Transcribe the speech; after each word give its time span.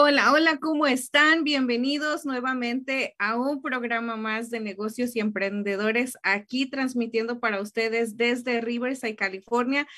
Hola, 0.00 0.32
hola, 0.32 0.58
¿cómo 0.60 0.86
están? 0.86 1.42
Bienvenidos 1.42 2.24
nuevamente 2.24 3.16
a 3.18 3.36
un 3.36 3.60
programa 3.60 4.14
más 4.14 4.48
de 4.48 4.60
negocios 4.60 5.16
y 5.16 5.18
emprendedores 5.18 6.16
aquí 6.22 6.70
transmitiendo 6.70 7.40
para 7.40 7.60
ustedes 7.60 8.16
desde 8.16 8.60
Riverside, 8.60 9.16
California. 9.16 9.88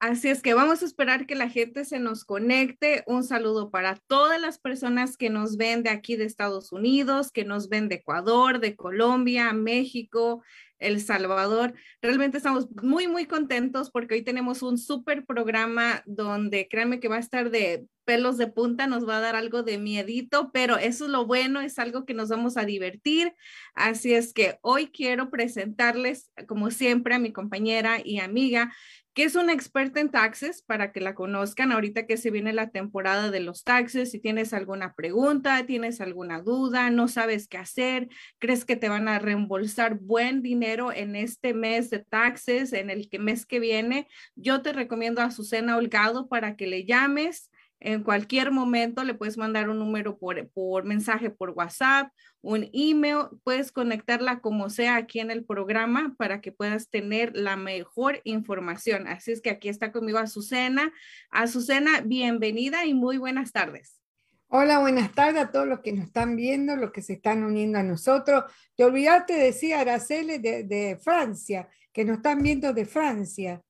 Así 0.00 0.28
es 0.28 0.42
que 0.42 0.52
vamos 0.52 0.82
a 0.82 0.84
esperar 0.84 1.24
que 1.24 1.34
la 1.34 1.48
gente 1.48 1.86
se 1.86 1.98
nos 1.98 2.26
conecte. 2.26 3.04
Un 3.06 3.24
saludo 3.24 3.70
para 3.70 3.96
todas 4.06 4.38
las 4.38 4.58
personas 4.58 5.16
que 5.16 5.30
nos 5.30 5.56
ven 5.56 5.82
de 5.82 5.88
aquí 5.88 6.16
de 6.16 6.26
Estados 6.26 6.70
Unidos, 6.70 7.32
que 7.32 7.46
nos 7.46 7.70
ven 7.70 7.88
de 7.88 7.94
Ecuador, 7.94 8.60
de 8.60 8.76
Colombia, 8.76 9.54
México, 9.54 10.42
el 10.78 11.00
Salvador. 11.00 11.74
Realmente 12.02 12.36
estamos 12.36 12.68
muy, 12.82 13.08
muy 13.08 13.26
contentos 13.26 13.90
porque 13.90 14.14
hoy 14.14 14.22
tenemos 14.22 14.62
un 14.62 14.78
súper 14.78 15.24
programa 15.24 16.02
donde 16.06 16.68
créanme 16.68 17.00
que 17.00 17.08
va 17.08 17.16
a 17.16 17.20
estar 17.20 17.50
de 17.50 17.86
pelos 18.08 18.38
de 18.38 18.46
punta, 18.46 18.86
nos 18.86 19.06
va 19.06 19.18
a 19.18 19.20
dar 19.20 19.36
algo 19.36 19.62
de 19.62 19.76
miedito, 19.76 20.50
pero 20.50 20.78
eso 20.78 21.04
es 21.04 21.10
lo 21.10 21.26
bueno, 21.26 21.60
es 21.60 21.78
algo 21.78 22.06
que 22.06 22.14
nos 22.14 22.30
vamos 22.30 22.56
a 22.56 22.64
divertir. 22.64 23.34
Así 23.74 24.14
es 24.14 24.32
que 24.32 24.56
hoy 24.62 24.86
quiero 24.86 25.28
presentarles, 25.28 26.30
como 26.46 26.70
siempre, 26.70 27.14
a 27.14 27.18
mi 27.18 27.34
compañera 27.34 27.98
y 28.02 28.20
amiga, 28.20 28.72
que 29.14 29.24
es 29.24 29.34
una 29.34 29.52
experta 29.52 30.00
en 30.00 30.10
taxes 30.10 30.62
para 30.62 30.92
que 30.92 31.00
la 31.00 31.14
conozcan 31.14 31.72
ahorita 31.72 32.06
que 32.06 32.16
se 32.16 32.30
viene 32.30 32.52
la 32.52 32.70
temporada 32.70 33.30
de 33.30 33.40
los 33.40 33.64
taxes. 33.64 34.10
Si 34.10 34.20
tienes 34.20 34.52
alguna 34.52 34.94
pregunta, 34.94 35.66
tienes 35.66 36.00
alguna 36.00 36.40
duda, 36.40 36.90
no 36.90 37.08
sabes 37.08 37.48
qué 37.48 37.58
hacer, 37.58 38.08
crees 38.38 38.64
que 38.64 38.76
te 38.76 38.88
van 38.88 39.08
a 39.08 39.18
reembolsar 39.18 39.98
buen 39.98 40.42
dinero 40.42 40.92
en 40.92 41.16
este 41.16 41.54
mes 41.54 41.90
de 41.90 41.98
taxes, 41.98 42.72
en 42.72 42.90
el 42.90 43.08
mes 43.18 43.46
que 43.46 43.60
viene, 43.60 44.08
yo 44.36 44.62
te 44.62 44.72
recomiendo 44.72 45.20
a 45.20 45.26
Azucena 45.26 45.76
Holgado 45.76 46.28
para 46.28 46.56
que 46.56 46.66
le 46.66 46.84
llames 46.84 47.50
en 47.80 48.02
cualquier 48.02 48.50
momento 48.50 49.04
le 49.04 49.14
puedes 49.14 49.38
mandar 49.38 49.68
un 49.68 49.78
número 49.78 50.18
por, 50.18 50.48
por 50.50 50.84
mensaje 50.84 51.30
por 51.30 51.50
WhatsApp, 51.50 52.10
un 52.40 52.68
email, 52.72 53.26
puedes 53.44 53.70
conectarla 53.70 54.40
como 54.40 54.68
sea 54.68 54.96
aquí 54.96 55.20
en 55.20 55.30
el 55.30 55.44
programa 55.44 56.14
para 56.18 56.40
que 56.40 56.50
puedas 56.50 56.88
tener 56.88 57.36
la 57.36 57.56
mejor 57.56 58.20
información. 58.24 59.06
Así 59.06 59.32
es 59.32 59.40
que 59.40 59.50
aquí 59.50 59.68
está 59.68 59.92
conmigo 59.92 60.18
Azucena. 60.18 60.92
Azucena, 61.30 62.00
bienvenida 62.00 62.84
y 62.84 62.94
muy 62.94 63.16
buenas 63.16 63.52
tardes. 63.52 64.00
Hola, 64.48 64.78
buenas 64.78 65.12
tardes 65.12 65.42
a 65.42 65.50
todos 65.52 65.68
los 65.68 65.80
que 65.80 65.92
nos 65.92 66.06
están 66.06 66.34
viendo, 66.34 66.74
los 66.74 66.90
que 66.90 67.02
se 67.02 67.14
están 67.14 67.44
uniendo 67.44 67.78
a 67.78 67.82
nosotros. 67.82 68.44
Te 68.76 68.84
olvidaste 68.84 69.34
de 69.34 69.44
decir 69.44 69.74
Araceli 69.74 70.38
de, 70.38 70.64
de 70.64 70.96
Francia, 70.96 71.68
que 71.92 72.04
nos 72.04 72.16
están 72.16 72.42
viendo 72.42 72.72
de 72.72 72.86
Francia. 72.86 73.60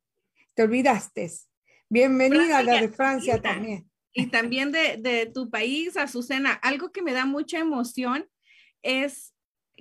Te 0.54 0.62
olvidaste. 0.62 1.30
Bienvenida 1.90 2.58
a 2.58 2.62
la 2.62 2.80
de 2.80 2.88
Francia 2.88 3.40
también 3.42 3.88
y 4.12 4.26
también 4.26 4.72
de, 4.72 5.30
tu 5.32 5.50
país, 5.50 5.96
Azucena. 5.96 6.52
Algo 6.52 6.90
que 6.92 7.02
me 7.02 7.12
da 7.12 7.26
mucha 7.26 7.58
emoción 7.58 8.28
es 8.82 9.34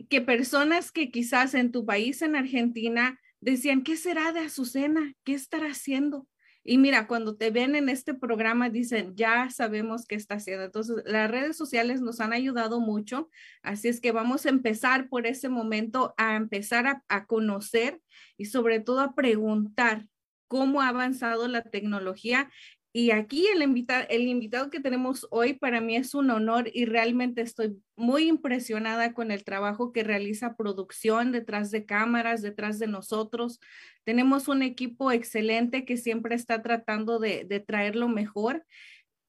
que 0.10 0.22
personas 0.22 0.92
que 0.92 1.12
quizás 1.12 1.54
en 1.54 1.72
tu 1.72 1.86
país, 1.86 2.22
en 2.22 2.36
Argentina, 2.36 3.20
decían, 3.40 3.84
¿qué 3.84 3.98
será 3.98 4.32
de 4.32 4.42
Azucena? 4.42 5.14
¿Qué 5.24 5.34
estará 5.34 5.68
haciendo? 5.68 6.28
Y 6.64 6.78
mira, 6.78 7.08
cuando 7.08 7.38
te 7.38 7.50
ven 7.50 7.76
en 7.76 7.88
este 7.88 8.14
programa, 8.14 8.70
dicen, 8.70 9.16
ya 9.16 9.50
sabemos 9.50 10.06
qué 10.06 10.16
está 10.16 10.36
haciendo. 10.36 10.66
Entonces, 10.66 10.98
las 11.06 11.32
redes 11.32 11.56
sociales 11.56 12.02
nos 12.02 12.20
han 12.20 12.34
ayudado 12.34 12.82
mucho. 12.82 13.30
Así 13.62 13.88
es 13.88 14.02
que 14.02 14.12
vamos 14.12 14.46
a 14.46 14.50
empezar 14.50 15.08
por 15.08 15.26
ese 15.26 15.48
momento 15.48 16.14
a 16.18 16.36
empezar 16.36 16.86
a, 16.86 17.04
a 17.08 17.26
conocer 17.26 18.02
y 18.36 18.46
sobre 18.46 18.82
todo 18.82 19.00
a 19.00 19.16
preguntar 19.16 20.08
cómo 20.48 20.82
ha 20.82 20.90
avanzado 20.90 21.48
la 21.48 21.62
tecnología 21.62 22.52
y 22.98 23.12
aquí 23.12 23.46
el, 23.46 23.62
el 23.62 24.22
invitado 24.28 24.72
que 24.72 24.80
tenemos 24.80 25.28
hoy 25.30 25.54
para 25.54 25.82
mí 25.82 25.96
es 25.96 26.16
un 26.16 26.32
honor 26.32 26.72
y 26.74 26.86
realmente 26.86 27.42
estoy 27.44 27.80
muy 27.96 28.28
impresionada 28.28 29.14
con 29.14 29.30
el 29.30 29.44
trabajo 29.44 29.92
que 29.94 30.04
realiza 30.04 30.56
producción 30.56 31.32
detrás 31.32 31.70
de 31.70 31.86
cámaras, 31.86 32.42
detrás 32.42 32.80
de 32.80 32.88
nosotros. 32.88 33.60
Tenemos 34.04 34.48
un 34.48 34.64
equipo 34.64 35.12
excelente 35.12 35.86
que 35.86 35.98
siempre 35.98 36.34
está 36.34 36.64
tratando 36.64 37.20
de, 37.20 37.44
de 37.44 37.60
traer 37.60 37.96
lo 37.96 38.10
mejor 38.10 38.66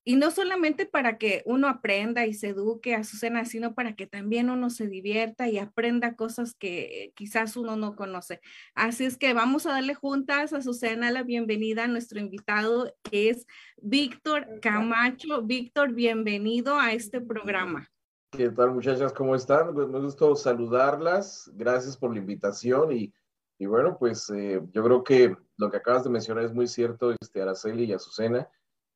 y 0.08 0.16
no 0.16 0.30
solamente 0.30 0.86
para 0.86 1.18
que 1.18 1.42
uno 1.44 1.68
aprenda 1.68 2.24
y 2.24 2.32
se 2.32 2.48
eduque 2.48 2.94
a 2.94 3.00
Azucena, 3.00 3.44
sino 3.44 3.74
para 3.74 3.94
que 3.94 4.06
también 4.06 4.48
uno 4.48 4.70
se 4.70 4.86
divierta 4.86 5.50
y 5.50 5.58
aprenda 5.58 6.16
cosas 6.16 6.54
que 6.54 7.12
quizás 7.14 7.58
uno 7.58 7.76
no 7.76 7.94
conoce. 7.94 8.40
Así 8.74 9.04
es 9.04 9.18
que 9.18 9.34
vamos 9.34 9.66
a 9.66 9.72
darle 9.72 9.94
juntas 9.94 10.54
a 10.54 10.58
Azucena 10.58 11.10
la 11.10 11.24
bienvenida 11.24 11.84
a 11.84 11.88
nuestro 11.88 12.20
invitado, 12.20 12.90
que 13.02 13.28
es 13.28 13.46
Víctor 13.82 14.46
Camacho. 14.62 15.42
Víctor, 15.42 15.92
bienvenido 15.92 16.78
a 16.78 16.94
este 16.94 17.20
programa. 17.20 17.86
¿Qué 18.30 18.48
tal 18.48 18.70
muchachas? 18.70 19.12
¿Cómo 19.12 19.34
están? 19.34 19.74
Pues 19.74 19.88
me 19.88 20.00
gusta 20.00 20.34
saludarlas. 20.36 21.50
Gracias 21.54 21.98
por 21.98 22.14
la 22.14 22.20
invitación 22.20 22.92
y, 22.92 23.12
y 23.58 23.66
bueno, 23.66 23.98
pues 23.98 24.30
eh, 24.30 24.62
yo 24.72 24.82
creo 24.82 25.04
que 25.04 25.36
lo 25.58 25.70
que 25.70 25.76
acabas 25.76 26.04
de 26.04 26.08
mencionar 26.08 26.44
es 26.44 26.54
muy 26.54 26.66
cierto, 26.66 27.12
este, 27.20 27.42
Araceli 27.42 27.84
y 27.84 27.92
Azucena 27.92 28.48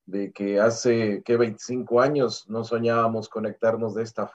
de 0.06 0.32
que 0.32 0.60
hace 0.60 1.22
que 1.22 1.37
25 1.37 2.00
años 2.00 2.49
no 2.49 2.64
soñábamos 2.64 3.28
conectarnos 3.28 3.94
de 3.94 4.02
esta 4.02 4.31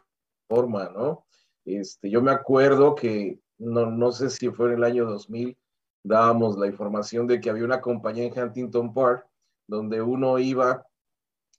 forma, 0.47 0.89
¿no? 0.89 1.25
Este, 1.65 2.09
yo 2.09 2.21
me 2.21 2.31
acuerdo 2.31 2.95
que 2.95 3.39
no, 3.57 3.87
no 3.87 4.11
sé 4.11 4.29
si 4.29 4.49
fue 4.49 4.67
en 4.67 4.75
el 4.75 4.83
año 4.83 5.05
2000, 5.05 5.57
dábamos 6.03 6.57
la 6.57 6.67
información 6.67 7.27
de 7.27 7.41
que 7.41 7.49
había 7.49 7.65
una 7.65 7.81
compañía 7.81 8.25
en 8.25 8.39
Huntington 8.39 8.93
Park 8.93 9.27
donde 9.67 10.01
uno 10.01 10.39
iba 10.39 10.85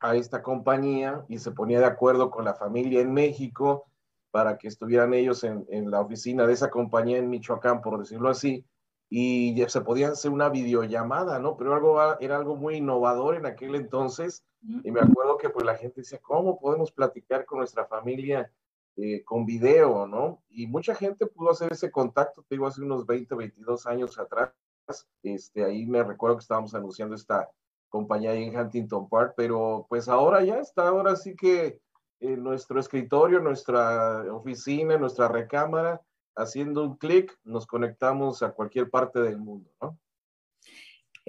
a 0.00 0.16
esta 0.16 0.42
compañía 0.42 1.24
y 1.28 1.38
se 1.38 1.50
ponía 1.50 1.80
de 1.80 1.86
acuerdo 1.86 2.30
con 2.30 2.44
la 2.44 2.54
familia 2.54 3.00
en 3.00 3.12
México 3.12 3.84
para 4.30 4.56
que 4.56 4.68
estuvieran 4.68 5.12
ellos 5.12 5.44
en, 5.44 5.66
en 5.68 5.90
la 5.90 6.00
oficina 6.00 6.46
de 6.46 6.52
esa 6.52 6.70
compañía 6.70 7.18
en 7.18 7.28
Michoacán, 7.28 7.82
por 7.82 7.98
decirlo 7.98 8.28
así, 8.30 8.64
y 9.10 9.54
ya 9.54 9.68
se 9.68 9.80
podía 9.80 10.08
hacer 10.08 10.30
una 10.30 10.48
videollamada, 10.50 11.38
¿no? 11.38 11.56
Pero 11.56 11.74
algo, 11.74 11.98
era 12.20 12.36
algo 12.36 12.56
muy 12.56 12.76
innovador 12.76 13.36
en 13.36 13.46
aquel 13.46 13.74
entonces 13.74 14.44
y 14.62 14.90
me 14.90 15.00
acuerdo 15.00 15.38
que 15.38 15.50
pues 15.50 15.64
la 15.64 15.76
gente 15.76 16.00
decía, 16.00 16.18
¿cómo 16.20 16.58
podemos 16.58 16.90
platicar 16.92 17.46
con 17.46 17.58
nuestra 17.58 17.86
familia 17.86 18.50
eh, 18.96 19.22
con 19.24 19.46
video, 19.46 20.08
¿no? 20.08 20.42
Y 20.48 20.66
mucha 20.66 20.94
gente 20.94 21.26
pudo 21.26 21.50
hacer 21.50 21.72
ese 21.72 21.90
contacto, 21.90 22.42
te 22.42 22.56
digo, 22.56 22.66
hace 22.66 22.82
unos 22.82 23.06
20, 23.06 23.32
22 23.34 23.86
años 23.86 24.18
atrás. 24.18 24.52
Este, 25.22 25.64
ahí 25.64 25.86
me 25.86 26.02
recuerdo 26.02 26.36
que 26.36 26.42
estábamos 26.42 26.74
anunciando 26.74 27.14
esta 27.14 27.48
compañía 27.88 28.32
ahí 28.32 28.44
en 28.44 28.58
Huntington 28.58 29.08
Park, 29.08 29.34
pero 29.36 29.86
pues 29.88 30.08
ahora 30.08 30.42
ya 30.42 30.58
está, 30.58 30.88
ahora 30.88 31.14
sí 31.14 31.36
que 31.36 31.80
en 32.20 32.42
nuestro 32.42 32.80
escritorio, 32.80 33.38
nuestra 33.38 34.24
oficina, 34.34 34.98
nuestra 34.98 35.28
recámara, 35.28 36.02
haciendo 36.38 36.84
un 36.84 36.96
clic, 36.96 37.36
nos 37.44 37.66
conectamos 37.66 38.42
a 38.42 38.52
cualquier 38.52 38.88
parte 38.88 39.20
del 39.20 39.38
mundo, 39.38 39.70
¿no? 39.82 39.98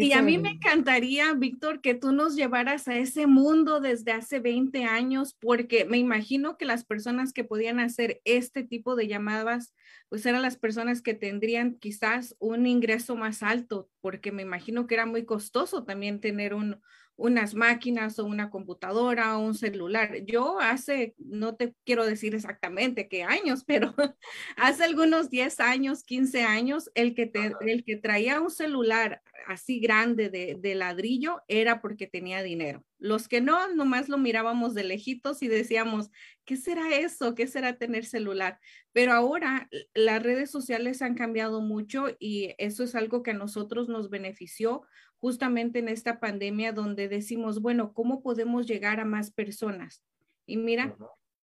Y 0.01 0.13
a 0.13 0.21
mí 0.21 0.37
me 0.37 0.51
encantaría, 0.51 1.33
Víctor, 1.33 1.81
que 1.81 1.93
tú 1.93 2.13
nos 2.13 2.37
llevaras 2.37 2.87
a 2.87 2.95
ese 2.95 3.27
mundo 3.27 3.81
desde 3.81 4.13
hace 4.13 4.39
20 4.39 4.85
años, 4.85 5.35
porque 5.37 5.83
me 5.83 5.97
imagino 5.97 6.57
que 6.57 6.63
las 6.63 6.85
personas 6.85 7.33
que 7.33 7.43
podían 7.43 7.81
hacer 7.81 8.21
este 8.23 8.63
tipo 8.63 8.95
de 8.95 9.09
llamadas, 9.09 9.73
pues 10.07 10.25
eran 10.25 10.41
las 10.41 10.57
personas 10.57 11.01
que 11.01 11.15
tendrían 11.15 11.75
quizás 11.75 12.37
un 12.39 12.65
ingreso 12.65 13.17
más 13.17 13.43
alto, 13.43 13.89
porque 13.99 14.31
me 14.31 14.41
imagino 14.41 14.87
que 14.87 14.95
era 14.95 15.05
muy 15.05 15.25
costoso 15.25 15.83
también 15.83 16.21
tener 16.21 16.53
un, 16.53 16.79
unas 17.19 17.53
máquinas 17.53 18.17
o 18.17 18.25
una 18.25 18.49
computadora 18.49 19.37
o 19.37 19.41
un 19.41 19.53
celular. 19.53 20.23
Yo 20.25 20.59
hace, 20.59 21.13
no 21.17 21.55
te 21.55 21.75
quiero 21.85 22.05
decir 22.05 22.33
exactamente 22.33 23.07
qué 23.09 23.23
años, 23.23 23.63
pero 23.65 23.93
hace 24.57 24.83
algunos 24.85 25.29
10 25.29 25.59
años, 25.59 26.03
15 26.03 26.43
años, 26.43 26.89
el 26.95 27.13
que, 27.13 27.27
te, 27.27 27.53
el 27.61 27.83
que 27.83 27.97
traía 27.97 28.39
un 28.39 28.49
celular 28.49 29.21
así 29.47 29.79
grande 29.79 30.29
de, 30.29 30.55
de, 30.59 30.75
ladrillo 30.75 31.41
era 31.47 31.81
porque 31.81 32.07
tenía 32.07 32.41
dinero. 32.41 32.83
Los 32.99 33.27
que 33.27 33.41
no, 33.41 33.73
nomás 33.73 34.09
lo 34.09 34.17
mirábamos 34.17 34.73
de 34.73 34.83
lejitos 34.83 35.41
y 35.41 35.47
decíamos, 35.47 36.11
¿qué 36.45 36.57
será 36.57 36.95
eso? 36.95 37.33
¿Qué 37.33 37.47
será 37.47 37.77
tener 37.77 38.05
celular? 38.05 38.59
Pero 38.91 39.13
ahora 39.13 39.69
las 39.93 40.21
redes 40.21 40.51
sociales 40.51 41.01
han 41.01 41.15
cambiado 41.15 41.61
mucho 41.61 42.07
y 42.19 42.53
eso 42.57 42.83
es 42.83 42.95
algo 42.95 43.23
que 43.23 43.31
a 43.31 43.35
nosotros 43.35 43.87
nos 43.87 44.09
benefició 44.09 44.83
justamente 45.17 45.79
en 45.79 45.89
esta 45.89 46.19
pandemia 46.19 46.73
donde 46.73 47.07
decimos, 47.07 47.61
bueno, 47.61 47.93
¿cómo 47.93 48.21
podemos 48.21 48.67
llegar 48.67 48.99
a 48.99 49.05
más 49.05 49.31
personas? 49.31 50.03
Y 50.45 50.57
mira, 50.57 50.95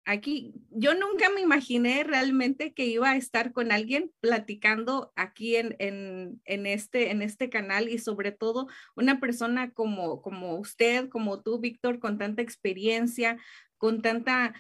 aquí 0.07 0.55
yo 0.71 0.95
nunca 0.95 1.29
me 1.31 1.41
imaginé 1.41 2.05
realmente 2.05 2.73
que 2.73 2.87
iba 2.87 3.11
a 3.11 3.17
estar 3.17 3.53
con 3.53 3.73
alguien 3.73 4.13
platicando 4.21 5.13
aquí 5.17 5.57
en, 5.57 5.75
en, 5.81 6.41
en, 6.45 6.67
este, 6.67 7.11
en 7.11 7.23
este 7.23 7.51
canal 7.51 7.89
y 7.89 7.99
sobre 7.99 8.31
todo 8.31 8.69
una 8.95 9.19
persona 9.21 9.73
como, 9.73 10.23
como 10.23 10.57
usted, 10.59 11.09
como 11.09 11.43
tú, 11.43 11.59
Víctor, 11.59 11.99
con 11.99 12.19
tanta 12.19 12.41
experiencia, 12.41 13.37
con 13.77 14.01
tanta 14.01 14.55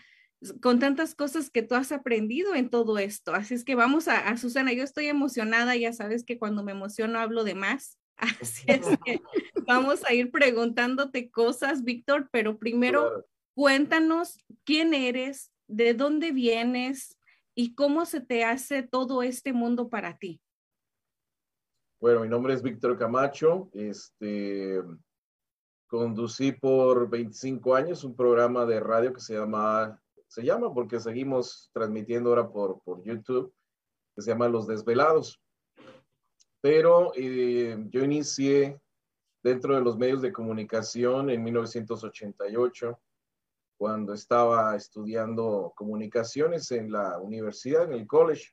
con 0.61 0.79
tantas 0.79 1.15
cosas 1.15 1.49
que 1.49 1.63
tú 1.63 1.75
has 1.75 1.93
aprendido 1.93 2.55
en 2.55 2.69
todo 2.69 2.99
esto. 2.99 3.35
Así 3.35 3.55
es 3.55 3.65
que 3.65 3.75
vamos 3.75 4.07
a, 4.07 4.29
a 4.29 4.37
Susana, 4.37 4.75
yo 4.75 4.85
estoy 4.85 5.07
emocionada, 5.07 5.75
ya 5.77 5.95
sabes 5.95 6.25
que 6.25 6.39
cuando 6.39 6.63
me 6.63 6.73
emociono 6.73 7.19
hablo 7.19 7.43
de 7.43 7.55
más. 7.55 7.99
Así 8.17 8.65
es 8.67 8.87
que 9.05 9.21
vamos 9.67 10.05
a 10.05 10.13
ir 10.13 10.31
preguntándote 10.31 11.31
cosas, 11.31 11.85
Víctor, 11.85 12.29
pero 12.31 12.59
primero 12.59 13.25
cuéntanos 13.57 14.39
quién 14.65 14.95
eres, 14.95 15.51
de 15.67 15.95
dónde 15.95 16.31
vienes 16.31 17.19
y 17.57 17.75
cómo 17.75 18.05
se 18.05 18.21
te 18.21 18.45
hace 18.45 18.83
todo 18.85 19.23
este 19.23 19.53
mundo 19.53 19.89
para 19.89 20.17
ti. 20.19 20.41
Bueno, 21.99 22.21
mi 22.21 22.29
nombre 22.29 22.53
es 22.53 22.63
Víctor 22.63 22.97
Camacho. 22.97 23.71
Este, 23.73 24.81
conducí 25.89 26.53
por 26.53 27.09
25 27.09 27.75
años 27.75 28.05
un 28.05 28.15
programa 28.15 28.67
de 28.67 28.79
radio 28.79 29.13
que 29.13 29.21
se 29.21 29.35
llama, 29.35 30.01
se 30.29 30.45
llama 30.45 30.73
porque 30.73 31.01
seguimos 31.01 31.71
transmitiendo 31.73 32.29
ahora 32.29 32.49
por, 32.49 32.81
por 32.83 33.03
YouTube, 33.03 33.53
que 34.15 34.23
se 34.23 34.31
llama 34.31 34.49
Los 34.49 34.67
Desvelados 34.67 35.41
pero 36.67 37.13
eh, 37.15 37.77
yo 37.91 38.03
inicié 38.03 38.81
dentro 39.41 39.77
de 39.77 39.83
los 39.83 39.97
medios 39.97 40.21
de 40.21 40.33
comunicación 40.33 41.31
en 41.31 41.45
1988, 41.45 42.99
cuando 43.77 44.15
estaba 44.15 44.75
estudiando 44.75 45.73
comunicaciones 45.77 46.71
en 46.73 46.91
la 46.91 47.19
universidad, 47.19 47.85
en 47.85 47.93
el 47.93 48.07
college. 48.07 48.53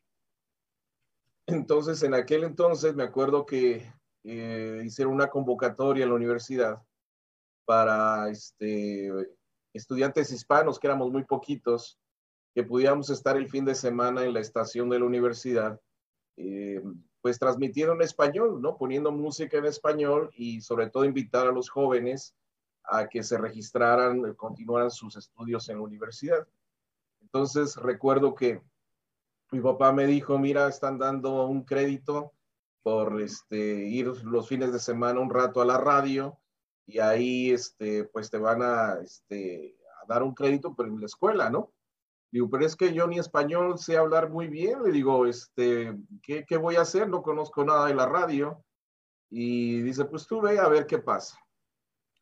Entonces, 1.48 2.04
en 2.04 2.14
aquel 2.14 2.44
entonces 2.44 2.96
me 2.96 3.04
acuerdo 3.04 3.46
que 3.46 3.92
eh, 4.24 4.82
hicieron 4.86 5.14
una 5.14 5.30
convocatoria 5.30 6.04
en 6.04 6.10
la 6.10 6.16
universidad 6.16 6.82
para 7.66 8.30
este, 8.30 9.12
estudiantes 9.74 10.32
hispanos, 10.32 10.80
que 10.80 10.88
éramos 10.88 11.12
muy 11.12 11.24
poquitos, 11.24 12.00
que 12.54 12.64
pudiéramos 12.64 13.10
estar 13.10 13.38
el 13.38 13.50
fin 13.50 13.66
de 13.66 13.76
semana 13.76 14.24
en 14.24 14.34
la 14.34 14.40
estación 14.40 14.90
de 14.90 15.00
la 15.00 15.06
universidad. 15.06 15.80
Eh, 16.38 16.82
pues 17.24 17.40
transmitiendo 17.40 17.94
en 17.94 18.02
español, 18.02 18.62
¿no? 18.62 18.78
Poniendo 18.78 19.10
música 19.10 19.58
en 19.58 19.66
español 19.66 20.30
y 20.36 20.60
sobre 20.60 20.90
todo 20.90 21.06
invitar 21.06 21.48
a 21.48 21.54
los 21.54 21.70
jóvenes 21.70 22.36
a 22.86 23.08
que 23.08 23.24
se 23.24 23.38
registraran, 23.38 24.34
continuaran 24.36 24.92
sus 24.92 25.16
estudios 25.16 25.70
en 25.70 25.78
la 25.78 25.84
universidad. 25.84 26.48
Entonces 27.22 27.76
recuerdo 27.78 28.36
que 28.36 28.62
mi 29.52 29.62
papá 29.62 29.92
me 29.92 30.06
dijo, 30.06 30.38
mira, 30.38 30.68
están 30.68 30.98
dando 30.98 31.46
un 31.46 31.64
crédito 31.64 32.34
por 32.82 33.22
este, 33.22 33.58
ir 33.58 34.08
los 34.26 34.48
fines 34.48 34.74
de 34.74 34.80
semana 34.80 35.20
un 35.20 35.30
rato 35.30 35.62
a 35.62 35.66
la 35.66 35.78
radio 35.78 36.38
y 36.86 37.00
ahí 37.00 37.52
este, 37.52 38.04
pues 38.06 38.30
te 38.30 38.38
van 38.38 38.62
a, 38.62 39.00
este, 39.02 39.78
a 40.02 40.06
dar 40.08 40.24
un 40.24 40.34
crédito, 40.34 40.76
pero 40.76 40.90
en 40.90 41.00
la 41.00 41.06
escuela, 41.06 41.50
¿no? 41.50 41.72
Digo, 42.32 42.50
pero 42.50 42.66
es 42.66 42.76
que 42.76 42.94
yo 42.94 43.06
ni 43.08 43.20
español 43.20 43.78
sé 43.78 43.96
hablar 43.96 44.32
muy 44.32 44.48
bien. 44.48 44.82
Le 44.84 44.92
digo, 44.92 45.28
este, 45.28 45.96
¿qué, 46.24 46.46
¿qué, 46.46 46.58
voy 46.58 46.76
a 46.78 46.82
hacer? 46.82 47.08
No 47.08 47.22
conozco 47.22 47.64
nada 47.64 47.86
de 47.86 47.94
la 47.94 48.08
radio. 48.08 48.64
Y 49.30 49.82
dice, 49.82 50.06
pues 50.06 50.26
tú 50.26 50.42
ve 50.42 50.58
a 50.58 50.68
ver 50.68 50.88
qué 50.88 50.98
pasa. 50.98 51.43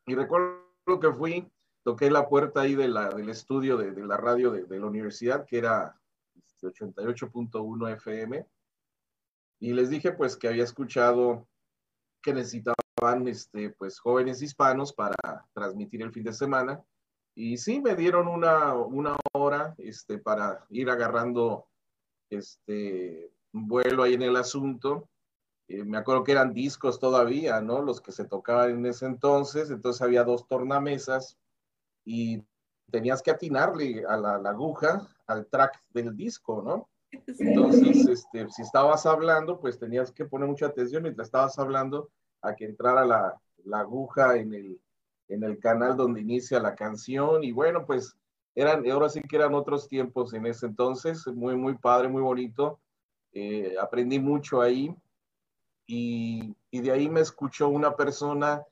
Y 0.05 0.15
recuerdo 0.15 1.00
que 1.00 1.12
fui, 1.12 1.51
toqué 1.84 2.10
la 2.10 2.27
puerta 2.27 2.62
ahí 2.62 2.75
de 2.75 2.88
la, 2.88 3.10
del 3.10 3.29
estudio 3.29 3.77
de, 3.77 3.91
la 4.05 4.17
radio 4.17 4.51
de, 4.51 4.65
de, 4.65 4.79
la 4.79 4.86
universidad, 4.88 5.46
que 5.46 5.58
era 5.58 5.96
88.1 6.62 7.88
este, 7.88 7.98
FM. 7.98 8.48
Y 9.60 9.74
les 9.74 9.89
dije, 9.89 10.12
pues, 10.12 10.36
que 10.36 10.48
había 10.48 10.63
escuchado 10.63 11.48
que 12.22 12.34
necesitaban, 12.34 13.27
este, 13.27 13.70
pues, 13.72 14.00
jóvenes 14.00 14.41
hispanos 14.41 14.93
para 14.93 15.15
transmitir 15.53 16.01
el 16.01 16.12
fin 16.12 16.24
de 16.24 16.34
semana 16.34 16.84
y 17.36 17.58
sí, 17.58 17.79
me 17.79 17.96
dieron 17.96 18.27
una, 18.27 18.75
una 18.75 19.15
hora 19.34 19.74
este, 19.77 20.17
para 20.17 20.65
ir 20.70 20.89
agarrando 20.89 21.67
este 22.29 23.31
vuelo 23.53 24.03
ahí 24.03 24.15
en 24.15 24.24
el 24.24 24.36
asunto. 24.36 25.10
Eh, 25.72 25.86
me 25.86 25.98
acuerdo 25.98 26.25
que 26.25 26.34
eran 26.34 26.54
discos 26.54 27.00
todavía, 27.00 27.62
¿no? 27.62 27.82
Los 27.82 28.01
que 28.01 28.12
se 28.12 28.25
tocaban 28.25 28.72
en 28.72 28.86
ese 28.86 29.06
entonces. 29.06 29.72
Entonces 29.72 30.01
había 30.01 30.25
dos 30.25 30.46
tornamesas 30.46 31.38
y 32.04 32.44
tenías 32.92 33.22
que 33.22 33.32
atinarle 33.32 34.04
a 34.06 34.18
la, 34.18 34.38
la 34.38 34.50
aguja 34.50 35.08
al 35.28 35.46
track 35.48 35.82
del 35.92 36.18
disco, 36.18 36.62
¿no? 36.62 36.90
Entonces, 37.40 38.06
este, 38.06 38.50
si 38.50 38.62
estabas 38.62 39.06
hablando, 39.06 39.62
pues 39.62 39.80
tenías 39.80 40.12
que 40.12 40.25
poner 40.25 40.50
mucha 40.50 40.66
atención 40.66 41.04
mientras 41.04 41.30
estabas 41.30 41.58
hablando 41.58 42.10
a 42.42 42.54
que 42.54 42.66
entrara 42.66 43.06
la, 43.06 43.40
la 43.63 43.80
aguja 43.80 44.36
en 44.36 44.54
el, 44.54 44.82
en 45.30 45.44
el 45.44 45.58
canal 45.58 45.96
donde 45.96 46.20
inicia 46.20 46.60
la 46.60 46.75
canción 46.75 47.46
y 47.46 47.54
bueno, 47.54 47.86
pues 47.86 48.18
eran, 48.56 48.90
ahora 48.92 49.08
sí 49.08 49.22
que 49.22 49.38
eran 49.38 49.54
otros 49.54 49.88
tiempos 49.88 50.34
en 50.34 50.46
ese 50.48 50.66
entonces, 50.66 51.25
muy, 51.28 51.56
muy 51.56 51.78
padre, 51.78 52.10
muy 52.10 52.22
bonito. 52.22 52.82
Eh, 53.32 53.75
aprendí 53.80 54.20
mucho 54.20 54.62
ahí 54.62 54.94
y, 55.94 56.56
y, 56.72 56.80
de 56.80 56.92
ahí 56.92 57.10
me 57.10 57.20
escuchó 57.20 57.68
una 57.68 57.98
persona 57.98 58.64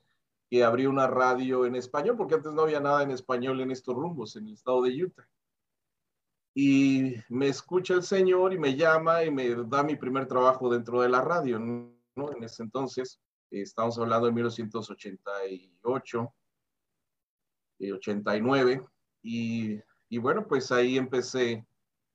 que 0.48 0.64
abrió 0.64 0.88
una 0.88 1.06
radio 1.06 1.66
en 1.66 1.76
español, 1.76 2.16
porque 2.16 2.36
antes 2.36 2.52
no 2.52 2.62
había 2.62 2.80
nada 2.80 3.02
en 3.02 3.10
español 3.10 3.60
en 3.60 3.70
estos 3.70 3.94
rumbos, 3.94 4.36
en 4.36 4.48
el 4.48 4.54
estado 4.54 4.80
de 4.82 5.04
Utah. 5.04 5.28
Y 6.54 7.16
me 7.28 7.48
escucha 7.48 7.92
el 7.92 8.02
señor 8.02 8.54
y 8.54 8.58
me 8.58 8.74
llama 8.74 9.22
y 9.22 9.30
me 9.30 9.54
da 9.66 9.82
mi 9.82 9.96
primer 9.96 10.26
trabajo 10.26 10.70
dentro 10.70 11.02
de 11.02 11.10
la 11.10 11.20
radio, 11.20 11.58
¿no? 11.58 12.32
En 12.34 12.42
ese 12.42 12.62
entonces, 12.62 13.20
eh, 13.50 13.60
estamos 13.60 13.98
hablando 13.98 14.26
de 14.26 14.32
1988 14.32 16.34
89. 17.92 18.82
Y, 19.22 19.78
y, 20.08 20.18
bueno, 20.18 20.48
pues 20.48 20.72
ahí 20.72 20.96
empecé 20.96 21.66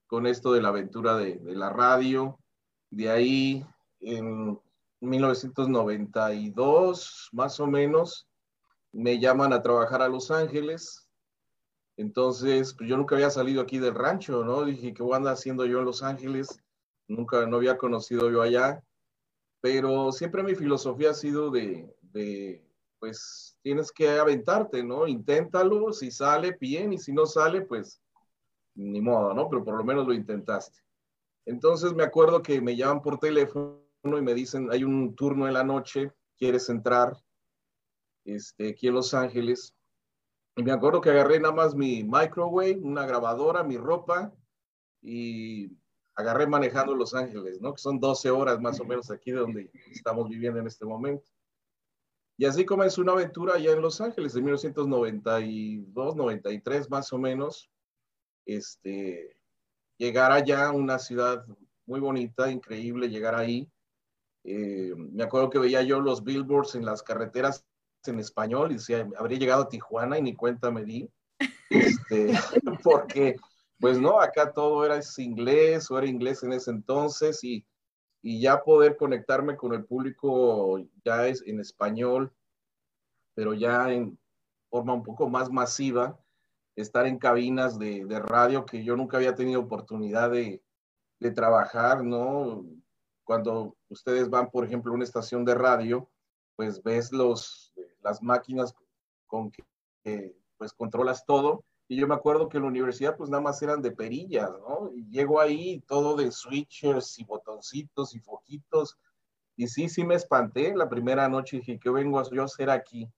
con 0.08 0.26
esto 0.26 0.52
de 0.52 0.64
la 0.64 0.70
aventura 0.70 1.16
de, 1.16 1.38
de, 1.38 1.56
la 1.56 1.70
radio. 1.70 2.40
De 2.90 3.10
ahí, 3.10 3.66
en 4.00 4.60
1992, 5.06 7.30
más 7.32 7.60
o 7.60 7.68
menos, 7.68 8.28
me 8.92 9.20
llaman 9.20 9.54
a 9.54 9.62
trabajar 9.62 10.02
a 10.02 10.08
Los 10.08 10.32
Ángeles. 10.32 11.08
Entonces, 11.98 12.74
pues 12.74 12.90
yo 12.90 12.98
nunca 12.98 13.14
había 13.16 13.30
salido 13.30 13.62
aquí 13.62 13.78
del 13.80 13.96
rancho, 13.96 14.44
¿no? 14.44 14.66
Dije, 14.66 14.94
¿qué 14.94 15.04
voy 15.04 15.18
a 15.18 15.32
haciendo 15.32 15.66
yo 15.66 15.80
en 15.80 15.86
Los 15.86 16.04
Ángeles? 16.04 16.62
Nunca, 17.08 17.46
no 17.46 17.56
había 17.58 17.78
conocido 17.78 18.30
yo 18.30 18.42
allá. 18.42 18.84
Pero 19.62 20.12
siempre 20.12 20.44
mi 20.44 20.56
filosofía 20.56 21.12
ha 21.12 21.14
sido 21.14 21.50
de, 21.52 21.96
de 22.02 22.66
pues, 23.00 23.58
tienes 23.62 23.92
que 23.92 24.10
aventarte, 24.10 24.84
¿no? 24.84 25.08
Inténtalo, 25.08 25.94
si 25.94 26.12
sale, 26.12 26.58
bien, 26.60 26.94
y 26.94 26.98
si 26.98 27.14
no 27.14 27.26
sale, 27.26 27.62
pues, 27.62 28.02
ni 28.76 29.02
modo, 29.02 29.34
¿no? 29.34 29.50
Pero 29.50 29.64
por 29.64 29.78
lo 29.78 29.84
menos 29.84 30.08
lo 30.08 30.14
intentaste. 30.14 30.80
Entonces 31.46 31.94
me 31.94 32.04
acuerdo 32.04 32.42
que 32.42 32.62
me 32.62 32.76
llaman 32.76 33.02
por 33.02 33.20
teléfono 33.20 33.85
y 34.06 34.22
me 34.22 34.34
dicen, 34.36 34.70
hay 34.72 34.84
un 34.84 35.16
turno 35.16 35.48
en 35.48 35.54
la 35.54 35.64
noche, 35.64 36.12
¿quieres 36.38 36.70
entrar? 36.70 37.18
Este, 38.24 38.70
aquí 38.70 38.88
en 38.88 38.94
Los 38.94 39.14
Ángeles. 39.14 39.74
Y 40.56 40.64
me 40.64 40.72
acuerdo 40.72 41.02
que 41.02 41.10
agarré 41.10 41.40
nada 41.40 41.54
más 41.54 41.76
mi 41.76 42.04
microwave, 42.04 42.80
una 42.82 43.06
grabadora, 43.06 43.64
mi 43.64 43.78
ropa 43.78 44.32
y 45.02 45.72
agarré 46.16 46.48
manejando 46.48 46.96
Los 46.96 47.14
Ángeles, 47.14 47.60
¿no? 47.60 47.74
Que 47.74 47.82
son 47.82 48.00
12 48.00 48.30
horas 48.30 48.62
más 48.62 48.80
o 48.80 48.86
menos 48.86 49.10
aquí 49.10 49.32
de 49.32 49.40
donde 49.40 49.72
estamos 49.92 50.30
viviendo 50.30 50.60
en 50.60 50.68
este 50.68 50.86
momento. 50.86 51.28
Y 52.38 52.46
así 52.46 52.66
comenzó 52.66 53.02
una 53.02 53.14
aventura 53.14 53.56
allá 53.56 53.72
en 53.72 53.82
Los 53.82 54.00
Ángeles 54.02 54.36
en 54.36 54.44
1992, 54.44 56.16
93 56.16 56.90
más 56.90 57.12
o 57.12 57.18
menos. 57.18 57.70
Este, 58.46 59.36
llegar 59.98 60.32
allá, 60.32 60.72
una 60.72 61.00
ciudad 61.00 61.46
muy 61.86 62.00
bonita, 62.00 62.52
increíble, 62.52 63.10
llegar 63.10 63.36
ahí. 63.36 63.70
Eh, 64.48 64.94
me 64.96 65.24
acuerdo 65.24 65.50
que 65.50 65.58
veía 65.58 65.82
yo 65.82 66.00
los 66.00 66.24
billboards 66.24 66.76
en 66.76 66.86
las 66.86 67.02
carreteras 67.02 67.66
en 68.06 68.20
español 68.20 68.72
y 68.72 68.76
decía, 68.76 69.08
habría 69.18 69.40
llegado 69.40 69.64
a 69.64 69.70
Tijuana 69.70 70.20
y 70.20 70.22
ni 70.22 70.36
cuenta 70.36 70.72
me 70.72 70.84
di. 70.84 71.10
Este, 71.72 72.32
porque, 72.84 73.36
pues 73.80 74.00
no, 74.00 74.22
acá 74.22 74.54
todo 74.54 74.86
era 74.86 75.00
inglés 75.18 75.90
o 75.90 75.98
era 75.98 76.08
inglés 76.08 76.44
en 76.44 76.54
ese 76.54 76.70
entonces 76.70 77.44
y, 77.44 77.66
y 78.22 78.40
ya 78.40 78.64
poder 78.64 78.96
conectarme 78.98 79.58
con 79.58 79.74
el 79.74 79.84
público 79.84 80.80
ya 81.04 81.28
es 81.28 81.42
en 81.46 81.60
español, 81.60 82.32
pero 83.34 83.56
ya 83.56 83.92
en 83.92 84.18
forma 84.70 84.94
un 84.94 85.04
poco 85.04 85.28
más 85.28 85.50
masiva, 85.50 86.20
estar 86.76 87.08
en 87.08 87.18
cabinas 87.18 87.80
de, 87.80 88.06
de 88.06 88.20
radio 88.20 88.66
que 88.66 88.84
yo 88.84 88.96
nunca 88.96 89.18
había 89.18 89.36
tenido 89.36 89.62
oportunidad 89.62 90.30
de, 90.32 90.62
de, 91.20 91.32
trabajar, 91.32 92.04
¿no? 92.04 92.66
Cuando 93.26 93.76
ustedes 93.90 94.30
van, 94.30 94.50
por 94.50 94.64
ejemplo, 94.64 94.92
a 94.92 94.96
una 94.96 95.04
estación 95.04 95.44
de 95.44 95.56
radio, 95.56 96.10
pues 96.56 96.82
ves 96.82 97.12
los, 97.12 97.74
las 98.02 98.24
máquinas 98.24 98.74
con 99.28 99.52
que 99.52 99.66
pues 100.58 100.72
controlas 100.72 101.26
todo. 101.26 101.66
Y 101.90 101.98
yo 101.98 102.08
me 102.08 102.16
acuerdo 102.16 102.48
que 102.48 102.58
en 102.58 102.64
la 102.64 102.70
universidad 102.70 103.18
pues 103.18 103.30
nada 103.30 103.44
más 103.44 103.62
eran 103.62 103.82
de 103.82 103.92
perillas, 103.92 104.50
¿no? 104.52 104.92
Y 104.96 105.10
llego 105.10 105.42
ahí 105.42 105.82
todo 105.88 106.16
de 106.16 106.32
switches 106.32 107.20
y 107.20 107.26
botoncitos 107.26 108.16
y 108.16 108.20
foquitos. 108.20 108.98
Y 109.58 109.68
sí, 109.68 109.90
sí 109.90 110.06
me 110.06 110.16
espanté 110.16 110.74
la 110.76 110.88
primera 110.88 111.28
noche. 111.28 111.58
Dije, 111.58 111.80
¿qué 111.80 111.90
vengo 111.90 112.24
yo 112.32 112.44
a 112.44 112.46
hacer 112.46 112.70
aquí? 112.70 113.12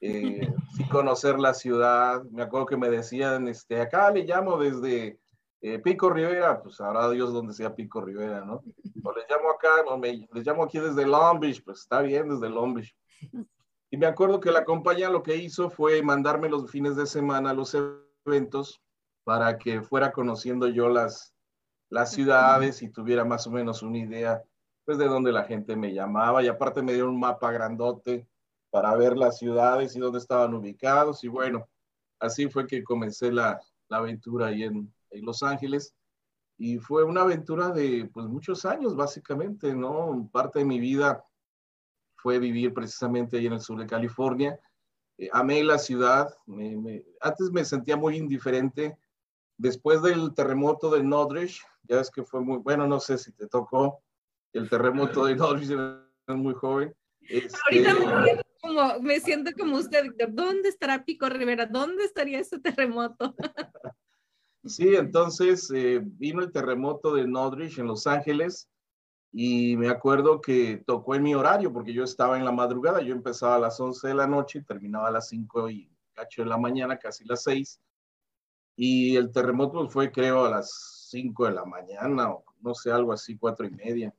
eh, 0.00 0.40
sí 0.76 0.84
conocer 0.88 1.38
la 1.38 1.54
ciudad. 1.54 2.22
Me 2.24 2.42
acuerdo 2.42 2.66
que 2.66 2.76
me 2.76 2.90
decían, 2.90 3.48
este, 3.48 3.80
acá 3.80 4.10
le 4.10 4.24
llamo 4.24 4.58
desde 4.58 5.18
eh, 5.66 5.80
Pico 5.80 6.10
Rivera, 6.10 6.62
pues 6.62 6.80
ahora 6.80 7.10
Dios 7.10 7.32
donde 7.32 7.52
sea 7.52 7.74
Pico 7.74 8.00
Rivera, 8.00 8.44
¿no? 8.44 8.62
O 9.02 9.12
les 9.12 9.28
llamo 9.28 9.50
acá, 9.50 9.68
o 9.88 9.98
me, 9.98 10.28
les 10.32 10.46
llamo 10.46 10.62
aquí 10.62 10.78
desde 10.78 11.04
Long 11.04 11.40
Beach, 11.40 11.64
pues 11.64 11.80
está 11.80 12.02
bien 12.02 12.28
desde 12.28 12.48
Long 12.48 12.74
Beach. 12.74 12.94
Y 13.90 13.96
me 13.96 14.06
acuerdo 14.06 14.38
que 14.38 14.52
la 14.52 14.64
compañía 14.64 15.10
lo 15.10 15.24
que 15.24 15.36
hizo 15.36 15.68
fue 15.68 16.02
mandarme 16.02 16.48
los 16.48 16.70
fines 16.70 16.94
de 16.94 17.06
semana 17.06 17.52
los 17.52 17.76
eventos 18.24 18.80
para 19.24 19.58
que 19.58 19.82
fuera 19.82 20.12
conociendo 20.12 20.68
yo 20.68 20.88
las, 20.88 21.34
las 21.90 22.12
ciudades 22.12 22.82
y 22.82 22.88
tuviera 22.88 23.24
más 23.24 23.46
o 23.48 23.50
menos 23.50 23.82
una 23.82 23.98
idea 23.98 24.42
pues 24.84 24.98
de 24.98 25.06
dónde 25.06 25.32
la 25.32 25.44
gente 25.44 25.74
me 25.74 25.92
llamaba 25.92 26.44
y 26.44 26.48
aparte 26.48 26.80
me 26.80 26.94
dio 26.94 27.08
un 27.08 27.18
mapa 27.18 27.50
grandote 27.50 28.28
para 28.70 28.94
ver 28.94 29.16
las 29.16 29.38
ciudades 29.38 29.96
y 29.96 29.98
dónde 29.98 30.18
estaban 30.18 30.54
ubicados. 30.54 31.24
Y 31.24 31.28
bueno, 31.28 31.68
así 32.20 32.48
fue 32.48 32.68
que 32.68 32.84
comencé 32.84 33.32
la, 33.32 33.60
la 33.88 33.96
aventura 33.96 34.46
ahí 34.46 34.62
en, 34.62 34.92
Los 35.22 35.42
Ángeles. 35.42 35.94
Y 36.58 36.78
fue 36.78 37.04
una 37.04 37.22
aventura 37.22 37.70
de 37.70 38.08
pues, 38.12 38.26
muchos 38.26 38.64
años, 38.64 38.96
básicamente, 38.96 39.74
¿no? 39.74 40.28
Parte 40.32 40.60
de 40.60 40.64
mi 40.64 40.80
vida 40.80 41.24
fue 42.16 42.38
vivir 42.38 42.72
precisamente 42.72 43.36
ahí 43.36 43.46
en 43.46 43.54
el 43.54 43.60
sur 43.60 43.78
de 43.78 43.86
California. 43.86 44.58
Eh, 45.18 45.28
amé 45.32 45.62
la 45.62 45.78
ciudad. 45.78 46.34
Me, 46.46 47.04
antes 47.20 47.50
me 47.50 47.64
sentía 47.64 47.96
muy 47.96 48.16
indiferente. 48.16 48.96
Después 49.58 50.02
del 50.02 50.34
terremoto 50.34 50.90
de 50.90 51.02
Northridge, 51.02 51.62
ya 51.84 52.00
es 52.00 52.10
que 52.10 52.24
fue 52.24 52.40
muy, 52.40 52.58
bueno, 52.58 52.86
no 52.86 53.00
sé 53.00 53.18
si 53.18 53.32
te 53.32 53.46
tocó 53.46 54.02
el 54.52 54.68
terremoto 54.68 55.24
de 55.24 55.36
Northridge, 55.36 55.76
muy 56.28 56.54
joven. 56.54 56.94
Este, 57.20 57.58
Ahorita 57.64 58.42
me 59.00 59.20
siento 59.20 59.52
como 59.58 59.76
usted, 59.76 60.04
¿dónde 60.30 60.68
estará 60.68 61.04
Pico 61.04 61.28
Rivera? 61.28 61.66
¿Dónde 61.66 62.04
estaría 62.04 62.40
ese 62.40 62.58
terremoto? 62.58 63.34
Sí, 64.66 64.96
entonces 64.96 65.70
eh, 65.74 66.00
vino 66.02 66.42
el 66.42 66.50
terremoto 66.50 67.14
de 67.14 67.26
Northridge 67.26 67.78
en 67.78 67.86
Los 67.86 68.06
Ángeles 68.06 68.68
y 69.32 69.76
me 69.76 69.88
acuerdo 69.88 70.40
que 70.40 70.82
tocó 70.86 71.14
en 71.14 71.22
mi 71.22 71.34
horario 71.34 71.72
porque 71.72 71.92
yo 71.92 72.02
estaba 72.02 72.36
en 72.36 72.44
la 72.44 72.52
madrugada, 72.52 73.00
yo 73.00 73.14
empezaba 73.14 73.56
a 73.56 73.60
las 73.60 73.78
11 73.78 74.08
de 74.08 74.14
la 74.14 74.26
noche 74.26 74.58
y 74.58 74.64
terminaba 74.64 75.08
a 75.08 75.12
las 75.12 75.28
5 75.28 75.70
y 75.70 75.90
cacho 76.14 76.42
de 76.42 76.48
la 76.48 76.58
mañana, 76.58 76.98
casi 76.98 77.24
las 77.24 77.44
6. 77.44 77.80
Y 78.76 79.16
el 79.16 79.30
terremoto 79.30 79.88
fue 79.88 80.10
creo 80.10 80.44
a 80.44 80.50
las 80.50 81.06
5 81.10 81.46
de 81.46 81.52
la 81.52 81.64
mañana 81.64 82.32
o 82.32 82.44
no 82.60 82.74
sé, 82.74 82.90
algo 82.90 83.12
así, 83.12 83.38
cuatro 83.38 83.66
y 83.66 83.70
media. 83.70 84.14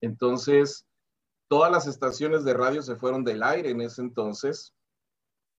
Entonces, 0.00 0.86
todas 1.48 1.70
las 1.70 1.86
estaciones 1.86 2.44
de 2.44 2.54
radio 2.54 2.80
se 2.82 2.96
fueron 2.96 3.24
del 3.24 3.42
aire 3.42 3.70
en 3.70 3.82
ese 3.82 4.00
entonces 4.00 4.74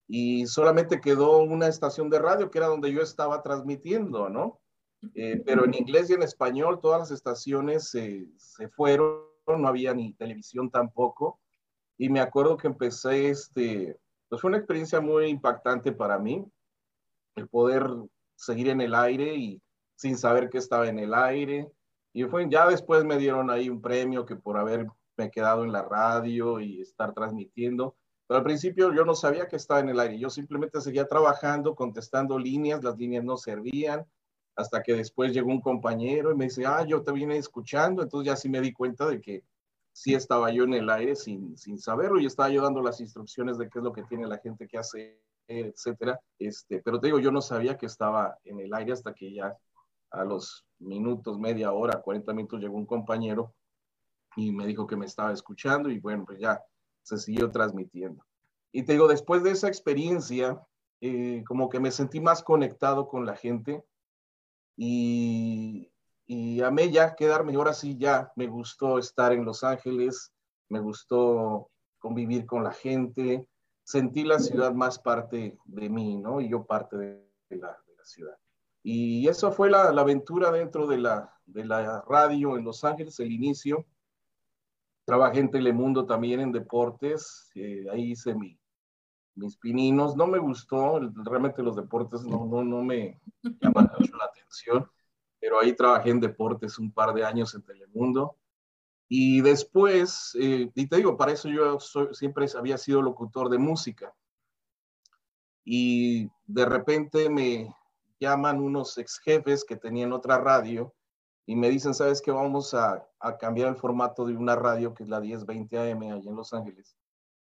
y 0.07 0.45
solamente 0.47 1.01
quedó 1.01 1.39
una 1.39 1.67
estación 1.67 2.09
de 2.09 2.19
radio 2.19 2.49
que 2.49 2.59
era 2.59 2.67
donde 2.67 2.91
yo 2.91 3.01
estaba 3.01 3.41
transmitiendo, 3.41 4.29
¿no? 4.29 4.59
Eh, 5.13 5.41
pero 5.45 5.65
en 5.65 5.73
inglés 5.73 6.09
y 6.09 6.13
en 6.13 6.23
español 6.23 6.79
todas 6.81 6.99
las 6.99 7.11
estaciones 7.11 7.89
se, 7.89 8.27
se 8.37 8.69
fueron, 8.69 9.23
no 9.47 9.67
había 9.67 9.93
ni 9.93 10.13
televisión 10.13 10.69
tampoco. 10.69 11.39
Y 11.97 12.09
me 12.09 12.19
acuerdo 12.19 12.57
que 12.57 12.67
empecé, 12.67 13.29
este, 13.29 13.97
pues 14.29 14.41
fue 14.41 14.49
una 14.49 14.57
experiencia 14.57 14.99
muy 14.99 15.27
impactante 15.27 15.91
para 15.91 16.19
mí, 16.19 16.45
el 17.35 17.47
poder 17.47 17.87
seguir 18.35 18.69
en 18.69 18.81
el 18.81 18.95
aire 18.95 19.35
y 19.35 19.61
sin 19.95 20.17
saber 20.17 20.49
que 20.49 20.57
estaba 20.57 20.87
en 20.87 20.99
el 20.99 21.13
aire. 21.13 21.69
Y 22.13 22.23
fue, 22.25 22.47
ya 22.49 22.67
después 22.67 23.03
me 23.03 23.17
dieron 23.17 23.49
ahí 23.49 23.69
un 23.69 23.81
premio 23.81 24.25
que 24.25 24.35
por 24.35 24.57
haber 24.57 24.87
me 25.17 25.25
he 25.25 25.31
quedado 25.31 25.63
en 25.63 25.71
la 25.71 25.83
radio 25.83 26.59
y 26.59 26.81
estar 26.81 27.13
transmitiendo. 27.13 27.95
Pero 28.27 28.39
al 28.39 28.43
principio 28.43 28.93
yo 28.93 29.05
no 29.05 29.15
sabía 29.15 29.47
que 29.47 29.55
estaba 29.55 29.79
en 29.79 29.89
el 29.89 29.99
aire, 29.99 30.17
yo 30.17 30.29
simplemente 30.29 30.81
seguía 30.81 31.05
trabajando, 31.05 31.75
contestando 31.75 32.39
líneas, 32.39 32.83
las 32.83 32.97
líneas 32.97 33.23
no 33.23 33.37
servían, 33.37 34.05
hasta 34.55 34.81
que 34.81 34.93
después 34.93 35.33
llegó 35.33 35.49
un 35.49 35.61
compañero 35.61 36.31
y 36.31 36.35
me 36.35 36.45
dice, 36.45 36.65
ah, 36.65 36.83
yo 36.85 37.03
te 37.03 37.11
vine 37.11 37.37
escuchando, 37.37 38.01
entonces 38.01 38.27
ya 38.27 38.35
sí 38.35 38.49
me 38.49 38.61
di 38.61 38.71
cuenta 38.73 39.07
de 39.07 39.21
que 39.21 39.43
sí 39.91 40.13
estaba 40.13 40.51
yo 40.51 40.63
en 40.63 40.73
el 40.73 40.89
aire 40.89 41.15
sin, 41.15 41.57
sin 41.57 41.77
saberlo 41.77 42.19
y 42.19 42.25
estaba 42.25 42.49
yo 42.49 42.61
dando 42.61 42.81
las 42.81 42.99
instrucciones 42.99 43.57
de 43.57 43.69
qué 43.69 43.79
es 43.79 43.83
lo 43.83 43.93
que 43.93 44.03
tiene 44.03 44.27
la 44.27 44.39
gente 44.39 44.67
que 44.67 44.77
hacer, 44.77 45.21
etcétera. 45.47 46.19
Este, 46.39 46.81
pero 46.81 46.99
te 46.99 47.07
digo, 47.07 47.19
yo 47.19 47.31
no 47.31 47.41
sabía 47.41 47.77
que 47.77 47.85
estaba 47.85 48.37
en 48.43 48.59
el 48.59 48.73
aire 48.73 48.93
hasta 48.93 49.13
que 49.13 49.33
ya 49.33 49.55
a 50.11 50.23
los 50.23 50.65
minutos, 50.79 51.39
media 51.39 51.71
hora, 51.71 52.01
40 52.01 52.33
minutos 52.33 52.59
llegó 52.59 52.75
un 52.75 52.85
compañero 52.85 53.53
y 54.35 54.51
me 54.51 54.65
dijo 54.65 54.87
que 54.87 54.97
me 54.97 55.05
estaba 55.05 55.31
escuchando 55.31 55.89
y 55.89 55.99
bueno, 55.99 56.25
pues 56.25 56.39
ya 56.39 56.61
se 57.05 57.17
siguió 57.17 57.51
transmitiendo. 57.51 58.25
Y 58.71 58.83
te 58.83 58.93
digo, 58.93 59.07
después 59.07 59.43
de 59.43 59.51
esa 59.51 59.67
experiencia, 59.67 60.59
eh, 60.99 61.43
como 61.47 61.69
que 61.69 61.79
me 61.79 61.91
sentí 61.91 62.19
más 62.19 62.41
conectado 62.43 63.07
con 63.07 63.25
la 63.25 63.35
gente 63.35 63.83
y, 64.75 65.91
y 66.25 66.61
amé 66.61 66.91
ya 66.91 67.15
quedarme, 67.15 67.55
ahora 67.55 67.73
sí 67.73 67.95
ya 67.97 68.33
me 68.35 68.47
gustó 68.47 68.97
estar 68.97 69.31
en 69.33 69.45
Los 69.45 69.63
Ángeles, 69.63 70.33
me 70.67 70.79
gustó 70.79 71.69
convivir 71.99 72.47
con 72.47 72.63
la 72.63 72.73
gente, 72.73 73.47
sentí 73.83 74.23
la 74.23 74.39
ciudad 74.39 74.73
más 74.73 74.97
parte 74.97 75.57
de 75.63 75.89
mí, 75.89 76.17
¿no? 76.17 76.41
Y 76.41 76.49
yo 76.49 76.65
parte 76.65 76.97
de, 76.97 77.57
la, 77.57 77.77
ciudad. 78.03 78.37
Y 78.83 79.27
eso 79.27 79.51
fue 79.51 79.69
la, 79.69 79.91
la 79.91 80.01
aventura 80.01 80.51
dentro 80.51 80.87
de 80.87 80.97
la, 80.97 81.33
de 81.45 81.65
la 81.65 82.01
radio 82.07 82.57
en 82.57 82.65
Los 82.65 82.83
Ángeles, 82.83 83.19
el 83.19 83.31
inicio. 83.31 83.85
Trabajé 85.05 85.39
en 85.39 85.51
Telemundo 85.51 86.05
también 86.05 86.39
en 86.39 86.51
deportes, 86.51 87.51
eh, 87.53 87.85
ahí 87.91 88.11
hice 88.11 88.33
mi, 88.33 88.59
mis 89.35 89.55
pininos. 89.57 90.15
No 90.15 90.25
me 90.25 90.39
gustó, 90.39 90.99
realmente 91.23 91.61
los 91.61 91.75
deportes 91.75 92.23
no, 92.23 92.45
no, 92.45 92.63
no 92.63 92.83
me 92.83 93.21
llaman 93.61 93.91
mucho 93.99 94.17
la 94.17 94.25
atención, 94.25 94.89
pero 95.39 95.59
ahí 95.59 95.73
trabajé 95.75 96.09
en 96.09 96.19
deportes 96.19 96.79
un 96.79 96.91
par 96.91 97.13
de 97.13 97.23
años 97.23 97.53
en 97.53 97.63
Telemundo. 97.63 98.37
Y 99.07 99.41
después, 99.41 100.35
eh, 100.39 100.71
y 100.73 100.87
te 100.87 100.95
digo, 100.95 101.15
para 101.15 101.33
eso 101.33 101.49
yo 101.49 101.77
siempre 101.79 102.47
había 102.57 102.79
sido 102.79 103.03
locutor 103.03 103.49
de 103.49 103.59
música. 103.59 104.11
Y 105.63 106.31
de 106.47 106.65
repente 106.65 107.29
me 107.29 107.71
llaman 108.19 108.59
unos 108.59 108.97
ex 108.97 109.19
jefes 109.19 109.63
que 109.63 109.75
tenían 109.75 110.13
otra 110.13 110.39
radio 110.39 110.94
y 111.45 111.55
me 111.55 111.69
dicen, 111.69 111.93
¿sabes 111.93 112.21
qué? 112.21 112.31
Vamos 112.31 112.73
a, 112.73 113.07
a, 113.19 113.37
cambiar 113.37 113.69
el 113.69 113.75
formato 113.75 114.25
de 114.25 114.35
una 114.35 114.55
radio 114.55 114.93
que 114.93 115.03
es 115.03 115.09
la 115.09 115.19
1020 115.19 115.91
AM 115.91 116.01
allá 116.01 116.29
en 116.29 116.35
Los 116.35 116.53
Ángeles. 116.53 116.97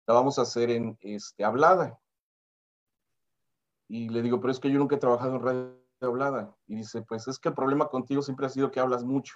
La 0.07 0.15
vamos 0.15 0.39
a 0.39 0.43
hacer 0.43 0.71
en 0.71 0.99
este, 1.01 1.45
hablada. 1.45 1.99
Y 3.89 4.09
le 4.09 4.21
digo, 4.21 4.41
pero 4.41 4.51
es 4.51 4.61
que 4.61 4.71
yo 4.71 4.79
nunca 4.79 4.97
he 4.97 4.99
trabajado 5.01 5.37
en 5.37 5.43
radio 5.43 5.87
hablada. 6.01 6.55
Y 6.67 6.77
dice, 6.77 7.03
pues 7.03 7.27
es 7.27 7.39
que 7.39 7.49
el 7.49 7.55
problema 7.55 7.89
contigo 7.89 8.21
siempre 8.21 8.47
ha 8.47 8.51
sido 8.51 8.71
que 8.71 8.81
hablas 8.81 9.03
mucho. 9.03 9.35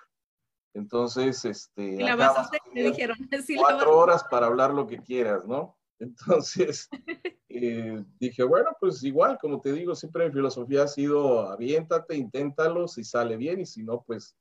Entonces, 0.74 1.44
este... 1.44 1.96
la 1.96 2.16
vas 2.16 2.36
a 2.36 2.40
hacer, 2.42 2.60
me 2.72 2.82
dijeron. 2.82 3.16
cuatro 3.56 3.96
horas 3.96 4.24
para 4.24 4.46
hablar 4.46 4.72
lo 4.72 4.86
que 4.86 4.98
quieras, 4.98 5.44
¿no? 5.46 5.76
Entonces, 5.98 6.88
eh, 7.48 8.04
dije, 8.18 8.42
bueno, 8.42 8.70
pues 8.78 9.02
igual, 9.02 9.38
como 9.40 9.60
te 9.60 9.72
digo, 9.72 9.94
siempre 9.94 10.26
mi 10.26 10.32
filosofía 10.32 10.84
ha 10.84 10.88
sido, 10.88 11.48
aviéntate, 11.48 12.16
inténtalo, 12.16 12.88
si 12.88 13.04
sale 13.04 13.36
bien 13.36 13.60
y 13.60 13.66
si 13.66 13.82
no, 13.82 14.02
pues 14.02 14.36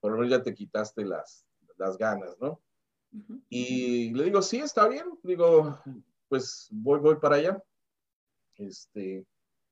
por 0.00 0.12
lo 0.12 0.18
menos 0.18 0.30
ya 0.30 0.42
te 0.42 0.54
quitaste 0.54 1.04
las, 1.04 1.46
las 1.76 1.96
ganas, 1.96 2.36
¿no? 2.40 2.60
Y 3.48 4.12
le 4.12 4.24
digo, 4.24 4.42
sí, 4.42 4.58
está 4.58 4.86
bien, 4.86 5.18
digo, 5.22 5.78
pues 6.28 6.68
voy, 6.70 7.00
voy 7.00 7.16
para 7.16 7.36
allá. 7.36 7.62
Este, 8.56 9.24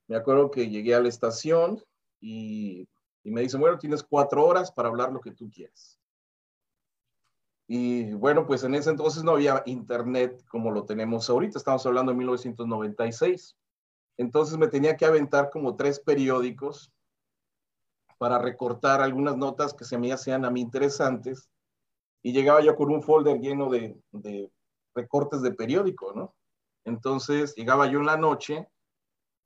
me 0.06 0.16
acuerdo 0.16 0.50
que 0.50 0.68
llegué 0.68 0.95
a 0.95 1.00
la 1.00 1.09
estación 1.09 1.83
y, 2.21 2.88
y 3.25 3.30
me 3.30 3.42
dicen, 3.42 3.61
bueno, 3.61 3.78
tienes 3.78 4.02
cuatro 4.02 4.45
horas 4.45 4.73
para 4.73 4.88
hablar 4.88 5.12
lo 5.12 5.21
que 5.21 5.33
tú 5.33 5.50
quieras. 5.50 5.99
Y 7.68 8.12
bueno, 8.12 8.47
pues 8.47 8.62
en 8.62 8.75
ese 8.75 8.90
entonces 8.90 9.25
no 9.25 9.33
había 9.33 9.62
internet 9.66 10.45
como 10.49 10.71
lo 10.71 10.85
tenemos 10.85 11.28
ahorita, 11.28 11.59
estamos 11.59 11.85
hablando 11.85 12.12
de 12.12 12.18
1996. 12.18 13.56
Entonces 14.18 14.56
me 14.56 14.68
tenía 14.68 14.97
que 14.97 15.04
aventar 15.04 15.50
como 15.50 15.76
tres 15.76 15.99
periódicos 16.00 16.92
para 18.18 18.38
recortar 18.38 19.00
algunas 19.00 19.37
notas 19.37 19.75
que 19.75 19.85
se 19.85 19.99
me 19.99 20.12
hacían 20.12 20.44
a 20.44 20.50
mí 20.50 20.61
interesantes. 20.61 21.49
Y 22.23 22.32
llegaba 22.32 22.62
yo 22.62 22.75
con 22.76 22.90
un 22.90 23.02
folder 23.02 23.40
lleno 23.40 23.70
de, 23.70 24.00
recortes 24.94 25.42
de 25.42 25.52
periódico, 25.52 26.12
¿no? 26.14 26.35
Entonces 26.85 27.54
llegaba 27.54 27.87
yo 27.87 27.99
en 27.99 28.06
la 28.06 28.16
noche 28.16 28.66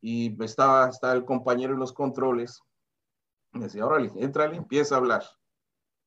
y 0.00 0.42
estaba, 0.42 0.88
estaba 0.88 1.14
el 1.14 1.24
compañero 1.24 1.74
en 1.74 1.80
los 1.80 1.92
controles. 1.92 2.60
Me 3.52 3.64
decía, 3.64 3.84
órale, 3.84 4.12
entra, 4.16 4.44
empieza 4.44 4.94
a 4.94 4.98
hablar. 4.98 5.24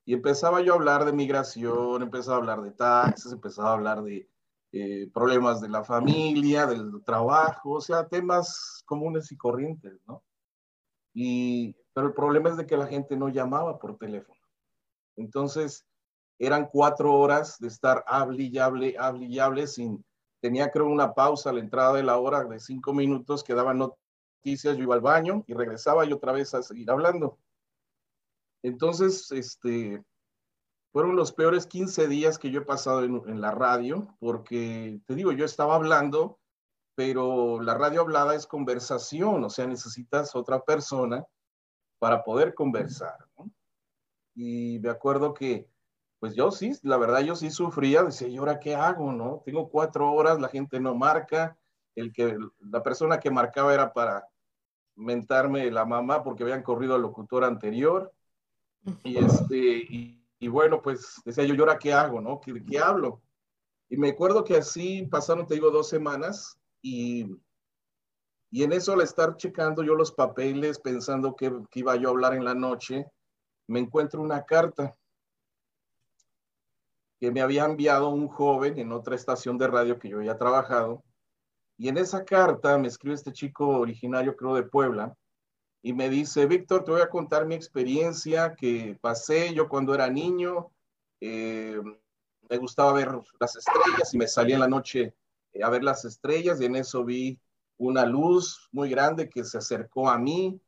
Y 0.05 0.13
empezaba 0.13 0.62
yo 0.62 0.74
a 0.74 0.75
hablar 0.75 1.05
de 1.05 1.13
migración, 1.13 2.01
empezaba 2.01 2.38
a 2.38 2.39
hablar 2.39 2.62
de 2.62 2.72
taxes, 2.72 3.32
empezaba 3.32 3.70
a 3.70 3.74
hablar 3.74 4.03
de 4.03 4.29
eh, 4.75 5.10
problemas 5.13 5.62
de 5.62 5.70
la 5.70 5.84
familia, 5.84 6.65
del 6.65 7.03
trabajo, 7.05 7.74
o 7.74 7.82
sea, 7.82 8.08
temas 8.08 8.82
comunes 8.86 9.32
y 9.32 9.38
corrientes, 9.38 10.01
¿no? 10.08 10.24
Y, 11.13 11.75
pero 11.93 12.07
el 12.07 12.13
problema 12.13 12.50
es 12.50 12.57
de 12.57 12.65
que 12.65 12.77
la 12.77 12.88
gente 12.88 13.15
no 13.15 13.29
llamaba 13.29 13.79
por 13.79 13.97
teléfono. 13.97 14.39
Entonces, 15.15 15.85
eran 16.39 16.67
cuatro 16.71 17.13
horas 17.13 17.59
de 17.59 17.67
estar 17.67 18.03
hable 18.07 18.43
y 18.43 18.57
hable, 18.57 18.95
hable 18.97 19.25
y 19.25 19.39
hable 19.39 19.67
sin, 19.67 20.03
tenía 20.41 20.71
creo 20.71 20.88
una 20.88 21.13
pausa 21.13 21.51
a 21.51 21.53
la 21.53 21.59
entrada 21.59 21.93
de 21.93 22.03
la 22.03 22.17
hora 22.17 22.43
de 22.43 22.59
cinco 22.59 22.93
minutos 22.93 23.43
que 23.43 23.53
daban 23.53 23.77
noticias, 23.77 24.75
yo 24.75 24.83
iba 24.83 24.95
al 24.95 25.01
baño 25.01 25.43
y 25.47 25.53
regresaba 25.53 26.05
yo 26.05 26.17
otra 26.17 26.33
vez 26.33 26.53
a 26.53 26.63
seguir 26.63 26.89
hablando. 26.89 27.38
Entonces, 28.63 29.31
este, 29.31 30.03
fueron 30.91 31.15
los 31.15 31.31
peores 31.33 31.67
15 31.67 32.07
días 32.07 32.39
que 32.39 32.51
yo 32.51 32.62
he 32.62 32.65
pasado 32.65 33.03
en, 33.03 33.41
la 33.41 33.51
radio, 33.51 34.15
porque 34.19 34.99
te 35.06 35.15
digo, 35.15 35.32
yo 35.32 35.45
estaba 35.45 35.75
hablando, 35.75 36.39
pero 36.95 37.62
la 37.62 37.75
radio 37.75 38.01
hablada 38.01 38.36
es 38.36 38.47
conversación, 38.47 39.43
o 39.43 39.49
sea, 39.49 39.67
necesitas 39.67 40.36
otra 40.36 40.62
persona 40.62 41.25
para 42.04 42.22
poder 42.22 42.54
conversar. 42.54 43.18
¿no? 43.38 43.50
Y 44.36 44.78
me 44.80 44.89
acuerdo 44.89 45.34
que 45.34 45.70
pues 46.20 46.36
yo 46.36 46.52
sí, 46.52 46.74
la 46.84 46.98
verdad 46.98 47.22
yo 47.22 47.34
sí 47.34 47.50
sufría, 47.50 48.04
decía, 48.04 48.28
¿y 48.28 48.36
ahora 48.36 48.60
qué 48.60 48.76
hago, 48.76 49.13
no? 49.13 49.42
Tengo 49.46 49.70
cuatro 49.70 50.12
horas, 50.12 50.38
la 50.38 50.50
gente 50.50 50.82
no 50.82 50.94
marca, 50.96 51.58
el 51.96 52.12
que, 52.12 52.38
la 52.60 52.84
persona 52.84 53.22
que 53.22 53.32
marcaba 53.32 53.74
era 53.74 53.94
para 53.94 54.28
mentarme 54.96 55.72
la 55.72 55.86
mamá 55.86 56.24
porque 56.24 56.44
habían 56.44 56.62
corrido 56.62 56.96
al 56.96 57.04
locutor 57.04 57.46
anterior, 57.46 58.12
y 59.06 59.18
este, 59.18 59.58
y, 59.58 60.28
y 60.39 60.48
bueno, 60.50 60.82
pues 60.82 61.22
decía 61.24 61.46
yo, 61.46 61.56
¿y 61.56 61.60
ahora 61.60 61.80
qué 61.80 61.94
hago, 61.94 62.20
no? 62.20 62.42
¿Qué, 62.42 62.54
¿Qué 62.66 62.80
hablo? 62.80 63.22
Y 63.89 63.96
me 63.96 64.10
acuerdo 64.10 64.44
que 64.44 64.58
así 64.58 65.06
pasaron, 65.06 65.48
te 65.48 65.54
digo, 65.54 65.72
dos 65.72 65.88
semanas, 65.88 66.60
y, 66.82 67.28
y 68.54 68.62
en 68.62 68.72
eso 68.72 68.94
al 68.94 69.02
estar 69.02 69.36
checando 69.36 69.82
yo 69.82 69.96
los 69.96 70.12
papeles, 70.12 70.78
pensando 70.78 71.36
que, 71.36 71.52
que 71.72 71.80
iba 71.80 71.96
yo 71.96 72.10
a 72.10 72.12
hablar 72.12 72.36
en 72.36 72.46
la 72.46 72.54
noche, 72.54 73.04
me 73.66 73.80
encuentro 73.80 74.22
una 74.22 74.44
carta 74.46 74.94
que 77.20 77.32
me 77.32 77.42
había 77.42 77.66
enviado 77.66 78.10
un 78.10 78.28
joven 78.28 78.78
en 78.78 78.92
otra 78.92 79.16
estación 79.16 79.58
de 79.58 79.66
radio 79.66 79.98
que 79.98 80.08
yo 80.08 80.18
había 80.18 80.38
trabajado. 80.38 81.04
Y 81.80 81.88
en 81.88 81.98
esa 81.98 82.26
carta 82.26 82.78
me 82.78 82.89
escribe 82.89 83.16
este 83.16 83.34
chico 83.34 83.70
originario, 83.70 84.36
creo, 84.36 84.54
de 84.54 84.62
Puebla, 84.62 85.18
y 85.82 85.94
me 85.94 86.08
dice, 86.08 86.46
Víctor, 86.46 86.84
te 86.84 86.92
voy 86.92 87.02
a 87.02 87.10
contar 87.10 87.48
mi 87.48 87.56
experiencia 87.56 88.54
que 88.54 88.96
pasé 89.02 89.52
yo 89.56 89.68
cuando 89.68 89.96
era 89.96 90.12
niño. 90.12 90.70
Eh, 91.22 91.82
me 92.48 92.58
gustaba 92.60 92.94
ver 92.94 93.20
las 93.39 93.56
estrellas 93.56 94.13
y 94.13 94.18
me 94.20 94.28
salía 94.28 94.58
en 94.58 94.62
la 94.62 94.68
noche 94.68 95.16
a 95.60 95.70
ver 95.72 95.84
las 95.84 96.06
estrellas 96.06 96.62
y 96.62 96.66
en 96.66 96.76
eso 96.76 97.04
vi 97.04 97.39
una 97.77 98.05
luz 98.05 98.69
muy 98.71 98.89
grande 98.89 99.29
que 99.29 99.43
se 99.43 99.57
acercó 99.57 100.09
a 100.09 100.17
mí 100.17 100.59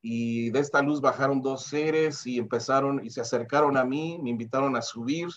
y 0.00 0.50
de 0.50 0.60
esta 0.60 0.82
luz 0.82 1.00
bajaron 1.00 1.40
dos 1.40 1.64
seres 1.64 2.26
y 2.26 2.38
empezaron 2.38 3.04
y 3.04 3.10
se 3.10 3.20
acercaron 3.20 3.76
a 3.76 3.84
mí, 3.84 4.18
me 4.22 4.30
invitaron 4.30 4.76
a 4.76 4.82
subir 4.82 5.28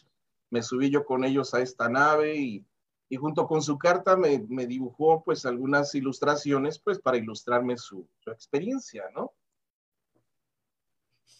me 0.49 0.61
subí 0.61 0.89
yo 0.89 1.05
con 1.05 1.23
ellos 1.23 1.53
a 1.53 1.61
esta 1.61 1.89
nave 1.89 2.37
y, 2.37 2.65
y 3.09 3.17
junto 3.17 3.47
con 3.47 3.61
su 3.61 3.77
carta 3.77 4.15
me, 4.15 4.45
me, 4.47 4.65
dibujó 4.65 5.23
pues 5.23 5.45
algunas 5.45 5.93
ilustraciones 5.95 6.79
pues 6.79 6.99
para 6.99 7.17
ilustrarme 7.17 7.77
su, 7.77 8.07
su, 8.19 8.31
experiencia, 8.31 9.03
¿no? 9.13 9.33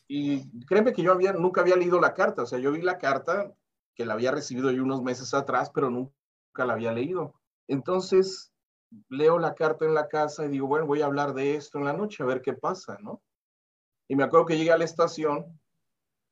Y 0.08 0.66
créeme 0.66 0.94
que 0.94 1.02
yo 1.02 1.12
había, 1.12 1.34
nunca 1.34 1.62
había 1.62 1.76
leído 1.76 2.00
la 2.00 2.14
carta, 2.14 2.44
o 2.44 2.46
sea, 2.46 2.60
yo 2.60 2.72
vi 2.72 2.82
la 2.82 2.98
carta 2.98 3.54
que 3.96 4.06
la 4.06 4.14
había 4.14 4.32
recibido 4.32 4.70
yo 4.72 4.84
unos 4.84 5.02
meses 5.02 5.34
atrás, 5.34 5.72
pero 5.74 5.90
nunca 5.90 6.66
la 6.66 6.74
había 6.74 6.92
leído. 6.92 7.34
Entonces, 7.68 8.52
leo 9.10 9.40
la 9.40 9.54
carta 9.54 9.86
en 9.86 9.94
la 9.94 10.08
casa 10.08 10.46
y 10.46 10.50
digo, 10.50 10.68
bueno, 10.68 10.86
voy 10.86 11.02
a 11.02 11.06
hablar 11.06 11.34
de 11.34 11.56
esto 11.56 11.78
en 11.78 11.86
la 11.86 11.94
noche, 11.94 12.24
a 12.24 12.26
ver 12.26 12.42
qué 12.42 12.54
pasa, 12.54 12.98
¿no? 13.02 13.22
Y 14.08 14.16
me 14.16 14.24
acuerdo 14.24 14.46
que 14.46 14.58
llegué 14.58 14.72
a 14.72 14.78
la 14.78 14.86
estación 14.86 15.60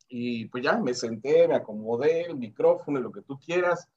y 0.07 0.45
pues 0.45 0.63
ya 0.63 0.77
me 0.77 0.93
senté, 0.93 1.47
me 1.47 1.55
acomodé 1.55 2.27
el 2.27 2.37
micrófono, 2.37 2.99
lo 2.99 3.11
que 3.11 3.21
tú 3.21 3.39
quieras, 3.39 3.87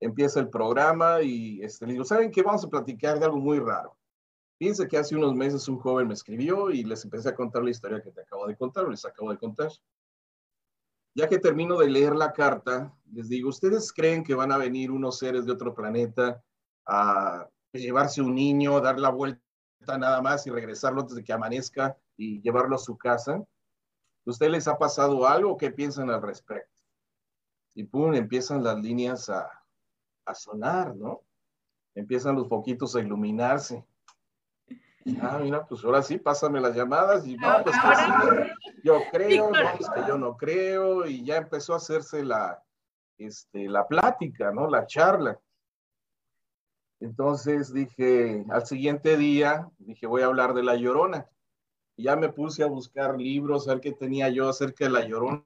empieza 0.00 0.40
el 0.40 0.48
programa 0.48 1.22
y 1.22 1.62
este, 1.62 1.86
le 1.86 1.92
digo, 1.92 2.04
¿saben 2.04 2.30
qué? 2.30 2.42
Vamos 2.42 2.64
a 2.64 2.68
platicar 2.68 3.18
de 3.18 3.26
algo 3.26 3.38
muy 3.38 3.58
raro. 3.58 3.96
Fíjense 4.58 4.88
que 4.88 4.98
hace 4.98 5.16
unos 5.16 5.34
meses 5.34 5.68
un 5.68 5.78
joven 5.78 6.08
me 6.08 6.14
escribió 6.14 6.70
y 6.70 6.84
les 6.84 7.04
empecé 7.04 7.28
a 7.30 7.34
contar 7.34 7.62
la 7.62 7.70
historia 7.70 8.02
que 8.02 8.10
te 8.10 8.22
acabo 8.22 8.46
de 8.46 8.56
contar, 8.56 8.84
o 8.84 8.90
les 8.90 9.04
acabo 9.04 9.30
de 9.30 9.38
contar. 9.38 9.70
Ya 11.14 11.28
que 11.28 11.38
termino 11.38 11.78
de 11.78 11.88
leer 11.88 12.14
la 12.14 12.32
carta, 12.32 12.94
les 13.12 13.28
digo, 13.28 13.48
¿ustedes 13.48 13.92
creen 13.92 14.22
que 14.22 14.34
van 14.34 14.52
a 14.52 14.58
venir 14.58 14.90
unos 14.90 15.18
seres 15.18 15.46
de 15.46 15.52
otro 15.52 15.74
planeta 15.74 16.42
a 16.86 17.48
llevarse 17.78 18.20
un 18.20 18.34
niño, 18.34 18.80
dar 18.80 18.98
la 18.98 19.10
vuelta 19.10 19.40
nada 19.98 20.20
más 20.20 20.46
y 20.46 20.50
regresarlo 20.50 21.02
antes 21.02 21.16
de 21.16 21.24
que 21.24 21.32
amanezca 21.32 21.96
y 22.16 22.40
llevarlo 22.40 22.76
a 22.76 22.78
su 22.80 22.96
casa? 22.96 23.42
¿Usted 24.24 24.50
les 24.50 24.68
ha 24.68 24.78
pasado 24.78 25.26
algo? 25.26 25.56
¿Qué 25.56 25.70
piensan 25.70 26.10
al 26.10 26.22
respecto? 26.22 26.82
Y 27.74 27.84
pum, 27.84 28.14
empiezan 28.14 28.62
las 28.62 28.78
líneas 28.78 29.28
a, 29.30 29.48
a 30.24 30.34
sonar, 30.34 30.94
¿no? 30.96 31.22
Empiezan 31.94 32.36
los 32.36 32.48
poquitos 32.48 32.94
a 32.96 33.00
iluminarse. 33.00 33.84
Ah, 35.20 35.38
mira, 35.42 35.66
pues 35.66 35.82
ahora 35.82 36.02
sí, 36.02 36.18
pásame 36.18 36.60
las 36.60 36.76
llamadas 36.76 37.26
y 37.26 37.36
no, 37.36 37.62
pues 37.64 37.74
que 37.74 37.96
sí, 37.96 38.80
yo 38.84 39.00
creo, 39.10 39.50
no, 39.50 39.58
pues 39.78 39.90
que 39.90 40.00
yo 40.06 40.18
no 40.18 40.36
creo, 40.36 41.06
y 41.06 41.24
ya 41.24 41.38
empezó 41.38 41.72
a 41.72 41.78
hacerse 41.78 42.22
la, 42.22 42.62
este, 43.16 43.66
la 43.68 43.88
plática, 43.88 44.52
¿no? 44.52 44.68
La 44.68 44.86
charla. 44.86 45.40
Entonces 47.00 47.72
dije, 47.72 48.44
al 48.50 48.66
siguiente 48.66 49.16
día, 49.16 49.68
dije, 49.78 50.06
voy 50.06 50.22
a 50.22 50.26
hablar 50.26 50.54
de 50.54 50.62
la 50.62 50.76
llorona 50.76 51.26
ya 52.00 52.16
me 52.16 52.30
puse 52.30 52.62
a 52.62 52.66
buscar 52.66 53.16
libros, 53.18 53.68
a 53.68 53.72
ver 53.72 53.80
qué 53.80 53.92
tenía 53.92 54.28
yo 54.28 54.48
acerca 54.48 54.84
de 54.84 54.90
La 54.90 55.06
Llorona, 55.06 55.44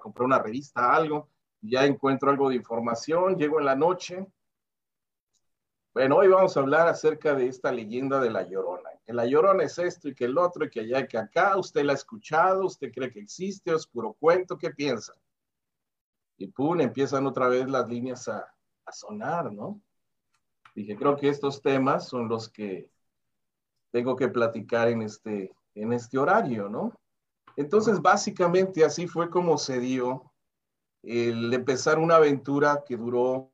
compré 0.00 0.24
una 0.24 0.38
revista, 0.38 0.94
algo, 0.94 1.28
ya 1.60 1.84
encuentro 1.84 2.30
algo 2.30 2.48
de 2.48 2.56
información, 2.56 3.36
llego 3.36 3.58
en 3.58 3.66
la 3.66 3.74
noche. 3.74 4.26
Bueno, 5.94 6.16
hoy 6.16 6.28
vamos 6.28 6.56
a 6.56 6.60
hablar 6.60 6.88
acerca 6.88 7.34
de 7.34 7.46
esta 7.46 7.72
leyenda 7.72 8.20
de 8.20 8.30
La 8.30 8.42
Llorona. 8.42 8.90
que 9.06 9.12
la 9.12 9.26
llorona 9.26 9.64
es 9.64 9.78
esto 9.78 10.08
y 10.08 10.14
que 10.14 10.24
el 10.24 10.38
otro 10.38 10.64
y 10.64 10.70
que 10.70 10.80
allá 10.80 11.00
y 11.00 11.06
que 11.06 11.18
acá, 11.18 11.56
usted 11.58 11.84
la 11.84 11.92
ha 11.92 11.96
escuchado, 11.96 12.64
usted 12.64 12.90
cree 12.90 13.12
que 13.12 13.20
existe, 13.20 13.72
es 13.72 13.86
puro 13.86 14.14
cuento, 14.14 14.56
¿qué 14.56 14.70
piensa? 14.70 15.12
Y 16.38 16.48
pum, 16.48 16.80
empiezan 16.80 17.26
otra 17.26 17.48
vez 17.48 17.68
las 17.68 17.86
líneas 17.86 18.26
a 18.28 18.52
sonar, 18.90 19.52
¿no? 19.52 19.80
Dije, 20.74 20.96
creo 20.96 21.16
que 21.16 21.28
estos 21.28 21.62
temas 21.62 22.08
son 22.08 22.28
los 22.28 22.48
que 22.48 22.90
tengo 23.92 24.16
que 24.16 24.28
platicar 24.28 24.88
en 24.88 25.02
este, 25.02 25.54
en 25.74 25.92
este 25.92 26.18
horario, 26.18 26.68
¿no? 26.68 26.92
Entonces, 27.56 28.02
básicamente 28.02 28.84
así 28.84 29.06
fue 29.06 29.30
como 29.30 29.56
se 29.56 29.78
dio 29.78 30.32
el 31.02 31.52
empezar 31.52 31.98
una 31.98 32.16
aventura 32.16 32.82
que 32.84 32.96
duró, 32.96 33.52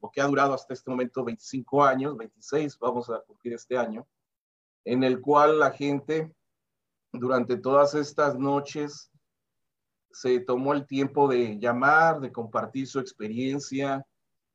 o 0.00 0.10
que 0.10 0.20
ha 0.20 0.26
durado 0.26 0.54
hasta 0.54 0.72
este 0.72 0.90
momento 0.90 1.24
25 1.24 1.84
años, 1.84 2.16
26, 2.16 2.78
vamos 2.78 3.10
a 3.10 3.20
cumplir 3.20 3.54
este 3.54 3.76
año, 3.76 4.06
en 4.84 5.02
el 5.04 5.20
cual 5.20 5.58
la 5.58 5.72
gente 5.72 6.32
durante 7.12 7.56
todas 7.56 7.94
estas 7.94 8.38
noches 8.38 9.10
se 10.12 10.40
tomó 10.40 10.72
el 10.72 10.86
tiempo 10.86 11.28
de 11.28 11.58
llamar, 11.58 12.20
de 12.20 12.32
compartir 12.32 12.86
su 12.86 13.00
experiencia, 13.00 14.06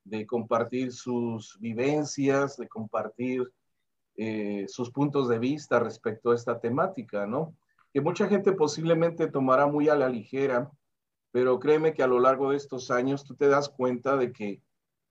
de 0.03 0.25
compartir 0.25 0.91
sus 0.91 1.57
vivencias, 1.59 2.57
de 2.57 2.67
compartir 2.67 3.51
eh, 4.15 4.65
sus 4.67 4.91
puntos 4.91 5.29
de 5.29 5.39
vista 5.39 5.79
respecto 5.79 6.31
a 6.31 6.35
esta 6.35 6.59
temática, 6.59 7.25
¿no? 7.25 7.55
Que 7.93 8.01
mucha 8.01 8.27
gente 8.27 8.51
posiblemente 8.51 9.27
tomará 9.27 9.65
muy 9.67 9.89
a 9.89 9.95
la 9.95 10.09
ligera, 10.09 10.69
pero 11.31 11.59
créeme 11.59 11.93
que 11.93 12.03
a 12.03 12.07
lo 12.07 12.19
largo 12.19 12.51
de 12.51 12.57
estos 12.57 12.91
años 12.91 13.23
tú 13.23 13.35
te 13.35 13.47
das 13.47 13.69
cuenta 13.69 14.17
de 14.17 14.31
que 14.31 14.61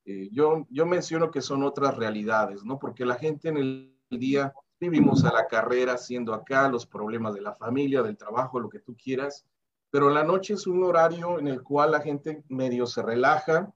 eh, 0.05 0.29
yo, 0.33 0.67
yo 0.71 0.87
menciono 0.87 1.31
que 1.31 1.41
son 1.41 1.63
otras 1.63 1.97
realidades, 1.97 2.65
¿no? 2.65 2.79
Porque 2.79 3.05
la 3.05 3.17
gente 3.17 3.49
en 3.49 3.57
el 3.57 3.97
día 4.11 4.53
vivimos 4.81 5.25
a 5.25 5.33
la 5.33 5.47
carrera 5.47 5.95
haciendo 5.95 6.35
acá 6.35 6.69
los 6.69 6.87
problemas 6.87 7.35
de 7.35 7.41
la 7.41 7.55
familia, 7.55 8.03
del 8.03 8.17
trabajo, 8.17 8.61
lo 8.61 8.69
que 8.69 8.79
tú 8.79 8.97
quieras, 8.97 9.47
pero 9.91 10.11
la 10.11 10.23
noche 10.23 10.55
es 10.55 10.67
un 10.67 10.83
horario 10.83 11.39
en 11.39 11.49
el 11.49 11.63
cual 11.63 11.93
la 11.93 12.01
gente 12.01 12.45
medio 12.49 12.87
se 12.87 13.03
relaja 13.03 13.73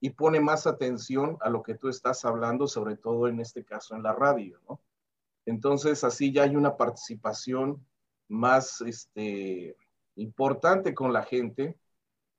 y 0.00 0.10
pone 0.10 0.40
más 0.40 0.66
atención 0.66 1.38
a 1.40 1.48
lo 1.48 1.62
que 1.62 1.74
tú 1.74 1.88
estás 1.88 2.24
hablando, 2.24 2.66
sobre 2.66 2.96
todo 2.96 3.28
en 3.28 3.40
este 3.40 3.64
caso 3.64 3.94
en 3.94 4.02
la 4.02 4.12
radio, 4.12 4.60
¿no? 4.68 4.80
Entonces 5.46 6.04
así 6.04 6.32
ya 6.32 6.42
hay 6.44 6.56
una 6.56 6.76
participación 6.76 7.86
más 8.28 8.80
este, 8.80 9.76
importante 10.16 10.94
con 10.94 11.12
la 11.12 11.22
gente. 11.22 11.78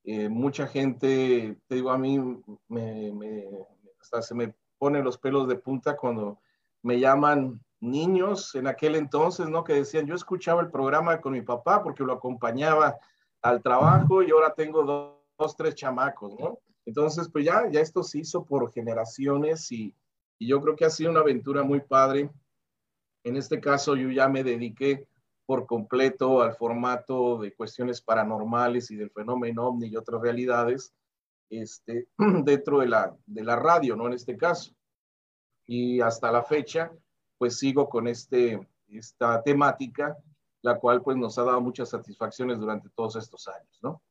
Eh, 0.04 0.30
mucha 0.30 0.68
gente, 0.68 1.58
te 1.68 1.76
digo, 1.76 1.92
a 1.92 1.98
mí 1.98 2.20
hasta 4.00 4.22
se 4.22 4.36
me 4.36 4.54
ponen 4.78 5.04
los 5.04 5.18
pelos 5.18 5.48
de 5.48 5.56
punta 5.56 5.96
cuando 5.96 6.40
me 6.82 7.00
llaman 7.00 7.60
niños 7.80 8.54
en 8.56 8.68
aquel 8.68 8.96
entonces, 8.96 9.48
¿no? 9.48 9.64
Que 9.64 9.74
decían, 9.74 10.06
yo 10.06 10.16
escuchaba 10.16 10.62
el 10.62 10.72
programa 10.72 11.22
con 11.22 11.34
mi 11.34 11.42
papá 11.42 11.84
porque 11.84 12.04
lo 12.04 12.14
acompañaba 12.14 12.98
al 13.42 13.62
trabajo 13.62 14.24
y 14.24 14.32
ahora 14.32 14.54
tengo 14.54 15.20
dos, 15.38 15.56
tres 15.56 15.76
chamacos, 15.76 16.34
¿no? 16.40 16.60
Entonces, 16.86 17.30
pues 17.30 17.46
ya, 17.46 17.70
ya 17.70 17.82
esto 17.82 18.04
se 18.04 18.20
hizo 18.20 18.46
por 18.46 18.72
generaciones 18.72 19.72
y, 19.72 19.96
y 20.38 20.48
yo 20.48 20.62
creo 20.62 20.76
que 20.76 20.86
ha 20.86 20.90
sido 20.90 21.12
una 21.12 21.22
aventura 21.22 21.64
muy 21.64 21.82
padre. 21.82 22.30
En 23.24 23.38
este 23.38 23.60
caso, 23.60 23.96
yo 23.96 24.10
ya 24.10 24.30
me 24.30 24.44
dediqué 24.44 25.08
por 25.46 25.66
completo 25.66 26.42
al 26.42 26.56
formato 26.56 27.38
de 27.38 27.54
cuestiones 27.54 28.02
paranormales 28.02 28.90
y 28.92 28.96
del 28.96 29.12
fenómeno 29.12 29.68
ovni 29.68 29.88
y 29.88 29.98
otras 29.98 30.22
realidades 30.22 30.94
este, 31.50 32.08
dentro 32.44 32.80
de 32.80 32.88
la, 32.88 33.16
de 33.26 33.44
la 33.44 33.56
radio, 33.56 33.96
¿no? 33.96 34.08
En 34.08 34.14
este 34.14 34.38
caso. 34.38 34.74
Y 35.66 36.02
hasta 36.02 36.32
la 36.32 36.44
fecha, 36.44 36.92
pues 37.38 37.58
sigo 37.58 37.90
con 37.90 38.08
este, 38.08 38.60
esta 38.88 39.42
temática, 39.44 40.18
la 40.62 40.80
cual 40.80 41.02
pues 41.02 41.18
nos 41.18 41.38
ha 41.38 41.44
dado 41.44 41.62
muchas 41.62 41.90
satisfacciones 41.90 42.60
durante 42.60 42.90
todos 42.90 43.16
estos 43.16 43.48
años, 43.48 43.80
¿no? 43.82 44.02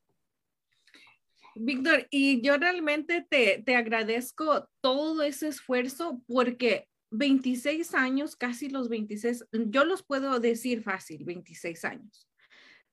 Víctor, 1.56 2.06
y 2.10 2.40
yo 2.42 2.56
realmente 2.56 3.24
te, 3.28 3.62
te 3.64 3.76
agradezco 3.76 4.68
todo 4.80 5.22
ese 5.22 5.48
esfuerzo 5.48 6.22
porque 6.26 6.88
26 7.10 7.94
años, 7.94 8.34
casi 8.34 8.68
los 8.68 8.88
26, 8.88 9.46
yo 9.52 9.84
los 9.84 10.02
puedo 10.02 10.40
decir 10.40 10.82
fácil, 10.82 11.24
26 11.24 11.84
años, 11.84 12.28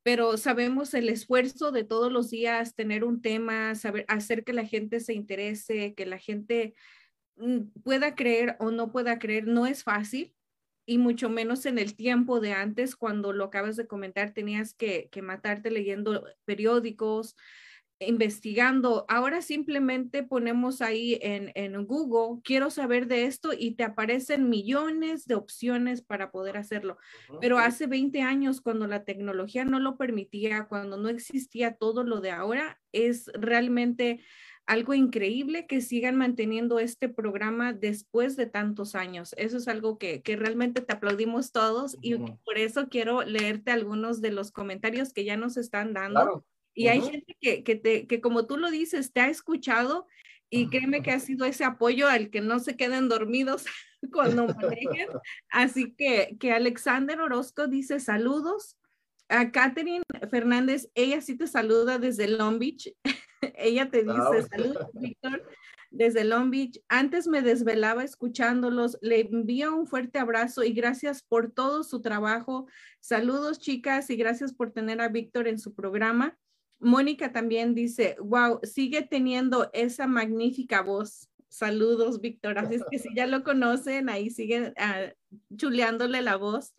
pero 0.04 0.38
sabemos 0.38 0.94
el 0.94 1.10
esfuerzo 1.10 1.72
de 1.72 1.84
todos 1.84 2.12
los 2.12 2.30
días, 2.30 2.76
tener 2.76 3.04
un 3.04 3.22
tema, 3.22 3.74
saber, 3.76 4.06
hacer 4.08 4.44
que 4.44 4.54
la 4.54 4.66
gente 4.66 5.00
se 5.00 5.14
interese, 5.14 5.96
que 5.96 6.06
la 6.06 6.20
gente 6.20 6.76
mm, 7.38 7.82
pueda 7.84 8.16
creer 8.16 8.58
o 8.60 8.70
no 8.70 8.92
pueda 8.92 9.18
creer, 9.18 9.48
no 9.48 9.66
es 9.66 9.84
fácil 9.84 10.36
y 10.86 10.98
mucho 10.98 11.30
menos 11.30 11.66
en 11.66 11.80
el 11.80 11.96
tiempo 11.96 12.40
de 12.40 12.54
antes, 12.54 12.96
cuando 12.96 13.34
lo 13.34 13.46
acabas 13.46 13.76
de 13.76 13.88
comentar, 13.88 14.34
tenías 14.34 14.74
que, 14.74 15.10
que 15.12 15.22
matarte 15.22 15.72
leyendo 15.72 16.26
periódicos, 16.46 17.36
investigando. 18.02 19.06
Ahora 19.08 19.42
simplemente 19.42 20.24
ponemos 20.24 20.82
ahí 20.82 21.20
en, 21.22 21.52
en, 21.56 21.86
Google, 21.86 22.42
quiero 22.44 22.70
saber 22.70 23.08
de 23.08 23.26
esto 23.26 23.52
y 23.58 23.76
te 23.76 23.84
aparecen 23.84 24.50
millones 24.50 25.26
de 25.28 25.36
opciones 25.36 26.02
para 26.02 26.32
poder 26.32 26.58
hacerlo. 26.58 26.98
Pero 27.40 27.60
hace 27.60 27.88
20 27.88 28.22
años, 28.22 28.62
cuando 28.62 28.88
la 28.88 29.04
tecnología 29.04 29.66
no 29.66 29.80
lo 29.80 29.98
permitía, 29.98 30.66
cuando 30.66 30.98
no 30.98 31.10
existía 31.10 31.76
todo 31.76 32.04
lo 32.04 32.22
de 32.22 32.32
ahora, 32.32 32.80
es 32.92 33.32
realmente 33.34 34.22
algo 34.68 34.94
increíble 34.94 35.66
que 35.68 35.82
sigan 35.82 36.16
manteniendo 36.16 36.80
este 36.80 37.10
programa 37.10 37.74
después 37.74 38.36
de 38.38 38.46
tantos 38.46 38.96
años. 38.96 39.34
Eso 39.38 39.58
es 39.58 39.68
algo 39.68 39.98
que, 39.98 40.22
que 40.22 40.36
realmente 40.36 40.82
te 40.82 40.94
aplaudimos 40.94 41.52
todos 41.52 41.98
y 42.02 42.16
por 42.16 42.58
eso 42.58 42.88
quiero 42.88 43.24
leerte 43.24 43.72
algunos 43.72 44.22
de 44.22 44.32
los 44.32 44.52
comentarios 44.52 45.14
que 45.14 45.26
ya 45.26 45.36
nos 45.36 45.58
están 45.58 45.94
dando. 45.94 46.46
Y 46.74 46.88
hay 46.88 47.02
gente 47.02 47.36
que, 47.40 47.64
que, 47.64 47.76
te, 47.76 48.08
que, 48.08 48.22
como 48.22 48.48
tú 48.48 48.58
lo 48.58 48.72
dices, 48.72 49.12
te 49.12 49.22
ha 49.22 49.28
escuchado 49.28 50.08
y 50.54 50.70
créeme 50.70 51.02
que 51.02 51.12
ha 51.12 51.20
sido 51.20 51.46
ese 51.46 51.64
apoyo 51.64 52.10
al 52.10 52.30
que 52.30 52.42
no 52.42 52.60
se 52.60 52.76
queden 52.76 53.08
dormidos 53.08 53.66
cuando 54.12 54.46
manejen. 54.48 55.08
Así 55.50 55.94
que, 55.94 56.36
que 56.40 56.52
Alexander 56.52 57.20
Orozco 57.22 57.68
dice 57.68 58.00
saludos. 58.00 58.78
A 59.30 59.50
Catherine 59.50 60.04
Fernández, 60.30 60.90
ella 60.94 61.22
sí 61.22 61.38
te 61.38 61.48
saluda 61.48 61.98
desde 61.98 62.28
Long 62.28 62.60
Beach. 62.60 62.94
ella 63.56 63.90
te 63.90 64.04
dice 64.04 64.48
saludos, 64.50 64.88
Víctor, 64.94 65.48
desde 65.90 66.26
Long 66.26 66.52
Beach. 66.52 66.82
Antes 66.90 67.28
me 67.28 67.42
desvelaba 67.42 68.04
escuchándolos. 68.04 68.98
Le 69.02 69.22
envío 69.22 69.74
un 69.74 69.88
fuerte 69.88 70.20
abrazo 70.20 70.66
y 70.66 70.74
gracias 70.74 71.24
por 71.24 71.50
todo 71.50 71.86
su 71.86 72.02
trabajo. 72.02 72.68
Saludos, 73.00 73.60
chicas, 73.60 74.10
y 74.10 74.18
gracias 74.18 74.52
por 74.52 74.74
tener 74.74 75.00
a 75.00 75.08
Víctor 75.08 75.48
en 75.48 75.60
su 75.60 75.74
programa. 75.74 76.38
Mónica 76.82 77.32
también 77.32 77.76
dice, 77.76 78.18
wow, 78.20 78.60
sigue 78.64 79.04
teniendo 79.04 79.70
esa 79.74 80.08
magnífica 80.08 80.82
voz. 80.82 81.30
Saludos, 81.48 82.22
Víctor. 82.22 82.58
Así 82.58 82.76
es 82.76 82.84
que 82.90 82.98
si 82.98 83.10
ya 83.14 83.28
lo 83.28 83.44
conocen, 83.44 84.10
ahí 84.10 84.30
siguen 84.30 84.74
uh, 84.78 85.56
chuleándole 85.56 86.22
la 86.22 86.38
voz. 86.38 86.74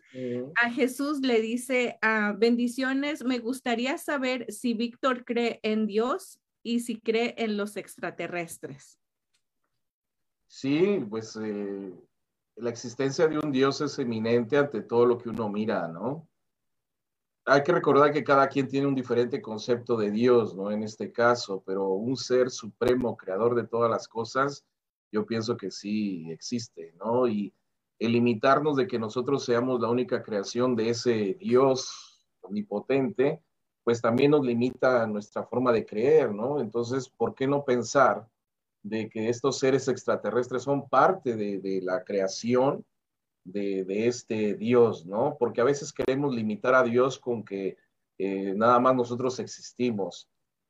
A 0.61 0.71
Jesús 0.71 1.21
le 1.21 1.41
dice, 1.41 1.99
uh, 2.03 2.37
bendiciones, 2.37 3.23
me 3.23 3.39
gustaría 3.39 3.97
saber 3.97 4.51
si 4.51 4.73
Víctor 4.73 5.25
cree 5.25 5.59
en 5.61 5.85
Dios 5.85 6.39
y 6.63 6.79
si 6.79 6.99
cree 6.99 7.35
en 7.37 7.55
los 7.55 7.77
extraterrestres. 7.77 8.99
Sí, 10.47 11.03
pues 11.09 11.37
eh, 11.41 11.93
la 12.55 12.69
existencia 12.69 13.27
de 13.27 13.39
un 13.39 13.51
Dios 13.51 13.79
es 13.81 13.97
eminente 13.99 14.57
ante 14.57 14.81
todo 14.81 15.05
lo 15.05 15.17
que 15.17 15.29
uno 15.29 15.49
mira, 15.49 15.87
¿no? 15.87 16.27
Hay 17.45 17.63
que 17.63 17.71
recordar 17.73 18.13
que 18.13 18.23
cada 18.23 18.47
quien 18.47 18.67
tiene 18.67 18.87
un 18.87 18.95
diferente 18.95 19.41
concepto 19.41 19.97
de 19.97 20.11
Dios, 20.11 20.55
¿no? 20.55 20.71
En 20.71 20.83
este 20.83 21.11
caso, 21.11 21.61
pero 21.65 21.89
un 21.89 22.15
ser 22.15 22.49
supremo, 22.49 23.17
creador 23.17 23.55
de 23.55 23.67
todas 23.67 23.89
las 23.89 24.07
cosas, 24.07 24.65
yo 25.11 25.25
pienso 25.25 25.57
que 25.57 25.69
sí 25.69 26.31
existe, 26.31 26.93
¿no? 26.97 27.27
Y 27.27 27.53
el 27.99 28.13
limitarnos 28.13 28.77
de 28.77 28.87
que 28.87 28.97
nosotros 28.97 29.43
seamos 29.43 29.81
la 29.81 29.89
única 29.89 30.23
creación 30.23 30.75
de 30.75 30.89
ese 30.89 31.37
Dios 31.39 32.25
omnipotente, 32.41 33.41
pues 33.83 34.01
también 34.01 34.31
nos 34.31 34.45
limita 34.45 35.05
nuestra 35.07 35.43
forma 35.43 35.71
de 35.73 35.85
creer, 35.85 36.33
¿no? 36.33 36.61
Entonces, 36.61 37.09
¿por 37.09 37.35
qué 37.35 37.45
no 37.47 37.65
pensar 37.65 38.27
de 38.81 39.09
que 39.09 39.29
estos 39.29 39.59
seres 39.59 39.87
extraterrestres 39.87 40.63
son 40.63 40.87
parte 40.87 41.35
de, 41.35 41.59
de 41.59 41.81
la 41.81 42.03
creación 42.03 42.85
de, 43.43 44.07
este 44.07 44.55
Dios, 44.55 45.05
¿no? 45.05 45.37
Porque 45.39 45.61
a 45.61 45.65
veces 45.65 45.91
queremos 45.91 46.33
limitar 46.33 46.75
a 46.75 46.83
Dios 46.83 47.19
con 47.19 47.43
que 47.43 47.77
eh, 48.17 48.53
nada 48.55 48.79
más 48.79 48.95
nosotros 48.95 49.39
existimos, 49.39 50.29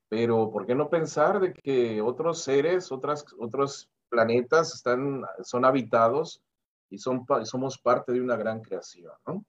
pero 0.10 0.52
¿por 0.52 0.66
qué 0.66 0.76
no 0.76 0.90
pensar 0.90 1.40
de 1.40 1.54
que 1.54 2.02
otros 2.02 2.44
seres, 2.44 2.92
otras, 2.92 3.26
otros 3.40 3.90
planetas 4.10 4.74
están, 4.74 5.24
son 5.44 5.66
habitados 5.66 6.42
y 6.90 6.98
son, 6.98 7.26
somos 7.46 7.78
parte 7.78 8.12
de 8.12 8.22
una 8.22 8.36
gran 8.36 8.62
creación, 8.62 9.12
¿no? 9.26 9.46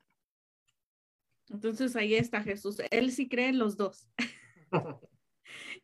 Entonces 1.51 1.95
ahí 1.97 2.15
está 2.15 2.43
Jesús. 2.43 2.79
Él 2.91 3.13
sí 3.13 3.29
cree 3.29 3.49
en 3.49 3.59
los 3.59 3.77
dos. 3.77 4.09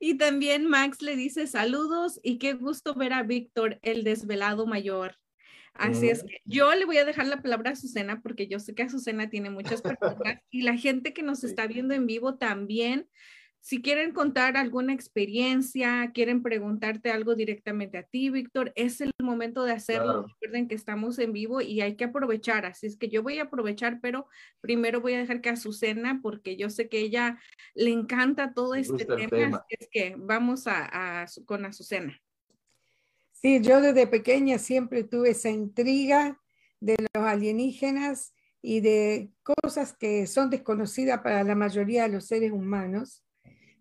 y 0.01 0.17
también 0.17 0.67
Max 0.67 1.03
le 1.03 1.17
dice 1.17 1.47
saludos 1.47 2.19
y 2.23 2.39
qué 2.39 2.55
gusto 2.55 2.95
ver 2.95 3.13
a 3.13 3.23
Víctor, 3.23 3.79
el 3.83 4.05
desvelado 4.05 4.67
mayor. 4.67 5.20
Así 5.75 6.09
es 6.09 6.23
que 6.25 6.39
yo 6.45 6.75
le 6.75 6.85
voy 6.85 6.99
a 6.99 7.05
dejar 7.05 7.27
la 7.27 7.41
palabra 7.41 7.71
a 7.71 7.73
Azucena 7.73 8.21
porque 8.21 8.47
yo 8.49 8.59
sé 8.59 8.75
que 8.75 8.83
Azucena 8.83 9.31
tiene 9.31 9.51
muchas 9.51 9.81
preguntas 9.83 10.41
y 10.51 10.63
la 10.63 10.77
gente 10.77 11.13
que 11.13 11.23
nos 11.23 11.45
está 11.45 11.67
viendo 11.67 11.95
en 11.95 12.07
vivo 12.07 12.37
también 12.37 13.09
si 13.63 13.83
quieren 13.83 14.13
contar 14.13 14.57
alguna 14.57 14.95
experiencia, 14.95 16.11
quieren 16.15 16.43
preguntarte 16.43 17.11
algo 17.11 17.35
directamente 17.35 17.99
a 17.99 18.03
ti, 18.03 18.31
Víctor, 18.31 18.73
es 18.75 19.03
el 19.03 19.11
momento 19.23 19.65
de 19.65 19.73
hacerlo. 19.73 20.27
Recuerden 20.27 20.67
que 20.67 20.75
estamos 20.75 21.19
en 21.19 21.35
vivo 21.35 21.61
y 21.61 21.83
hay 21.83 21.95
que 21.95 22.05
aprovechar. 22.05 22.65
Así 22.65 22.87
es 22.87 22.97
que 22.97 23.11
yo 23.11 23.23
voy 23.23 23.39
a 23.39 23.45
aprovechar, 23.45 24.01
pero 24.01 24.27
primero 24.63 25.03
voy 25.03 25.13
a 25.13 25.19
dejar 25.19 25.43
que 25.43 25.51
Azucena, 25.51 26.21
porque 26.23 26.57
yo 26.57 26.71
sé 26.71 26.89
que 26.89 27.01
ella 27.01 27.39
le 27.75 27.91
encanta 27.91 28.55
todo 28.55 28.75
este 28.75 29.05
tema, 29.05 29.59
Así 29.59 29.77
es 29.79 29.89
que 29.91 30.15
vamos 30.17 30.67
a, 30.67 31.23
a, 31.23 31.27
con 31.45 31.67
Azucena. 31.67 32.19
Sí, 33.43 33.63
yo 33.63 33.81
desde 33.81 34.07
pequeña 34.07 34.59
siempre 34.59 35.03
tuve 35.03 35.31
esa 35.31 35.49
intriga 35.49 36.39
de 36.79 36.97
los 37.15 37.25
alienígenas 37.25 38.35
y 38.61 38.81
de 38.81 39.33
cosas 39.43 39.95
que 39.97 40.27
son 40.27 40.51
desconocidas 40.51 41.21
para 41.23 41.43
la 41.43 41.55
mayoría 41.55 42.03
de 42.03 42.11
los 42.11 42.27
seres 42.27 42.53
humanos. 42.53 43.25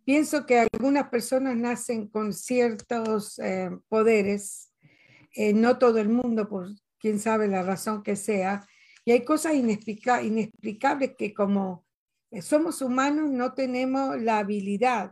Pienso 0.05 0.45
que 0.45 0.59
algunas 0.59 1.09
personas 1.09 1.57
nacen 1.57 2.07
con 2.07 2.31
ciertos 2.31 3.37
eh, 3.39 3.69
poderes, 3.89 4.73
eh, 5.35 5.53
no 5.53 5.77
todo 5.77 5.99
el 5.99 6.07
mundo, 6.07 6.47
por 6.47 6.69
quién 6.97 7.19
sabe 7.19 7.49
la 7.49 7.61
razón 7.61 8.01
que 8.01 8.15
sea, 8.15 8.65
y 9.03 9.11
hay 9.11 9.25
cosas 9.25 9.55
inexplicables 9.55 11.15
que 11.17 11.33
como 11.33 11.85
eh, 12.31 12.41
somos 12.41 12.81
humanos 12.81 13.29
no 13.29 13.53
tenemos 13.53 14.21
la 14.21 14.39
habilidad 14.39 15.11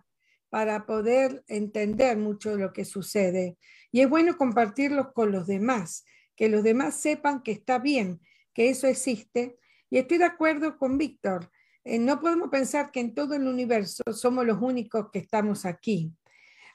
para 0.49 0.85
poder 0.85 1.43
entender 1.47 2.17
mucho 2.17 2.51
de 2.51 2.63
lo 2.63 2.73
que 2.73 2.85
sucede. 2.85 3.57
Y 3.91 4.01
es 4.01 4.09
bueno 4.09 4.37
compartirlos 4.37 5.07
con 5.13 5.31
los 5.31 5.47
demás, 5.47 6.05
que 6.35 6.49
los 6.49 6.63
demás 6.63 6.95
sepan 6.95 7.41
que 7.43 7.51
está 7.51 7.79
bien, 7.79 8.21
que 8.53 8.69
eso 8.69 8.87
existe. 8.87 9.57
Y 9.89 9.97
estoy 9.97 10.17
de 10.17 10.25
acuerdo 10.25 10.77
con 10.77 10.97
Víctor, 10.97 11.49
eh, 11.87 11.99
no 11.99 12.19
podemos 12.19 12.49
pensar 12.49 12.91
que 12.91 12.99
en 12.99 13.13
todo 13.13 13.33
el 13.33 13.47
universo 13.47 14.03
somos 14.11 14.45
los 14.45 14.61
únicos 14.61 15.09
que 15.09 15.19
estamos 15.19 15.65
aquí. 15.65 16.11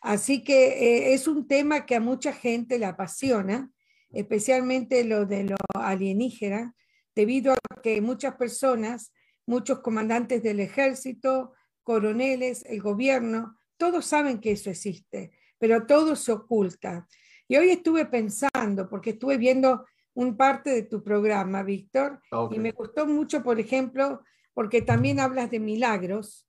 Así 0.01 0.43
que 0.43 0.69
eh, 0.69 1.13
es 1.13 1.29
un 1.29 1.47
tema 1.47 1.85
que 1.85 1.97
a 1.97 2.01
mucha 2.01 2.33
gente 2.33 2.79
le 2.79 2.87
apasiona, 2.87 3.71
especialmente 4.11 5.05
lo 5.05 5.27
de 5.27 5.45
lo 5.45 5.57
alienígena, 5.75 6.75
debido 7.15 7.53
a 7.53 7.83
que 7.83 8.01
muchas 8.01 8.37
personas, 8.37 9.13
muchos 9.45 9.81
comandantes 9.81 10.43
del 10.43 10.61
ejército, 10.61 11.53
coroneles, 11.83 12.65
el 12.65 12.81
gobierno, 12.81 13.59
todos 13.83 14.07
saben 14.07 14.39
que 14.39 14.53
eso 14.53 14.71
existe, 14.71 15.33
pero 15.59 15.87
todo 15.87 16.15
se 16.15 16.31
oculta. 16.31 17.09
Y 17.49 17.57
hoy 17.57 17.71
estuve 17.71 18.07
pensando, 18.07 18.89
porque 18.89 19.11
estuve 19.11 19.39
viendo 19.39 19.85
un 20.15 20.37
parte 20.37 20.71
de 20.71 20.83
tu 20.85 21.03
programa, 21.03 21.65
Víctor, 21.65 22.21
y 22.53 22.61
me 22.61 22.71
gustó 22.71 23.09
mucho, 23.09 23.43
por 23.43 23.59
ejemplo, 23.59 24.23
porque 24.55 24.83
también 24.83 25.19
hablas 25.19 25.51
de 25.51 25.59
milagros. 25.59 26.49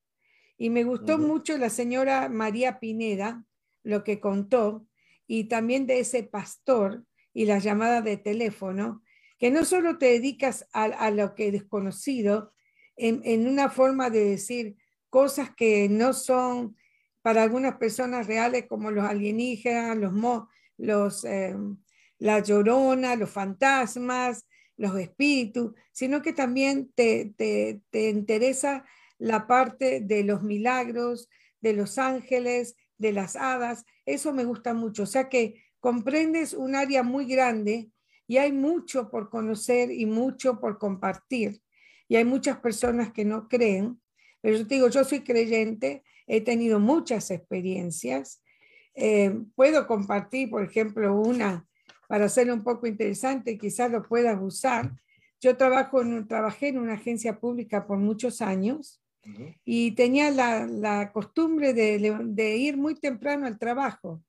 Y 0.60 0.70
me 0.70 0.84
gustó 0.84 1.18
mucho 1.18 1.58
la 1.58 1.72
señora 1.72 2.30
María 2.30 2.80
Pineda, 2.80 3.44
lo 3.82 4.04
que 4.04 4.20
contó, 4.20 4.86
y 5.26 5.46
también 5.46 5.88
de 5.88 6.02
ese 6.02 6.22
pastor 6.22 7.04
y 7.34 7.46
la 7.46 7.58
llamada 7.58 8.02
de 8.02 8.18
teléfono, 8.18 9.02
que 9.40 9.50
no 9.50 9.66
solo 9.66 9.98
te 9.98 10.06
dedicas 10.06 10.68
a, 10.72 11.10
lo 11.10 11.34
que 11.34 11.48
es 11.48 11.54
desconocido, 11.54 12.54
en, 12.96 13.48
una 13.48 13.70
forma 13.70 14.12
de 14.12 14.24
decir 14.24 14.76
cosas 15.10 15.50
que 15.56 15.90
no 15.90 16.14
son 16.14 16.76
para 17.24 17.42
algunas 17.42 17.78
personas 17.78 18.28
reales, 18.28 18.68
como 18.68 18.92
los 18.92 19.06
alienígenas, 19.06 19.98
los, 19.98 20.14
los 20.78 21.26
eh, 21.26 21.56
la 22.20 22.40
llorona, 22.40 23.16
los 23.16 23.32
fantasmas, 23.32 24.46
los 24.78 24.98
espíritus, 24.98 25.74
sino 25.92 26.22
que 26.22 26.34
también 26.34 26.92
te, 26.94 27.34
te, 27.36 28.10
interesa 28.10 28.86
la 29.18 29.48
parte 29.48 30.02
de 30.02 30.24
los 30.24 30.44
milagros, 30.44 31.30
de 31.62 31.74
los 31.74 31.98
ángeles, 31.98 32.76
de 32.98 33.14
las 33.14 33.36
hadas. 33.36 33.86
Eso 34.06 34.34
me 34.34 34.46
gusta 34.46 34.74
mucho. 34.74 35.04
O 35.04 35.06
sea 35.06 35.30
que 35.30 35.64
comprendes 35.80 36.54
un 36.54 36.76
área 36.76 37.04
muy 37.04 37.26
grande 37.26 37.90
y 38.28 38.38
hay 38.38 38.52
mucho 38.52 39.10
por 39.10 39.30
conocer 39.30 39.92
y 39.92 40.06
mucho 40.06 40.60
por 40.60 40.78
compartir. 40.78 41.62
Y 42.08 42.16
hay 42.16 42.26
muchas 42.26 42.58
personas 42.60 43.12
que 43.12 43.26
no 43.26 43.48
creen, 43.48 44.02
pero 44.42 44.58
yo 44.58 44.68
te 44.68 44.76
digo, 44.76 44.90
yo 44.90 45.04
soy 45.04 45.22
creyente, 45.22 46.04
he 46.28 46.42
tenido 46.42 46.80
muchas 46.80 47.32
experiencias. 47.32 48.42
Eh, 48.96 49.36
puedo 49.56 49.88
compartir, 49.88 50.50
por 50.50 50.64
ejemplo, 50.64 51.16
una 51.16 51.66
para 52.08 52.26
hacerlo 52.26 52.54
un 52.54 52.64
poco 52.64 52.86
interesante, 52.86 53.58
quizás 53.58 53.90
lo 53.92 54.04
puedas 54.04 54.40
usar. 54.40 54.92
Yo 55.42 55.58
trabajo 55.58 56.02
en, 56.02 56.28
trabajé 56.28 56.68
en 56.68 56.78
una 56.78 56.94
agencia 56.94 57.40
pública 57.40 57.88
por 57.88 57.98
muchos 57.98 58.42
años 58.42 59.02
y 59.66 59.92
tenía 59.92 60.30
la, 60.30 60.68
la 60.68 61.12
costumbre 61.12 61.74
de, 61.74 62.16
de, 62.26 62.58
ir 62.58 62.78
muy 62.78 62.96
temprano 62.96 63.48
al 63.48 63.58
trabajo. 63.58 64.22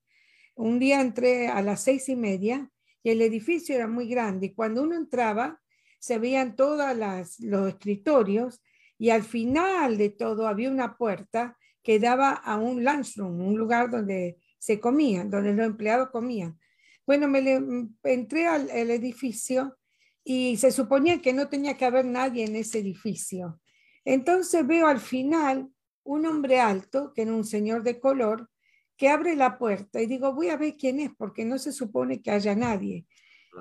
Un 0.54 0.78
día 0.78 1.00
entré 1.00 1.48
a 1.48 1.60
las 1.62 1.82
seis 1.82 2.08
y 2.08 2.16
media 2.16 2.70
y 3.02 3.10
el 3.10 3.20
edificio 3.20 3.74
era 3.74 3.88
muy 3.88 4.08
grande 4.08 4.46
y 4.46 4.54
cuando 4.54 4.82
uno 4.82 4.94
entraba 4.94 5.60
se 5.98 6.18
veían 6.18 6.56
todos 6.56 6.96
los 7.40 7.68
escritorios 7.68 8.62
y 8.98 9.10
al 9.10 9.24
final 9.24 9.98
de 9.98 10.10
todo 10.10 10.46
había 10.46 10.70
una 10.70 10.96
puerta 10.96 11.58
que 11.84 12.00
daba 12.00 12.32
a 12.32 12.56
un 12.56 12.82
lunchroom, 12.82 13.40
un 13.40 13.56
lugar 13.56 13.90
donde 13.90 14.38
se 14.58 14.80
comía, 14.80 15.24
donde 15.24 15.52
los 15.52 15.66
empleados 15.66 16.08
comían. 16.10 16.58
Bueno, 17.06 17.28
me 17.28 17.60
mm, 17.60 17.96
entré 18.02 18.46
al, 18.46 18.70
edificio 18.70 19.76
y 20.24 20.56
se 20.56 20.72
suponía 20.72 21.20
que 21.20 21.34
no 21.34 21.48
tenía 21.48 21.76
que 21.76 21.84
haber 21.84 22.06
nadie 22.06 22.46
en 22.46 22.56
ese 22.56 22.78
edificio. 22.78 23.60
Entonces 24.06 24.66
veo 24.66 24.86
al 24.86 24.98
final 24.98 25.70
un 26.02 26.24
hombre 26.24 26.58
alto, 26.58 27.12
que 27.14 27.22
era 27.22 27.34
un 27.34 27.44
señor 27.44 27.82
de 27.82 28.00
color, 28.00 28.48
que 28.96 29.08
abre 29.08 29.36
la 29.36 29.58
puerta 29.58 30.00
y 30.00 30.06
digo, 30.06 30.32
voy 30.32 30.48
a 30.48 30.56
ver 30.56 30.76
quién 30.76 31.00
es, 31.00 31.10
porque 31.16 31.44
no 31.44 31.58
se 31.58 31.72
supone 31.72 32.22
que 32.22 32.30
haya 32.30 32.54
nadie. 32.54 33.06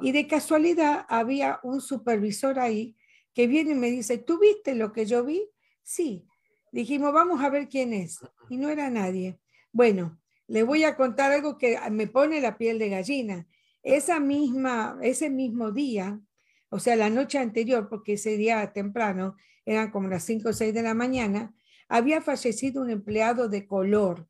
Y 0.01 0.11
de 0.11 0.27
casualidad 0.27 1.05
había 1.09 1.59
un 1.63 1.81
supervisor 1.81 2.59
ahí 2.59 2.95
que 3.33 3.47
viene 3.47 3.71
y 3.71 3.75
me 3.75 3.91
dice, 3.91 4.17
¿tú 4.17 4.39
viste 4.39 4.73
lo 4.75 4.91
que 4.93 5.05
yo 5.05 5.23
vi? 5.23 5.49
Sí. 5.83 6.25
Dijimos, 6.73 7.13
vamos 7.13 7.43
a 7.43 7.51
ver 7.51 7.69
quién 7.69 7.93
es. 7.93 8.17
Y 8.49 8.57
no 8.57 8.67
era 8.67 8.89
nadie. 8.89 9.37
Bueno, 9.71 10.19
le 10.47 10.63
voy 10.63 10.83
a 10.85 10.95
contar 10.95 11.31
algo 11.31 11.55
que 11.59 11.77
me 11.91 12.07
pone 12.07 12.41
la 12.41 12.57
piel 12.57 12.79
de 12.79 12.89
gallina. 12.89 13.47
Esa 13.83 14.19
misma, 14.19 14.97
ese 15.03 15.29
mismo 15.29 15.71
día, 15.71 16.19
o 16.69 16.79
sea, 16.79 16.95
la 16.95 17.11
noche 17.11 17.37
anterior, 17.37 17.89
porque 17.89 18.13
ese 18.13 18.37
día 18.37 18.73
temprano, 18.73 19.35
eran 19.65 19.91
como 19.91 20.07
las 20.07 20.23
5 20.23 20.49
o 20.49 20.53
6 20.53 20.73
de 20.73 20.81
la 20.81 20.95
mañana, 20.95 21.53
había 21.87 22.21
fallecido 22.21 22.81
un 22.81 22.89
empleado 22.89 23.49
de 23.49 23.67
color. 23.67 24.27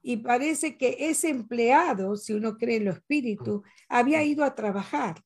Y 0.00 0.16
parece 0.16 0.78
que 0.78 0.96
ese 0.98 1.28
empleado, 1.28 2.16
si 2.16 2.32
uno 2.32 2.56
cree 2.56 2.76
en 2.76 2.86
lo 2.86 2.92
espíritu, 2.92 3.64
había 3.90 4.24
ido 4.24 4.44
a 4.44 4.54
trabajar, 4.54 5.22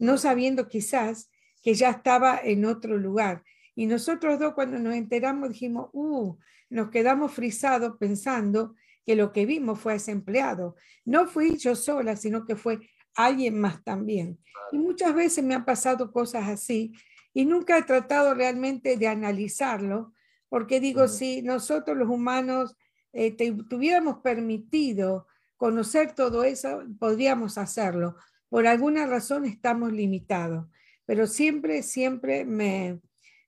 no 0.00 0.18
sabiendo 0.18 0.66
quizás 0.66 1.30
que 1.62 1.74
ya 1.74 1.90
estaba 1.90 2.40
en 2.42 2.64
otro 2.64 2.98
lugar. 2.98 3.44
Y 3.74 3.86
nosotros 3.86 4.38
dos 4.38 4.54
cuando 4.54 4.78
nos 4.78 4.94
enteramos 4.94 5.50
dijimos, 5.50 5.88
uh, 5.92 6.36
nos 6.70 6.90
quedamos 6.90 7.32
frisados 7.32 7.96
pensando 7.98 8.74
que 9.04 9.16
lo 9.16 9.32
que 9.32 9.46
vimos 9.46 9.80
fue 9.80 9.94
ese 9.94 10.12
empleado. 10.12 10.76
No 11.04 11.26
fui 11.26 11.56
yo 11.56 11.74
sola, 11.74 12.16
sino 12.16 12.44
que 12.46 12.56
fue 12.56 12.80
alguien 13.14 13.58
más 13.60 13.82
también. 13.84 14.38
Y 14.70 14.78
muchas 14.78 15.14
veces 15.14 15.44
me 15.44 15.54
han 15.54 15.64
pasado 15.64 16.12
cosas 16.12 16.48
así 16.48 16.92
y 17.34 17.44
nunca 17.44 17.78
he 17.78 17.82
tratado 17.82 18.34
realmente 18.34 18.96
de 18.96 19.08
analizarlo, 19.08 20.12
porque 20.48 20.80
digo, 20.80 21.08
si 21.08 21.42
nosotros 21.42 21.96
los 21.96 22.08
humanos 22.08 22.76
eh, 23.12 23.32
tuviéramos 23.32 24.18
permitido 24.18 25.26
conocer 25.56 26.14
todo 26.14 26.44
eso, 26.44 26.82
podríamos 26.98 27.58
hacerlo. 27.58 28.16
Por 28.48 28.66
alguna 28.66 29.06
razón 29.06 29.46
estamos 29.46 29.92
limitados, 29.92 30.66
pero 31.06 31.26
siempre, 31.26 31.82
siempre 31.82 32.44
me, 32.44 33.00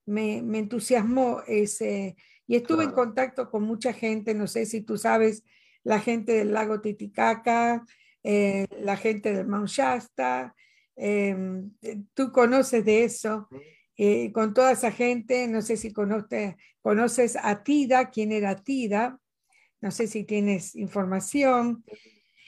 me, 0.07 0.43
me 0.43 0.59
entusiasmó 0.59 1.43
ese, 1.47 2.17
y 2.47 2.57
estuve 2.57 2.85
en 2.85 2.93
contacto 2.93 3.51
con 3.51 3.63
mucha 3.63 3.93
gente, 3.93 4.35
no 4.35 4.47
sé 4.47 4.67
si 4.67 4.83
tú 4.83 4.99
sabes, 4.99 5.45
la 5.83 6.01
gente 6.01 6.33
del 6.33 6.53
lago 6.53 6.81
Titicaca, 6.81 7.85
eh, 8.23 8.67
la 8.81 8.97
gente 8.97 9.33
del 9.33 9.47
Mount 9.47 9.69
Shasta, 9.69 10.55
em, 10.97 11.71
eh, 11.83 12.03
tú 12.15 12.33
conoces 12.33 12.85
de 12.85 13.05
eso. 13.05 13.49
Eh, 13.97 14.33
con 14.33 14.55
toda 14.55 14.73
esa 14.73 14.91
gente, 14.91 15.47
no 15.47 15.63
sé 15.63 15.77
si 15.77 15.93
conoces, 15.93 16.57
conoces 16.83 17.37
a 17.41 17.63
Tida, 17.63 18.11
quién 18.11 18.33
era 18.33 18.57
Tida, 18.57 19.21
no 19.81 19.91
sé 19.93 20.09
si 20.09 20.25
tienes 20.25 20.75
información. 20.75 21.85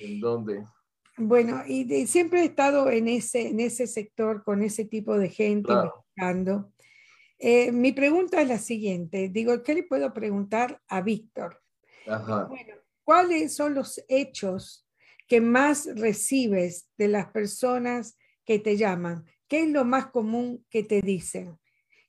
¿En 0.00 0.20
dónde? 0.20 0.64
Bueno, 1.18 1.62
y, 1.66 2.06
siempre 2.06 2.40
he 2.40 2.46
estado 2.46 2.90
en 2.90 3.08
ese, 3.08 3.48
en 3.48 3.60
ese 3.60 3.86
sector 3.86 4.42
con 4.42 4.62
ese 4.62 4.84
tipo 4.84 5.16
de 5.16 5.28
gente 5.28 5.72
buscando. 5.72 6.72
Eh, 7.38 7.70
mi 7.72 7.92
pregunta 7.92 8.40
es 8.40 8.48
la 8.48 8.58
siguiente. 8.58 9.28
Digo, 9.28 9.62
¿qué 9.62 9.74
le 9.74 9.82
puedo 9.82 10.12
preguntar 10.12 10.80
a 10.88 11.02
Víctor? 11.02 11.62
Bueno, 12.06 12.74
¿cuáles 13.02 13.54
son 13.54 13.74
los 13.74 14.02
hechos 14.08 14.86
que 15.26 15.40
más 15.40 15.88
recibes 15.96 16.88
de 16.96 17.08
las 17.08 17.26
personas 17.26 18.16
que 18.44 18.58
te 18.58 18.76
llaman? 18.76 19.24
¿Qué 19.48 19.64
es 19.64 19.68
lo 19.68 19.84
más 19.84 20.06
común 20.06 20.64
que 20.70 20.82
te 20.82 21.02
dicen? 21.02 21.58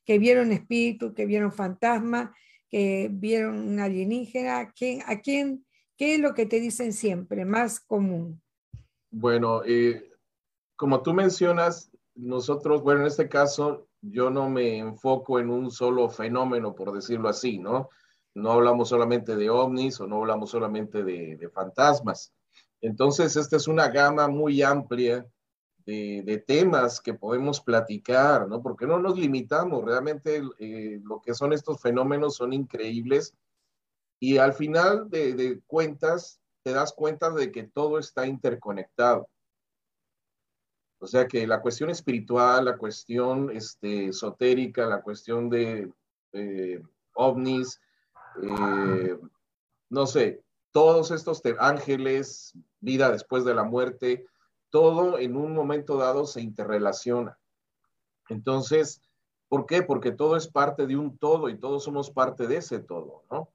Que 0.04 0.18
vieron 0.18 0.52
espíritu, 0.52 1.12
que 1.14 1.26
vieron 1.26 1.52
fantasma, 1.52 2.34
que 2.70 3.08
vieron 3.10 3.58
una 3.58 3.84
alienígena. 3.84 4.60
¿A 4.60 4.72
quién, 4.72 5.66
¿Qué 5.96 6.14
es 6.14 6.20
lo 6.20 6.32
que 6.32 6.46
te 6.46 6.60
dicen 6.60 6.92
siempre, 6.92 7.44
más 7.44 7.80
común? 7.80 8.40
Bueno, 9.10 9.62
eh, 9.64 10.10
como 10.76 11.02
tú 11.02 11.12
mencionas, 11.12 11.90
nosotros, 12.14 12.82
bueno, 12.82 13.00
en 13.00 13.08
este 13.08 13.28
caso, 13.28 13.87
yo 14.00 14.30
no 14.30 14.48
me 14.48 14.78
enfoco 14.78 15.38
en 15.38 15.50
un 15.50 15.70
solo 15.70 16.08
fenómeno, 16.08 16.74
por 16.74 16.92
decirlo 16.92 17.28
así, 17.28 17.58
¿no? 17.58 17.88
No 18.34 18.52
hablamos 18.52 18.88
solamente 18.88 19.36
de 19.36 19.50
ovnis 19.50 20.00
o 20.00 20.06
no 20.06 20.18
hablamos 20.18 20.50
solamente 20.50 21.02
de, 21.02 21.50
fantasmas. 21.52 22.32
Entonces, 22.80 23.36
esta 23.36 23.56
es 23.56 23.66
una 23.66 23.88
gama 23.88 24.28
muy 24.28 24.62
amplia 24.62 25.26
de, 25.84 26.44
temas 26.46 27.00
que 27.00 27.14
podemos 27.14 27.60
platicar, 27.60 28.46
¿no? 28.46 28.62
Porque 28.62 28.86
no 28.86 28.98
nos 28.98 29.18
limitamos, 29.18 29.84
realmente 29.84 30.42
eh, 30.58 31.00
lo 31.02 31.20
que 31.20 31.34
son 31.34 31.52
estos 31.52 31.80
fenómenos 31.80 32.36
son 32.36 32.52
increíbles 32.52 33.34
y 34.20 34.36
al 34.38 34.52
final 34.52 35.08
de, 35.08 35.34
de 35.34 35.60
cuentas 35.66 36.40
te 36.62 36.72
das 36.72 36.92
cuenta 36.92 37.30
de 37.30 37.50
que 37.50 37.64
todo 37.64 37.98
está 37.98 38.26
interconectado. 38.26 39.28
O 40.98 41.06
sea 41.06 41.26
que 41.26 41.46
la 41.46 41.60
cuestión 41.60 41.90
espiritual, 41.90 42.64
la 42.64 42.76
cuestión 42.76 43.50
este, 43.52 44.08
esotérica, 44.08 44.86
la 44.86 45.00
cuestión 45.00 45.48
de 45.48 45.92
ovnis, 47.14 47.80
eh, 48.42 49.18
no 49.90 50.06
sé, 50.06 50.42
todos 50.70 51.10
estos 51.10 51.42
ángeles, 51.58 52.54
vida 52.80 53.10
después 53.10 53.44
de 53.44 53.54
la 53.54 53.64
muerte, 53.64 54.26
todo 54.70 55.18
en 55.18 55.36
un 55.36 55.54
momento 55.54 55.96
dado 55.96 56.26
se 56.26 56.40
interrelaciona. 56.40 57.38
Entonces, 58.28 59.02
¿por 59.48 59.66
qué? 59.66 59.82
Porque 59.82 60.12
todo 60.12 60.36
es 60.36 60.46
parte 60.46 60.86
de 60.86 60.96
un 60.96 61.16
todo 61.16 61.48
y 61.48 61.58
todos 61.58 61.84
somos 61.84 62.10
parte 62.10 62.46
de 62.46 62.58
ese 62.58 62.80
todo, 62.80 63.24
¿no? 63.30 63.50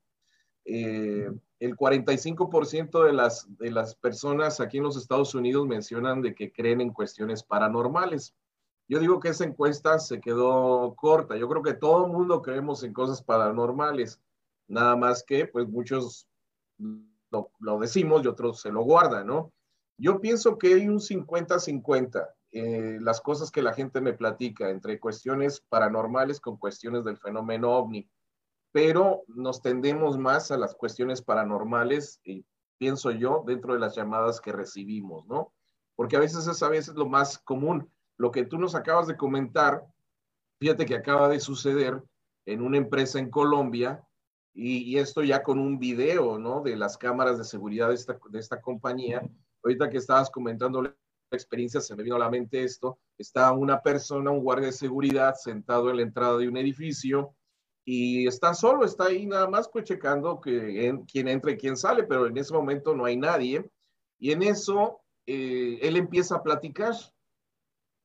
Eh, 0.66 1.30
el 1.64 1.78
45% 1.78 3.06
de 3.06 3.14
las, 3.14 3.48
de 3.58 3.72
las 3.72 3.96
personas 3.96 4.60
aquí 4.60 4.80
en 4.80 4.84
los 4.84 4.98
Estados 4.98 5.34
Unidos 5.34 5.66
mencionan 5.66 6.22
de 6.22 6.36
que 6.36 6.52
creen 6.52 6.82
en 6.82 6.92
cuestiones 6.92 7.42
paranormales. 7.42 8.36
Yo 8.90 9.00
digo 9.00 9.22
que 9.22 9.30
esa 9.30 9.46
encuesta 9.46 9.98
se 9.98 10.20
quedó 10.20 10.94
corta. 10.96 11.38
Yo 11.38 11.48
creo 11.48 11.64
que 11.64 11.74
todo 11.74 12.06
el 12.06 12.12
mundo 12.12 12.42
creemos 12.42 12.84
en 12.84 12.92
cosas 12.92 13.24
paranormales. 13.24 14.20
Nada 14.68 14.98
más 14.98 15.24
que, 15.24 15.46
pues 15.48 15.66
muchos 15.70 16.28
lo, 16.80 17.80
decimos 17.80 18.26
y 18.26 18.28
otros 18.28 18.60
se 18.60 18.70
lo 18.70 18.82
guardan, 18.82 19.28
¿no? 19.28 19.54
Yo 19.98 20.20
pienso 20.20 20.58
que 20.58 20.74
hay 20.74 20.90
un 20.90 21.00
50-50. 21.00 22.28
Eh, 22.52 22.98
las 23.00 23.22
cosas 23.22 23.50
que 23.50 23.62
la 23.62 23.74
gente 23.74 24.02
me 24.02 24.12
platica 24.12 24.70
entre 24.70 25.00
cuestiones 25.00 25.62
paranormales 25.70 26.42
con 26.42 26.58
cuestiones 26.58 27.06
del 27.06 27.18
fenómeno 27.18 27.72
ovni 27.72 28.10
pero 28.74 29.24
nos 29.28 29.62
tendemos 29.62 30.18
más 30.18 30.52
a 30.52 30.58
las 30.58 30.74
cuestiones 30.74 31.22
paranormales, 31.22 32.20
y 32.26 32.44
pienso 32.80 33.12
yo, 33.12 33.44
dentro 33.46 33.76
de 33.76 33.80
las 33.80 33.96
llamadas 33.96 34.42
que 34.42 34.52
recibimos, 34.52 35.26
¿no? 35.28 35.54
Porque 35.96 36.18
a 36.18 36.20
veces 36.20 36.48
es 36.48 36.64
a 36.64 36.70
veces 36.70 36.96
lo 36.96 37.06
más 37.06 37.38
común. 37.38 37.90
Lo 38.18 38.32
que 38.32 38.46
tú 38.46 38.58
nos 38.58 38.74
acabas 38.74 39.06
de 39.06 39.16
comentar, 39.16 39.86
fíjate 40.60 40.88
que 40.88 40.96
acaba 40.96 41.30
de 41.30 41.40
suceder 41.40 42.04
en 42.48 42.64
una 42.64 42.78
empresa 42.78 43.20
en 43.20 43.30
Colombia, 43.30 44.04
y, 44.56 44.98
esto 44.98 45.24
ya 45.24 45.42
con 45.42 45.60
un 45.60 45.80
video, 45.80 46.38
¿no? 46.38 46.62
De 46.62 46.76
las 46.76 46.98
cámaras 46.98 47.38
de 47.38 47.44
seguridad 47.44 47.90
de 47.90 47.96
esta, 47.96 48.20
de 48.30 48.40
esta 48.40 48.62
compañía. 48.62 49.22
Ahorita 49.64 49.90
que 49.90 49.98
estabas 49.98 50.30
comentando 50.30 50.82
la 50.82 50.96
experiencia, 51.32 51.82
se 51.82 51.96
me 51.96 52.04
vino 52.04 52.16
a 52.16 52.20
la 52.20 52.30
mente 52.30 52.64
esto. 52.64 53.00
Está 53.18 53.52
una 53.52 53.82
persona, 53.82 54.30
un 54.30 54.44
guardia 54.44 54.68
de 54.68 54.74
seguridad, 54.74 55.34
sentado 55.36 55.90
en 55.90 55.98
la 55.98 56.04
entrada 56.04 56.38
de 56.38 56.48
un 56.48 56.58
edificio, 56.58 57.36
y 57.86 58.28
está 58.28 58.54
solo, 58.54 58.86
está 58.86 59.06
ahí 59.06 59.26
nada 59.26 59.48
más 59.48 59.68
pues 59.68 59.86
checando 59.86 60.40
que 60.40 60.98
quién 61.12 61.28
entra 61.28 61.52
y 61.52 61.58
quién 61.58 61.76
sale, 61.76 62.04
pero 62.04 62.28
en 62.28 62.38
ese 62.38 62.54
momento 62.54 62.96
no 62.96 63.06
hay 63.06 63.18
nadie. 63.18 63.70
Y 64.20 64.32
en 64.32 64.44
eso 64.44 65.02
eh, 65.26 65.80
él 65.82 65.98
empieza 65.98 66.36
a 66.36 66.44
platicar 66.44 66.94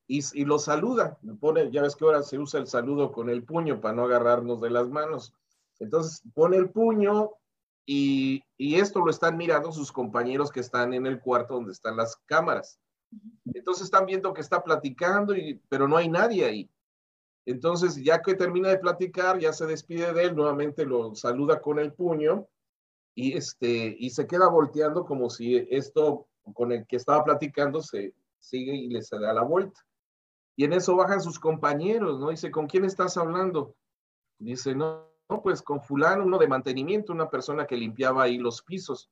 y, 0.07 0.19
y, 0.33 0.43
lo 0.43 0.59
saluda. 0.59 1.17
Pone, 1.39 1.71
ya 1.71 1.83
ves 1.83 1.95
que 1.95 2.03
ahora 2.03 2.23
se 2.23 2.37
usa 2.37 2.59
el 2.59 2.67
saludo 2.67 3.11
con 3.11 3.29
el 3.29 3.43
puño 3.43 3.79
para 3.79 3.95
no 3.95 4.03
agarrarnos 4.03 4.59
de 4.59 4.69
las 4.69 4.89
manos. 4.89 5.33
Entonces 5.79 6.23
pone 6.33 6.57
el 6.57 6.71
puño 6.71 7.31
y, 7.85 8.43
y 8.57 8.75
esto 8.75 8.99
lo 8.99 9.11
están 9.11 9.37
mirando 9.37 9.71
sus 9.71 9.91
compañeros 9.91 10.51
que 10.51 10.59
están 10.59 10.93
en 10.93 11.05
el 11.05 11.21
cuarto 11.21 11.53
donde 11.53 11.71
están 11.71 11.95
las 11.95 12.17
cámaras. 12.25 12.79
Entonces 13.53 13.85
están 13.85 14.05
viendo 14.05 14.33
que 14.33 14.41
está 14.41 14.61
platicando, 14.63 15.35
y, 15.35 15.61
pero 15.69 15.87
no 15.87 15.95
hay 15.95 16.09
nadie 16.09 16.45
ahí. 16.45 16.69
Entonces, 17.45 17.95
ya 18.03 18.21
que 18.21 18.35
termina 18.35 18.69
de 18.69 18.77
platicar, 18.77 19.39
ya 19.39 19.53
se 19.53 19.65
despide 19.65 20.13
de 20.13 20.25
él, 20.25 20.35
nuevamente 20.35 20.85
lo 20.85 21.15
saluda 21.15 21.61
con 21.61 21.79
el 21.79 21.93
puño 21.93 22.47
y, 23.15 23.35
este, 23.35 23.95
y 23.97 24.09
se 24.11 24.27
queda 24.27 24.47
volteando 24.47 25.05
como 25.05 25.29
si 25.29 25.55
esto 25.69 26.27
con 26.53 26.71
el 26.71 26.85
que 26.85 26.95
estaba 26.95 27.23
platicando 27.23 27.81
se 27.81 28.13
sigue 28.39 28.75
y 28.75 28.89
le 28.89 29.01
se 29.01 29.17
da 29.19 29.33
la 29.33 29.43
vuelta. 29.43 29.81
Y 30.55 30.65
en 30.65 30.73
eso 30.73 30.95
bajan 30.95 31.21
sus 31.21 31.39
compañeros, 31.39 32.19
¿no? 32.19 32.29
Dice, 32.29 32.51
¿con 32.51 32.67
quién 32.67 32.85
estás 32.85 33.17
hablando? 33.17 33.75
Dice, 34.39 34.75
no, 34.75 35.09
no, 35.29 35.41
pues 35.41 35.61
con 35.61 35.81
fulano, 35.81 36.25
uno 36.25 36.37
de 36.37 36.47
mantenimiento, 36.47 37.13
una 37.13 37.29
persona 37.29 37.65
que 37.65 37.77
limpiaba 37.77 38.23
ahí 38.23 38.37
los 38.37 38.61
pisos. 38.61 39.09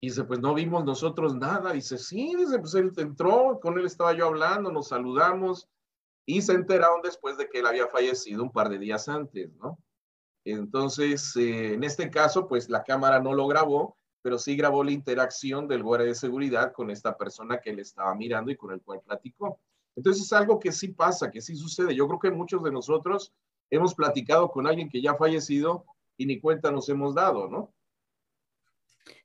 Dice, 0.00 0.24
pues 0.24 0.40
no 0.40 0.54
vimos 0.54 0.84
nosotros 0.84 1.34
nada. 1.34 1.72
Dice, 1.72 1.98
sí, 1.98 2.34
dice, 2.36 2.58
pues 2.58 2.74
él 2.74 2.92
entró, 2.96 3.58
con 3.60 3.78
él 3.78 3.86
estaba 3.86 4.12
yo 4.12 4.26
hablando, 4.26 4.70
nos 4.70 4.88
saludamos 4.88 5.68
y 6.36 6.42
se 6.42 6.52
enteraron 6.52 7.02
después 7.02 7.36
de 7.36 7.48
que 7.48 7.58
él 7.58 7.66
había 7.66 7.88
fallecido 7.88 8.42
un 8.42 8.52
par 8.52 8.68
de 8.68 8.78
días 8.78 9.08
antes, 9.08 9.52
¿no? 9.56 9.78
Entonces, 10.44 11.34
eh, 11.36 11.74
en 11.74 11.84
este 11.84 12.08
caso, 12.08 12.46
pues 12.46 12.68
la 12.68 12.84
cámara 12.84 13.20
no 13.20 13.34
lo 13.34 13.46
grabó, 13.46 13.96
pero 14.22 14.38
sí 14.38 14.56
grabó 14.56 14.84
la 14.84 14.92
interacción 14.92 15.66
del 15.66 15.82
guardia 15.82 16.06
de 16.06 16.14
seguridad 16.14 16.72
con 16.72 16.90
esta 16.90 17.16
persona 17.16 17.60
que 17.60 17.72
le 17.72 17.82
estaba 17.82 18.14
mirando 18.14 18.50
y 18.50 18.56
con 18.56 18.72
el 18.72 18.80
cual 18.80 19.00
platicó. 19.04 19.60
Entonces 19.96 20.22
es 20.24 20.32
algo 20.32 20.58
que 20.60 20.72
sí 20.72 20.88
pasa, 20.88 21.30
que 21.30 21.40
sí 21.40 21.56
sucede. 21.56 21.94
Yo 21.94 22.06
creo 22.06 22.20
que 22.20 22.30
muchos 22.30 22.62
de 22.62 22.70
nosotros 22.70 23.32
hemos 23.68 23.94
platicado 23.94 24.50
con 24.50 24.66
alguien 24.66 24.88
que 24.88 25.02
ya 25.02 25.12
ha 25.12 25.16
fallecido 25.16 25.84
y 26.16 26.26
ni 26.26 26.40
cuenta 26.40 26.70
nos 26.70 26.88
hemos 26.88 27.14
dado, 27.14 27.48
¿no? 27.48 27.74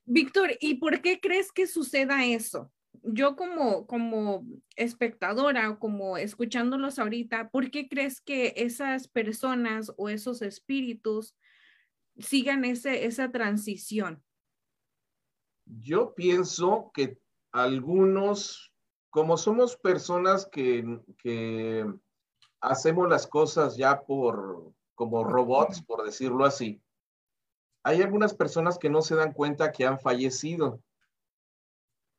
Víctor, 0.04 0.50
¿y 0.60 0.74
por 0.74 1.00
qué 1.02 1.20
crees 1.20 1.52
que 1.52 1.66
suceda 1.66 2.24
eso? 2.24 2.70
Yo 3.02 3.36
como, 3.36 3.86
como 3.86 4.44
espectadora 4.76 5.70
o 5.70 5.78
como 5.78 6.16
escuchándolos 6.16 6.98
ahorita, 6.98 7.50
¿por 7.50 7.70
qué 7.70 7.88
crees 7.88 8.20
que 8.20 8.54
esas 8.56 9.08
personas 9.08 9.92
o 9.96 10.08
esos 10.08 10.42
espíritus 10.42 11.34
sigan 12.18 12.64
ese, 12.64 13.06
esa 13.06 13.30
transición? 13.30 14.22
Yo 15.64 16.14
pienso 16.14 16.90
que 16.94 17.18
algunos, 17.52 18.72
como 19.10 19.36
somos 19.36 19.76
personas 19.76 20.46
que, 20.46 21.00
que 21.18 21.86
hacemos 22.60 23.08
las 23.08 23.26
cosas 23.26 23.76
ya 23.76 24.02
por, 24.02 24.72
como 24.94 25.24
robots, 25.24 25.82
por 25.82 26.04
decirlo 26.04 26.44
así, 26.44 26.80
hay 27.82 28.02
algunas 28.02 28.34
personas 28.34 28.78
que 28.78 28.90
no 28.90 29.02
se 29.02 29.14
dan 29.14 29.32
cuenta 29.32 29.70
que 29.70 29.86
han 29.86 30.00
fallecido 30.00 30.80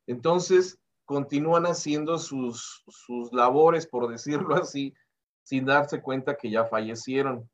entonces, 0.08 0.78
continúan 1.04 1.66
haciendo 1.66 2.16
sus, 2.18 2.82
sus 2.88 3.30
labores, 3.30 3.86
por 3.86 4.08
decirlo 4.08 4.54
así, 4.62 4.94
sin 5.42 5.66
darse 5.66 6.00
cuenta 6.00 6.36
que 6.36 6.50
ya 6.50 6.64
fallecieron. 6.64 7.48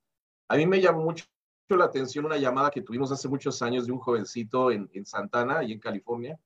A 0.48 0.56
mí 0.56 0.66
me 0.66 0.80
llamó 0.80 1.02
mucho 1.02 1.26
la 1.68 1.86
atención 1.86 2.24
una 2.24 2.36
llamada 2.36 2.70
que 2.70 2.80
tuvimos 2.80 3.10
hace 3.10 3.28
muchos 3.28 3.60
años 3.60 3.86
de 3.86 3.92
un 3.92 3.98
jovencito 3.98 4.70
en, 4.70 4.88
Santana, 5.04 5.58
ahí 5.58 5.72
en 5.72 5.80
California, 5.80 6.38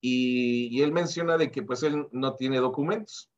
y, 0.00 0.76
y, 0.76 0.82
él 0.82 0.92
menciona 0.92 1.36
de 1.36 1.50
que 1.50 1.62
pues 1.62 1.82
él 1.84 2.08
no 2.10 2.34
tiene 2.34 2.58
documentos, 2.58 3.30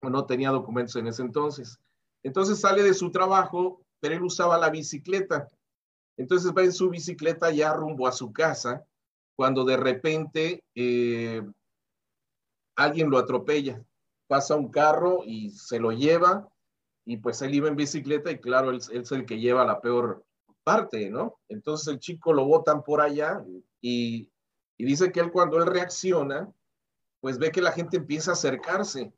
o 0.00 0.08
no 0.08 0.24
tenía 0.24 0.50
documentos 0.50 0.96
en 0.96 1.08
ese 1.08 1.22
entonces. 1.22 1.78
Entonces 2.22 2.60
sale 2.60 2.82
de 2.82 2.94
su 2.94 3.10
trabajo, 3.10 3.82
pero 4.00 4.14
él 4.14 4.22
usaba 4.22 4.56
la 4.56 4.70
bicicleta. 4.70 5.48
Entonces 6.16 6.52
va 6.56 6.62
en 6.62 6.72
su 6.72 6.88
bicicleta 6.88 7.50
ya 7.50 7.74
rumbo 7.74 8.06
a 8.06 8.12
su 8.12 8.32
casa 8.32 8.86
cuando 9.38 9.64
de 9.64 9.76
repente 9.76 10.64
eh, 10.74 11.40
alguien 12.74 13.08
lo 13.08 13.18
atropella. 13.18 13.80
Pasa 14.26 14.56
un 14.56 14.68
carro 14.68 15.20
y 15.24 15.52
se 15.52 15.78
lo 15.78 15.92
lleva 15.92 16.48
y 17.04 17.18
pues 17.18 17.40
él 17.42 17.54
iba 17.54 17.68
en 17.68 17.76
bicicleta 17.76 18.32
y 18.32 18.40
claro, 18.40 18.70
él, 18.70 18.78
es 18.78 19.12
el 19.12 19.24
que 19.24 19.38
lleva 19.38 19.64
la 19.64 19.80
peor 19.80 20.24
parte, 20.64 21.08
¿no? 21.08 21.38
Entonces 21.48 21.86
el 21.86 22.00
chico 22.00 22.32
lo 22.32 22.46
botan 22.46 22.82
por 22.82 23.00
allá 23.00 23.44
y, 23.80 24.28
y 24.76 24.84
dice 24.84 25.12
que 25.12 25.20
él 25.20 25.30
cuando 25.30 25.58
él 25.58 25.66
reacciona, 25.66 26.52
pues 27.20 27.38
ve 27.38 27.52
que 27.52 27.62
la 27.62 27.70
gente 27.70 27.96
empieza 27.96 28.32
a 28.32 28.34
acercarse. 28.34 29.12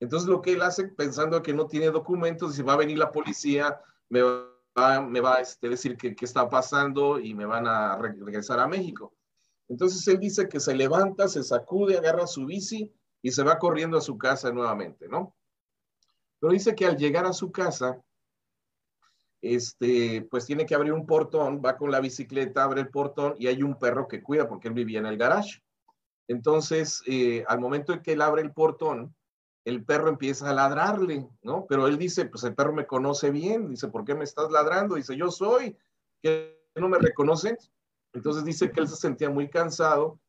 Entonces 0.00 0.28
lo 0.28 0.42
que 0.42 0.52
él 0.52 0.60
hace 0.60 0.88
pensando 0.88 1.40
que 1.40 1.54
no 1.54 1.66
tiene 1.66 1.86
documentos, 1.86 2.56
si 2.56 2.62
va 2.62 2.74
a 2.74 2.76
venir 2.84 2.98
la 2.98 3.10
policía, 3.10 3.80
me 4.10 4.20
va, 4.20 5.00
me 5.00 5.22
va 5.22 5.36
a 5.36 5.40
este, 5.40 5.70
decir 5.70 5.96
qué 5.96 6.14
está 6.20 6.50
pasando 6.50 7.18
y 7.18 7.32
me 7.32 7.46
van 7.46 7.66
a 7.66 7.96
regresar 7.96 8.60
a 8.60 8.68
México. 8.68 9.14
Entonces 9.72 10.06
él 10.06 10.18
dice 10.18 10.50
que 10.50 10.60
se 10.60 10.74
levanta, 10.74 11.28
se 11.28 11.42
sacude, 11.42 11.96
agarra 11.96 12.26
su 12.26 12.44
bici 12.44 12.92
y 13.22 13.30
se 13.30 13.42
va 13.42 13.58
corriendo 13.58 13.96
a 13.96 14.02
su 14.02 14.18
casa 14.18 14.52
nuevamente, 14.52 15.08
¿no? 15.08 15.34
Pero 16.38 16.52
dice 16.52 16.74
que 16.74 16.84
al 16.84 16.98
llegar 16.98 17.24
a 17.24 17.32
su 17.32 17.50
casa, 17.50 17.98
este, 19.40 20.28
pues 20.30 20.44
tiene 20.44 20.66
que 20.66 20.74
abrir 20.74 20.92
un 20.92 21.06
portón, 21.06 21.62
va 21.64 21.78
con 21.78 21.90
la 21.90 22.00
bicicleta, 22.00 22.64
abre 22.64 22.82
el 22.82 22.90
portón 22.90 23.34
y 23.38 23.46
hay 23.46 23.62
un 23.62 23.78
perro 23.78 24.08
que 24.08 24.22
cuida 24.22 24.46
porque 24.46 24.68
él 24.68 24.74
vivía 24.74 24.98
en 24.98 25.06
el 25.06 25.16
garage. 25.16 25.62
Entonces, 26.28 27.02
eh, 27.06 27.42
al 27.48 27.58
momento 27.58 27.94
en 27.94 28.02
que 28.02 28.12
él 28.12 28.20
abre 28.20 28.42
el 28.42 28.52
portón, 28.52 29.16
el 29.64 29.86
perro 29.86 30.10
empieza 30.10 30.50
a 30.50 30.52
ladrarle, 30.52 31.26
¿no? 31.40 31.64
Pero 31.66 31.86
él 31.86 31.96
dice, 31.96 32.26
pues 32.26 32.44
el 32.44 32.54
perro 32.54 32.74
me 32.74 32.86
conoce 32.86 33.30
bien, 33.30 33.70
dice, 33.70 33.88
¿por 33.88 34.04
qué 34.04 34.14
me 34.14 34.24
estás 34.24 34.50
ladrando? 34.50 34.96
Dice, 34.96 35.16
yo 35.16 35.30
soy, 35.30 35.78
que 36.20 36.60
no 36.74 36.90
me 36.90 36.98
reconocen. 36.98 37.56
Entonces 38.12 38.44
dice 38.44 38.70
que 38.70 38.80
él 38.80 38.88
se 38.88 38.96
sentía 38.96 39.30
muy 39.30 39.48
cansado, 39.48 40.20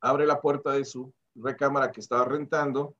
abre 0.00 0.26
la 0.26 0.40
puerta 0.40 0.72
de 0.72 0.84
su 0.84 1.12
recámara 1.34 1.90
que 1.90 2.00
estaba 2.00 2.24
rentando 2.24 2.96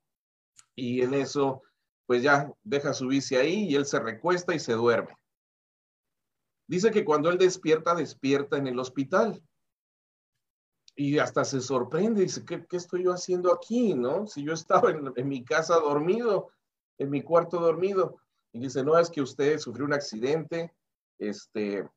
y 0.75 1.03
en 1.03 1.15
eso, 1.15 1.63
pues 2.07 2.23
ya 2.23 2.53
deja 2.63 2.93
su 2.93 3.09
bici 3.09 3.37
ahí 3.37 3.69
y 3.69 3.75
él 3.77 3.87
se 3.87 4.01
recuesta 4.01 4.55
y 4.55 4.59
se 4.59 4.73
duerme. 4.73 5.15
Dice 6.67 6.91
que 6.91 7.05
cuando 7.05 7.31
él 7.31 7.39
despierta, 7.39 7.95
despierta 7.95 8.57
en 8.57 8.69
el 8.69 8.79
hospital. 8.79 9.43
Y 10.97 11.19
hasta 11.19 11.45
se 11.45 11.61
sorprende, 11.61 12.23
dice, 12.23 12.45
¿qué, 12.45 12.65
qué 12.67 12.77
estoy 12.77 13.05
yo 13.05 13.13
haciendo 13.13 13.53
aquí? 13.53 13.95
¿No? 13.95 14.27
Si 14.27 14.45
yo 14.45 14.53
estaba 14.53 14.91
en, 14.91 15.13
en, 15.17 15.29
mi 15.29 15.45
casa 15.45 15.77
dormido, 15.77 16.51
en 16.99 17.11
mi 17.11 17.23
cuarto 17.23 17.59
dormido. 17.59 18.21
Y 18.53 18.61
dice, 18.61 18.85
no, 18.85 18.99
es 18.99 19.11
que 19.11 19.23
usted 19.23 19.59
sufrió 19.59 19.85
un 19.87 19.95
accidente, 19.95 20.75
este, 21.19 21.89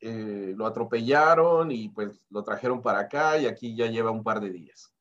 eh, 0.00 0.54
lo 0.56 0.66
atropellaron 0.66 1.70
y 1.70 1.88
pues 1.88 2.20
lo 2.30 2.44
trajeron 2.44 2.82
para 2.82 3.00
acá 3.00 3.38
y 3.38 3.46
aquí 3.46 3.74
ya 3.74 3.86
lleva 3.86 4.10
un 4.10 4.22
par 4.22 4.40
de 4.40 4.50
días. 4.50 4.92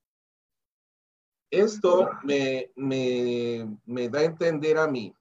Esto 1.50 2.10
me, 2.24 2.72
me, 2.76 3.78
me 3.86 4.10
da 4.10 4.20
a 4.20 4.24
entender 4.24 4.78
a 4.78 4.88
mí 4.88 5.14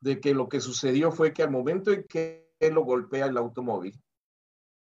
de 0.00 0.20
que 0.20 0.34
lo 0.34 0.48
que 0.48 0.60
sucedió 0.60 1.10
fue 1.10 1.32
que 1.32 1.42
al 1.42 1.50
momento 1.50 1.90
en 1.90 2.04
que 2.04 2.52
él 2.60 2.74
lo 2.74 2.84
golpea 2.84 3.26
el 3.26 3.36
automóvil, 3.36 4.00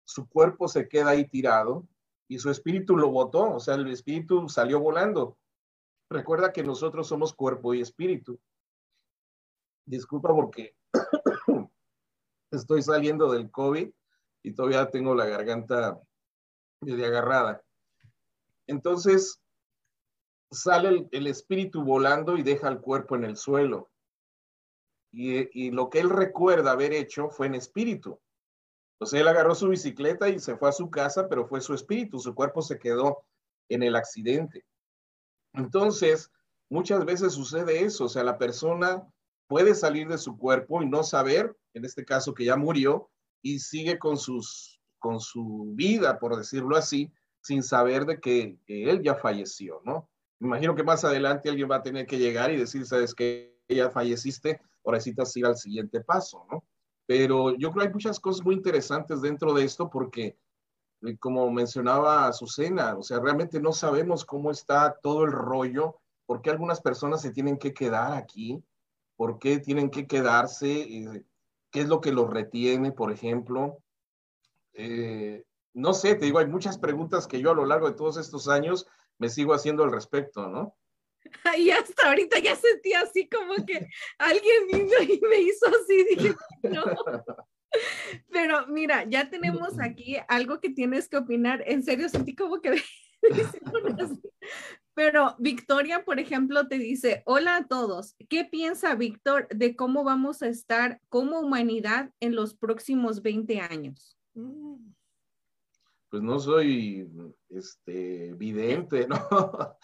su 0.04 0.28
cuerpo 0.28 0.66
se 0.66 0.88
queda 0.88 1.10
ahí 1.10 1.26
tirado 1.28 1.86
y 2.28 2.38
su 2.38 2.50
espíritu 2.50 2.96
lo 2.96 3.10
botó, 3.10 3.54
o 3.54 3.60
sea, 3.60 3.74
el 3.74 3.86
espíritu 3.88 4.48
salió 4.48 4.80
volando. 4.80 5.38
Recuerda 6.10 6.52
que 6.52 6.62
nosotros 6.62 7.06
somos 7.06 7.32
cuerpo 7.32 7.74
y 7.74 7.80
espíritu. 7.80 8.38
Disculpa 9.86 10.34
porque 10.34 10.74
estoy 12.56 12.82
saliendo 12.82 13.32
del 13.32 13.50
COVID 13.50 13.90
y 14.42 14.54
todavía 14.54 14.90
tengo 14.90 15.14
la 15.14 15.26
garganta 15.26 16.00
medio 16.80 17.06
agarrada. 17.06 17.62
Entonces, 18.66 19.40
sale 20.50 21.08
el, 21.10 21.26
espíritu 21.26 21.82
volando 21.82 22.36
y 22.36 22.42
deja 22.42 22.68
el 22.68 22.80
cuerpo 22.80 23.16
en 23.16 23.24
el 23.24 23.36
suelo. 23.36 23.90
Y, 25.12 25.48
y, 25.66 25.70
lo 25.70 25.90
que 25.90 26.00
él 26.00 26.10
recuerda 26.10 26.72
haber 26.72 26.92
hecho 26.92 27.30
fue 27.30 27.46
en 27.46 27.54
espíritu. 27.54 28.20
Entonces 28.94 29.20
él 29.20 29.28
agarró 29.28 29.54
su 29.54 29.68
bicicleta 29.68 30.28
y 30.28 30.38
se 30.38 30.56
fue 30.56 30.68
a 30.68 30.72
su 30.72 30.90
casa, 30.90 31.28
pero 31.28 31.46
fue 31.46 31.60
su 31.60 31.74
espíritu, 31.74 32.18
su 32.18 32.34
cuerpo 32.34 32.62
se 32.62 32.78
quedó 32.78 33.24
en 33.68 33.82
el 33.82 33.96
accidente. 33.96 34.64
Entonces, 35.52 36.30
muchas 36.68 37.04
veces 37.04 37.32
sucede 37.32 37.84
eso, 37.84 38.04
o 38.04 38.08
sea, 38.08 38.24
la 38.24 38.38
persona 38.38 39.06
puede 39.46 39.74
salir 39.74 40.08
de 40.08 40.18
su 40.18 40.36
cuerpo 40.36 40.82
y 40.82 40.88
no 40.88 41.02
saber, 41.02 41.56
en 41.74 41.84
este 41.84 42.04
caso 42.04 42.32
que 42.34 42.44
ya 42.44 42.56
murió, 42.56 43.10
y 43.42 43.58
sigue 43.58 43.98
con, 43.98 44.16
sus, 44.16 44.80
con 44.98 45.20
su 45.20 45.72
vida, 45.74 46.18
por 46.18 46.36
decirlo 46.36 46.76
así, 46.76 47.12
sin 47.42 47.62
saber 47.62 48.06
de 48.06 48.20
que, 48.20 48.58
que 48.64 48.88
él 48.88 49.02
ya 49.02 49.16
falleció, 49.16 49.82
¿no? 49.84 50.08
Imagino 50.40 50.74
que 50.74 50.82
más 50.82 51.04
adelante 51.04 51.50
alguien 51.50 51.70
va 51.70 51.76
a 51.76 51.82
tener 51.82 52.06
que 52.06 52.18
llegar 52.18 52.50
y 52.50 52.56
decir, 52.56 52.86
sabes 52.86 53.14
que 53.14 53.60
ya 53.68 53.90
falleciste, 53.90 54.60
ahora 54.84 54.98
necesitas 54.98 55.36
ir 55.36 55.46
al 55.46 55.56
siguiente 55.56 56.00
paso, 56.00 56.46
¿no? 56.50 56.64
Pero 57.06 57.54
yo 57.56 57.70
creo 57.70 57.82
que 57.82 57.88
hay 57.88 57.92
muchas 57.92 58.18
cosas 58.18 58.44
muy 58.44 58.54
interesantes 58.54 59.20
dentro 59.20 59.52
de 59.52 59.64
esto 59.64 59.90
porque, 59.90 60.38
eh, 61.02 61.16
como 61.18 61.50
mencionaba 61.50 62.26
Azucena, 62.26 62.96
o 62.96 63.02
sea, 63.02 63.20
realmente 63.20 63.60
no 63.60 63.72
sabemos 63.72 64.24
cómo 64.24 64.50
está 64.50 64.98
todo 65.02 65.24
el 65.24 65.32
rollo, 65.32 66.00
por 66.26 66.40
qué 66.40 66.50
algunas 66.50 66.80
personas 66.80 67.20
se 67.20 67.30
tienen 67.30 67.58
que 67.58 67.74
quedar 67.74 68.14
aquí, 68.14 68.62
por 69.16 69.38
qué 69.38 69.58
tienen 69.58 69.90
que 69.90 70.06
quedarse, 70.06 70.80
eh, 70.80 71.24
qué 71.74 71.80
es 71.80 71.88
lo 71.88 72.00
que 72.00 72.12
los 72.12 72.30
retiene, 72.30 72.92
por 72.92 73.10
ejemplo. 73.10 73.82
Eh, 74.74 75.42
no 75.72 75.92
sé, 75.92 76.14
te 76.14 76.26
digo, 76.26 76.38
hay 76.38 76.46
muchas 76.46 76.78
preguntas 76.78 77.26
que 77.26 77.40
yo 77.40 77.50
a 77.50 77.54
lo 77.54 77.66
largo 77.66 77.88
de 77.88 77.96
todos 77.96 78.16
estos 78.16 78.48
años 78.48 78.86
me 79.18 79.28
sigo 79.28 79.52
haciendo 79.54 79.82
al 79.82 79.90
respecto, 79.90 80.48
¿no? 80.48 80.76
Y 81.58 81.70
hasta 81.70 82.08
ahorita 82.08 82.38
ya 82.38 82.54
sentí 82.54 82.92
así 82.92 83.28
como 83.28 83.56
que 83.66 83.88
alguien 84.18 84.68
vino 84.70 85.02
y 85.02 85.20
me 85.28 85.40
hizo 85.40 85.66
así, 85.66 86.04
dije, 86.10 86.36
no. 86.62 86.84
Pero 88.30 88.68
mira, 88.68 89.02
ya 89.08 89.28
tenemos 89.28 89.80
aquí 89.80 90.16
algo 90.28 90.60
que 90.60 90.70
tienes 90.70 91.08
que 91.08 91.16
opinar. 91.16 91.64
En 91.66 91.82
serio, 91.82 92.08
sentí 92.08 92.36
como 92.36 92.60
que... 92.60 92.80
Pero 94.94 95.34
Victoria, 95.38 96.04
por 96.04 96.20
ejemplo, 96.20 96.68
te 96.68 96.78
dice, 96.78 97.22
hola 97.26 97.56
a 97.56 97.66
todos, 97.66 98.14
¿qué 98.28 98.44
piensa 98.44 98.94
Víctor 98.94 99.48
de 99.48 99.74
cómo 99.74 100.04
vamos 100.04 100.42
a 100.42 100.46
estar 100.46 101.00
como 101.08 101.40
humanidad 101.40 102.12
en 102.20 102.36
los 102.36 102.54
próximos 102.54 103.20
20 103.20 103.60
años? 103.60 104.16
Pues 106.08 106.22
no 106.22 106.38
soy 106.38 107.10
este, 107.48 108.34
vidente, 108.34 109.08
¿no? 109.08 109.18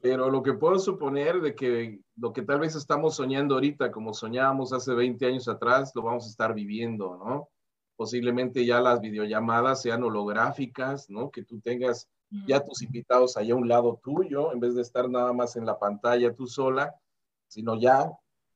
Pero 0.00 0.30
lo 0.30 0.42
que 0.42 0.52
puedo 0.52 0.78
suponer 0.78 1.40
de 1.40 1.54
que 1.54 2.00
lo 2.16 2.32
que 2.32 2.42
tal 2.42 2.60
vez 2.60 2.76
estamos 2.76 3.16
soñando 3.16 3.54
ahorita, 3.54 3.90
como 3.90 4.14
soñábamos 4.14 4.72
hace 4.72 4.94
20 4.94 5.26
años 5.26 5.48
atrás, 5.48 5.92
lo 5.94 6.02
vamos 6.02 6.26
a 6.26 6.28
estar 6.28 6.54
viviendo, 6.54 7.16
¿no? 7.16 7.48
Posiblemente 7.96 8.64
ya 8.64 8.80
las 8.80 9.00
videollamadas 9.00 9.82
sean 9.82 10.04
holográficas, 10.04 11.10
¿no? 11.10 11.30
Que 11.30 11.42
tú 11.42 11.60
tengas 11.60 12.08
ya 12.46 12.62
tus 12.62 12.82
invitados 12.82 13.36
allá 13.36 13.54
a 13.54 13.56
un 13.56 13.68
lado 13.68 14.00
tuyo, 14.02 14.52
en 14.52 14.60
vez 14.60 14.74
de 14.74 14.82
estar 14.82 15.08
nada 15.08 15.32
más 15.32 15.56
en 15.56 15.64
la 15.64 15.78
pantalla 15.78 16.34
tú 16.34 16.46
sola, 16.46 16.94
sino 17.46 17.78
ya 17.80 18.10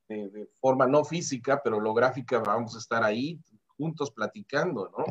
de, 0.08 0.28
de 0.28 0.50
forma 0.60 0.86
no 0.86 1.04
física, 1.04 1.60
pero 1.62 1.78
holográfica, 1.78 2.40
vamos 2.40 2.74
a 2.74 2.78
estar 2.78 3.02
ahí 3.02 3.40
juntos 3.76 4.10
platicando, 4.10 4.90
¿no? 4.96 5.04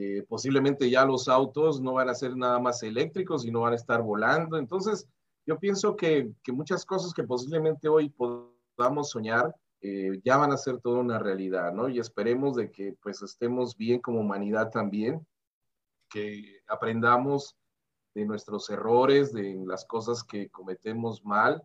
Eh, 0.00 0.22
posiblemente 0.28 0.88
ya 0.88 1.04
los 1.04 1.28
autos 1.28 1.80
no 1.80 1.94
van 1.94 2.08
a 2.08 2.14
ser 2.14 2.36
nada 2.36 2.60
más 2.60 2.82
eléctricos, 2.84 3.42
sino 3.42 3.62
van 3.62 3.72
a 3.72 3.76
estar 3.76 4.00
volando. 4.00 4.56
Entonces, 4.56 5.08
yo 5.44 5.58
pienso 5.58 5.96
que, 5.96 6.30
que 6.44 6.52
muchas 6.52 6.84
cosas 6.84 7.12
que 7.12 7.24
posiblemente 7.24 7.88
hoy 7.88 8.10
podamos 8.10 9.10
soñar 9.10 9.52
eh, 9.80 10.20
ya 10.24 10.36
van 10.36 10.52
a 10.52 10.56
ser 10.56 10.78
toda 10.80 11.00
una 11.00 11.18
realidad, 11.18 11.72
¿no? 11.72 11.88
Y 11.88 11.98
esperemos 11.98 12.54
de 12.54 12.70
que 12.70 12.96
pues 13.02 13.22
estemos 13.22 13.76
bien 13.76 14.00
como 14.00 14.20
humanidad 14.20 14.70
también, 14.70 15.26
que 16.08 16.60
aprendamos 16.68 17.56
de 18.18 18.26
nuestros 18.26 18.68
errores, 18.70 19.32
de 19.32 19.62
las 19.66 19.84
cosas 19.84 20.24
que 20.24 20.48
cometemos 20.48 21.24
mal 21.24 21.62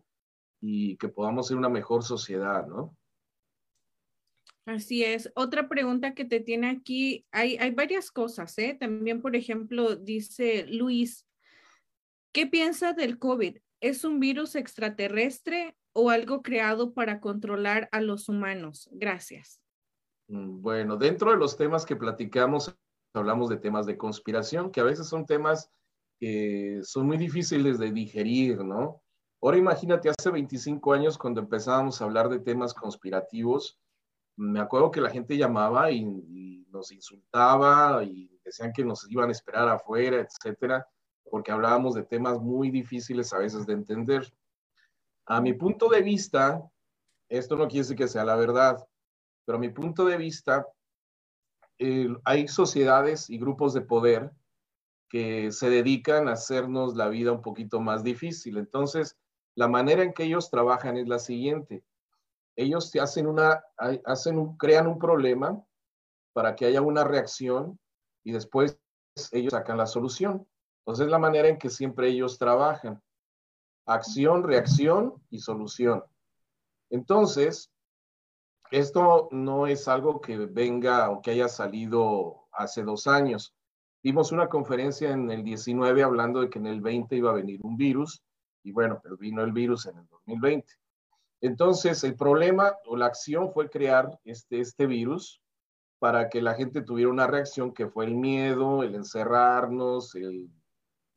y 0.60 0.96
que 0.96 1.08
podamos 1.08 1.48
ser 1.48 1.56
una 1.56 1.68
mejor 1.68 2.04
sociedad, 2.04 2.66
¿no? 2.66 2.96
Así 4.66 5.04
es. 5.04 5.30
Otra 5.34 5.68
pregunta 5.68 6.14
que 6.14 6.24
te 6.24 6.40
tiene 6.40 6.70
aquí, 6.70 7.26
hay, 7.32 7.56
hay 7.56 7.72
varias 7.72 8.10
cosas, 8.10 8.56
¿eh? 8.58 8.76
También, 8.78 9.20
por 9.20 9.36
ejemplo, 9.36 9.96
dice 9.96 10.66
Luis, 10.68 11.26
¿qué 12.32 12.46
piensa 12.46 12.94
del 12.94 13.18
COVID? 13.18 13.58
¿Es 13.80 14.04
un 14.04 14.20
virus 14.20 14.54
extraterrestre 14.54 15.76
o 15.92 16.08
algo 16.08 16.42
creado 16.42 16.94
para 16.94 17.20
controlar 17.20 17.88
a 17.92 18.00
los 18.00 18.28
humanos? 18.28 18.88
Gracias. 18.92 19.60
Mm, 20.28 20.62
bueno, 20.62 20.96
dentro 20.96 21.32
de 21.32 21.36
los 21.36 21.56
temas 21.58 21.84
que 21.84 21.96
platicamos, 21.96 22.74
hablamos 23.12 23.50
de 23.50 23.58
temas 23.58 23.84
de 23.84 23.98
conspiración, 23.98 24.70
que 24.70 24.80
a 24.80 24.84
veces 24.84 25.08
son 25.08 25.26
temas 25.26 25.70
son 26.82 27.06
muy 27.06 27.16
difíciles 27.16 27.78
de 27.78 27.90
digerir, 27.90 28.64
¿no? 28.64 29.02
Ahora 29.42 29.58
imagínate, 29.58 30.08
hace 30.08 30.30
25 30.30 30.92
años 30.94 31.18
cuando 31.18 31.40
empezábamos 31.40 32.00
a 32.00 32.04
hablar 32.04 32.28
de 32.28 32.38
temas 32.38 32.72
conspirativos, 32.72 33.78
me 34.36 34.60
acuerdo 34.60 34.90
que 34.90 35.00
la 35.00 35.10
gente 35.10 35.36
llamaba 35.36 35.90
y, 35.90 35.98
y, 35.98 36.66
nos 36.70 36.90
insultaba 36.90 38.02
y 38.02 38.28
decían 38.44 38.72
que 38.72 38.84
nos 38.84 39.08
iban 39.08 39.28
a 39.28 39.32
esperar 39.32 39.68
afuera, 39.68 40.18
etcétera, 40.18 40.84
porque 41.30 41.52
hablábamos 41.52 41.94
de 41.94 42.02
temas 42.02 42.40
muy 42.40 42.70
difíciles 42.70 43.32
a 43.32 43.38
veces 43.38 43.64
de 43.66 43.74
entender. 43.74 44.32
A 45.26 45.40
mi 45.40 45.52
punto 45.52 45.88
de 45.88 46.02
vista, 46.02 46.60
esto 47.28 47.54
no 47.56 47.68
quiere 47.68 47.82
decir 47.82 47.96
que 47.96 48.08
sea 48.08 48.24
la 48.24 48.36
verdad, 48.36 48.84
pero 49.44 49.58
a 49.58 49.60
mi 49.60 49.68
punto 49.68 50.04
de 50.04 50.16
vista, 50.16 50.66
eh, 51.78 52.08
hay 52.24 52.48
sociedades 52.48 53.30
y 53.30 53.38
grupos 53.38 53.74
de 53.74 53.82
poder 53.82 54.32
que 55.14 55.52
se 55.52 55.70
dedican 55.70 56.26
a 56.26 56.32
hacernos 56.32 56.96
la 56.96 57.08
vida 57.08 57.30
un 57.30 57.42
poquito 57.42 57.78
más 57.78 58.02
difícil. 58.02 58.58
Entonces, 58.58 59.16
la 59.54 59.68
manera 59.68 60.02
en 60.02 60.12
que 60.12 60.24
ellos 60.24 60.50
trabajan 60.50 60.96
es 60.96 61.06
la 61.06 61.20
siguiente 61.20 61.84
ellos 62.56 62.94
hacen 62.96 63.26
una, 63.26 63.64
hacen 64.04 64.56
crean 64.56 64.86
un 64.86 64.98
problema 64.98 65.62
para 66.32 66.54
que 66.54 66.66
haya 66.66 66.80
una 66.82 67.04
reacción 67.04 67.78
y 68.22 68.32
después 68.32 68.78
ellos 69.32 69.52
sacan 69.52 69.78
la 69.78 69.86
solución. 69.86 70.46
Entonces 70.80 71.06
es 71.06 71.10
la 71.10 71.18
manera 71.18 71.48
en 71.48 71.58
que 71.58 71.70
siempre 71.70 72.08
ellos 72.08 72.38
trabajan. 72.38 73.02
acción, 73.86 74.42
reacción 74.44 75.22
y 75.28 75.40
solución. 75.40 76.02
Entonces, 76.88 77.70
esto 78.70 79.28
no 79.30 79.66
es 79.66 79.88
algo 79.88 80.22
que 80.22 80.38
venga 80.38 81.10
o 81.10 81.20
que 81.20 81.32
haya 81.32 81.48
salido 81.48 82.48
hace 82.50 82.82
dos 82.82 83.06
años. 83.06 83.54
Vimos 84.04 84.32
una 84.32 84.50
conferencia 84.50 85.12
en 85.12 85.30
el 85.30 85.42
19 85.42 86.02
hablando 86.02 86.42
de 86.42 86.50
que 86.50 86.58
en 86.58 86.66
el 86.66 86.82
20 86.82 87.16
iba 87.16 87.30
a 87.30 87.34
venir 87.34 87.60
un 87.62 87.78
virus 87.78 88.22
y 88.62 88.70
bueno, 88.70 89.00
pero 89.02 89.16
vino 89.16 89.42
el 89.42 89.52
virus 89.52 89.86
en 89.86 89.96
el 89.96 90.06
2020. 90.08 90.70
Entonces, 91.40 92.04
el 92.04 92.14
problema 92.14 92.76
o 92.84 92.98
la 92.98 93.06
acción 93.06 93.50
fue 93.54 93.70
crear 93.70 94.20
este, 94.24 94.60
este 94.60 94.86
virus 94.86 95.40
para 95.98 96.28
que 96.28 96.42
la 96.42 96.52
gente 96.52 96.82
tuviera 96.82 97.10
una 97.10 97.26
reacción 97.26 97.72
que 97.72 97.88
fue 97.88 98.04
el 98.04 98.14
miedo, 98.14 98.82
el 98.82 98.94
encerrarnos, 98.94 100.14
el, 100.16 100.50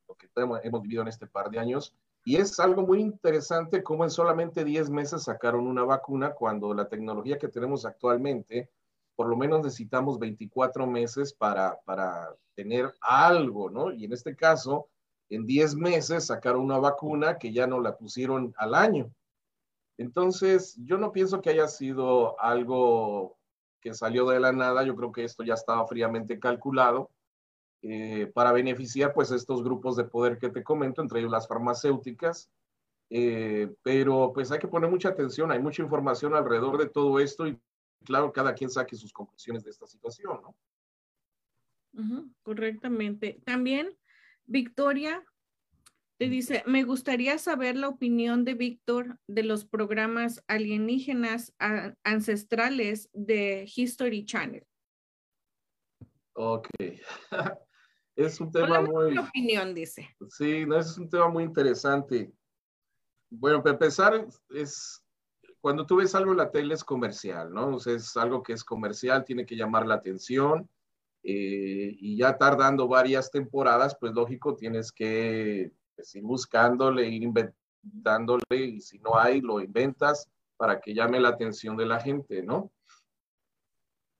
lo 0.07 0.15
que 0.15 0.29
hemos 0.63 0.81
vivido 0.81 1.01
en 1.01 1.09
este 1.09 1.27
par 1.27 1.49
de 1.49 1.59
años. 1.59 1.93
Y 2.23 2.37
es 2.37 2.57
algo 2.57 2.87
muy 2.87 3.01
interesante 3.01 3.83
cómo 3.83 4.05
en 4.05 4.11
solamente 4.11 4.63
10 4.63 4.91
meses 4.91 5.23
sacaron 5.23 5.67
una 5.67 5.83
vacuna 5.83 6.31
cuando 6.31 6.73
la 6.73 6.87
tecnología 6.87 7.37
que 7.37 7.49
tenemos 7.49 7.85
actualmente, 7.85 8.69
por 9.17 9.27
lo 9.27 9.35
menos 9.35 9.63
necesitamos 9.63 10.19
24 10.19 10.85
meses 10.85 11.33
para, 11.33 11.79
para 11.85 12.35
tener 12.55 12.93
algo, 13.01 13.67
¿no? 13.67 13.91
Y 13.91 14.05
en 14.05 14.13
este 14.13 14.35
caso, 14.35 14.89
en 15.29 15.43
10 15.47 15.75
meses 15.75 16.27
sacaron 16.27 16.61
una 16.61 16.77
vacuna 16.77 17.39
que 17.39 17.51
ya 17.51 17.65
no 17.65 17.81
la 17.81 17.97
pusieron 17.97 18.53
al 18.57 18.75
año. 18.75 19.11
Entonces, 19.97 20.77
yo 20.85 20.99
no 20.99 21.11
pienso 21.11 21.41
que 21.41 21.49
haya 21.49 21.67
sido 21.67 22.39
algo 22.39 23.35
que 23.81 23.95
salió 23.95 24.27
de 24.27 24.39
la 24.39 24.51
nada, 24.51 24.83
yo 24.83 24.95
creo 24.95 25.11
que 25.11 25.23
esto 25.23 25.43
ya 25.43 25.55
estaba 25.55 25.87
fríamente 25.87 26.39
calculado 26.39 27.09
eh, 27.81 28.31
para 28.35 28.51
beneficiar 28.51 29.15
pues 29.15 29.31
estos 29.31 29.63
grupos 29.63 29.95
de 29.95 30.03
poder 30.03 30.37
que 30.37 30.49
te 30.49 30.63
comento, 30.63 31.01
entre 31.01 31.21
ellos 31.21 31.31
las 31.31 31.47
farmacéuticas, 31.47 32.51
eh, 33.09 33.73
pero 33.81 34.31
pues 34.31 34.51
hay 34.51 34.59
que 34.59 34.67
poner 34.67 34.91
mucha 34.91 35.09
atención, 35.09 35.51
hay 35.51 35.59
mucha 35.59 35.81
información 35.81 36.35
alrededor 36.35 36.77
de 36.77 36.89
todo 36.89 37.19
esto 37.19 37.45
claro, 38.05 38.31
cada 38.31 38.53
quien 38.53 38.69
saque 38.69 38.95
sus 38.95 39.11
conclusiones 39.11 39.63
de 39.63 39.71
esta 39.71 39.87
situación, 39.87 40.41
¿no? 40.41 40.55
correctamente. 42.43 43.41
También, 43.43 43.97
Victoria, 44.45 45.25
te 46.17 46.29
dice, 46.29 46.63
me 46.65 46.83
gustaría 46.83 47.37
saber 47.37 47.75
la 47.75 47.89
opinión 47.89 48.43
de 48.43 48.55
Víctor 48.55 49.19
de 49.27 49.43
los 49.43 49.65
programas 49.65 50.43
alienígenas 50.47 51.53
ancestrales 52.03 53.09
de 53.13 53.71
History 53.73 54.25
Channel. 54.25 54.65
Ok. 56.33 56.67
es 58.15 58.39
un 58.39 58.51
tema 58.51 58.81
muy... 58.81 59.17
opinión, 59.17 59.73
dice. 59.73 60.15
Sí, 60.29 60.65
no, 60.65 60.79
es 60.79 60.97
un 60.97 61.09
tema 61.09 61.29
muy 61.29 61.43
interesante. 61.43 62.31
Bueno, 63.29 63.61
para 63.61 63.73
empezar, 63.73 64.27
es 64.49 65.03
cuando 65.67 65.85
tú 65.85 65.97
ves 65.97 66.15
algo 66.15 66.31
en 66.31 66.37
la 66.37 66.49
tele 66.49 66.75
es 66.75 66.83
comercial, 66.85 67.53
¿no? 67.53 67.75
O 67.75 67.79
sea, 67.81 67.93
es 67.93 68.15
algo 68.15 68.41
que 68.41 68.53
es 68.53 68.63
comercial, 68.63 69.25
tiene 69.25 69.45
que 69.45 69.57
llamar 69.57 69.85
la 69.85 69.95
atención. 69.95 70.69
Eh, 71.23 71.93
y 71.99 72.15
ya 72.15 72.37
tardando 72.37 72.87
varias 72.87 73.29
temporadas, 73.31 73.97
pues 73.99 74.13
lógico, 74.13 74.55
tienes 74.55 74.93
que 74.93 75.73
pues, 75.93 76.15
ir 76.15 76.23
buscándole, 76.23 77.09
ir 77.09 77.21
inventándole, 77.21 78.45
y 78.49 78.79
si 78.79 78.97
no 78.99 79.19
hay, 79.19 79.41
lo 79.41 79.59
inventas 79.59 80.29
para 80.55 80.79
que 80.79 80.93
llame 80.93 81.19
la 81.19 81.27
atención 81.27 81.75
de 81.75 81.85
la 81.85 81.99
gente, 81.99 82.43
¿no? 82.43 82.71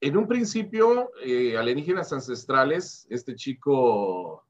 En 0.02 0.18
un 0.18 0.28
principio, 0.28 1.12
eh, 1.24 1.58
alienígenas 1.58 2.12
ancestrales, 2.12 3.08
este 3.10 3.36
chico, 3.36 4.45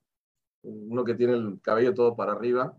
uno 0.64 1.04
que 1.04 1.14
tiene 1.14 1.34
el 1.34 1.62
cabello 1.62 1.94
todo 1.94 2.16
para 2.16 2.32
arriba, 2.32 2.76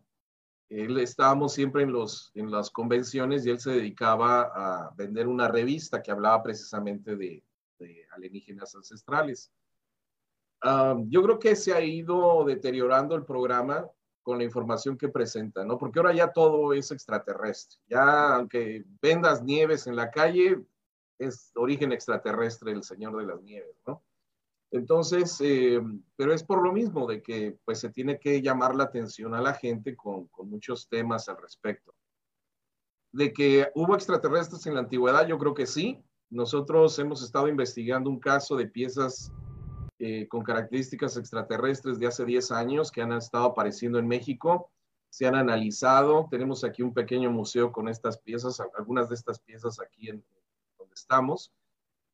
él 0.69 0.99
estábamos 0.99 1.55
siempre 1.55 1.83
en, 1.83 1.93
los, 1.93 2.31
en 2.35 2.51
las 2.51 2.71
convenciones 2.71 3.47
y 3.47 3.51
él 3.51 3.59
se 3.59 3.71
dedicaba 3.71 4.51
a 4.55 4.95
vender 4.97 5.27
una 5.27 5.49
revista 5.49 6.03
que 6.03 6.11
hablaba 6.11 6.43
precisamente 6.43 7.17
de, 7.17 7.43
alienígenas 8.11 8.75
ancestrales. 8.75 9.53
Ah, 10.63 10.97
yo 11.07 11.23
creo 11.23 11.39
que 11.39 11.55
se 11.55 11.73
ha 11.73 11.81
ido 11.81 12.45
deteriorando 12.45 13.15
el 13.15 13.25
programa 13.25 13.89
con 14.23 14.39
la 14.39 14.45
información 14.45 14.99
que 14.99 15.09
presenta, 15.09 15.65
¿no? 15.65 15.79
Porque 15.79 16.01
ahora 16.01 16.13
ya 16.13 16.33
todo 16.33 16.73
es 16.75 16.91
extraterrestre. 16.91 17.79
Ya, 17.87 18.35
aunque 18.35 18.85
vendas 19.01 19.43
nieves 19.43 19.87
en 19.87 19.97
la 19.97 20.11
calle, 20.11 20.61
es 21.19 21.51
origen 21.55 21.93
extraterrestre 21.93 22.73
el 22.73 22.83
Señor 22.83 23.17
de 23.17 23.27
las 23.27 23.41
Nieves, 23.43 23.77
¿no? 23.87 24.03
Entonces, 24.71 25.41
eh, 25.41 25.81
pero 26.17 26.35
es 26.35 26.45
por 26.45 26.63
lo 26.63 26.73
mismo 26.73 27.07
de 27.07 27.23
que 27.23 27.59
pues 27.65 27.81
se 27.81 27.89
tiene 27.89 28.19
que 28.19 28.43
llamar 28.43 28.75
la 28.77 28.85
atención 28.85 29.35
a 29.35 29.41
la 29.41 29.55
gente 29.55 29.97
con, 29.97 30.29
muchos 30.45 30.89
temas 30.89 31.29
al 31.29 31.39
respecto. 31.41 31.95
De 33.13 33.33
que 33.33 33.71
hubo 33.75 33.95
extraterrestres 33.95 34.67
en 34.67 34.75
la 34.75 34.81
antigüedad, 34.81 35.27
yo 35.27 35.39
creo 35.39 35.55
que 35.55 35.67
sí. 35.67 36.03
Nosotros 36.31 36.99
hemos 36.99 37.23
estado 37.23 37.49
investigando 37.49 38.11
un 38.11 38.21
caso 38.21 38.57
de 38.57 38.67
piezas 38.67 39.33
eh, 39.99 40.29
con 40.29 40.43
características 40.43 41.17
extraterrestres 41.17 41.99
de 41.99 42.07
hace 42.07 42.27
10 42.27 42.53
años 42.53 42.93
que 42.93 43.01
han 43.01 43.13
estado 43.13 43.47
apareciendo 43.47 43.99
en 43.99 44.07
México. 44.07 44.71
Se 45.09 45.27
han 45.27 45.35
analizado. 45.35 46.29
Tenemos 46.31 46.63
aquí 46.65 46.83
un 46.83 46.93
pequeño 46.93 47.31
museo 47.31 47.73
con 47.73 47.89
estas 47.89 48.19
piezas, 48.19 48.61
algunas 48.77 49.09
de 49.09 49.15
estas 49.15 49.41
piezas 49.41 49.81
aquí 49.81 50.11
en 50.11 50.23
donde 50.77 50.95
estamos. 50.95 51.55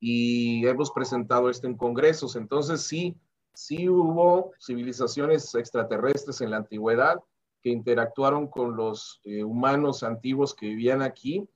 Y 0.00 0.66
hemos 0.66 0.90
presentado 0.90 1.48
esto 1.48 1.66
en 1.66 1.76
congresos. 1.76 2.36
Entonces 2.36 2.82
sí, 2.82 3.16
sí 3.54 3.88
hubo 3.88 4.52
civilizaciones 4.60 5.54
extraterrestres 5.54 6.40
en 6.40 6.50
la 6.50 6.58
antigüedad 6.58 7.20
que 7.62 7.70
interactuaron 7.70 8.48
con 8.48 8.76
los 8.76 9.20
eh, 9.24 9.42
humanos 9.42 10.02
antiguos 10.02 10.54
que 10.54 10.66
vivían 10.66 11.00
aquí. 11.00 11.48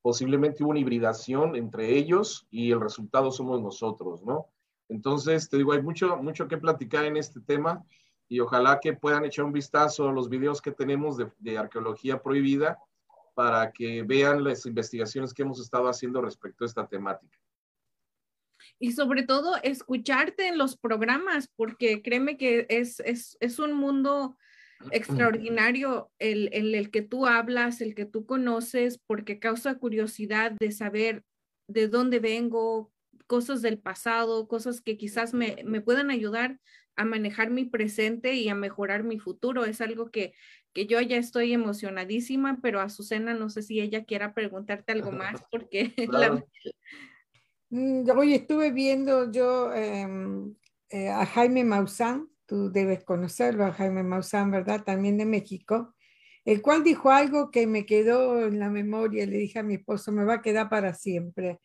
Posiblemente 0.00 0.62
hubo 0.62 0.70
una 0.70 0.78
hibridación 0.78 1.56
entre 1.56 1.96
ellos 1.96 2.46
y 2.50 2.70
el 2.70 2.80
resultado 2.80 3.32
somos 3.32 3.60
nosotros, 3.60 4.22
¿no? 4.22 4.46
Entonces, 4.88 5.48
te 5.48 5.56
digo, 5.56 5.72
hay 5.72 5.82
mucho, 5.82 6.16
mucho 6.18 6.46
que 6.46 6.58
platicar 6.58 7.04
en 7.04 7.16
este 7.16 7.40
tema 7.40 7.84
y 8.28 8.40
ojalá 8.40 8.80
que 8.80 8.92
puedan 8.92 9.24
echar 9.24 9.44
un 9.44 9.52
vistazo 9.52 10.08
a 10.08 10.12
los 10.12 10.28
videos 10.28 10.60
que 10.60 10.72
tenemos 10.72 11.16
de, 11.38 11.58
arqueología 11.58 12.22
prohibida 12.22 12.78
para 13.34 13.70
que 13.72 14.02
vean 14.02 14.42
las 14.42 14.66
investigaciones 14.66 15.34
que 15.34 15.42
hemos 15.42 15.60
estado 15.60 15.88
haciendo 15.88 16.20
respecto 16.22 16.64
a 16.64 16.66
esta 16.66 16.86
temática. 16.86 17.38
Y 18.78 18.92
sobre 18.92 19.22
todo, 19.22 19.56
escucharte 19.62 20.48
en 20.48 20.58
los 20.58 20.76
programas, 20.76 21.48
porque 21.56 22.02
créeme 22.02 22.36
que 22.36 22.66
es, 22.68 23.00
es, 23.00 23.58
un 23.58 23.72
mundo 23.72 24.36
extraordinario 24.90 26.10
el, 26.18 26.50
el, 26.52 26.74
el, 26.74 26.90
que 26.90 27.02
tú 27.02 27.26
hablas, 27.26 27.80
el 27.80 27.94
que 27.94 28.04
tú 28.04 28.26
conoces, 28.26 28.98
porque 29.06 29.38
causa 29.38 29.76
curiosidad 29.76 30.52
de 30.52 30.72
saber 30.72 31.24
de 31.68 31.88
dónde 31.88 32.20
vengo, 32.20 32.92
cosas 33.26 33.62
del 33.62 33.78
pasado, 33.78 34.46
cosas 34.46 34.80
que 34.80 34.96
quizás 34.96 35.34
me, 35.34 35.56
me 35.64 35.80
puedan 35.80 36.10
ayudar 36.10 36.58
a 36.96 37.04
manejar 37.04 37.50
mi 37.50 37.64
presente 37.64 38.34
y 38.34 38.48
a 38.48 38.54
mejorar 38.54 39.04
mi 39.04 39.18
futuro. 39.18 39.64
Es 39.64 39.80
algo 39.80 40.10
que, 40.10 40.32
que 40.72 40.86
yo 40.86 41.00
ya 41.00 41.16
estoy 41.16 41.52
emocionadísima, 41.52 42.58
pero 42.62 42.80
a 42.80 42.88
Susana 42.88 43.34
no 43.34 43.50
sé 43.50 43.62
si 43.62 43.80
ella 43.80 44.04
quiera 44.04 44.34
preguntarte 44.34 44.92
algo 44.92 45.12
más 45.12 45.42
porque... 45.50 45.94
hoy 47.70 48.34
estuve 48.34 48.70
viendo 48.70 49.30
yo 49.30 49.72
em, 49.74 50.54
eh, 50.90 51.08
a 51.08 51.26
Jaime 51.26 51.64
Maussan, 51.64 52.28
tú 52.46 52.70
debes 52.70 53.04
conocerlo, 53.04 53.64
a 53.64 53.72
Jaime 53.72 54.02
Maussan, 54.02 54.50
¿verdad? 54.50 54.84
También 54.84 55.18
de 55.18 55.24
México, 55.24 55.94
el 56.44 56.62
cual 56.62 56.84
dijo 56.84 57.10
algo 57.10 57.50
que 57.50 57.66
me 57.66 57.86
quedó 57.86 58.46
en 58.46 58.58
la 58.60 58.70
memoria, 58.70 59.26
le 59.26 59.38
dije 59.38 59.58
a 59.58 59.62
mi 59.62 59.74
esposo, 59.74 60.12
me 60.12 60.24
va 60.24 60.34
a 60.34 60.42
quedar 60.42 60.68
para 60.68 60.94
siempre. 60.94 61.60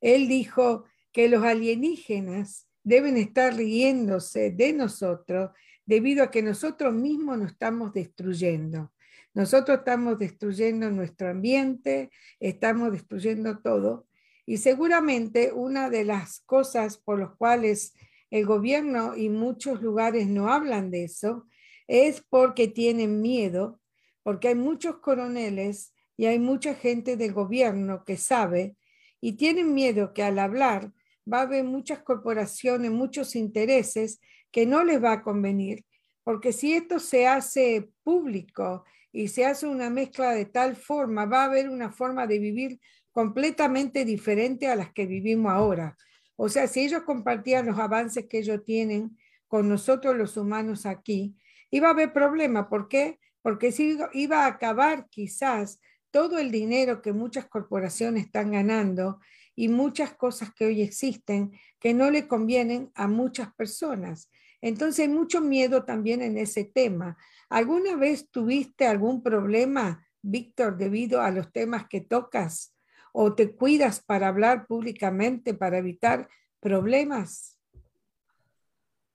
Él 0.00 0.28
dijo, 0.28 0.84
que 1.14 1.28
los 1.28 1.44
alienígenas 1.44 2.68
deben 2.82 3.16
estar 3.16 3.54
riéndose 3.54 4.50
de 4.50 4.72
nosotros 4.72 5.52
debido 5.86 6.24
a 6.24 6.30
que 6.30 6.42
nosotros 6.42 6.92
mismos 6.92 7.38
nos 7.38 7.52
estamos 7.52 7.92
destruyendo. 7.94 8.92
Nosotros 9.32 9.78
estamos 9.78 10.18
destruyendo 10.18 10.90
nuestro 10.90 11.30
ambiente, 11.30 12.10
estamos 12.40 12.90
destruyendo 12.90 13.58
todo. 13.60 14.08
Y 14.46 14.58
seguramente 14.58 15.52
una 15.52 15.90
de 15.90 16.04
las 16.04 16.40
cosas 16.40 16.98
por 16.98 17.20
las 17.20 17.34
cuales 17.36 17.94
el 18.30 18.46
gobierno 18.46 19.16
y 19.16 19.28
muchos 19.28 19.80
lugares 19.80 20.26
no 20.26 20.52
hablan 20.52 20.90
de 20.90 21.04
eso 21.04 21.46
es 21.86 22.22
porque 22.28 22.68
tienen 22.68 23.20
miedo, 23.20 23.80
porque 24.22 24.48
hay 24.48 24.54
muchos 24.54 24.98
coroneles 24.98 25.94
y 26.16 26.26
hay 26.26 26.38
mucha 26.38 26.74
gente 26.74 27.16
del 27.16 27.32
gobierno 27.32 28.04
que 28.04 28.16
sabe 28.16 28.76
y 29.20 29.34
tienen 29.34 29.74
miedo 29.74 30.12
que 30.12 30.22
al 30.22 30.38
hablar 30.38 30.92
va 31.30 31.38
a 31.38 31.42
haber 31.42 31.64
muchas 31.64 32.02
corporaciones, 32.02 32.90
muchos 32.90 33.36
intereses 33.36 34.20
que 34.50 34.66
no 34.66 34.84
les 34.84 35.02
va 35.02 35.12
a 35.12 35.22
convenir, 35.22 35.84
porque 36.22 36.52
si 36.52 36.74
esto 36.74 36.98
se 36.98 37.26
hace 37.26 37.90
público 38.02 38.84
y 39.12 39.28
se 39.28 39.46
hace 39.46 39.66
una 39.66 39.90
mezcla 39.90 40.32
de 40.32 40.44
tal 40.44 40.76
forma, 40.76 41.24
va 41.24 41.42
a 41.42 41.46
haber 41.46 41.68
una 41.68 41.90
forma 41.90 42.26
de 42.26 42.38
vivir 42.38 42.80
completamente 43.14 44.04
diferente 44.04 44.68
a 44.68 44.76
las 44.76 44.92
que 44.92 45.06
vivimos 45.06 45.50
ahora. 45.50 45.96
O 46.36 46.50
sea, 46.50 46.66
si 46.66 46.84
ellos 46.84 47.04
compartían 47.04 47.64
los 47.64 47.78
avances 47.78 48.26
que 48.26 48.40
ellos 48.40 48.62
tienen 48.62 49.16
con 49.48 49.70
nosotros 49.70 50.14
los 50.14 50.36
humanos 50.36 50.84
aquí, 50.84 51.34
iba 51.70 51.88
a 51.88 51.92
haber 51.92 52.12
problema. 52.12 52.68
¿Por 52.68 52.88
qué? 52.88 53.18
porque 53.44 53.72
si 53.72 53.98
iba 54.14 54.44
a 54.44 54.46
acabar 54.46 55.06
quizás 55.10 55.78
todo 56.10 56.38
el 56.38 56.50
dinero 56.50 57.02
que 57.02 57.12
muchas 57.12 57.44
corporaciones 57.44 58.24
están 58.24 58.52
ganando 58.52 59.20
y 59.54 59.68
muchas 59.68 60.14
cosas 60.14 60.54
que 60.54 60.64
hoy 60.64 60.80
existen 60.80 61.52
que 61.78 61.92
no 61.92 62.10
le 62.10 62.26
convienen 62.26 62.90
a 62.94 63.06
muchas 63.06 63.52
personas. 63.52 64.30
Entonces 64.62 65.00
hay 65.00 65.12
mucho 65.12 65.42
miedo 65.42 65.84
también 65.84 66.22
en 66.22 66.38
ese 66.38 66.64
tema. 66.64 67.18
¿Alguna 67.50 67.96
vez 67.96 68.30
tuviste 68.30 68.86
algún 68.86 69.22
problema, 69.22 70.06
Víctor, 70.22 70.78
debido 70.78 71.20
a 71.20 71.30
los 71.30 71.52
temas 71.52 71.86
que 71.86 72.00
tocas? 72.00 72.73
¿O 73.16 73.32
te 73.34 73.54
cuidas 73.54 74.02
para 74.02 74.26
hablar 74.26 74.66
públicamente 74.66 75.54
para 75.54 75.78
evitar 75.78 76.28
problemas? 76.58 77.60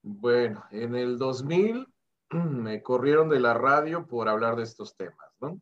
Bueno, 0.02 0.64
en 0.72 0.95
el 0.95 1.18
2000 1.18 1.86
me 2.30 2.82
corrieron 2.82 3.28
de 3.28 3.41
la 3.41 3.54
radio 3.54 4.08
por 4.08 4.30
hablar 4.30 4.56
de 4.56 4.64
estos 4.64 4.95
temas, 4.95 5.30
¿no? 5.41 5.60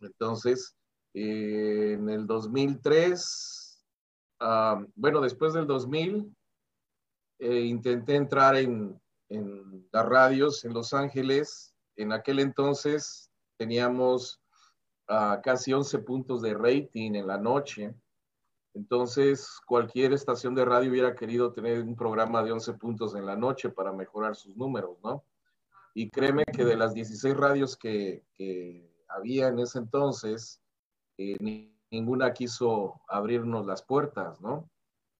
Entonces, 0.00 0.74
eh, 1.12 1.96
en 1.98 2.08
el 2.08 2.26
2003, 2.26 3.84
ah, 4.40 4.82
bueno, 4.94 5.20
después 5.20 5.52
del 5.52 5.66
2000, 5.66 6.34
eh, 7.40 7.60
intenté 7.60 8.14
entrar 8.14 8.56
en, 8.56 8.98
en 9.28 9.86
las 9.92 10.06
radios 10.06 10.64
en 10.64 10.72
Los 10.72 10.94
Ángeles. 10.94 11.74
En 11.96 12.12
aquel 12.12 12.38
entonces 12.38 13.30
teníamos 13.58 14.41
casi 15.42 15.72
11 15.72 15.98
puntos 16.00 16.42
de 16.42 16.54
rating 16.54 17.14
en 17.14 17.26
la 17.26 17.38
noche. 17.38 17.94
Entonces, 18.74 19.60
cualquier 19.66 20.12
estación 20.12 20.54
de 20.54 20.64
radio 20.64 20.90
hubiera 20.90 21.14
querido 21.14 21.52
tener 21.52 21.82
un 21.82 21.94
programa 21.94 22.42
de 22.42 22.52
11 22.52 22.74
puntos 22.74 23.14
en 23.14 23.26
la 23.26 23.36
noche 23.36 23.68
para 23.68 23.92
mejorar 23.92 24.34
sus 24.34 24.56
números, 24.56 24.96
¿no? 25.02 25.24
Y 25.94 26.08
créeme 26.08 26.44
que 26.44 26.64
de 26.64 26.76
las 26.76 26.94
16 26.94 27.36
radios 27.36 27.76
que, 27.76 28.24
que 28.34 28.90
había 29.08 29.48
en 29.48 29.58
ese 29.58 29.78
entonces, 29.78 30.62
eh, 31.18 31.36
ninguna 31.90 32.32
quiso 32.32 33.00
abrirnos 33.08 33.66
las 33.66 33.82
puertas, 33.82 34.40
¿no? 34.40 34.70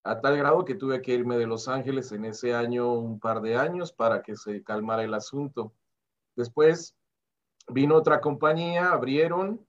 A 0.05 0.20
tal 0.20 0.36
grado 0.38 0.64
que 0.64 0.74
tuve 0.74 1.03
que 1.03 1.12
irme 1.12 1.36
de 1.36 1.47
Los 1.47 1.68
Ángeles 1.68 2.11
en 2.12 2.24
ese 2.24 2.55
año 2.55 2.95
un 2.95 3.20
par 3.20 3.43
de 3.43 3.57
años 3.57 3.93
para 3.93 4.22
que 4.22 4.36
se 4.36 4.64
calmara 4.64 5.05
el 5.05 5.14
asunto. 5.14 5.74
Después 6.34 6.97
vino 7.68 7.97
otra 7.97 8.20
compañía, 8.20 8.90
abrieron, 8.90 9.64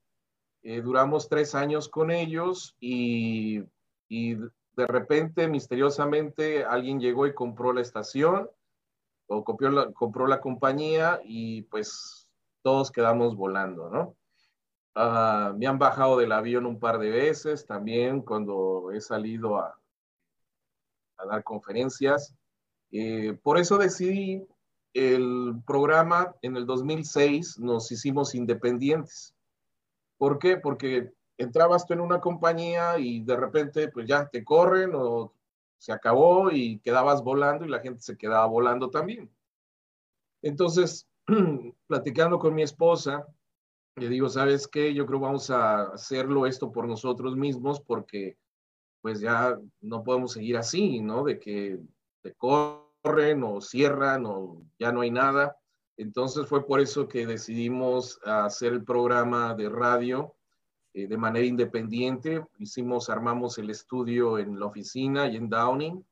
eh, 0.64 0.82
duramos 0.82 1.28
tres 1.28 1.56
años 1.56 1.90
con 1.90 2.10
ellos 2.10 2.76
y, 2.80 3.60
de 4.10 4.88
repente, 4.88 5.48
misteriosamente, 5.48 6.64
alguien 6.64 7.00
llegó 7.00 7.28
y 7.28 7.34
compró 7.34 7.74
la 7.74 7.82
estación 7.82 8.50
o 9.28 9.44
compró 9.44 9.70
la, 9.72 9.92
compró 9.92 10.26
la 10.26 10.40
compañía 10.40 11.20
y 11.24 11.64
pues 11.64 12.30
todos 12.62 12.92
quedamos 12.92 13.36
volando, 13.36 13.90
¿no? 13.90 14.16
Uh, 14.96 15.54
me 15.58 15.68
han 15.68 15.80
bajado 15.80 16.18
del 16.18 16.32
avión 16.32 16.66
un 16.66 16.80
par 16.80 17.00
de 17.00 17.10
veces 17.10 17.66
también 17.66 18.22
cuando 18.22 18.92
he 18.92 19.02
salido 19.02 19.58
a, 19.58 19.76
a 21.18 21.26
dar 21.26 21.44
conferencias. 21.44 22.34
Eh, 22.92 23.38
por 23.42 23.58
eso 23.58 23.78
decidí 23.78 24.46
el 24.94 25.56
programa 25.66 26.36
en 26.42 26.56
el 26.56 26.66
2006, 26.66 27.60
nos 27.60 27.92
hicimos 27.92 28.36
independientes. 28.36 29.34
¿Por 30.24 30.40
qué? 30.40 30.56
Porque 30.56 31.12
entrabas 31.38 31.86
tú 31.86 31.92
en 31.92 32.00
una 32.00 32.22
compañía 32.22 32.98
y 32.98 33.26
de 33.26 33.36
repente 33.36 33.90
pues 33.90 34.08
ya 34.08 34.30
te 34.30 34.42
corren 34.42 34.92
o 34.96 35.34
se 35.78 35.92
acabó 35.92 36.50
y 36.50 36.80
quedabas 36.80 37.22
volando 37.22 37.66
y 37.66 37.68
la 37.68 37.82
gente 37.82 38.00
se 38.00 38.16
quedaba 38.16 38.46
volando 38.46 38.90
también. 38.90 39.30
Entonces, 40.42 41.10
platicando 41.88 42.40
con 42.40 42.56
mi 42.56 42.62
esposa, 42.64 43.28
le 43.98 44.08
digo, 44.08 44.30
¿sabes 44.30 44.66
qué? 44.66 44.94
Yo 44.94 45.06
creo 45.06 45.20
vamos 45.20 45.50
a 45.50 45.92
hacerlo 45.92 46.48
esto 46.48 46.72
por 46.72 46.88
nosotros 46.88 47.36
mismos 47.36 47.82
porque 47.82 48.38
pues 49.02 49.20
ya 49.20 49.60
no 49.82 50.06
podemos 50.06 50.32
seguir 50.32 50.56
así, 50.56 51.02
¿no? 51.02 51.26
De 51.26 51.38
que 51.38 51.82
te 52.22 52.34
corren 52.36 53.44
o 53.44 53.60
cierran 53.60 54.26
o 54.26 54.64
ya 54.80 54.94
no 54.94 55.02
hay 55.02 55.12
nada. 55.12 55.58
Entonces 55.98 56.48
fue 56.48 56.66
por 56.66 56.80
eso 56.80 57.08
que 57.08 57.26
decidimos 57.26 58.20
hacer 58.24 58.74
el 58.74 58.84
programa 58.84 59.54
de 59.54 59.70
radio 59.70 60.36
eh, 60.94 61.08
de 61.08 61.18
manera 61.18 61.46
independiente. 61.46 62.46
Hicimos, 62.60 63.10
armamos 63.10 63.58
el 63.58 63.70
estudio 63.70 64.38
en 64.38 64.60
la 64.60 64.68
oficina 64.68 65.28
y 65.28 65.38
en 65.38 65.50
Downing. 65.50 66.06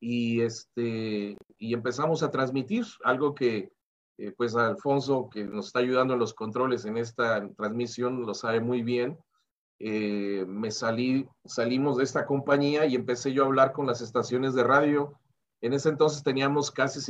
Y, 0.00 0.40
este, 0.42 1.36
y 1.58 1.74
empezamos 1.74 2.22
a 2.22 2.30
transmitir 2.30 2.84
algo 3.02 3.34
que, 3.34 3.72
eh, 4.18 4.32
pues 4.36 4.54
Alfonso, 4.54 5.28
que 5.28 5.44
nos 5.44 5.66
está 5.66 5.80
ayudando 5.80 6.14
en 6.14 6.20
los 6.20 6.34
controles 6.34 6.84
en 6.84 6.96
esta 6.96 7.48
transmisión, 7.54 8.24
lo 8.24 8.34
sabe 8.34 8.60
muy 8.60 8.82
bien. 8.82 9.18
Eh, 9.80 10.44
me 10.48 10.70
salí, 10.70 11.28
salimos 11.44 11.96
de 11.96 12.04
esta 12.04 12.26
compañía 12.26 12.86
y 12.86 12.94
empecé 12.94 13.32
yo 13.32 13.44
a 13.44 13.46
hablar 13.46 13.72
con 13.72 13.86
las 13.86 14.00
estaciones 14.00 14.54
de 14.54 14.64
radio. 14.64 15.18
En 15.60 15.72
ese 15.72 15.88
entonces 15.88 16.22
teníamos 16.22 16.70
casi 16.70 17.00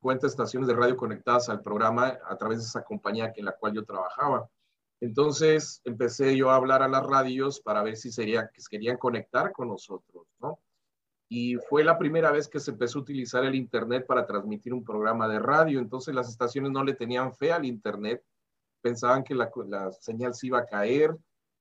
50 0.00 0.26
estaciones 0.26 0.68
de 0.68 0.74
radio 0.74 0.96
conectadas 0.96 1.48
al 1.48 1.62
programa 1.62 2.18
a 2.24 2.36
través 2.36 2.58
de 2.58 2.64
esa 2.64 2.84
compañía 2.84 3.32
en 3.34 3.44
la 3.44 3.52
cual 3.52 3.74
yo 3.74 3.84
trabajaba. 3.84 4.48
Entonces 5.00 5.80
empecé 5.84 6.36
yo 6.36 6.50
a 6.50 6.56
hablar 6.56 6.82
a 6.82 6.88
las 6.88 7.04
radios 7.04 7.60
para 7.60 7.82
ver 7.82 7.96
si 7.96 8.10
sería, 8.10 8.50
que 8.52 8.62
querían 8.70 8.96
conectar 8.96 9.52
con 9.52 9.68
nosotros, 9.68 10.26
¿no? 10.40 10.60
y 11.28 11.56
fue 11.56 11.84
la 11.84 11.98
primera 11.98 12.32
vez 12.32 12.48
que 12.48 12.58
se 12.58 12.70
empezó 12.70 12.98
a 12.98 13.02
utilizar 13.02 13.44
el 13.44 13.54
Internet 13.54 14.06
para 14.06 14.26
transmitir 14.26 14.72
un 14.72 14.84
programa 14.84 15.28
de 15.28 15.38
radio. 15.38 15.78
Entonces 15.78 16.14
las 16.14 16.28
estaciones 16.28 16.70
no 16.70 16.82
le 16.82 16.94
tenían 16.94 17.34
fe 17.34 17.52
al 17.52 17.66
Internet, 17.66 18.24
pensaban 18.80 19.22
que 19.24 19.34
la, 19.34 19.50
señal 20.00 20.34
se 20.34 20.46
iba 20.46 20.60
a 20.60 20.66
caer. 20.66 21.16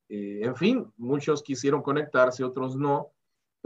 Eh, 0.09 0.39
en 0.43 0.55
fin, 0.55 0.85
muchos 0.95 1.43
quisieron 1.43 1.81
conectarse, 1.81 2.45
otros 2.45 2.77
no, 2.77 3.11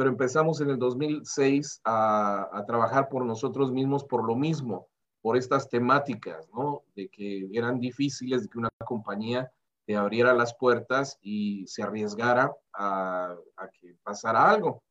pero 0.01 0.09
empezamos 0.09 0.59
en 0.61 0.71
el 0.71 0.79
2006 0.79 1.81
a, 1.83 2.49
a, 2.51 2.65
trabajar 2.65 3.07
por 3.07 3.23
nosotros 3.23 3.71
mismos 3.71 4.03
por 4.03 4.25
lo 4.25 4.35
mismo, 4.35 4.87
por 5.21 5.37
estas 5.37 5.69
temáticas, 5.69 6.49
¿no? 6.51 6.81
De 6.95 7.07
que 7.07 7.47
eran 7.53 7.79
difíciles, 7.79 8.41
de 8.41 8.49
que 8.49 8.57
una 8.57 8.71
compañía 8.83 9.51
te 9.85 9.95
abriera 9.95 10.33
las 10.33 10.55
puertas 10.55 11.19
y 11.21 11.67
se 11.67 11.83
arriesgara 11.83 12.51
a, 12.73 13.35
a 13.57 13.67
que 13.67 13.95
pasara 14.01 14.49
algo. 14.49 14.81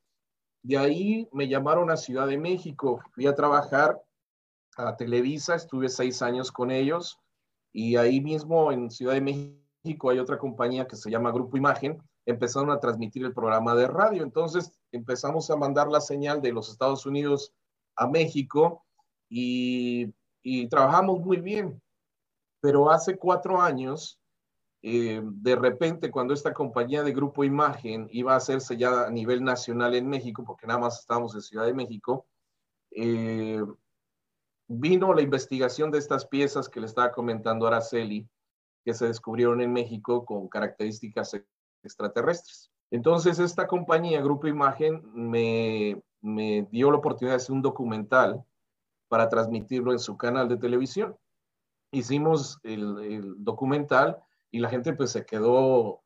De 0.62 0.78
ahí 0.78 1.28
me 1.32 1.48
llamaron 1.48 1.90
a 1.90 1.96
Ciudad 1.96 2.28
de 2.28 2.38
México, 2.38 3.02
fui 3.11 3.26
a 3.26 3.34
trabajar 3.34 4.00
a 4.76 4.94
Televisa, 4.94 5.56
estuve 5.56 5.88
seis 5.88 6.22
años 6.22 6.52
con 6.52 6.70
ellos 6.70 7.18
y 7.72 7.96
ahí 7.96 8.20
mismo 8.20 8.70
en 8.70 8.92
Ciudad 8.92 9.14
de 9.14 9.22
México 9.22 10.11
hay 10.11 10.20
otra 10.20 10.38
compañía 10.38 10.86
que 10.86 10.94
se 10.94 11.11
llama 11.11 11.32
Grupo 11.32 11.56
Imagen, 11.56 12.00
empezaron 12.26 12.70
a 12.70 12.78
transmitir 12.78 13.24
el 13.24 13.34
programa 13.34 13.74
de 13.74 13.88
radio, 13.88 14.22
entonces 14.22 14.79
empezamos 14.93 15.51
a 15.51 15.57
mandar 15.57 15.88
la 15.88 16.01
señal 16.01 16.41
de 16.43 16.53
los 16.53 16.70
Estados 16.70 17.07
Unidos 17.07 17.53
a 17.97 18.07
México 18.07 18.84
y, 19.28 20.12
trabajamos 20.70 21.20
muy 21.20 21.38
bien, 21.38 21.80
pero 22.61 22.91
hace 22.91 23.16
cuatro 23.16 23.61
años 23.61 24.18
eh, 24.82 25.20
de 25.22 25.57
repente 25.57 26.11
cuando 26.11 26.32
esta 26.32 26.55
compañía 26.55 27.03
de 27.03 27.12
Grupo 27.12 27.45
Imagen 27.45 28.09
iba 28.11 28.32
a 28.32 28.36
hacerse 28.36 28.78
ya 28.78 29.07
a 29.07 29.11
nivel 29.11 29.45
nacional 29.45 29.95
en 29.95 30.09
México, 30.09 30.43
porque 30.45 30.66
nada 30.66 30.80
más 30.80 31.01
estábamos 31.01 31.34
en 31.34 31.43
Ciudad 31.43 31.66
de 31.66 31.74
México, 31.74 32.26
eh, 32.91 33.62
vino 34.66 35.12
la 35.12 35.22
investigación 35.22 35.91
de 35.91 35.99
estas 35.99 36.26
piezas 36.26 36.68
que 36.68 36.80
le 36.80 36.86
estaba 36.86 37.12
comentando 37.12 37.66
Araceli, 37.66 38.28
que 38.84 38.95
se 38.95 39.07
descubrieron 39.07 39.61
en 39.61 39.72
México 39.72 40.24
con 40.24 40.49
características 40.49 41.36
extraterrestres. 41.82 42.70
Entonces 42.91 43.38
esta 43.38 43.66
compañía, 43.66 44.20
Grupo 44.20 44.49
Imagen, 44.49 45.03
me, 45.14 46.03
dio 46.70 46.91
la 46.91 46.99
oportunidad 46.99 47.34
de 47.34 47.43
hacer 47.43 47.55
un 47.55 47.62
documental 47.62 48.45
para 49.09 49.28
transmitirlo 49.28 49.93
en 49.93 49.99
su 49.99 50.16
canal 50.16 50.49
de 50.49 50.57
televisión. 50.57 51.16
Hicimos 51.93 52.59
el, 52.62 52.99
el 53.01 53.45
documental 53.45 54.22
y 54.51 54.59
la 54.59 54.68
gente 54.68 54.93
pues 54.93 55.11
se 55.11 55.24
quedó 55.24 56.03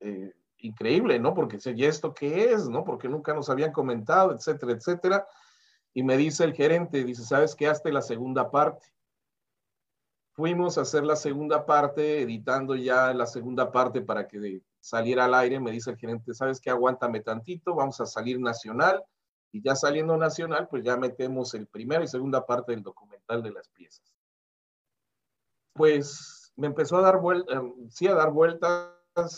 eh, 0.00 0.32
increíble, 0.58 1.18
¿no? 1.18 1.34
Porque 1.34 1.56
dice, 1.56 1.74
¿y 1.76 1.84
esto 1.84 2.14
qué 2.14 2.52
es? 2.52 2.68
¿No? 2.68 2.84
Porque 2.84 3.08
nunca 3.08 3.34
nos 3.34 3.50
habían 3.50 3.72
comentado, 3.72 4.32
etcétera, 4.32 4.72
etcétera. 4.72 5.26
Y 5.92 6.02
me 6.02 6.16
dice 6.16 6.44
el 6.44 6.54
gerente, 6.54 7.04
dice, 7.04 7.24
¿sabes 7.24 7.54
qué? 7.54 7.68
Hazte 7.68 7.92
la 7.92 8.02
segunda 8.02 8.50
parte. 8.50 8.86
Fuimos 10.32 10.78
a 10.78 10.82
hacer 10.82 11.04
la 11.04 11.16
segunda 11.16 11.66
parte, 11.66 12.22
editando 12.22 12.74
ya 12.74 13.12
la 13.12 13.26
segunda 13.26 13.70
parte 13.70 14.00
para 14.00 14.26
que 14.26 14.62
saliera 14.82 15.24
al 15.24 15.34
aire. 15.34 15.60
Me 15.60 15.70
dice 15.70 15.90
el 15.90 15.96
gerente, 15.96 16.34
¿sabes 16.34 16.60
qué? 16.60 16.70
Aguántame 16.70 17.20
tantito, 17.20 17.74
vamos 17.74 18.00
a 18.00 18.06
salir 18.06 18.38
nacional. 18.38 19.02
Y 19.52 19.62
ya 19.62 19.74
saliendo 19.76 20.16
nacional, 20.16 20.68
pues 20.68 20.82
ya 20.82 20.96
metemos 20.96 21.54
el 21.54 21.66
primero 21.66 22.02
y 22.02 22.08
segunda 22.08 22.44
parte 22.44 22.72
del 22.72 22.82
documental 22.82 23.42
de 23.42 23.52
las 23.52 23.68
piezas. 23.68 24.14
Pues 25.74 26.52
me 26.56 26.66
empezó 26.66 26.98
a 26.98 27.02
dar 27.02 27.20
vueltas, 27.20 27.56
em, 27.56 27.90
sí, 27.90 28.06
a 28.06 28.14
dar 28.14 28.30
vueltas, 28.30 28.90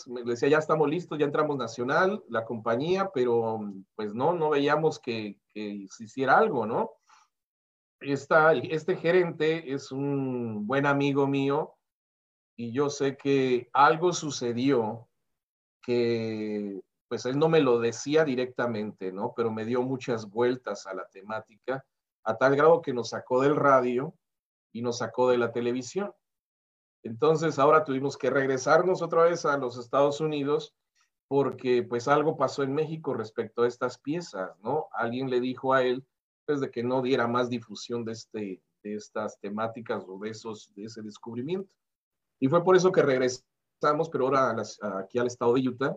me 0.07 0.23
decía, 0.23 0.49
ya 0.49 0.57
estamos 0.57 0.89
listos, 0.89 1.17
ya 1.17 1.25
entramos 1.25 1.57
nacional, 1.57 2.23
la 2.29 2.45
compañía, 2.45 3.11
pero 3.13 3.59
pues 3.95 4.13
no, 4.13 4.33
no 4.33 4.49
veíamos 4.49 4.99
que, 4.99 5.39
que 5.53 5.85
se 5.89 6.05
hiciera 6.05 6.37
algo, 6.37 6.65
¿no? 6.65 6.91
está, 8.01 8.53
este 8.53 8.95
gerente 8.95 9.73
es 9.73 9.91
un 9.91 10.67
buen 10.67 10.85
amigo 10.85 11.27
mío 11.27 11.75
y 12.55 12.71
yo 12.71 12.89
sé 12.89 13.17
que 13.17 13.69
algo 13.73 14.13
sucedió 14.13 15.09
que 15.85 16.81
pues 17.07 17.25
él 17.25 17.37
no 17.37 17.47
me 17.47 17.61
lo 17.61 17.79
decía 17.79 18.25
directamente, 18.25 19.11
¿no? 19.11 19.33
Pero 19.35 19.51
me 19.51 19.65
dio 19.65 19.83
muchas 19.83 20.29
vueltas 20.29 20.87
a 20.87 20.95
la 20.95 21.07
temática, 21.09 21.85
a 22.23 22.37
tal 22.37 22.55
grado 22.55 22.81
que 22.81 22.93
nos 22.93 23.09
sacó 23.09 23.41
del 23.41 23.55
radio 23.55 24.15
y 24.71 24.81
nos 24.81 24.97
sacó 24.97 25.29
de 25.29 25.37
la 25.37 25.51
televisión. 25.51 26.11
Entonces 27.03 27.59
ahora 27.59 27.83
tuvimos 27.83 28.17
que 28.17 28.31
regresarnos 28.31 29.03
otra 29.03 29.23
vez 29.23 29.45
a 29.45 29.57
los 29.57 29.77
Estados 29.77 30.19
Unidos 30.19 30.73
porque 31.27 31.83
pues 31.83 32.07
algo 32.07 32.35
pasó 32.35 32.63
en 32.63 32.73
México 32.73 33.13
respecto 33.13 33.61
a 33.61 33.67
estas 33.67 33.99
piezas, 33.99 34.57
¿no? 34.63 34.87
Alguien 34.91 35.29
le 35.29 35.39
dijo 35.39 35.73
a 35.73 35.83
él 35.83 36.03
pues 36.45 36.59
de 36.59 36.71
que 36.71 36.83
no 36.83 37.01
diera 37.01 37.27
más 37.27 37.49
difusión 37.49 38.05
de, 38.05 38.13
este, 38.13 38.61
de 38.83 38.95
estas 38.95 39.39
temáticas 39.39 40.03
o 40.07 40.17
de, 40.19 40.29
esos, 40.29 40.73
de 40.75 40.85
ese 40.85 41.01
descubrimiento. 41.03 41.71
Y 42.39 42.47
fue 42.47 42.63
por 42.63 42.75
eso 42.75 42.91
que 42.91 43.01
regresamos, 43.85 44.09
pero 44.09 44.25
ahora 44.25 44.55
aquí 44.99 45.19
al 45.19 45.27
estado 45.27 45.53
de 45.53 45.67
Utah, 45.67 45.95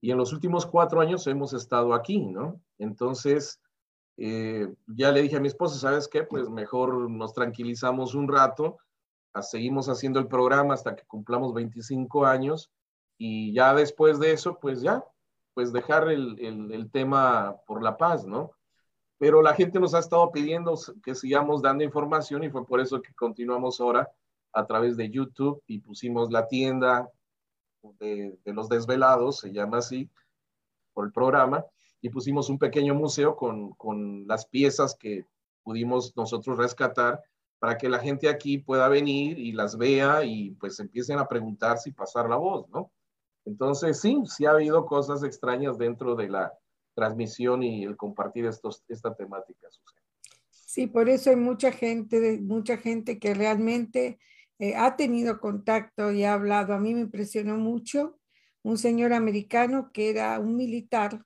y 0.00 0.10
en 0.10 0.18
los 0.18 0.32
últimos 0.32 0.66
cuatro 0.66 1.00
años 1.00 1.26
hemos 1.28 1.52
estado 1.52 1.94
aquí, 1.94 2.26
¿no? 2.26 2.60
Entonces, 2.78 3.60
eh, 4.16 4.68
ya 4.88 5.12
le 5.12 5.22
dije 5.22 5.36
a 5.36 5.40
mi 5.40 5.46
esposa, 5.46 5.78
¿sabes 5.78 6.08
qué? 6.08 6.24
Pues 6.24 6.50
mejor 6.50 7.08
nos 7.08 7.32
tranquilizamos 7.32 8.14
un 8.14 8.28
rato, 8.28 8.78
seguimos 9.40 9.88
haciendo 9.88 10.18
el 10.18 10.26
programa 10.26 10.74
hasta 10.74 10.96
que 10.96 11.04
cumplamos 11.06 11.54
25 11.54 12.26
años 12.26 12.70
y 13.16 13.54
ya 13.54 13.74
después 13.74 14.18
de 14.18 14.32
eso, 14.32 14.58
pues 14.60 14.82
ya, 14.82 15.04
pues 15.54 15.72
dejar 15.72 16.08
el, 16.10 16.36
el, 16.40 16.72
el 16.72 16.90
tema 16.90 17.56
por 17.66 17.82
la 17.82 17.96
paz, 17.96 18.26
¿no? 18.26 18.50
Pero 19.18 19.40
la 19.40 19.54
gente 19.54 19.78
nos 19.78 19.94
ha 19.94 20.00
estado 20.00 20.32
pidiendo 20.32 20.76
que 21.04 21.14
sigamos 21.14 21.62
dando 21.62 21.84
información 21.84 22.42
y 22.42 22.50
fue 22.50 22.66
por 22.66 22.80
eso 22.80 23.00
que 23.00 23.14
continuamos 23.14 23.80
ahora 23.80 24.10
a 24.52 24.66
través 24.66 24.96
de 24.96 25.10
YouTube 25.10 25.62
y 25.66 25.80
pusimos 25.80 26.30
la 26.30 26.46
tienda 26.48 27.10
de, 27.98 28.38
los 28.44 28.68
desvelados, 28.68 29.40
se 29.40 29.52
llama 29.52 29.78
así, 29.78 30.10
por 30.92 31.06
el 31.06 31.12
programa, 31.12 31.64
y 32.00 32.10
pusimos 32.10 32.48
un 32.48 32.58
pequeño 32.58 32.94
museo 32.94 33.36
con, 33.36 33.72
con 33.72 34.26
las 34.26 34.46
piezas 34.46 34.94
que 34.94 35.24
pudimos 35.62 36.16
nosotros 36.16 36.58
rescatar 36.58 37.22
para 37.58 37.78
que 37.78 37.88
la 37.88 38.00
gente 38.00 38.28
aquí 38.28 38.58
pueda 38.58 38.88
venir 38.88 39.38
y 39.38 39.52
las 39.52 39.78
vea 39.78 40.24
y 40.24 40.50
pues 40.52 40.80
empiecen 40.80 41.18
a 41.18 41.28
preguntarse 41.28 41.90
y 41.90 41.92
pasar 41.92 42.28
la 42.28 42.36
voz, 42.36 42.68
¿no? 42.70 42.90
Entonces, 43.44 44.00
sí, 44.00 44.20
sí 44.26 44.46
ha 44.46 44.50
habido 44.50 44.84
cosas 44.86 45.22
extrañas 45.22 45.78
dentro 45.78 46.14
de 46.14 46.28
la 46.28 46.52
transmisión 46.94 47.62
y 47.62 47.84
el 47.84 47.96
compartir 47.96 48.46
estos, 48.46 48.84
esta 48.88 49.14
temática, 49.14 49.68
Sí, 50.50 50.86
por 50.86 51.08
eso 51.10 51.28
hay 51.28 51.36
mucha 51.36 51.70
gente, 51.70 52.40
mucha 52.40 52.78
gente 52.78 53.18
que 53.18 53.34
realmente 53.34 54.18
eh, 54.62 54.76
ha 54.76 54.94
tenido 54.94 55.40
contacto 55.40 56.12
y 56.12 56.22
ha 56.22 56.34
hablado. 56.34 56.72
A 56.72 56.78
mí 56.78 56.94
me 56.94 57.00
impresionó 57.00 57.56
mucho 57.56 58.20
un 58.62 58.78
señor 58.78 59.12
americano 59.12 59.90
que 59.92 60.08
era 60.08 60.38
un 60.38 60.54
militar, 60.54 61.20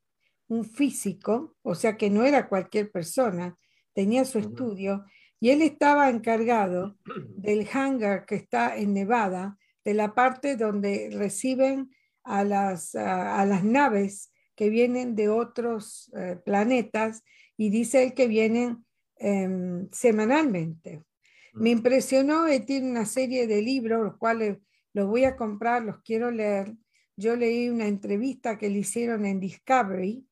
un 0.49 0.65
físico, 0.65 1.55
o 1.61 1.75
sea 1.75 1.99
que 1.99 2.09
no 2.09 2.25
era 2.25 2.49
cualquier 2.49 2.91
persona, 2.91 3.55
tenía 3.93 4.25
su 4.25 4.39
estudio 4.39 5.05
y 5.39 5.51
él 5.51 5.61
estaba 5.61 6.09
encargado 6.09 6.97
del 7.37 7.69
hangar 7.71 8.25
que 8.25 8.37
está 8.37 8.75
en 8.75 8.95
Nevada, 8.95 9.59
de 9.85 9.93
la 9.93 10.15
parte 10.15 10.57
donde 10.57 11.11
reciben 11.13 11.91
a 12.25 12.43
las, 12.43 12.95
a, 12.95 13.45
las 13.45 13.63
naves 13.63 14.33
que 14.55 14.71
vienen 14.71 15.15
de 15.15 15.29
otros 15.29 16.11
eh, 16.17 16.41
planetas 16.43 17.23
y 17.59 17.69
dice 17.69 18.03
él 18.03 18.15
que 18.15 18.29
vienen 18.29 18.87
em, 19.19 19.91
semanalmente. 19.93 21.05
Me 21.57 21.71
impresionó, 21.71 22.47
él 22.49 22.67
tiene 22.67 22.91
una 22.91 23.07
serie 23.07 23.47
de 23.47 23.63
libros, 23.63 24.05
los 24.05 24.19
cuales 24.19 24.59
los 24.93 25.07
voy 25.07 25.25
a 25.25 25.37
comprar, 25.37 25.83
los 25.83 26.03
quiero 26.03 26.31
leer. 26.31 26.75
Yo 27.17 27.35
leí 27.35 27.71
una 27.71 27.87
entrevista 27.87 28.59
que 28.59 28.69
le 28.69 28.81
hicieron 28.81 29.25
en 29.25 29.41
Discovery, 29.41 30.27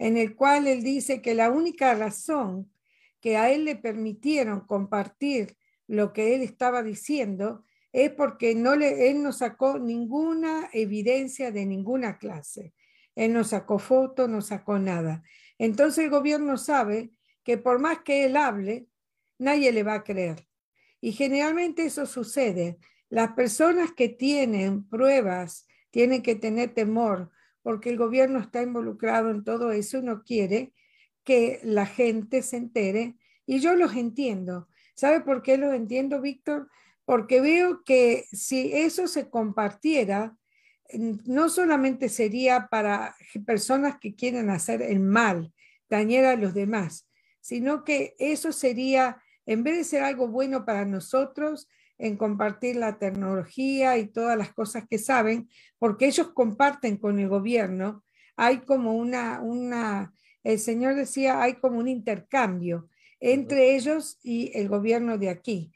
en 0.00 0.16
el 0.16 0.34
cual 0.34 0.66
él 0.66 0.82
dice 0.82 1.22
que 1.22 1.34
la 1.34 1.52
única 1.52 1.94
razón 1.94 2.72
que 3.20 3.36
a 3.36 3.52
él 3.52 3.64
le 3.64 3.76
permitieron 3.76 4.66
compartir 4.66 5.56
lo 5.86 6.12
que 6.12 6.34
él 6.34 6.42
estaba 6.42 6.82
diciendo 6.82 7.64
es 7.92 8.10
porque 8.10 8.56
no 8.56 8.74
le, 8.74 9.10
él 9.10 9.22
no 9.22 9.32
sacó 9.32 9.78
ninguna 9.78 10.70
evidencia 10.72 11.52
de 11.52 11.66
ninguna 11.66 12.18
clase. 12.18 12.74
Él 13.14 13.32
no 13.32 13.44
sacó 13.44 13.78
foto, 13.78 14.26
no 14.26 14.42
sacó 14.42 14.80
nada. 14.80 15.22
Entonces 15.56 16.06
el 16.06 16.10
gobierno 16.10 16.56
sabe 16.56 17.12
que 17.44 17.58
por 17.58 17.78
más 17.78 18.00
que 18.00 18.24
él 18.24 18.36
hable, 18.36 18.88
nadie 19.38 19.70
le 19.70 19.84
va 19.84 19.94
a 19.94 20.02
creer. 20.02 20.48
Y 21.04 21.12
generalmente 21.12 21.84
eso 21.84 22.06
sucede. 22.06 22.78
Las 23.10 23.32
personas 23.32 23.92
que 23.92 24.08
tienen 24.08 24.88
pruebas 24.88 25.66
tienen 25.90 26.22
que 26.22 26.34
tener 26.34 26.72
temor 26.72 27.30
porque 27.60 27.90
el 27.90 27.98
gobierno 27.98 28.38
está 28.38 28.62
involucrado 28.62 29.30
en 29.30 29.44
todo 29.44 29.70
eso 29.70 29.98
y 29.98 30.02
no 30.02 30.24
quiere 30.24 30.72
que 31.22 31.60
la 31.62 31.84
gente 31.84 32.40
se 32.40 32.56
entere. 32.56 33.16
Y 33.44 33.58
yo 33.58 33.74
los 33.76 33.94
entiendo. 33.94 34.66
¿Sabe 34.94 35.20
por 35.20 35.42
qué 35.42 35.58
los 35.58 35.74
entiendo, 35.74 36.22
Víctor? 36.22 36.70
Porque 37.04 37.42
veo 37.42 37.84
que 37.84 38.24
si 38.32 38.72
eso 38.72 39.06
se 39.06 39.28
compartiera, 39.28 40.38
no 41.26 41.50
solamente 41.50 42.08
sería 42.08 42.68
para 42.68 43.14
personas 43.44 43.98
que 44.00 44.14
quieren 44.14 44.48
hacer 44.48 44.80
el 44.80 45.00
mal, 45.00 45.52
dañar 45.90 46.24
a 46.24 46.36
los 46.36 46.54
demás, 46.54 47.06
sino 47.42 47.84
que 47.84 48.16
eso 48.18 48.52
sería 48.52 49.20
en 49.46 49.62
vez 49.62 49.76
de 49.76 49.84
ser 49.84 50.02
algo 50.02 50.28
bueno 50.28 50.64
para 50.64 50.84
nosotros, 50.84 51.68
en 51.98 52.16
compartir 52.16 52.76
la 52.76 52.98
tecnología 52.98 53.98
y 53.98 54.06
todas 54.06 54.36
las 54.36 54.52
cosas 54.52 54.84
que 54.88 54.98
saben, 54.98 55.48
porque 55.78 56.06
ellos 56.06 56.32
comparten 56.32 56.96
con 56.96 57.18
el 57.18 57.28
gobierno, 57.28 58.04
hay 58.36 58.58
como 58.58 58.94
una, 58.94 59.40
una 59.40 60.12
el 60.42 60.58
Señor 60.58 60.94
decía, 60.94 61.42
hay 61.42 61.54
como 61.54 61.78
un 61.78 61.88
intercambio 61.88 62.88
entre 63.18 63.74
ellos 63.74 64.18
y 64.22 64.50
el 64.54 64.68
gobierno 64.68 65.16
de 65.16 65.30
aquí. 65.30 65.72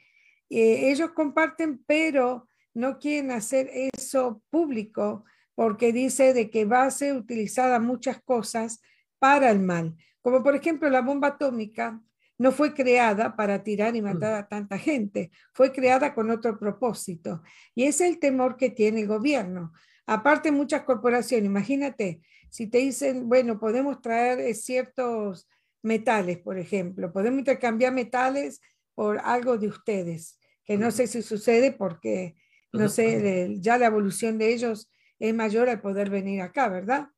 Eh, 0.50 0.90
ellos 0.90 1.12
comparten, 1.12 1.82
pero 1.86 2.46
no 2.74 2.98
quieren 2.98 3.30
hacer 3.30 3.70
eso 3.72 4.42
público 4.50 5.24
porque 5.54 5.92
dice 5.92 6.34
de 6.34 6.50
que 6.50 6.66
va 6.66 6.84
a 6.84 6.90
ser 6.90 7.14
utilizada 7.14 7.80
muchas 7.80 8.22
cosas 8.22 8.82
para 9.18 9.50
el 9.50 9.60
mal, 9.60 9.96
como 10.20 10.42
por 10.42 10.54
ejemplo 10.54 10.88
la 10.90 11.00
bomba 11.00 11.28
atómica 11.28 12.00
no 12.38 12.52
fue 12.52 12.72
creada 12.72 13.34
para 13.36 13.62
tirar 13.64 13.96
y 13.96 14.02
matar 14.02 14.34
a 14.34 14.48
tanta 14.48 14.78
gente, 14.78 15.30
fue 15.52 15.72
creada 15.72 16.14
con 16.14 16.30
otro 16.30 16.58
propósito. 16.58 17.42
Y 17.74 17.84
ese 17.84 18.06
es 18.06 18.14
el 18.14 18.20
temor 18.20 18.56
que 18.56 18.70
tiene 18.70 19.00
el 19.00 19.08
gobierno. 19.08 19.72
Aparte, 20.06 20.52
muchas 20.52 20.82
corporaciones, 20.82 21.46
imagínate, 21.46 22.22
si 22.48 22.68
te 22.68 22.78
dicen, 22.78 23.28
bueno, 23.28 23.58
podemos 23.58 24.00
traer 24.00 24.40
eh, 24.40 24.54
ciertos 24.54 25.48
metales, 25.82 26.38
por 26.38 26.58
ejemplo, 26.58 27.12
podemos 27.12 27.40
intercambiar 27.40 27.92
metales 27.92 28.60
por 28.94 29.18
algo 29.18 29.58
de 29.58 29.68
ustedes, 29.68 30.38
que 30.64 30.78
no 30.78 30.90
sé 30.90 31.06
si 31.06 31.22
sucede 31.22 31.72
porque, 31.72 32.36
no 32.72 32.88
sé, 32.88 33.56
ya 33.60 33.78
la 33.78 33.86
evolución 33.86 34.38
de 34.38 34.52
ellos 34.52 34.90
es 35.18 35.34
mayor 35.34 35.68
al 35.68 35.80
poder 35.80 36.10
venir 36.10 36.40
acá, 36.40 36.68
¿verdad? 36.68 37.08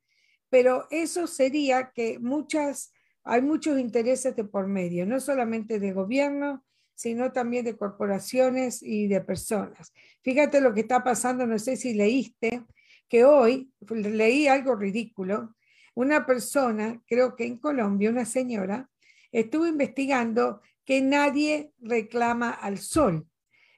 Pero 0.49 0.87
eso 0.91 1.27
sería 1.27 1.93
que 1.95 2.19
muchas 2.19 2.93
hay 3.25 3.43
muchos 3.43 3.79
intereses 3.79 4.35
de 4.37 4.45
por 4.45 4.67
medio, 4.67 5.07
no 5.07 5.21
solamente 5.21 5.79
de 5.79 5.93
gobierno, 5.93 6.65
sino 6.95 7.33
también 7.33 7.65
de 7.65 7.77
corporaciones 7.77 8.83
y 8.83 9.09
de 9.09 9.21
personas. 9.21 9.93
Fíjate 10.23 10.61
lo 10.61 10.75
que 10.75 10.81
está 10.81 11.03
pasando, 11.03 11.47
no 11.47 11.59
sé 11.59 11.77
si 11.77 11.95
leíste, 11.95 12.63
que 13.09 13.25
hoy 13.25 13.73
leí 13.89 14.47
algo 14.49 14.77
ridículo. 14.77 15.55
Una 15.95 16.27
persona, 16.27 17.03
creo 17.07 17.37
que 17.37 17.47
en 17.47 17.59
Colombia, 17.59 18.11
una 18.11 18.25
señora, 18.25 18.91
estuvo 19.33 19.67
investigando 19.67 20.61
que 20.85 21.01
nadie 21.01 21.73
reclama 21.79 22.51
al 22.51 22.79
sol. 22.79 23.27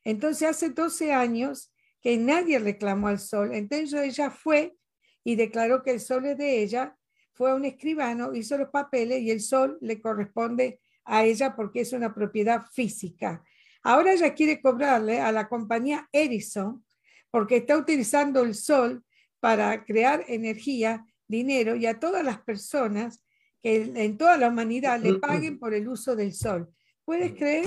Entonces, 0.05 0.49
hace 0.49 0.71
12 0.71 1.13
años 1.13 1.73
que 2.01 2.17
nadie 2.17 2.59
reclamó 2.59 3.09
al 3.09 3.21
sol. 3.21 3.55
Entonces, 3.55 3.93
ella 3.95 4.31
fue 4.31 4.77
y 5.25 5.37
declaró 5.37 5.83
que 5.83 5.93
el 5.93 6.01
sol 6.01 6.27
es 6.27 6.39
de 6.39 6.63
ella 6.63 6.99
fue 7.35 7.55
un 7.55 7.65
escribano, 7.65 8.35
hizo 8.35 8.59
los 8.59 8.69
papeles 8.69 9.21
y 9.21 9.31
el 9.31 9.41
sol 9.41 9.79
le 9.81 10.01
corresponde 10.01 10.81
a 11.05 11.25
ella 11.25 11.57
porque 11.57 11.81
es 11.81 11.93
una 11.93 12.15
propiedad 12.15 12.63
física. 12.73 13.43
Ahora 13.83 14.13
ella 14.13 14.35
quiere 14.35 14.61
cobrarle 14.61 15.21
a 15.21 15.33
la 15.33 15.49
compañía 15.49 16.09
Edison 16.13 16.85
porque 17.31 17.57
está 17.57 17.77
utilizando 17.77 18.43
el 18.43 18.55
sol 18.55 19.03
para 19.41 19.85
crear 19.85 20.25
energía, 20.29 21.05
dinero 21.27 21.75
y 21.75 21.87
a 21.87 21.99
todas 21.99 22.25
las 22.25 22.41
personas 22.41 23.25
que 23.61 23.83
en 23.83 24.17
toda 24.19 24.37
la 24.37 24.49
humanidad 24.49 25.01
le 25.01 25.15
paguen 25.15 25.59
por 25.59 25.73
el 25.75 25.89
uso 25.89 26.15
del 26.15 26.33
sol. 26.33 26.69
¿Puedes 27.05 27.33
creer 27.33 27.65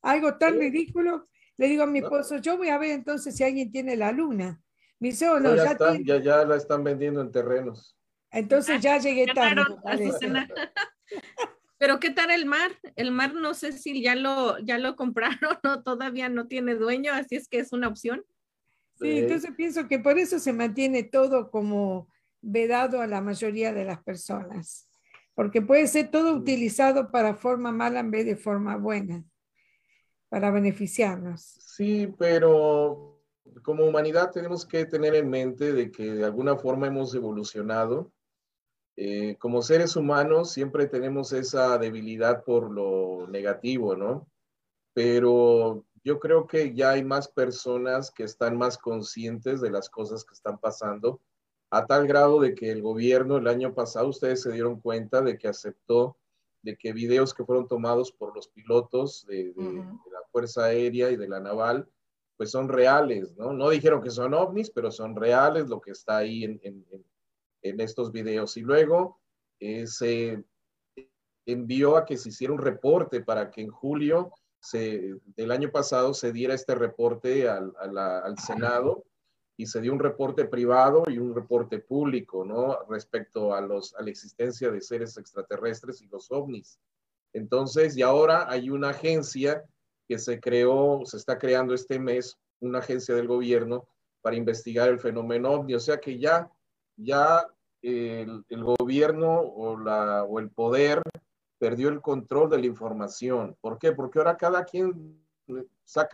algo 0.00 0.36
tan 0.38 0.58
ridículo? 0.58 1.28
Le 1.56 1.68
digo 1.68 1.82
a 1.84 1.86
mi 1.86 2.00
esposo, 2.00 2.38
yo 2.38 2.56
voy 2.56 2.68
a 2.68 2.78
ver 2.78 2.92
entonces 2.92 3.36
si 3.36 3.44
alguien 3.44 3.70
tiene 3.70 3.96
la 3.96 4.10
luna. 4.10 4.60
Me 4.98 5.08
dice, 5.08 5.28
oh, 5.28 5.38
no, 5.38 5.54
ya, 5.54 5.76
ya, 6.04 6.18
ya 6.20 6.44
la 6.44 6.56
están 6.56 6.82
vendiendo 6.82 7.20
en 7.20 7.30
terrenos. 7.30 7.96
Entonces 8.32 8.80
ya 8.80 8.98
llegué 8.98 9.26
tarde. 9.26 9.62
Pero 11.78 11.98
¿qué 11.98 12.10
tal 12.10 12.30
el 12.30 12.46
mar? 12.46 12.70
El 12.94 13.10
mar 13.10 13.34
no 13.34 13.54
sé 13.54 13.72
si 13.72 14.02
ya 14.02 14.14
lo, 14.14 14.58
ya 14.60 14.78
lo 14.78 14.94
compraron 14.96 15.58
o 15.64 15.82
todavía 15.82 16.28
no 16.28 16.46
tiene 16.46 16.74
dueño, 16.74 17.12
así 17.12 17.36
es 17.36 17.48
que 17.48 17.58
es 17.58 17.72
una 17.72 17.88
opción. 17.88 18.24
Sí, 19.00 19.18
entonces 19.18 19.50
pienso 19.56 19.88
que 19.88 19.98
por 19.98 20.16
eso 20.16 20.38
se 20.38 20.52
mantiene 20.52 21.02
todo 21.02 21.50
como 21.50 22.08
vedado 22.40 23.00
a 23.00 23.08
la 23.08 23.20
mayoría 23.20 23.72
de 23.72 23.84
las 23.84 24.00
personas, 24.02 24.88
porque 25.34 25.60
puede 25.60 25.88
ser 25.88 26.10
todo 26.10 26.34
utilizado 26.34 27.10
para 27.10 27.34
forma 27.34 27.72
mala 27.72 27.98
en 27.98 28.12
vez 28.12 28.26
de 28.26 28.36
forma 28.36 28.76
buena, 28.76 29.24
para 30.28 30.52
beneficiarnos. 30.52 31.42
Sí, 31.42 32.12
pero 32.16 33.20
como 33.64 33.84
humanidad 33.84 34.30
tenemos 34.30 34.64
que 34.64 34.84
tener 34.84 35.16
en 35.16 35.28
mente 35.28 35.72
de 35.72 35.90
que 35.90 36.12
de 36.12 36.24
alguna 36.24 36.56
forma 36.56 36.86
hemos 36.86 37.12
evolucionado 37.14 38.12
eh, 38.96 39.36
como 39.38 39.62
seres 39.62 39.96
humanos 39.96 40.52
siempre 40.52 40.86
tenemos 40.86 41.32
esa 41.32 41.78
debilidad 41.78 42.44
por 42.44 42.70
lo 42.70 43.26
negativo, 43.28 43.96
¿no? 43.96 44.28
Pero 44.92 45.84
yo 46.04 46.18
creo 46.18 46.46
que 46.46 46.74
ya 46.74 46.90
hay 46.90 47.04
más 47.04 47.28
personas 47.28 48.10
que 48.10 48.24
están 48.24 48.58
más 48.58 48.76
conscientes 48.76 49.60
de 49.60 49.70
las 49.70 49.88
cosas 49.88 50.24
que 50.24 50.34
están 50.34 50.58
pasando, 50.58 51.20
a 51.70 51.86
tal 51.86 52.06
grado 52.06 52.40
de 52.40 52.54
que 52.54 52.70
el 52.70 52.82
gobierno 52.82 53.38
el 53.38 53.48
año 53.48 53.74
pasado, 53.74 54.08
ustedes 54.08 54.42
se 54.42 54.52
dieron 54.52 54.80
cuenta 54.80 55.22
de 55.22 55.38
que 55.38 55.48
aceptó 55.48 56.18
de 56.60 56.76
que 56.76 56.92
videos 56.92 57.32
que 57.32 57.44
fueron 57.44 57.66
tomados 57.66 58.12
por 58.12 58.34
los 58.36 58.48
pilotos 58.48 59.24
de, 59.26 59.54
la 59.56 60.22
Fuerza 60.30 60.66
Aérea 60.66 61.10
y 61.10 61.16
de 61.16 61.28
la 61.28 61.40
Naval, 61.40 61.88
pues 62.36 62.50
son 62.50 62.68
reales, 62.68 63.36
¿no? 63.36 63.52
No 63.52 63.70
dijeron 63.70 64.02
que 64.02 64.10
son 64.10 64.34
ovnis, 64.34 64.70
pero 64.70 64.90
son 64.90 65.16
reales 65.16 65.68
lo 65.68 65.80
que 65.80 65.92
está 65.92 66.18
ahí 66.18 66.44
en, 66.44 66.60
en 66.62 66.84
estos 67.62 68.12
videos. 68.12 68.56
Y 68.56 68.60
luego 68.60 69.20
eh, 69.60 69.86
se 69.86 70.42
envió 71.46 71.96
a 71.96 72.04
que 72.04 72.16
se 72.16 72.28
hiciera 72.28 72.52
un 72.52 72.60
reporte 72.60 73.20
para 73.20 73.50
que 73.50 73.62
en 73.62 73.70
julio 73.70 74.32
se, 74.60 75.16
del 75.36 75.50
año 75.50 75.70
pasado 75.70 76.14
se 76.14 76.32
diera 76.32 76.54
este 76.54 76.74
reporte 76.74 77.48
al, 77.48 77.72
al, 77.76 78.38
Senado 78.38 79.04
y 79.56 79.66
se 79.66 79.80
dio 79.80 79.92
un 79.92 79.98
reporte 79.98 80.44
privado 80.44 81.02
y 81.08 81.18
un 81.18 81.34
reporte 81.34 81.80
público, 81.80 82.44
¿no? 82.44 82.78
Respecto 82.88 83.54
a, 83.54 83.60
los, 83.60 83.94
a 83.96 84.02
la 84.02 84.10
existencia 84.10 84.70
de 84.70 84.80
seres 84.80 85.16
extraterrestres 85.16 86.00
y 86.00 86.06
los 86.06 86.30
ovnis. 86.30 86.78
Entonces, 87.32 87.96
y 87.96 88.02
ahora 88.02 88.48
hay 88.48 88.70
una 88.70 88.90
agencia 88.90 89.64
que 90.08 90.18
se 90.18 90.40
creó, 90.40 91.02
se 91.04 91.16
está 91.16 91.38
creando 91.38 91.74
este 91.74 91.98
mes, 91.98 92.38
una 92.60 92.78
agencia 92.78 93.14
del 93.14 93.26
gobierno 93.26 93.88
para 94.20 94.36
investigar 94.36 94.88
el 94.88 95.00
fenómeno 95.00 95.50
ovni. 95.50 95.74
O 95.74 95.80
sea 95.80 95.98
que 95.98 96.18
ya 96.18 96.50
ya 96.96 97.46
el, 97.82 98.44
gobierno 98.50 99.40
o, 99.40 99.78
la, 99.78 100.24
o 100.24 100.38
el 100.38 100.50
poder 100.50 101.02
perdió 101.58 101.88
el 101.88 102.00
control 102.00 102.50
de 102.50 102.58
la 102.58 102.66
información. 102.66 103.56
¿Por 103.60 103.78
qué? 103.78 103.92
Porque 103.92 104.18
ahora 104.18 104.36
cada 104.36 104.64
quien 104.64 105.22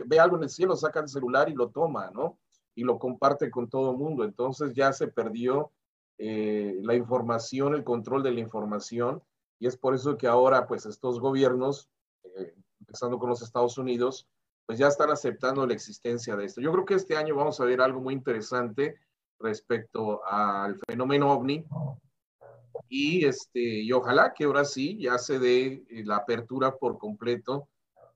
ve 0.05 0.19
algo 0.19 0.37
en 0.37 0.43
el 0.43 0.49
cielo, 0.49 0.75
saca 0.75 0.99
el 0.99 1.09
celular 1.09 1.49
y 1.49 1.53
lo 1.53 1.69
toma, 1.69 2.11
¿no? 2.11 2.39
Y 2.75 2.83
lo 2.83 2.99
comparte 2.99 3.49
con 3.49 3.69
todo 3.69 3.91
el 3.91 3.97
mundo. 3.97 4.23
Entonces 4.23 4.73
ya 4.73 4.93
se 4.93 5.07
perdió 5.07 5.71
eh, 6.17 6.79
la 6.83 6.95
información, 6.95 7.73
el 7.73 7.83
control 7.83 8.23
de 8.23 8.31
la 8.31 8.39
información. 8.39 9.23
Y 9.59 9.67
es 9.67 9.77
por 9.77 9.95
eso 9.95 10.17
que 10.17 10.27
ahora, 10.27 10.67
pues, 10.67 10.85
estos 10.85 11.19
gobiernos, 11.19 11.89
eh, 12.23 12.55
empezando 12.79 13.19
con 13.19 13.29
los 13.29 13.41
Estados 13.41 13.77
Unidos, 13.77 14.27
pues 14.65 14.77
ya 14.77 14.87
están 14.87 15.09
aceptando 15.09 15.65
la 15.65 15.73
existencia 15.73 16.35
de 16.35 16.45
esto. 16.45 16.61
Yo 16.61 16.71
creo 16.71 16.85
que 16.85 16.93
este 16.93 17.17
año 17.17 17.35
vamos 17.35 17.59
a 17.59 17.65
ver 17.65 17.81
algo 17.81 18.01
muy 18.01 18.13
interesante 18.13 18.99
respecto 19.39 20.25
al 20.25 20.77
fenómeno 20.87 21.31
ovni. 21.31 21.65
Y, 22.87 23.25
este, 23.25 23.59
y 23.59 23.91
ojalá 23.91 24.33
que 24.33 24.45
ahora 24.45 24.65
sí 24.65 24.97
ya 24.99 25.17
se 25.17 25.37
dé 25.37 25.83
eh, 25.89 26.03
la 26.05 26.17
apertura 26.17 26.75
por 26.75 26.97
completo 26.97 27.67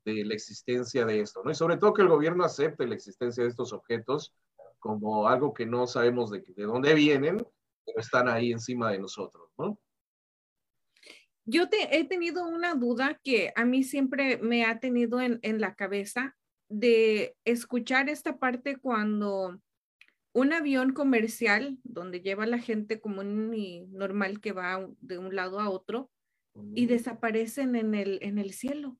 de 0.06 0.26
la 0.26 0.34
existencia 0.34 1.06
de 1.06 1.20
esto, 1.22 1.44
¿no? 1.44 1.52
Y 1.52 1.56
sobre 1.56 1.78
todo 1.78 1.94
que 1.94 2.02
el 2.02 2.08
gobierno 2.08 2.44
acepte 2.44 2.88
la 2.88 2.96
existencia 2.96 3.44
de 3.44 3.50
estos 3.50 3.72
objetos 3.72 4.34
como 4.80 5.28
algo 5.28 5.54
que 5.54 5.66
no 5.66 5.88
sabemos 5.88 6.30
de, 6.32 6.42
de 6.42 6.64
dónde 6.64 6.94
vienen, 6.94 7.38
pero 7.86 8.00
están 8.00 8.28
ahí 8.28 8.52
encima 8.52 8.92
de 8.92 9.00
nosotros, 9.00 9.50
¿no? 9.58 9.78
Yo 11.46 11.70
te, 11.70 11.98
he 11.98 12.06
tenido 12.06 12.46
una 12.46 12.74
duda 12.74 13.20
que 13.24 13.52
a 13.56 13.66
mí 13.66 13.84
siempre 13.84 14.38
me 14.38 14.66
ha 14.66 14.80
tenido 14.80 15.20
en, 15.20 15.40
en 15.42 15.60
la 15.60 15.76
cabeza 15.76 16.36
de 16.70 17.36
escuchar 17.44 18.10
esta 18.10 18.38
parte 18.38 18.78
cuando 18.78 19.60
un 20.34 20.52
avión 20.52 20.94
comercial 20.94 21.80
donde 21.84 22.22
lleva 22.22 22.46
la 22.48 22.58
gente 22.58 23.00
común 23.00 23.54
y 23.54 23.86
normal 23.88 24.42
que 24.42 24.52
va 24.52 24.88
de 25.00 25.20
un 25.20 25.36
lado 25.36 25.60
a 25.60 25.70
otro 25.70 26.10
y 26.76 26.88
desaparecen 26.88 27.76
en 27.76 27.96
el, 27.96 28.20
en 28.22 28.38
el 28.38 28.52
cielo. 28.54 28.98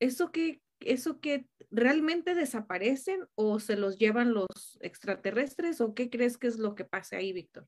¿Eso 0.00 0.32
que, 0.32 0.62
¿Eso 0.80 1.20
que 1.20 1.46
realmente 1.70 2.34
desaparecen 2.34 3.26
o 3.34 3.60
se 3.60 3.76
los 3.76 3.98
llevan 3.98 4.34
los 4.34 4.78
extraterrestres 4.80 5.80
o 5.80 5.94
qué 5.94 6.10
crees 6.10 6.36
que 6.38 6.46
es 6.46 6.58
lo 6.58 6.74
que 6.74 6.84
pasa 6.84 7.16
ahí, 7.16 7.32
Víctor? 7.32 7.66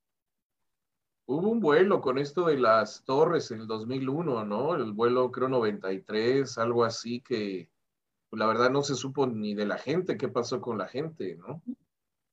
Hubo 1.28 1.48
un 1.48 1.61
vuelo 1.61 2.00
con 2.00 2.18
esto 2.18 2.46
de 2.46 2.59
las 2.59 3.04
torres 3.04 3.50
en 3.50 3.61
el 3.61 3.66
2001, 3.66 4.44
¿no? 4.44 4.76
El 4.76 4.92
vuelo 4.92 5.30
creo 5.32 5.48
93, 5.48 6.57
algo 6.59 6.84
así 6.84 7.20
que 7.20 7.68
la 8.30 8.46
verdad 8.46 8.70
no 8.70 8.82
se 8.82 8.94
supo 8.94 9.26
ni 9.26 9.54
de 9.54 9.66
la 9.66 9.78
gente, 9.78 10.16
qué 10.16 10.28
pasó 10.28 10.61
con 10.61 10.78
la 10.78 10.86
gente, 10.86 11.36
¿no? 11.36 11.62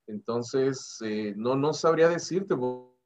Entonces, 0.07 0.97
eh, 1.03 1.33
no, 1.37 1.55
no 1.55 1.73
sabría 1.73 2.09
decirte 2.09 2.55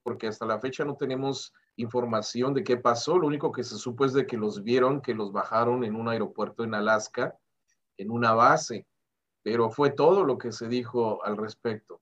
porque 0.03 0.27
hasta 0.27 0.45
la 0.45 0.59
fecha 0.59 0.83
no 0.83 0.95
tenemos 0.95 1.53
información 1.75 2.53
de 2.53 2.63
qué 2.63 2.77
pasó. 2.77 3.17
Lo 3.17 3.27
único 3.27 3.51
que 3.51 3.63
se 3.63 3.75
supo 3.75 4.05
es 4.05 4.13
de 4.13 4.25
que 4.25 4.37
los 4.37 4.63
vieron, 4.63 5.01
que 5.01 5.13
los 5.13 5.31
bajaron 5.31 5.83
en 5.83 5.95
un 5.95 6.07
aeropuerto 6.09 6.63
en 6.63 6.73
Alaska, 6.73 7.37
en 7.97 8.11
una 8.11 8.33
base, 8.33 8.87
pero 9.43 9.69
fue 9.69 9.91
todo 9.91 10.23
lo 10.23 10.37
que 10.37 10.51
se 10.51 10.67
dijo 10.67 11.23
al 11.23 11.37
respecto. 11.37 12.01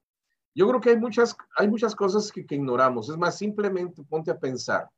Yo 0.53 0.67
creo 0.69 0.79
que 0.79 0.91
hay 0.91 0.97
muchas, 0.97 1.35
hay 1.57 1.67
muchas 1.67 1.95
cosas 1.95 2.31
que, 2.31 2.45
que 2.45 2.55
ignoramos. 2.55 3.09
Es 3.09 3.17
más, 3.17 3.37
simplemente 3.37 4.03
ponte 4.03 4.31
a 4.31 4.39
pensar. 4.39 4.89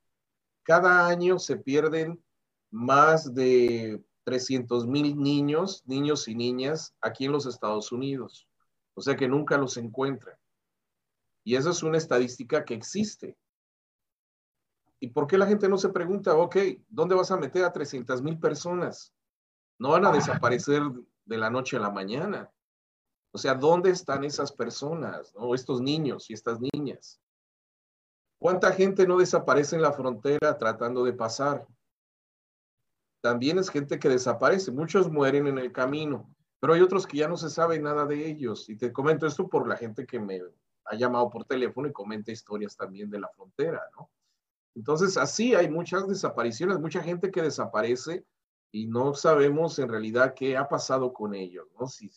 Cada 0.64 1.08
año 1.08 1.40
se 1.40 1.58
pierden 1.58 2.24
más 2.70 3.34
de 3.34 4.04
300 4.26 4.86
mil 4.86 5.18
niños, 5.18 5.84
niños 5.86 6.28
y 6.28 6.36
niñas 6.36 6.94
aquí 7.02 7.26
en 7.26 7.32
los 7.32 7.46
Estados 7.46 7.92
Unidos. 7.92 8.47
O 8.98 9.02
sea 9.02 9.16
que 9.16 9.28
nunca 9.28 9.60
los 9.60 9.78
encuentran. 9.78 10.36
Y 11.44 11.56
esa 11.56 11.70
es 11.70 11.84
una 11.84 12.00
estadística 12.00 12.66
que 12.66 12.74
existe. 12.74 13.38
¿Y 15.00 15.10
por 15.10 15.28
qué 15.28 15.38
la 15.38 15.46
gente 15.46 15.70
no 15.70 15.78
se 15.78 15.90
pregunta, 15.90 16.36
ok, 16.36 16.58
¿dónde 16.90 17.14
vas 17.14 17.30
a 17.30 17.38
meter 17.38 17.64
a 17.64 17.72
300 17.72 18.24
mil 18.24 18.40
personas? 18.40 19.14
No 19.78 19.92
van 19.92 20.08
a 20.08 20.12
desaparecer 20.12 20.82
de 21.26 21.38
la 21.38 21.52
noche 21.52 21.78
a 21.78 21.80
la 21.80 21.92
mañana. 21.92 22.52
O 23.32 23.38
sea, 23.38 23.54
¿dónde 23.54 23.92
están 23.92 24.24
esas 24.24 24.52
personas, 24.52 25.32
¿no? 25.36 25.54
estos 25.54 25.80
niños 25.80 26.28
y 26.32 26.34
estas 26.34 26.58
niñas? 26.60 27.22
¿Cuánta 28.40 28.72
gente 28.72 29.06
no 29.06 29.20
desaparece 29.20 29.76
en 29.76 29.84
la 29.84 29.94
frontera 29.94 30.58
tratando 30.58 31.04
de 31.04 31.14
pasar? 31.14 31.68
También 33.22 33.60
es 33.60 33.70
gente 33.70 34.00
que 34.00 34.10
desaparece. 34.10 34.72
Muchos 34.72 35.12
mueren 35.12 35.46
en 35.46 35.60
el 35.60 35.72
camino 35.72 36.36
pero 36.60 36.74
hay 36.74 36.82
otros 36.82 37.06
que 37.06 37.18
ya 37.18 37.28
no 37.28 37.38
se 37.38 37.50
sabe 37.50 37.80
nada 37.80 38.06
de 38.06 38.28
ellos. 38.28 38.70
Y 38.70 38.76
te 38.78 38.92
comento 38.92 39.28
esto 39.28 39.48
por 39.48 39.68
la 39.68 39.78
gente 39.78 40.06
que 40.06 40.20
me 40.20 40.42
ha 40.86 40.96
llamado 40.96 41.30
por 41.30 41.46
teléfono 41.46 41.88
y 41.88 41.94
comenta 41.94 42.32
historias 42.32 42.76
también 42.76 43.10
de 43.10 43.20
la 43.20 43.30
frontera, 43.30 43.82
¿no? 43.96 44.10
Entonces, 44.76 45.18
así 45.18 45.56
hay 45.56 45.70
muchas 45.70 46.08
desapariciones, 46.08 46.80
mucha 46.80 47.02
gente 47.02 47.32
que 47.32 47.42
desaparece 47.42 48.24
y 48.72 48.86
no 48.86 49.16
sabemos 49.16 49.80
en 49.80 49.90
realidad 49.90 50.36
qué 50.36 50.56
ha 50.56 50.70
pasado 50.70 51.14
con 51.14 51.34
ellos, 51.34 51.68
¿no? 51.80 51.88
Si, 51.88 52.12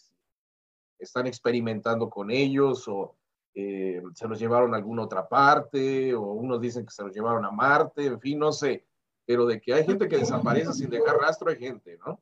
están 0.99 1.27
experimentando 1.27 2.11
con 2.11 2.31
ellos 2.31 2.87
o 2.87 3.17
eh, 3.55 4.03
se 4.15 4.29
los 4.29 4.39
llevaron 4.39 4.75
a 4.75 4.77
alguna 4.77 5.03
otra 5.03 5.27
parte 5.27 6.15
o 6.15 6.21
unos 6.21 6.61
dicen 6.61 6.85
que 6.85 6.93
se 6.93 7.03
los 7.03 7.15
llevaron 7.15 7.45
a 7.45 7.51
Marte, 7.51 8.05
en 8.05 8.21
fin, 8.21 8.39
no 8.39 8.53
sé. 8.53 8.87
Pero 9.25 9.47
de 9.47 9.61
que 9.61 9.73
hay 9.73 9.85
gente 9.85 10.09
que 10.09 10.19
desaparece 10.19 10.73
sin 10.73 10.91
dejar 10.91 11.17
rastro, 11.17 11.51
hay 11.51 11.57
gente, 11.57 11.99
¿no? 12.05 12.21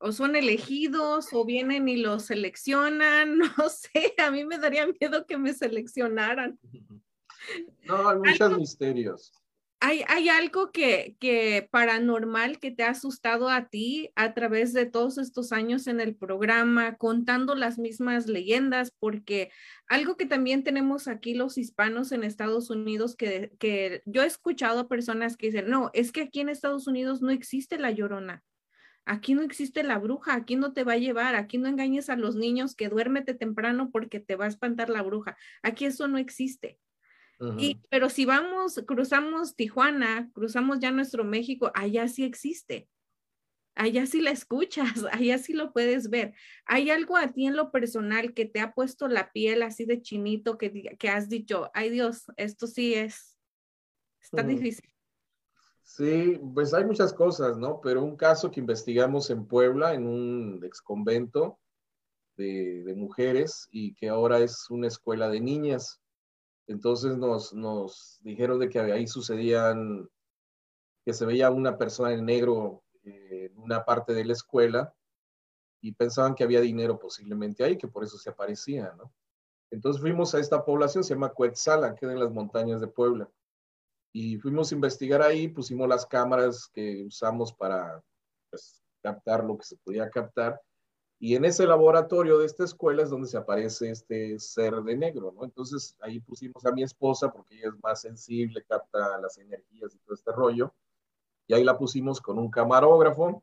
O 0.00 0.12
son 0.12 0.34
elegidos 0.34 1.28
o 1.32 1.44
vienen 1.44 1.88
y 1.88 1.96
los 1.96 2.24
seleccionan, 2.24 3.38
no 3.58 3.68
sé, 3.68 4.14
a 4.18 4.30
mí 4.30 4.44
me 4.44 4.58
daría 4.58 4.86
miedo 4.86 5.26
que 5.26 5.38
me 5.38 5.54
seleccionaran. 5.54 6.58
No, 7.84 8.10
hay 8.10 8.18
muchos 8.18 8.58
misterios. 8.58 9.32
Hay, 9.80 10.04
hay 10.08 10.28
algo 10.28 10.72
que, 10.72 11.16
que 11.18 11.66
paranormal 11.72 12.58
que 12.60 12.70
te 12.70 12.82
ha 12.82 12.90
asustado 12.90 13.48
a 13.48 13.70
ti 13.70 14.12
a 14.14 14.34
través 14.34 14.74
de 14.74 14.84
todos 14.84 15.16
estos 15.16 15.50
años 15.50 15.86
en 15.86 16.00
el 16.00 16.14
programa, 16.14 16.96
contando 16.98 17.54
las 17.54 17.78
mismas 17.78 18.26
leyendas, 18.26 18.92
porque 19.00 19.50
algo 19.88 20.18
que 20.18 20.26
también 20.26 20.64
tenemos 20.64 21.08
aquí 21.08 21.32
los 21.32 21.56
hispanos 21.56 22.12
en 22.12 22.24
Estados 22.24 22.68
Unidos, 22.68 23.16
que, 23.16 23.52
que 23.58 24.02
yo 24.04 24.22
he 24.22 24.26
escuchado 24.26 24.80
a 24.80 24.88
personas 24.88 25.38
que 25.38 25.46
dicen, 25.46 25.70
no, 25.70 25.90
es 25.94 26.12
que 26.12 26.20
aquí 26.20 26.40
en 26.40 26.50
Estados 26.50 26.86
Unidos 26.86 27.22
no 27.22 27.30
existe 27.30 27.78
la 27.78 27.90
llorona 27.90 28.44
Aquí 29.04 29.34
no 29.34 29.42
existe 29.42 29.82
la 29.82 29.98
bruja, 29.98 30.34
aquí 30.34 30.56
no 30.56 30.72
te 30.72 30.84
va 30.84 30.92
a 30.92 30.98
llevar, 30.98 31.34
aquí 31.34 31.58
no 31.58 31.68
engañes 31.68 32.10
a 32.10 32.16
los 32.16 32.36
niños 32.36 32.74
que 32.74 32.88
duérmete 32.88 33.34
temprano 33.34 33.90
porque 33.90 34.20
te 34.20 34.36
va 34.36 34.44
a 34.44 34.48
espantar 34.48 34.90
la 34.90 35.02
bruja. 35.02 35.36
Aquí 35.62 35.84
eso 35.84 36.06
no 36.08 36.18
existe. 36.18 36.78
Y, 37.56 37.80
pero 37.88 38.10
si 38.10 38.26
vamos, 38.26 38.82
cruzamos 38.86 39.56
Tijuana, 39.56 40.30
cruzamos 40.34 40.78
ya 40.78 40.90
nuestro 40.90 41.24
México, 41.24 41.72
allá 41.74 42.06
sí 42.06 42.22
existe. 42.22 42.86
Allá 43.74 44.04
sí 44.04 44.20
la 44.20 44.30
escuchas, 44.30 44.92
allá 45.12 45.38
sí 45.38 45.54
lo 45.54 45.72
puedes 45.72 46.10
ver. 46.10 46.34
¿Hay 46.66 46.90
algo 46.90 47.16
a 47.16 47.28
ti 47.28 47.46
en 47.46 47.56
lo 47.56 47.72
personal 47.72 48.34
que 48.34 48.44
te 48.44 48.60
ha 48.60 48.74
puesto 48.74 49.08
la 49.08 49.32
piel 49.32 49.62
así 49.62 49.86
de 49.86 50.02
chinito 50.02 50.58
que, 50.58 50.96
que 50.98 51.08
has 51.08 51.30
dicho, 51.30 51.70
ay 51.72 51.88
Dios, 51.88 52.26
esto 52.36 52.66
sí 52.66 52.92
es, 52.92 53.38
está 54.20 54.42
difícil? 54.42 54.89
Sí, 55.82 56.40
pues 56.54 56.72
hay 56.72 56.84
muchas 56.84 57.12
cosas, 57.12 57.58
¿no? 57.58 57.80
Pero 57.80 58.02
un 58.02 58.16
caso 58.16 58.50
que 58.50 58.60
investigamos 58.60 59.30
en 59.30 59.46
Puebla, 59.46 59.94
en 59.94 60.06
un 60.06 60.60
ex 60.64 60.80
convento 60.80 61.58
de, 62.36 62.82
de 62.84 62.94
mujeres 62.94 63.68
y 63.70 63.94
que 63.94 64.08
ahora 64.08 64.38
es 64.38 64.70
una 64.70 64.86
escuela 64.86 65.28
de 65.28 65.40
niñas. 65.40 66.00
Entonces 66.66 67.16
nos, 67.16 67.52
nos 67.52 68.20
dijeron 68.22 68.60
de 68.60 68.68
que 68.68 68.78
ahí 68.78 69.08
sucedían, 69.08 70.08
que 71.04 71.12
se 71.12 71.26
veía 71.26 71.50
una 71.50 71.76
persona 71.76 72.12
en 72.12 72.24
negro 72.24 72.84
eh, 73.02 73.50
en 73.50 73.58
una 73.58 73.84
parte 73.84 74.12
de 74.14 74.24
la 74.24 74.34
escuela 74.34 74.94
y 75.80 75.92
pensaban 75.92 76.34
que 76.34 76.44
había 76.44 76.60
dinero 76.60 76.98
posiblemente 76.98 77.64
ahí, 77.64 77.76
que 77.76 77.88
por 77.88 78.04
eso 78.04 78.18
se 78.18 78.30
aparecía, 78.30 78.94
¿no? 78.96 79.12
Entonces 79.72 80.00
fuimos 80.00 80.34
a 80.34 80.40
esta 80.40 80.64
población, 80.64 81.02
se 81.02 81.14
llama 81.14 81.30
Cuetzala, 81.32 81.94
queda 81.94 82.12
en 82.12 82.20
las 82.20 82.30
montañas 82.30 82.80
de 82.80 82.88
Puebla. 82.88 83.28
Y 84.12 84.38
fuimos 84.38 84.70
a 84.70 84.74
investigar 84.74 85.22
ahí, 85.22 85.48
pusimos 85.48 85.88
las 85.88 86.04
cámaras 86.06 86.68
que 86.72 87.04
usamos 87.04 87.52
para 87.52 88.02
pues, 88.50 88.82
captar 89.02 89.44
lo 89.44 89.56
que 89.56 89.64
se 89.64 89.76
podía 89.76 90.10
captar 90.10 90.60
y 91.22 91.36
en 91.36 91.44
ese 91.44 91.66
laboratorio 91.66 92.38
de 92.38 92.46
esta 92.46 92.64
escuela 92.64 93.02
es 93.02 93.10
donde 93.10 93.28
se 93.28 93.36
aparece 93.36 93.90
este 93.90 94.38
ser 94.38 94.76
de 94.76 94.96
negro, 94.96 95.32
¿no? 95.36 95.44
Entonces 95.44 95.94
ahí 96.00 96.18
pusimos 96.18 96.64
a 96.64 96.72
mi 96.72 96.82
esposa 96.82 97.30
porque 97.30 97.56
ella 97.56 97.68
es 97.68 97.82
más 97.82 98.00
sensible, 98.00 98.64
capta 98.66 99.18
las 99.18 99.36
energías 99.36 99.94
y 99.94 99.98
todo 99.98 100.14
este 100.14 100.32
rollo. 100.32 100.72
Y 101.46 101.52
ahí 101.52 101.62
la 101.62 101.76
pusimos 101.76 102.22
con 102.22 102.38
un 102.38 102.50
camarógrafo 102.50 103.42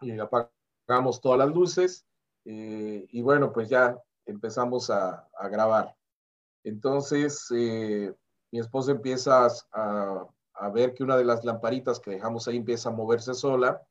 y 0.00 0.18
apagamos 0.18 1.20
todas 1.20 1.38
las 1.38 1.54
luces. 1.54 2.04
Eh, 2.44 3.06
y 3.12 3.22
bueno, 3.22 3.52
pues 3.52 3.68
ya 3.68 3.96
empezamos 4.24 4.90
a, 4.90 5.28
a 5.38 5.48
grabar. 5.48 5.94
Entonces 6.64 7.46
eh, 7.54 8.12
mi 8.56 8.60
esposa 8.60 8.92
empieza 8.92 9.46
a, 9.72 10.26
a, 10.54 10.70
ver 10.70 10.94
que 10.94 11.04
una 11.04 11.18
de 11.18 11.26
las 11.26 11.44
lamparitas 11.44 12.00
que 12.00 12.12
dejamos 12.12 12.48
ahí 12.48 12.56
empieza 12.56 12.88
a 12.88 12.92
moverse 12.92 13.34
sola. 13.34 13.82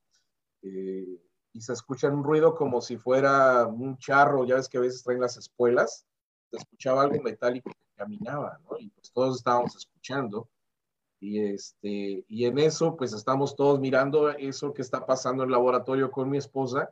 Eh, 0.64 1.22
y 1.54 1.62
se 1.62 1.72
escucha 1.72 2.10
un 2.10 2.24
ruido 2.24 2.56
como 2.56 2.82
si 2.82 2.98
fuera 2.98 3.68
un 3.68 3.96
charro, 4.00 4.44
ya 4.44 4.56
ves 4.56 4.68
que 4.68 4.80
a 4.80 4.82
veces 4.82 5.04
traen 5.04 5.22
las 5.22 5.38
espuelas, 5.38 6.08
se 6.50 6.58
escuchaba 6.58 7.04
algo 7.04 7.22
metálico 7.22 7.70
que 7.70 7.96
caminaba, 7.96 8.60
¿no? 8.64 8.80
Y 8.80 8.90
pues 8.90 9.12
todos 9.12 9.38
estábamos 9.38 9.76
escuchando. 9.76 10.50
Y, 11.20 11.40
este, 11.44 12.26
y 12.28 12.46
en 12.46 12.58
eso, 12.58 12.98
pues 12.98 13.14
estamos 13.14 13.56
todos 13.56 13.80
mirando 13.80 14.32
eso 14.32 14.74
que 14.74 14.82
está 14.82 15.06
pasando 15.06 15.44
en 15.44 15.50
el 15.50 15.54
laboratorio 15.54 16.10
con 16.10 16.28
mi 16.30 16.40
esposa 16.40 16.92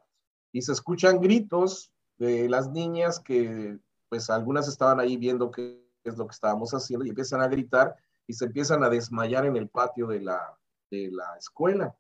y 0.52 0.62
se 0.62 0.74
escuchan 0.74 1.20
gritos 1.20 1.92
de 2.20 2.48
las 2.48 2.70
niñas 2.70 3.20
que, 3.20 3.80
pues 4.10 4.30
algunas 4.30 4.68
estaban 4.68 5.00
ahí 5.00 5.18
viendo 5.18 5.50
qué 5.50 5.83
es 6.10 6.18
lo 6.18 6.28
que 6.28 6.34
estábamos 6.34 6.72
haciendo 6.74 7.06
y 7.06 7.10
empiezan 7.10 7.42
a 7.42 7.48
gritar 7.48 7.96
y 8.28 8.34
se 8.34 8.46
empiezan 8.46 8.84
a 8.84 8.90
desmayar 8.90 9.46
en 9.46 9.58
el 9.58 9.70
patio 9.70 10.08
de 10.08 10.22
la, 10.22 10.58
de 10.90 11.10
la 11.12 11.36
escuela. 11.38 11.96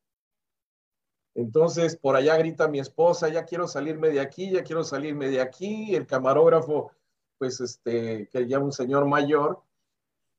Entonces, 1.36 1.98
por 1.98 2.16
allá 2.16 2.38
grita 2.38 2.68
mi 2.68 2.80
esposa, 2.80 3.28
ya 3.30 3.46
quiero 3.46 3.68
salirme 3.68 4.10
de 4.10 4.20
aquí, 4.20 4.52
ya 4.52 4.64
quiero 4.64 4.84
salirme 4.84 5.30
de 5.30 5.42
aquí. 5.42 5.96
El 5.96 6.06
camarógrafo, 6.06 6.92
pues, 7.38 7.60
este, 7.60 8.28
que 8.30 8.48
ya 8.48 8.60
un 8.60 8.72
señor 8.72 9.06
mayor, 9.08 9.62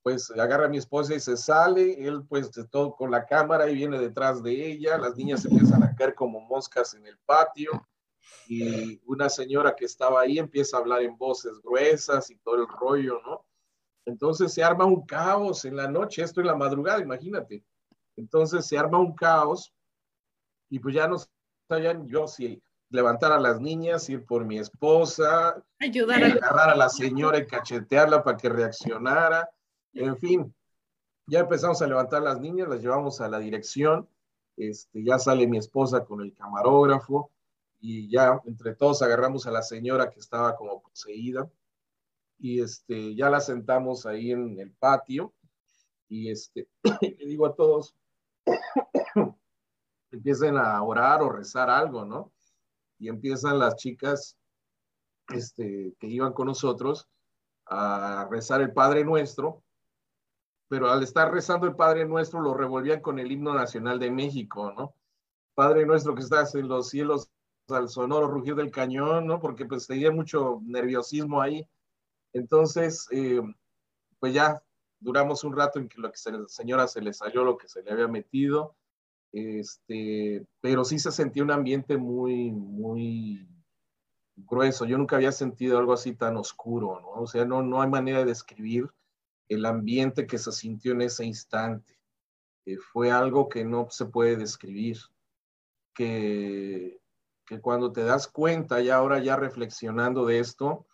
pues 0.02 0.30
agarra 0.30 0.66
a 0.66 0.68
mi 0.68 0.78
esposa 0.78 1.14
y 1.14 1.20
se 1.20 1.36
sale. 1.36 2.06
Él, 2.06 2.24
pues, 2.28 2.50
todo 2.70 2.94
con 2.94 3.10
la 3.10 3.26
cámara 3.26 3.68
y 3.68 3.74
viene 3.74 3.98
detrás 3.98 4.42
de 4.42 4.52
ella. 4.52 4.96
Las 4.98 5.16
niñas 5.16 5.44
empiezan 5.44 5.82
a 5.82 5.94
caer 5.96 6.14
como 6.14 6.40
moscas 6.40 6.94
en 6.94 7.06
el 7.06 7.18
patio. 7.18 7.88
Y 8.46 9.00
una 9.06 9.28
señora 9.28 9.74
que 9.74 9.86
estaba 9.86 10.20
ahí 10.20 10.38
empieza 10.38 10.76
a 10.76 10.80
hablar 10.80 11.02
en 11.02 11.18
voces 11.18 11.60
gruesas 11.60 12.30
y 12.30 12.36
todo 12.36 12.56
el 12.56 12.68
rollo, 12.68 13.20
¿no? 13.26 13.44
Entonces 14.06 14.52
se 14.52 14.62
arma 14.62 14.84
un 14.84 15.06
caos 15.06 15.64
en 15.64 15.76
la 15.76 15.88
noche, 15.88 16.22
esto 16.22 16.40
en 16.40 16.48
la 16.48 16.54
madrugada, 16.54 17.00
imagínate. 17.00 17.64
Entonces 18.16 18.66
se 18.66 18.78
arma 18.78 18.98
un 18.98 19.14
caos 19.14 19.72
y 20.68 20.78
pues 20.78 20.94
ya 20.94 21.08
no 21.08 21.16
sabían 21.68 22.06
yo 22.06 22.26
si 22.28 22.62
levantar 22.90 23.32
a 23.32 23.40
las 23.40 23.60
niñas, 23.60 24.08
ir 24.08 24.24
por 24.24 24.44
mi 24.44 24.58
esposa, 24.58 25.62
ayudar 25.80 26.22
a 26.22 26.26
agarrar 26.26 26.70
a 26.70 26.76
la 26.76 26.88
señora 26.88 27.38
y 27.38 27.46
cachetearla 27.46 28.22
para 28.22 28.36
que 28.36 28.48
reaccionara, 28.48 29.50
en 29.94 30.16
fin, 30.16 30.54
ya 31.26 31.40
empezamos 31.40 31.80
a 31.82 31.86
levantar 31.86 32.20
a 32.22 32.26
las 32.26 32.40
niñas, 32.40 32.68
las 32.68 32.82
llevamos 32.82 33.20
a 33.20 33.28
la 33.28 33.38
dirección, 33.38 34.08
este, 34.56 35.02
ya 35.02 35.18
sale 35.18 35.46
mi 35.46 35.58
esposa 35.58 36.04
con 36.04 36.20
el 36.20 36.34
camarógrafo 36.34 37.30
y 37.80 38.08
ya 38.08 38.40
entre 38.44 38.74
todos 38.74 39.02
agarramos 39.02 39.46
a 39.46 39.50
la 39.50 39.62
señora 39.62 40.10
que 40.10 40.20
estaba 40.20 40.54
como 40.54 40.80
poseída 40.80 41.48
y 42.44 42.60
este, 42.60 43.14
ya 43.14 43.30
la 43.30 43.40
sentamos 43.40 44.04
ahí 44.04 44.30
en 44.30 44.60
el 44.60 44.70
patio 44.72 45.32
y 46.10 46.30
este, 46.30 46.68
le 47.00 47.26
digo 47.26 47.46
a 47.46 47.54
todos, 47.54 47.96
empiecen 50.10 50.58
a 50.58 50.82
orar 50.82 51.22
o 51.22 51.30
rezar 51.30 51.70
algo, 51.70 52.04
¿no? 52.04 52.34
Y 52.98 53.08
empiezan 53.08 53.58
las 53.58 53.76
chicas 53.76 54.36
este, 55.28 55.94
que 55.98 56.06
iban 56.06 56.34
con 56.34 56.48
nosotros 56.48 57.08
a 57.64 58.28
rezar 58.30 58.60
el 58.60 58.74
Padre 58.74 59.06
Nuestro, 59.06 59.62
pero 60.68 60.90
al 60.90 61.02
estar 61.02 61.32
rezando 61.32 61.66
el 61.66 61.76
Padre 61.76 62.04
Nuestro 62.04 62.42
lo 62.42 62.52
revolvían 62.52 63.00
con 63.00 63.18
el 63.18 63.32
himno 63.32 63.54
nacional 63.54 63.98
de 63.98 64.10
México, 64.10 64.70
¿no? 64.70 64.94
Padre 65.54 65.86
Nuestro 65.86 66.14
que 66.14 66.20
estás 66.20 66.54
en 66.56 66.68
los 66.68 66.90
cielos 66.90 67.30
al 67.68 67.88
sonoro 67.88 68.28
rugir 68.28 68.54
del 68.54 68.70
cañón, 68.70 69.26
¿no? 69.26 69.40
Porque 69.40 69.64
pues 69.64 69.86
tenía 69.86 70.10
mucho 70.10 70.60
nerviosismo 70.66 71.40
ahí. 71.40 71.66
Entonces, 72.34 73.08
eh, 73.10 73.40
pues 74.18 74.34
ya 74.34 74.62
duramos 75.00 75.42
un 75.44 75.56
rato 75.56 75.78
en 75.78 75.88
que 75.88 76.00
la 76.00 76.12
señora 76.46 76.86
se 76.86 77.00
le 77.00 77.14
salió 77.14 77.44
lo 77.44 77.56
que 77.56 77.68
se 77.68 77.82
le 77.82 77.90
había 77.90 78.08
metido 78.08 78.76
este, 79.34 80.46
pero 80.60 80.84
sí 80.84 81.00
se 81.00 81.10
sentía 81.10 81.42
un 81.42 81.50
ambiente 81.50 81.96
muy, 81.96 82.52
muy 82.52 83.48
grueso. 84.36 84.84
Yo 84.84 84.96
nunca 84.96 85.16
había 85.16 85.32
sentido 85.32 85.76
algo 85.76 85.92
así 85.92 86.14
tan 86.14 86.36
oscuro, 86.36 87.00
¿no? 87.00 87.22
O 87.22 87.26
sea, 87.26 87.44
no, 87.44 87.60
no 87.60 87.82
hay 87.82 87.90
manera 87.90 88.20
de 88.20 88.26
describir 88.26 88.88
el 89.48 89.66
ambiente 89.66 90.28
que 90.28 90.38
se 90.38 90.52
sintió 90.52 90.92
en 90.92 91.02
ese 91.02 91.24
instante. 91.24 91.98
Eh, 92.64 92.76
fue 92.76 93.10
algo 93.10 93.48
que 93.48 93.64
no 93.64 93.88
se 93.90 94.06
puede 94.06 94.36
describir, 94.36 94.98
que, 95.94 97.00
que 97.44 97.60
cuando 97.60 97.90
te 97.90 98.04
das 98.04 98.28
cuenta, 98.28 98.80
y 98.80 98.88
ahora 98.88 99.18
ya 99.18 99.34
reflexionando 99.34 100.26
de 100.26 100.38
esto, 100.38 100.86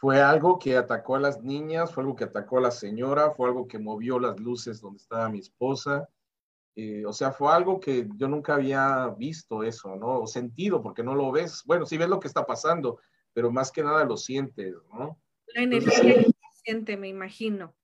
fue 0.00 0.22
algo 0.22 0.58
que 0.58 0.78
atacó 0.78 1.16
a 1.16 1.20
las 1.20 1.42
niñas, 1.42 1.92
fue 1.92 2.02
algo 2.02 2.16
que 2.16 2.24
atacó 2.24 2.56
a 2.56 2.62
la 2.62 2.70
señora, 2.70 3.32
fue 3.32 3.48
algo 3.48 3.68
que 3.68 3.78
movió 3.78 4.18
las 4.18 4.40
luces 4.40 4.80
donde 4.80 4.96
estaba 4.96 5.28
mi 5.28 5.40
esposa, 5.40 6.08
eh, 6.74 7.04
o 7.04 7.12
sea, 7.12 7.32
fue 7.32 7.52
algo 7.52 7.78
que 7.78 8.08
yo 8.16 8.26
nunca 8.26 8.54
había 8.54 9.08
visto 9.18 9.62
eso, 9.62 9.96
¿no? 9.96 10.20
O 10.20 10.26
sentido, 10.26 10.80
porque 10.80 11.02
no 11.02 11.14
lo 11.14 11.30
ves. 11.30 11.62
Bueno, 11.66 11.84
sí 11.84 11.98
ves 11.98 12.08
lo 12.08 12.18
que 12.18 12.28
está 12.28 12.46
pasando, 12.46 12.98
pero 13.34 13.52
más 13.52 13.70
que 13.70 13.82
nada 13.82 14.04
lo 14.04 14.16
sientes, 14.16 14.74
¿no? 14.90 15.20
La 15.54 15.64
energía 15.64 16.14
que 16.14 16.22
se 16.22 16.62
siente, 16.64 16.96
me 16.96 17.08
imagino. 17.08 17.74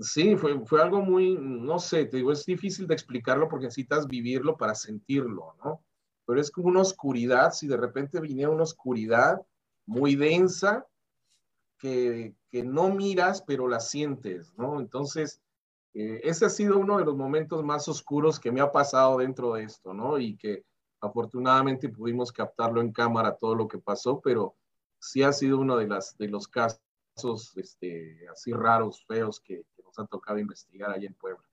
Sí, 0.00 0.34
fue, 0.34 0.58
fue 0.66 0.82
algo 0.82 1.02
muy, 1.02 1.36
no 1.38 1.78
sé, 1.78 2.06
te 2.06 2.16
digo, 2.16 2.32
es 2.32 2.44
difícil 2.46 2.88
de 2.88 2.94
explicarlo 2.94 3.48
porque 3.48 3.66
necesitas 3.66 4.08
vivirlo 4.08 4.56
para 4.56 4.74
sentirlo, 4.74 5.54
¿no? 5.62 5.84
Pero 6.26 6.40
es 6.40 6.50
como 6.50 6.66
una 6.66 6.80
oscuridad, 6.80 7.52
si 7.52 7.68
de 7.68 7.76
repente 7.76 8.20
viniera 8.20 8.50
una 8.50 8.64
oscuridad 8.64 9.40
muy 9.86 10.16
densa 10.16 10.84
que, 11.80 12.34
no 12.52 12.90
miras, 12.94 13.42
pero 13.42 13.66
la 13.66 13.80
sientes, 13.80 14.52
¿no? 14.56 14.80
Entonces, 14.80 15.40
eh, 15.94 16.20
ese 16.22 16.44
ha 16.44 16.50
sido 16.50 16.78
uno 16.78 16.98
de 16.98 17.04
los 17.04 17.16
momentos 17.16 17.64
más 17.64 17.88
oscuros 17.88 18.38
que 18.38 18.52
me 18.52 18.60
ha 18.60 18.70
pasado 18.70 19.18
dentro 19.18 19.54
de 19.54 19.64
esto, 19.64 19.94
¿no? 19.94 20.18
Y 20.18 20.36
que 20.36 20.64
afortunadamente 21.00 21.88
pudimos 21.88 22.30
captarlo 22.32 22.80
en 22.80 22.92
cámara 22.92 23.36
todo 23.36 23.54
lo 23.54 23.66
que 23.66 23.78
pasó, 23.78 24.20
pero 24.20 24.54
sí 24.98 25.22
ha 25.22 25.32
sido 25.32 25.58
uno 25.58 25.76
de, 25.76 25.88
las, 25.88 26.16
de 26.18 26.28
los 26.28 26.46
casos 26.46 27.56
este, 27.56 28.28
así 28.28 28.52
raros, 28.52 29.04
feos 29.06 29.40
que, 29.40 29.64
nos 29.84 29.98
ha 29.98 30.06
tocado 30.06 30.38
investigar 30.38 30.92
allá 30.92 31.08
en 31.08 31.14
Puebla. 31.14 31.49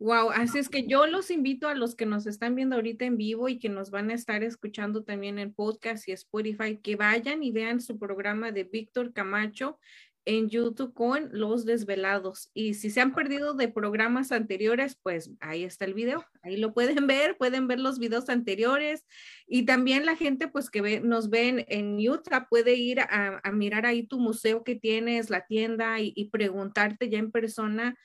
Wow, 0.00 0.30
así 0.30 0.60
es 0.60 0.68
que 0.68 0.86
yo 0.86 1.08
los 1.08 1.28
invito 1.28 1.66
a 1.66 1.74
los 1.74 1.96
que 1.96 2.06
nos 2.06 2.28
están 2.28 2.54
viendo 2.54 2.76
ahorita 2.76 3.04
en 3.04 3.16
vivo 3.16 3.48
y 3.48 3.58
que 3.58 3.68
nos 3.68 3.90
van 3.90 4.10
a 4.10 4.14
estar 4.14 4.44
escuchando 4.44 5.02
también 5.02 5.40
en 5.40 5.52
podcast 5.52 6.06
y 6.06 6.12
Spotify, 6.12 6.78
que 6.80 6.94
vayan 6.94 7.42
y 7.42 7.50
vean 7.50 7.80
su 7.80 7.98
programa 7.98 8.52
de 8.52 8.62
Víctor 8.62 9.12
Camacho 9.12 9.80
en 10.24 10.50
YouTube 10.50 10.94
con 10.94 11.30
Los 11.32 11.64
Desvelados. 11.64 12.50
Y 12.54 12.74
si 12.74 12.90
se 12.90 13.00
han 13.00 13.12
perdido 13.12 13.54
de 13.54 13.66
programas 13.66 14.30
anteriores, 14.30 14.96
pues 15.02 15.32
ahí 15.40 15.64
está 15.64 15.84
el 15.84 15.94
video. 15.94 16.24
Ahí 16.42 16.58
lo 16.58 16.74
pueden 16.74 17.06
ver, 17.08 17.36
pueden 17.36 17.66
ver 17.66 17.80
los 17.80 17.98
videos 17.98 18.28
anteriores. 18.28 19.04
Y 19.48 19.64
también 19.64 20.06
la 20.06 20.14
gente 20.14 20.46
pues 20.46 20.70
que 20.70 21.00
nos 21.00 21.28
ven 21.28 21.64
en 21.68 21.98
YouTube 21.98 22.46
puede 22.48 22.74
ir 22.74 23.00
a, 23.00 23.40
mirar 23.52 23.84
ahí 23.84 24.06
tu 24.06 24.20
museo 24.20 24.62
que 24.62 24.76
tienes, 24.76 25.28
la 25.28 25.44
tienda 25.44 25.98
y 25.98 26.28
preguntarte 26.30 27.08
ya 27.08 27.18
en 27.18 27.32
persona 27.32 27.96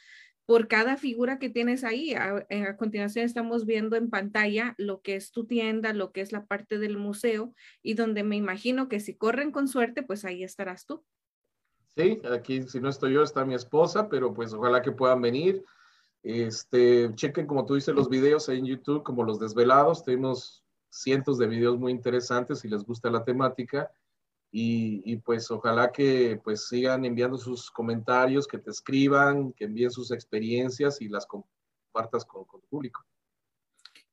por 0.46 0.68
cada 0.68 0.98
figura 0.98 1.39
que 1.39 1.50
tienes 1.50 1.84
ahí. 1.84 2.14
A, 2.14 2.46
a, 2.50 2.78
continuación 2.78 3.26
estamos 3.26 3.66
viendo 3.66 3.96
en 3.96 4.10
pantalla 4.10 4.76
lo 4.78 5.02
que 5.02 5.16
es 5.16 5.32
tu 5.32 5.46
tienda, 5.46 5.94
lo 5.94 6.12
que 6.12 6.22
es 6.22 6.32
la 6.32 6.46
parte 6.46 6.78
del 6.78 6.98
museo 6.98 7.54
y 7.82 7.94
donde 7.94 8.24
me 8.24 8.36
imagino 8.36 8.89
que 8.89 9.00
si 9.00 9.16
corren 9.16 9.52
con 9.52 9.68
suerte, 9.68 10.04
pues 10.04 10.26
ahí 10.26 10.44
estarás 10.44 10.86
tú. 10.86 11.04
Sí, 11.96 12.20
aquí 12.32 12.64
si 12.64 12.80
no 12.80 12.89
estoy 12.89 13.14
yo 13.14 13.24
está 13.24 13.46
mi 13.46 13.54
esposa, 13.54 14.10
pero 14.10 14.34
pues 14.34 14.54
ojalá 14.54 14.82
que 14.82 14.91
puedan 14.91 15.22
venir. 15.22 15.64
Este, 16.24 17.14
chequen 17.16 17.46
como 17.46 17.66
tú 17.66 17.76
dices 17.76 17.94
los 17.94 18.10
videos 18.10 18.48
ahí 18.50 18.60
en 18.60 18.66
YouTube 18.66 19.04
como 19.04 19.24
los 19.24 19.39
desvelados. 19.39 20.04
Tenemos 20.04 20.64
cientos 20.89 21.38
de 21.38 21.48
videos 21.48 21.78
muy 21.78 21.91
interesantes 21.91 22.60
si 22.60 22.68
les 22.68 22.84
gusta 22.84 23.12
la 23.12 23.24
temática. 23.24 23.91
Y, 24.56 25.18
pues 25.18 25.49
ojalá 25.49 25.91
que 25.91 26.39
pues 26.43 26.68
sigan 26.68 27.06
enviando 27.06 27.39
sus 27.39 27.72
comentarios, 27.72 28.45
que 28.45 28.60
te 28.60 28.70
escriban, 28.70 29.51
que 29.54 29.64
envíen 29.64 29.89
sus 29.89 30.12
experiencias 30.12 31.01
y 31.01 31.10
las 31.10 31.26
compartas 31.26 32.24
con, 32.24 32.45
tu 32.45 32.62
público. 32.70 33.04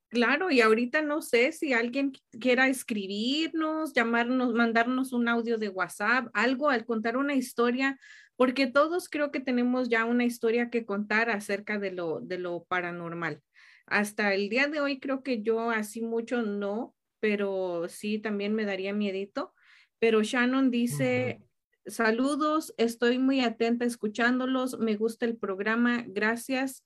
Claro, 0.09 0.51
y 0.51 0.63
ahorita 0.63 1.03
no 1.03 1.21
sé 1.21 1.53
si 1.53 1.75
alguien 1.75 2.13
quiera 2.41 2.69
escribirnos, 2.69 3.93
llamarnos, 3.93 4.55
mandarnos 4.55 5.13
un 5.13 5.29
audio 5.29 5.59
de 5.59 5.69
WhatsApp, 5.69 6.29
algo 6.33 6.71
al 6.71 6.87
contar 6.87 7.19
una 7.19 7.35
historia, 7.35 8.01
porque 8.35 8.67
todos 8.67 9.11
creo 9.11 9.31
que 9.31 9.41
tenemos 9.41 9.91
ya 9.91 10.07
una 10.07 10.25
historia 10.25 10.71
que 10.71 10.87
contar 10.87 11.29
acerca 11.29 11.79
de 11.79 11.91
lo, 11.91 12.21
de 12.21 12.39
lo 12.39 12.65
paranormal. 12.65 13.43
Hasta 13.85 14.33
el 14.33 14.49
día 14.49 14.69
de 14.69 14.81
hoy 14.81 15.01
creo 15.01 15.23
que 15.23 15.43
yo 15.43 15.71
así 15.71 16.01
mucho 16.01 16.41
no, 16.41 16.95
pero 17.21 17.89
sí 17.91 18.19
también 18.19 18.55
me 18.55 18.65
daría 18.65 18.95
miedito 18.95 19.53
pero 20.01 20.23
Shannon 20.23 20.71
dice, 20.71 21.43
saludos, 21.87 22.75
estoy 22.79 23.19
muy 23.19 23.43
atenta 23.43 23.85
escuchándolos, 23.85 24.79
me 24.79 24.97
gusta 24.97 25.27
el 25.27 25.37
programa, 25.37 26.05
gracias. 26.07 26.85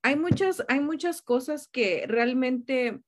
Hay 0.00 0.16
muchas, 0.16 0.64
hay 0.68 0.78
muchas 0.78 1.22
cosas 1.22 1.66
que 1.66 2.04
realmente 2.06 3.02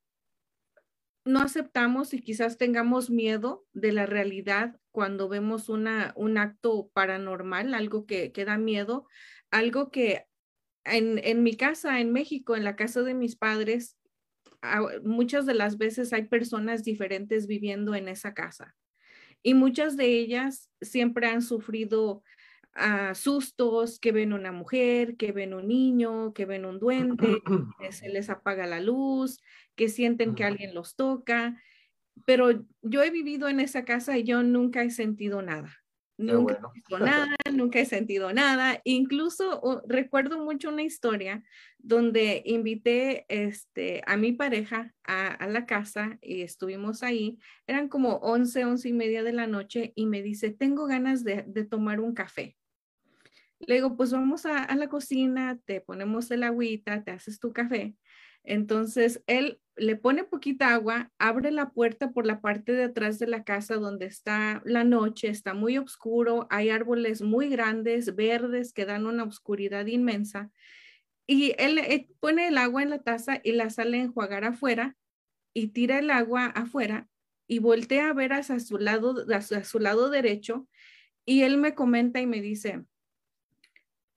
no 1.24 1.40
aceptamos 1.40 2.12
y 2.12 2.20
quizás 2.20 2.58
tengamos 2.58 3.10
miedo 3.10 3.64
de 3.72 3.92
la 3.92 4.06
realidad 4.06 4.78
cuando 4.90 5.28
vemos 5.28 5.68
una, 5.68 6.12
un 6.16 6.36
acto 6.36 6.90
paranormal, 6.92 7.74
algo 7.74 8.06
que, 8.06 8.32
que 8.32 8.44
da 8.44 8.58
miedo, 8.58 9.06
algo 9.50 9.90
que 9.90 10.26
en, 10.84 11.18
en 11.22 11.44
mi 11.44 11.56
casa, 11.56 12.00
en 12.00 12.12
México, 12.12 12.56
en 12.56 12.64
la 12.64 12.74
casa 12.74 13.02
de 13.02 13.14
mis 13.14 13.36
padres, 13.36 13.96
muchas 15.04 15.46
de 15.46 15.54
las 15.54 15.78
veces 15.78 16.12
hay 16.12 16.24
personas 16.24 16.82
diferentes 16.82 17.46
viviendo 17.46 17.94
en 17.94 18.08
esa 18.08 18.34
casa 18.34 18.74
y 19.44 19.52
muchas 19.52 19.96
de 19.96 20.06
ellas 20.06 20.70
siempre 20.80 21.26
han 21.28 21.42
sufrido 21.42 22.22
uh, 22.76 23.14
sustos, 23.14 24.00
que 24.00 24.10
ven 24.10 24.32
una 24.32 24.52
mujer, 24.52 25.16
que 25.16 25.32
ven 25.32 25.52
un 25.52 25.68
niño, 25.68 26.32
que 26.32 26.46
ven 26.46 26.64
un 26.64 26.80
duende, 26.80 27.42
que 27.78 27.92
se 27.92 28.08
les 28.08 28.30
apaga 28.30 28.66
la 28.66 28.80
luz, 28.80 29.38
que 29.76 29.90
sienten 29.90 30.34
que 30.34 30.44
alguien 30.44 30.74
los 30.74 30.96
toca. 30.96 31.60
Pero 32.24 32.64
yo 32.80 33.02
he 33.02 33.10
vivido 33.10 33.48
en 33.48 33.60
esa 33.60 33.84
casa 33.84 34.16
y 34.16 34.24
yo 34.24 34.42
nunca 34.42 34.82
he 34.82 34.90
sentido 34.90 35.42
nada. 35.42 35.83
Nunca 36.16 36.54
he 36.54 36.74
visto 36.74 36.98
nada, 36.98 37.34
nunca 37.52 37.80
he 37.80 37.86
sentido 37.86 38.32
nada. 38.32 38.80
Incluso 38.84 39.82
recuerdo 39.86 40.38
mucho 40.38 40.68
una 40.68 40.82
historia 40.82 41.42
donde 41.78 42.42
invité 42.44 43.26
este, 43.28 44.02
a 44.06 44.16
mi 44.16 44.32
pareja 44.32 44.94
a, 45.02 45.46
la 45.48 45.66
casa 45.66 46.18
y 46.22 46.42
estuvimos 46.42 47.02
ahí. 47.02 47.38
Eran 47.66 47.88
como 47.88 48.16
11, 48.16 48.64
11 48.64 48.88
y 48.88 48.92
media 48.92 49.22
de 49.22 49.32
la 49.32 49.46
noche 49.46 49.92
y 49.96 50.06
me 50.06 50.22
dice, 50.22 50.50
tengo 50.50 50.86
ganas 50.86 51.24
de, 51.24 51.42
tomar 51.68 52.00
un 52.00 52.14
café. 52.14 52.56
Le 53.58 53.76
digo, 53.76 53.96
pues 53.96 54.12
vamos 54.12 54.46
a, 54.46 54.62
a, 54.62 54.76
la 54.76 54.88
cocina, 54.88 55.58
te 55.64 55.80
ponemos 55.80 56.30
el 56.30 56.42
agüita, 56.42 57.02
te 57.02 57.10
haces 57.10 57.40
tu 57.40 57.52
café. 57.52 57.96
Entonces 58.44 59.22
él 59.26 59.58
le 59.76 59.96
pone 59.96 60.24
poquita 60.24 60.74
agua, 60.74 61.10
abre 61.18 61.50
la 61.50 61.70
puerta 61.70 62.12
por 62.12 62.26
la 62.26 62.40
parte 62.40 62.72
de 62.72 62.84
atrás 62.84 63.18
de 63.18 63.26
la 63.26 63.44
casa 63.44 63.76
donde 63.76 64.06
está 64.06 64.62
la 64.64 64.84
noche, 64.84 65.28
está 65.28 65.54
muy 65.54 65.78
oscuro, 65.78 66.46
hay 66.50 66.70
árboles 66.70 67.22
muy 67.22 67.48
grandes, 67.48 68.14
verdes, 68.14 68.72
que 68.72 68.84
dan 68.84 69.06
una 69.06 69.24
oscuridad 69.24 69.86
inmensa. 69.86 70.50
Y 71.26 71.54
él, 71.58 72.08
pone 72.20 72.48
el 72.48 72.58
agua 72.58 72.82
en 72.82 72.90
la 72.90 73.02
taza 73.02 73.40
y 73.42 73.52
la 73.52 73.70
sale 73.70 73.98
a 73.98 74.02
enjuagar 74.02 74.44
afuera 74.44 74.96
y 75.54 75.68
tira 75.68 75.98
el 75.98 76.10
agua 76.10 76.46
afuera 76.46 77.08
y 77.46 77.58
voltea 77.58 78.10
a 78.10 78.14
ver 78.14 78.32
hacia 78.32 78.60
su 78.60 78.78
lado, 78.78 79.24
hacia 79.28 79.64
su 79.64 79.78
lado 79.78 80.10
derecho 80.10 80.68
y 81.26 81.42
él 81.42 81.58
me 81.58 81.74
comenta 81.74 82.20
y 82.20 82.26
me 82.26 82.40
dice, 82.40 82.84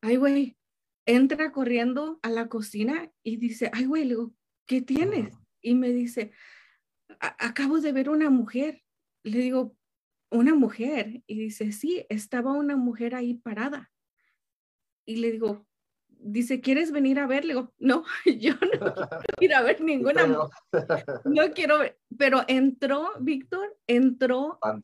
ay 0.02 0.18
güey, 0.18 0.58
entra 1.06 1.52
corriendo 1.52 2.20
a 2.22 2.30
la 2.30 2.50
cocina 2.50 3.12
y 3.24 3.38
dice, 3.38 3.70
ay 3.74 3.86
güey, 3.86 4.14
¿qué 4.66 4.82
tienes? 4.82 5.34
Y 5.62 5.76
me 5.76 5.90
dice, 5.90 6.32
acabo 7.20 7.80
de 7.80 7.92
ver 7.92 8.10
una 8.10 8.30
mujer. 8.30 8.84
Le 9.24 9.40
digo, 9.40 9.76
una 10.30 10.56
mujer. 10.56 11.24
Y 11.28 11.40
dice, 11.40 11.72
sí, 11.72 12.06
estaba 12.10 12.54
una 12.54 12.76
mujer 12.76 13.16
ahí 13.16 13.36
parada. 13.36 13.92
Y 15.06 15.18
le 15.18 15.32
digo, 15.32 15.66
dice, 16.08 16.62
¿quieres 16.62 16.92
venir 16.92 17.20
a 17.20 17.28
ver? 17.28 17.46
Le 17.46 17.54
digo, 17.54 17.74
no, 17.78 18.04
yo 18.40 18.54
no 18.54 18.70
quiero 18.70 18.96
ir 19.42 19.54
a 19.54 19.62
ver 19.62 19.82
ninguna 19.82 20.28
mujer. 20.28 21.06
No 21.26 21.52
quiero 21.54 21.80
ver. 21.80 21.98
Pero 22.18 22.44
entró, 22.48 23.10
Víctor, 23.20 23.78
entró 23.88 24.60
con 24.62 24.82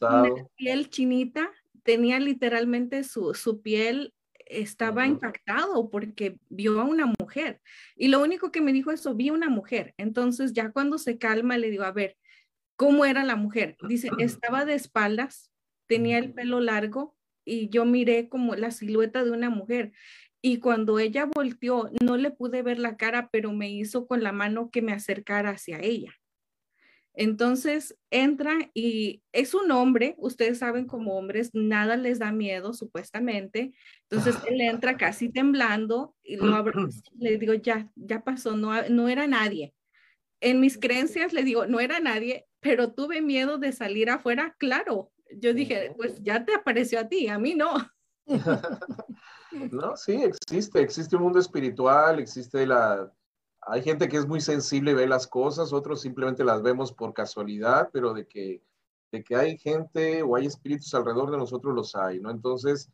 piel 0.55 0.89
chinita, 0.89 1.51
tenía 1.83 2.19
literalmente 2.19 3.03
su, 3.03 3.33
su 3.33 3.61
piel 3.61 4.13
estaba 4.61 5.07
impactado 5.07 5.89
porque 5.89 6.37
vio 6.49 6.79
a 6.79 6.83
una 6.83 7.11
mujer. 7.19 7.61
Y 7.95 8.07
lo 8.07 8.21
único 8.21 8.51
que 8.51 8.61
me 8.61 8.73
dijo 8.73 8.91
eso, 8.91 9.15
vi 9.15 9.29
una 9.29 9.49
mujer. 9.49 9.93
Entonces 9.97 10.53
ya 10.53 10.71
cuando 10.71 10.97
se 10.97 11.17
calma 11.17 11.57
le 11.57 11.69
digo, 11.69 11.83
a 11.83 11.91
ver, 11.91 12.17
¿cómo 12.75 13.05
era 13.05 13.23
la 13.23 13.35
mujer? 13.35 13.77
Dice, 13.87 14.09
estaba 14.19 14.65
de 14.65 14.75
espaldas, 14.75 15.51
tenía 15.87 16.17
el 16.17 16.33
pelo 16.33 16.59
largo 16.59 17.15
y 17.45 17.69
yo 17.69 17.85
miré 17.85 18.29
como 18.29 18.55
la 18.55 18.71
silueta 18.71 19.23
de 19.23 19.31
una 19.31 19.49
mujer. 19.49 19.93
Y 20.41 20.59
cuando 20.59 20.99
ella 20.99 21.25
volteó, 21.25 21.89
no 22.01 22.17
le 22.17 22.31
pude 22.31 22.63
ver 22.63 22.79
la 22.79 22.97
cara, 22.97 23.29
pero 23.31 23.53
me 23.53 23.71
hizo 23.71 24.07
con 24.07 24.23
la 24.23 24.33
mano 24.33 24.69
que 24.71 24.81
me 24.81 24.91
acercara 24.91 25.51
hacia 25.51 25.79
ella. 25.79 26.13
Entonces 27.15 27.95
entra 28.09 28.53
y 28.73 29.21
es 29.31 29.53
un 29.53 29.71
hombre, 29.71 30.15
ustedes 30.17 30.59
saben 30.59 30.87
como 30.87 31.17
hombres, 31.17 31.51
nada 31.53 31.95
les 31.95 32.19
da 32.19 32.31
miedo 32.31 32.73
supuestamente. 32.73 33.73
Entonces 34.09 34.35
él 34.47 34.61
entra 34.61 34.97
casi 34.97 35.29
temblando 35.29 36.15
y 36.23 36.37
lo 36.37 36.63
le 37.19 37.37
digo, 37.37 37.53
ya, 37.53 37.91
ya 37.95 38.23
pasó, 38.23 38.55
no, 38.57 38.71
no 38.89 39.09
era 39.09 39.27
nadie. 39.27 39.73
En 40.41 40.59
mis 40.59 40.77
creencias 40.77 41.33
le 41.33 41.43
digo, 41.43 41.67
no 41.67 41.79
era 41.79 41.99
nadie, 41.99 42.47
pero 42.59 42.93
tuve 42.93 43.21
miedo 43.21 43.57
de 43.57 43.71
salir 43.71 44.09
afuera, 44.09 44.55
claro. 44.57 45.11
Yo 45.35 45.53
dije, 45.53 45.93
pues 45.95 46.21
ya 46.21 46.45
te 46.45 46.53
apareció 46.53 46.99
a 46.99 47.07
ti, 47.07 47.27
a 47.27 47.37
mí 47.39 47.55
no. 47.55 47.73
No, 49.71 49.95
sí, 49.95 50.23
existe, 50.23 50.81
existe 50.81 51.15
un 51.15 51.23
mundo 51.23 51.39
espiritual, 51.39 52.19
existe 52.19 52.65
la, 52.65 53.11
hay 53.67 53.81
gente 53.81 54.07
que 54.07 54.17
es 54.17 54.27
muy 54.27 54.41
sensible 54.41 54.91
y 54.91 54.95
ve 54.95 55.07
las 55.07 55.27
cosas, 55.27 55.73
otros 55.73 56.01
simplemente 56.01 56.43
las 56.43 56.61
vemos 56.61 56.91
por 56.91 57.13
casualidad, 57.13 57.89
pero 57.91 58.13
de 58.13 58.27
que, 58.27 58.61
de 59.11 59.23
que 59.23 59.35
hay 59.35 59.57
gente 59.57 60.23
o 60.23 60.35
hay 60.35 60.45
espíritus 60.45 60.93
alrededor 60.93 61.31
de 61.31 61.37
nosotros 61.37 61.73
los 61.73 61.95
hay, 61.95 62.19
¿no? 62.19 62.31
Entonces, 62.31 62.89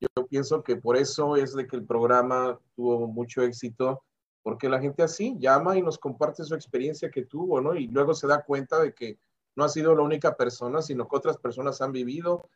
yo 0.00 0.26
pienso 0.26 0.62
que 0.62 0.76
por 0.76 0.96
eso 0.96 1.36
es 1.36 1.54
de 1.54 1.66
que 1.66 1.76
el 1.76 1.86
programa 1.86 2.58
tuvo 2.74 3.06
mucho 3.06 3.42
éxito, 3.42 4.02
porque 4.42 4.68
la 4.68 4.80
gente 4.80 5.02
así 5.02 5.36
llama 5.38 5.76
y 5.76 5.82
nos 5.82 5.98
comparte 5.98 6.44
su 6.44 6.54
experiencia 6.54 7.10
que 7.10 7.24
tuvo, 7.24 7.60
¿no? 7.60 7.74
Y 7.74 7.88
luego 7.88 8.14
se 8.14 8.26
da 8.26 8.42
cuenta 8.42 8.80
de 8.80 8.92
que 8.92 9.18
no 9.56 9.64
ha 9.64 9.68
sido 9.68 9.94
la 9.94 10.02
única 10.02 10.36
persona, 10.36 10.82
sino 10.82 11.08
que 11.08 11.16
otras 11.16 11.38
personas 11.38 11.80
han 11.80 11.92
vivido 11.92 12.48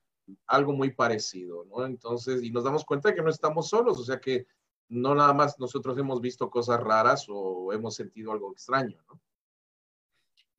algo 0.47 0.73
muy 0.73 0.93
parecido, 0.93 1.65
¿no? 1.65 1.87
Entonces, 1.87 2.43
y 2.43 2.51
nos 2.51 2.65
damos 2.65 2.85
cuenta 2.85 3.09
de 3.09 3.15
que 3.15 3.23
no 3.23 3.31
estamos 3.31 3.69
solos, 3.69 3.99
o 3.99 4.05
sea 4.05 4.21
que 4.21 4.47
no 4.89 5.15
nada 5.15 5.33
más 5.33 5.59
nosotros 5.59 5.99
hemos 5.99 6.21
visto 6.21 6.51
cosas 6.51 6.81
raras 6.81 7.27
o 7.29 7.73
hemos 7.73 7.95
sentido 7.95 8.33
algo 8.33 8.53
extraño, 8.53 9.03
¿no? 9.09 9.21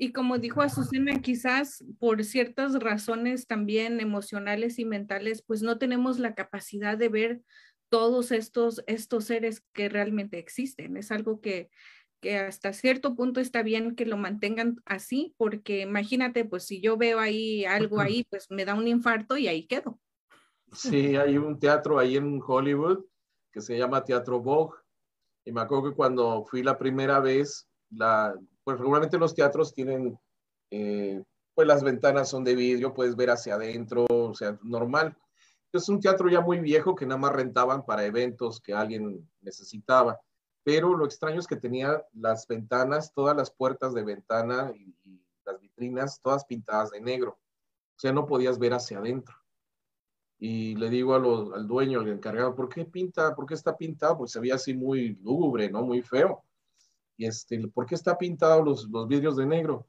Y 0.02 0.14
como 0.14 0.38
dijo 0.38 0.62
Azucena, 0.62 1.20
quizás 1.20 1.84
por 2.00 2.24
ciertas 2.24 2.74
razones 2.80 3.48
también 3.48 4.00
emocionales 4.00 4.80
y 4.80 4.86
mentales, 4.86 5.42
pues 5.42 5.62
no 5.62 5.78
tenemos 5.78 6.20
la 6.20 6.36
capacidad 6.36 6.98
de 6.98 7.10
ver 7.10 7.42
todos 7.90 8.32
estos, 8.32 8.82
estos 8.88 9.26
seres 9.26 9.62
que 9.74 9.90
realmente 9.90 10.40
existen. 10.40 10.96
Es 10.96 11.12
algo 11.12 11.42
que, 11.42 11.70
que 12.22 12.38
hasta 12.38 12.72
cierto 12.72 13.14
punto 13.14 13.42
está 13.42 13.62
bien 13.62 13.94
que 13.94 14.06
lo 14.06 14.16
mantengan 14.16 14.78
así, 14.86 15.34
porque 15.36 15.82
imagínate, 15.82 16.46
pues 16.46 16.66
si 16.66 16.80
yo 16.80 16.96
veo 16.96 17.20
ahí 17.20 17.66
algo 17.66 18.00
ahí, 18.00 18.26
pues 18.30 18.50
me 18.50 18.64
da 18.64 18.76
un 18.76 18.88
infarto 18.88 19.36
y 19.36 19.50
ahí 19.50 19.68
quedo. 19.68 20.00
Sí, 20.72 21.18
hay 21.18 21.38
un 21.38 21.60
teatro 21.60 22.00
ahí 22.00 22.16
en 22.16 22.40
Hollywood 22.42 23.04
se 23.62 23.78
llama 23.78 24.04
Teatro 24.04 24.40
Vogue. 24.40 24.78
Y 25.46 25.52
me 25.52 25.62
acuerdo 25.62 25.90
que 25.90 25.96
cuando 25.96 26.44
fui 26.46 26.64
la 26.64 26.78
primera 26.78 27.20
vez, 27.20 27.68
la, 27.90 28.36
pues 28.64 28.78
regularmente 28.78 29.18
los 29.18 29.34
teatros 29.34 29.74
tienen, 29.74 30.20
eh, 30.70 31.24
pues 31.56 31.68
las 31.68 31.84
ventanas 31.84 32.30
son 32.30 32.44
de 32.44 32.56
vidrio, 32.56 32.94
puedes 32.94 33.16
ver 33.16 33.32
hacia 33.32 33.56
adentro, 33.56 34.06
o 34.10 34.34
sea, 34.34 34.58
normal. 34.64 35.18
Es 35.72 35.88
un 35.90 36.00
teatro 36.00 36.30
ya 36.30 36.42
muy 36.42 36.60
viejo 36.60 36.96
que 36.96 37.06
nada 37.06 37.20
más 37.20 37.34
rentaban 37.34 37.86
para 37.86 38.06
eventos 38.06 38.60
que 38.60 38.74
alguien 38.74 39.30
necesitaba. 39.42 40.20
Pero 40.64 40.96
lo 40.96 41.06
extraño 41.06 41.40
es 41.40 41.48
que 41.48 41.56
tenía 41.56 42.04
las 42.14 42.48
ventanas, 42.48 43.14
todas 43.14 43.36
las 43.36 43.52
puertas 43.52 43.94
de 43.94 44.04
ventana 44.04 44.72
y, 44.76 44.96
y 45.04 45.24
las 45.46 45.60
vitrinas, 45.60 46.20
todas 46.22 46.46
pintadas 46.46 46.92
de 46.92 47.02
negro. 47.02 47.40
O 47.96 48.00
sea, 48.00 48.12
no 48.12 48.26
podías 48.26 48.60
ver 48.60 48.74
hacia 48.74 49.00
adentro 49.00 49.39
y 50.40 50.76
le 50.76 50.90
digo 50.90 51.14
a 51.14 51.18
al 51.58 51.68
dueño, 51.68 52.00
al 52.00 52.08
encargado, 52.08 52.56
¿por 52.56 52.70
qué 52.70 52.86
pinta? 52.86 53.36
¿Por 53.36 53.46
qué 53.46 53.54
está 53.54 53.76
pintado? 53.76 54.18
Porque 54.18 54.32
se 54.32 54.40
veía 54.40 54.56
así 54.56 54.74
muy 54.74 55.16
lúgubre, 55.16 55.70
¿no? 55.70 55.84
Muy 55.84 56.02
feo. 56.02 56.44
Y 57.18 57.26
este, 57.26 57.68
¿por 57.68 57.86
qué 57.86 57.96
está 57.96 58.18
pintado 58.18 58.64
los, 58.64 58.88
los 58.90 59.08
vidrios 59.08 59.36
de 59.36 59.46
negro? 59.46 59.86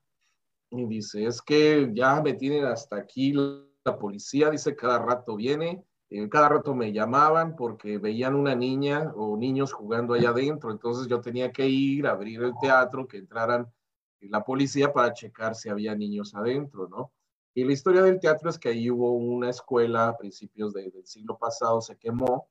Y 0.71 0.87
dice, 0.87 1.25
es 1.25 1.41
que 1.41 1.91
ya 1.95 2.21
me 2.21 2.35
tienen 2.35 2.65
hasta 2.65 2.97
aquí 2.97 3.33
la 3.33 3.99
policía, 3.99 4.51
dice, 4.51 4.75
cada 4.75 4.99
rato 4.99 5.37
viene, 5.37 5.85
eh, 6.11 6.29
cada 6.29 6.49
rato 6.49 6.75
me 6.75 6.93
llamaban 6.93 7.55
porque 7.55 7.99
veían 7.99 8.35
una 8.35 8.57
niña 8.57 9.13
o 9.15 9.37
niños 9.37 9.73
jugando 9.73 10.15
allá 10.15 10.31
adentro, 10.31 10.73
entonces 10.73 11.07
yo 11.07 11.21
tenía 11.21 11.53
que 11.53 11.69
ir 11.69 12.09
a 12.09 12.13
abrir 12.13 12.43
el 12.43 12.53
teatro, 12.61 13.07
que 13.07 13.19
entraran 13.19 13.73
la 14.21 14.45
policía 14.45 14.93
para 14.93 15.13
checar 15.13 15.55
si 15.55 15.69
había 15.69 15.95
niños 15.95 16.35
adentro, 16.35 16.89
¿no? 16.89 17.13
Y 17.55 17.65
la 17.65 17.73
historia 17.73 18.03
del 18.03 18.21
teatro 18.21 18.49
es 18.49 18.59
que 18.59 18.69
ahí 18.69 18.91
hubo 18.91 19.13
una 19.13 19.51
escuela 19.51 20.09
a 20.09 20.17
principios 20.17 20.73
del 20.73 20.93
siglo 21.05 21.37
pasado, 21.37 21.81
se 21.81 21.97
quemó 21.97 22.49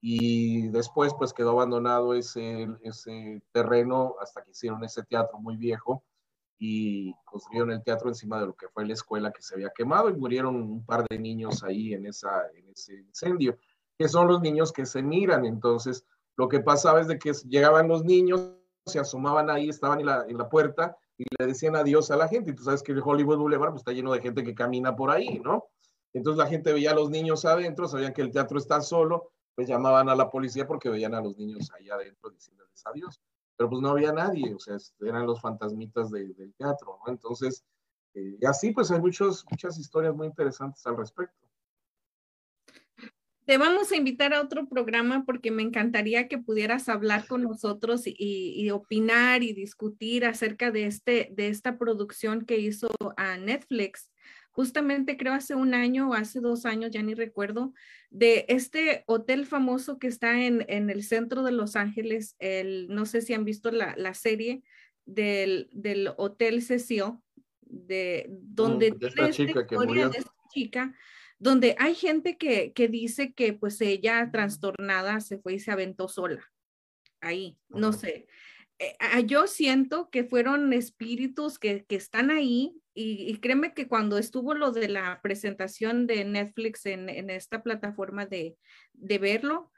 y 0.00 0.68
después 0.68 1.12
pues 1.14 1.32
quedó 1.32 1.50
abandonado 1.50 2.14
ese, 2.14 2.68
ese 2.82 3.42
terreno 3.52 4.14
hasta 4.20 4.42
que 4.42 4.52
hicieron 4.52 4.82
ese 4.84 5.02
teatro 5.02 5.38
muy 5.38 5.56
viejo 5.56 6.04
y 6.58 7.14
construyeron 7.24 7.72
el 7.72 7.82
teatro 7.82 8.08
encima 8.08 8.40
de 8.40 8.46
lo 8.46 8.54
que 8.54 8.68
fue 8.68 8.86
la 8.86 8.94
escuela 8.94 9.32
que 9.32 9.42
se 9.42 9.54
había 9.54 9.70
quemado 9.70 10.08
y 10.08 10.14
murieron 10.14 10.56
un 10.56 10.84
par 10.84 11.06
de 11.08 11.18
niños 11.18 11.62
ahí 11.62 11.94
en, 11.94 12.06
esa, 12.06 12.48
en 12.54 12.68
ese 12.70 12.94
incendio, 12.94 13.56
que 13.96 14.08
son 14.08 14.28
los 14.28 14.40
niños 14.40 14.72
que 14.72 14.86
se 14.86 15.02
miran. 15.02 15.44
Entonces, 15.44 16.04
lo 16.36 16.48
que 16.48 16.60
pasaba 16.60 17.00
es 17.00 17.06
de 17.06 17.18
que 17.18 17.32
llegaban 17.48 17.86
los 17.86 18.04
niños, 18.04 18.52
se 18.86 18.98
asomaban 18.98 19.50
ahí, 19.50 19.68
estaban 19.68 20.00
en 20.00 20.06
la, 20.06 20.24
en 20.26 20.38
la 20.38 20.48
puerta 20.48 20.96
y 21.18 21.24
le 21.38 21.46
decían 21.46 21.76
adiós 21.76 22.10
a 22.10 22.16
la 22.16 22.28
gente. 22.28 22.52
Y 22.52 22.54
tú 22.54 22.62
sabes 22.62 22.82
que 22.82 22.92
el 22.92 23.02
Hollywood 23.04 23.38
Boulevard 23.38 23.70
pues, 23.70 23.80
está 23.80 23.92
lleno 23.92 24.12
de 24.12 24.20
gente 24.20 24.44
que 24.44 24.54
camina 24.54 24.94
por 24.94 25.10
ahí, 25.10 25.40
¿no? 25.40 25.66
Entonces 26.14 26.38
la 26.38 26.46
gente 26.46 26.72
veía 26.72 26.92
a 26.92 26.94
los 26.94 27.10
niños 27.10 27.44
adentro, 27.44 27.88
sabían 27.88 28.14
que 28.14 28.22
el 28.22 28.30
teatro 28.30 28.58
está 28.58 28.80
solo, 28.80 29.32
pues 29.54 29.68
llamaban 29.68 30.08
a 30.08 30.14
la 30.14 30.30
policía 30.30 30.66
porque 30.66 30.88
veían 30.88 31.14
a 31.14 31.20
los 31.20 31.36
niños 31.36 31.70
ahí 31.76 31.90
adentro 31.90 32.30
diciéndoles 32.30 32.86
adiós. 32.86 33.20
Pero 33.56 33.68
pues 33.68 33.82
no 33.82 33.90
había 33.90 34.12
nadie, 34.12 34.54
o 34.54 34.58
sea, 34.60 34.76
eran 35.00 35.26
los 35.26 35.40
fantasmitas 35.40 36.10
del 36.12 36.54
teatro, 36.56 37.00
¿no? 37.04 37.12
Entonces, 37.12 37.64
eh, 38.14 38.38
y 38.40 38.46
así 38.46 38.70
pues 38.70 38.90
hay 38.92 39.00
muchos, 39.00 39.44
muchas 39.50 39.76
historias 39.78 40.14
muy 40.14 40.28
interesantes 40.28 40.86
al 40.86 40.96
respecto. 40.96 41.47
Te 43.48 43.56
vamos 43.56 43.90
a 43.90 43.96
invitar 43.96 44.34
a 44.34 44.42
otro 44.42 44.68
programa 44.68 45.24
porque 45.24 45.50
me 45.50 45.62
encantaría 45.62 46.28
que 46.28 46.36
pudieras 46.36 46.90
hablar 46.90 47.26
con 47.26 47.44
nosotros 47.44 48.02
y, 48.04 48.14
y, 48.18 48.68
opinar 48.68 49.42
y 49.42 49.54
discutir 49.54 50.26
acerca 50.26 50.70
de, 50.70 50.84
este, 50.84 51.30
de 51.32 51.48
esta 51.48 51.78
producción 51.78 52.44
que 52.44 52.58
hizo 52.58 52.90
a 53.16 53.38
Netflix. 53.38 54.10
Justamente 54.50 55.16
creo 55.16 55.32
hace 55.32 55.54
un 55.54 55.72
año 55.72 56.10
o 56.10 56.12
hace 56.12 56.40
dos 56.40 56.66
años, 56.66 56.90
ya 56.90 57.02
ni 57.02 57.14
recuerdo, 57.14 57.72
de 58.10 58.44
este 58.48 59.04
hotel 59.06 59.46
famoso 59.46 59.98
que 59.98 60.08
está 60.08 60.44
en, 60.44 60.66
en 60.68 60.90
el 60.90 61.02
centro 61.02 61.42
de 61.42 61.52
Los 61.52 61.74
Ángeles. 61.74 62.36
El, 62.40 62.88
no 62.90 63.06
sé 63.06 63.22
si 63.22 63.32
han 63.32 63.46
visto 63.46 63.70
la, 63.70 63.94
la 63.96 64.12
serie 64.12 64.62
del, 65.06 65.70
del 65.72 66.10
Hotel 66.18 66.60
Cecil, 66.60 67.14
de 67.62 68.26
donde 68.28 68.92
mm, 68.92 68.98
de 68.98 69.06
esta 69.06 69.30
chica 69.30 69.66
que 69.66 69.74
murió. 69.74 70.10
de 70.10 70.18
esta 70.18 70.34
chica 70.52 70.94
donde 71.38 71.76
hay 71.78 71.94
gente 71.94 72.36
que, 72.36 72.72
que 72.72 72.88
dice 72.88 73.32
que 73.32 73.52
pues 73.52 73.80
ella 73.80 74.28
trastornada 74.32 75.20
se 75.20 75.38
fue 75.38 75.54
y 75.54 75.60
se 75.60 75.70
aventó 75.70 76.08
sola. 76.08 76.44
Ahí, 77.20 77.58
no 77.68 77.92
sé. 77.92 78.26
Eh, 78.78 78.96
yo 79.26 79.46
siento 79.46 80.08
que 80.10 80.24
fueron 80.24 80.72
espíritus 80.72 81.58
que, 81.58 81.84
que 81.84 81.96
están 81.96 82.30
ahí 82.30 82.80
y, 82.94 83.28
y, 83.28 83.38
créeme 83.38 83.74
que 83.74 83.88
cuando 83.88 84.18
estuvo 84.18 84.54
lo 84.54 84.72
de 84.72 84.88
la 84.88 85.20
presentación 85.22 86.06
de 86.06 86.24
Netflix 86.24 86.86
en, 86.86 87.08
en 87.08 87.30
esta 87.30 87.62
plataforma 87.62 88.26
de, 88.26 88.56
de 88.92 89.18
verlo, 89.18 89.72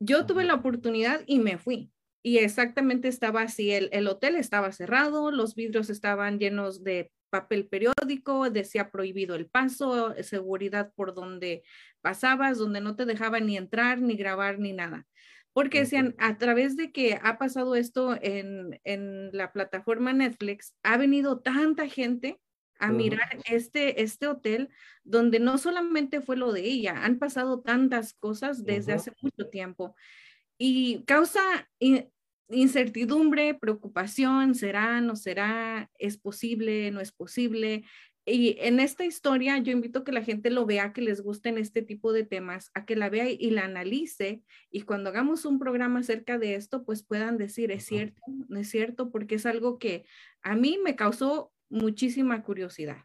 yo 0.00 0.26
tuve 0.26 0.44
la 0.44 0.54
oportunidad 0.54 1.22
y 1.26 1.38
me 1.38 1.58
fui. 1.58 1.90
Y 2.22 2.38
exactamente 2.38 3.08
estaba 3.08 3.42
así, 3.42 3.72
el, 3.72 3.90
el, 3.92 4.08
hotel 4.08 4.36
estaba 4.36 4.72
cerrado, 4.72 5.30
los 5.30 5.54
vidrios 5.54 5.90
estaban 5.90 6.38
llenos 6.38 6.82
de 6.82 7.12
papel 7.30 7.66
periódico, 7.66 8.50
decía 8.50 8.90
prohibido 8.90 9.34
el 9.34 9.46
paso, 9.46 10.14
seguridad 10.22 10.92
por 10.94 11.14
donde 11.14 11.62
pasabas, 12.00 12.58
donde 12.58 12.80
no 12.80 12.96
te 12.96 13.06
dejaban 13.06 13.46
ni 13.46 13.56
entrar, 13.56 14.00
ni 14.00 14.16
grabar, 14.16 14.58
ni 14.58 14.72
nada. 14.72 15.06
Porque 15.52 15.80
decían, 15.80 16.14
a 16.18 16.36
través 16.36 16.76
de 16.76 16.90
que 16.90 17.18
ha 17.22 17.38
pasado 17.38 17.76
esto 17.76 18.16
en, 18.20 18.80
en 18.84 19.30
la 19.32 19.52
plataforma 19.52 20.12
Netflix, 20.12 20.74
ha 20.82 20.96
venido 20.96 21.40
tanta 21.40 21.88
gente 21.88 22.40
a 22.80 22.90
mirar 22.90 23.38
este, 23.48 24.02
este 24.02 24.26
hotel, 24.26 24.68
donde 25.04 25.38
no 25.38 25.58
solamente 25.58 26.20
fue 26.20 26.36
lo 26.36 26.52
de 26.52 26.62
ella, 26.62 27.04
han 27.04 27.18
pasado 27.18 27.60
tantas 27.60 28.14
cosas 28.14 28.64
desde 28.64 28.92
uh 28.92 28.96
-huh. 28.96 28.98
hace 28.98 29.12
mucho 29.22 29.48
tiempo 29.48 29.94
y 30.58 31.02
causa 31.04 31.40
incertidumbre, 32.48 33.54
preocupación, 33.54 34.54
será, 34.54 35.00
no 35.00 35.16
será, 35.16 35.90
es 35.98 36.16
posible, 36.18 36.90
no 36.90 37.00
es 37.00 37.12
posible. 37.12 37.84
Y 38.26 38.56
en 38.60 38.80
esta 38.80 39.04
historia 39.04 39.58
yo 39.58 39.72
invito 39.72 39.98
a 39.98 40.04
que 40.04 40.12
la 40.12 40.22
gente 40.22 40.50
lo 40.50 40.64
vea, 40.64 40.94
que 40.94 41.02
les 41.02 41.20
gusten 41.20 41.58
este 41.58 41.82
tipo 41.82 42.12
de 42.12 42.24
temas, 42.24 42.70
a 42.74 42.86
que 42.86 42.96
la 42.96 43.10
vea 43.10 43.30
y 43.30 43.50
la 43.50 43.64
analice 43.64 44.42
y 44.70 44.82
cuando 44.82 45.10
hagamos 45.10 45.44
un 45.44 45.58
programa 45.58 46.00
acerca 46.00 46.38
de 46.38 46.54
esto, 46.54 46.84
pues 46.84 47.02
puedan 47.02 47.36
decir, 47.36 47.70
es 47.70 47.84
cierto, 47.84 48.22
no 48.48 48.58
es 48.58 48.70
cierto, 48.70 49.10
porque 49.10 49.34
es 49.34 49.44
algo 49.44 49.78
que 49.78 50.06
a 50.42 50.56
mí 50.56 50.78
me 50.82 50.96
causó 50.96 51.52
muchísima 51.68 52.42
curiosidad. 52.42 53.04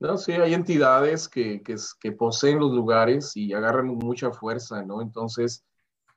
No, 0.00 0.16
sí, 0.16 0.32
hay 0.32 0.54
entidades 0.54 1.28
que, 1.28 1.62
que, 1.62 1.76
que 2.00 2.12
poseen 2.12 2.58
los 2.58 2.72
lugares 2.72 3.36
y 3.36 3.52
agarran 3.52 3.86
mucha 3.86 4.32
fuerza, 4.32 4.82
¿no? 4.82 5.02
Entonces, 5.02 5.64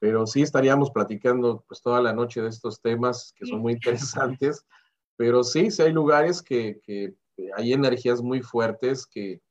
pero 0.06 0.28
sí 0.28 0.44
estaríamos 0.44 0.92
platicando 0.92 1.66
pues 1.68 1.82
toda 1.82 2.00
la 2.00 2.14
noche 2.14 2.40
de 2.40 2.50
estos 2.50 2.80
temas 2.80 3.34
que 3.36 3.48
son 3.48 3.60
muy 3.60 3.74
interesantes, 3.74 4.64
pero 5.18 5.44
sí, 5.44 5.72
sí 5.72 5.82
hay 5.82 5.92
lugares 5.92 6.44
que, 6.44 6.80
que 6.84 7.16
hay 7.58 7.74
energías 7.74 8.22
muy 8.22 8.42
fuertes 8.44 9.08
que 9.08 9.42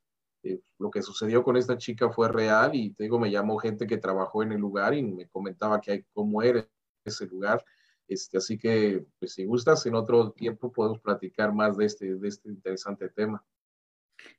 eh, 0.45 0.61
lo 0.79 0.93
que 0.93 1.03
sucedió 1.03 1.43
con 1.43 1.57
esta 1.57 1.77
chica 1.77 2.09
fue 2.09 2.29
real 2.29 2.73
y 2.73 2.91
te 2.91 3.03
digo, 3.03 3.19
me 3.19 3.33
llamó 3.33 3.59
gente 3.59 3.89
que 3.89 3.97
trabajó 3.97 4.45
en 4.45 4.53
el 4.53 4.61
lugar 4.61 4.95
y 4.95 5.03
me 5.03 5.27
comentaba 5.27 5.81
que 5.81 5.91
hay, 5.91 6.05
cómo 6.13 6.41
era 6.41 6.65
ese 7.05 7.27
lugar. 7.27 7.65
Este, 8.07 8.39
así 8.39 8.57
que, 8.57 9.05
pues 9.19 9.33
si 9.33 9.47
gustas, 9.47 9.85
en 9.87 9.97
otro 9.97 10.31
tiempo 10.31 10.71
podemos 10.71 11.01
platicar 11.01 11.53
más 11.53 11.77
de 11.77 11.87
este, 11.87 12.15
de 12.15 12.29
este 12.29 12.49
interesante 12.49 13.09
tema. 13.09 13.45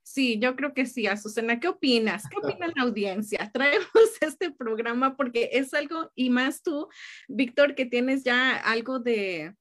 Sí, 0.04 0.40
yo 0.40 0.56
creo 0.56 0.74
que 0.74 0.86
sí, 0.86 1.08
Azucena. 1.08 1.60
¿Qué 1.60 1.68
opinas? 1.68 2.24
¿Qué 2.30 2.38
opina 2.38 2.68
la 2.76 2.84
audiencia? 2.84 3.52
Traemos 3.54 3.88
este 4.22 4.52
programa 4.52 5.16
porque 5.18 5.50
es 5.54 5.74
algo, 5.74 6.12
y 6.16 6.30
más 6.30 6.64
tú, 6.64 6.88
Víctor, 7.28 7.76
que 7.76 7.86
tienes 7.86 8.24
ya 8.24 8.56
algo 8.56 9.00
de 9.00 9.56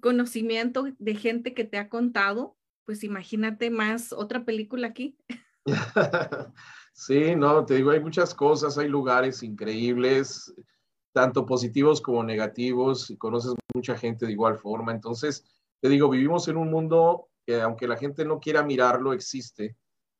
conocimiento 0.00 0.86
de 0.98 1.14
gente 1.14 1.54
que 1.54 1.64
te 1.64 1.78
ha 1.78 1.88
contado, 1.88 2.56
pues 2.84 3.04
imagínate 3.04 3.70
más 3.70 4.12
otra 4.12 4.44
película 4.44 4.88
aquí. 4.88 5.18
Sí, 6.98 7.36
no, 7.36 7.64
te 7.64 7.76
digo, 7.76 7.92
hay 7.92 8.00
muchas 8.00 8.34
cosas, 8.34 8.76
hay 8.76 8.88
lugares 8.88 9.44
increíbles, 9.44 10.52
tanto 11.12 11.46
positivos 11.46 12.00
como 12.00 12.24
negativos, 12.24 13.08
y 13.12 13.16
conoces 13.16 13.54
mucha 13.72 13.96
gente 13.96 14.26
de 14.26 14.32
igual 14.32 14.58
forma. 14.58 14.90
Entonces, 14.90 15.44
te 15.80 15.88
digo, 15.88 16.10
vivimos 16.10 16.48
en 16.48 16.56
un 16.56 16.72
mundo 16.72 17.27
que 17.48 17.62
aunque 17.62 17.88
la 17.88 17.96
gente 17.96 18.26
no 18.26 18.40
quiera 18.40 18.62
mirarlo, 18.62 19.14
existe, 19.14 19.74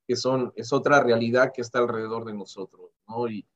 que 0.06 0.16
son, 0.16 0.50
es 0.56 0.72
otra 0.72 1.02
realidad 1.02 1.52
que 1.52 1.60
está 1.60 1.78
alrededor 1.78 2.24
de 2.24 2.32
nosotros, 2.32 2.90
¿no? 3.06 3.28
Y, 3.28 3.46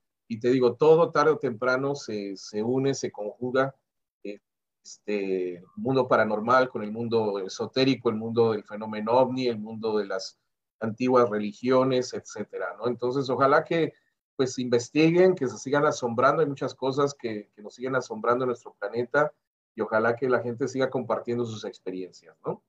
te 0.40 0.51
digo, 0.51 0.77
todo 0.77 1.11
tarde 1.11 1.32
o 1.32 1.39
temprano 1.39 1.94
se, 1.94 2.36
se 2.36 2.62
une, 2.62 2.94
se 2.94 3.11
conjuga, 3.11 3.74
este 4.23 5.57
el 5.57 5.65
mundo 5.77 6.07
paranormal 6.09 6.69
con 6.69 6.82
el 6.82 6.90
mundo 6.90 7.39
esotérico, 7.39 8.11
el 8.11 8.16
mundo 8.16 8.53
del 8.53 8.65
fenómeno 8.65 9.12
ovni, 9.12 9.47
el 9.47 9.59
mundo 9.59 9.97
de 9.97 10.07
las 10.07 10.39
antiguas 10.81 11.31
religiones, 11.31 12.12
etcétera, 12.12 12.74
¿no? 12.78 12.89
Entonces, 12.89 13.31
ojalá 13.31 13.65
que 13.65 13.94
pues 14.36 14.59
investiguen, 14.59 15.35
que 15.35 15.49
se 15.49 15.57
sigan 15.57 15.86
asombrando, 15.86 16.43
hay 16.43 16.49
muchas 16.49 16.74
cosas 16.74 17.15
que, 17.15 17.51
que 17.55 17.62
nos 17.62 17.74
siguen 17.74 17.97
asombrando 17.97 18.44
en 18.44 18.49
nuestro 18.49 18.74
planeta 18.74 19.32
y 19.74 19.81
ojalá 19.81 20.15
que 20.15 20.28
la 20.28 20.40
gente 20.40 20.69
siga 20.69 20.90
compartiendo 20.90 21.47
sus 21.47 21.65
experiencias, 21.65 22.36
¿no? 22.44 22.62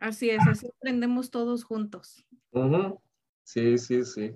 Así 0.00 0.30
es, 0.30 0.40
así 0.48 0.66
aprendemos 0.66 1.30
todos 1.30 1.62
juntos. 1.62 2.26
Uh 2.52 2.60
-huh. 2.60 3.00
Sí, 3.44 3.76
sí, 3.78 4.04
sí. 4.04 4.34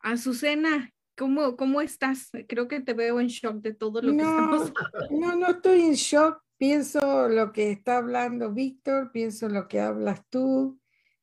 Azucena, 0.00 0.92
¿cómo, 1.16 1.56
¿cómo 1.56 1.82
estás? 1.82 2.30
Creo 2.48 2.66
que 2.66 2.80
te 2.80 2.94
veo 2.94 3.20
en 3.20 3.26
shock 3.26 3.56
de 3.56 3.74
todo 3.74 4.00
lo 4.00 4.12
que 4.12 4.22
estamos 4.22 4.72
No, 5.10 5.36
no 5.36 5.48
estoy 5.48 5.82
en 5.82 5.94
shock. 5.94 6.42
Pienso 6.56 7.28
lo 7.28 7.52
que 7.52 7.70
está 7.70 7.98
hablando 7.98 8.52
Víctor, 8.52 9.12
pienso 9.12 9.48
lo 9.48 9.66
que 9.66 9.80
hablas 9.80 10.22
tú, 10.28 10.78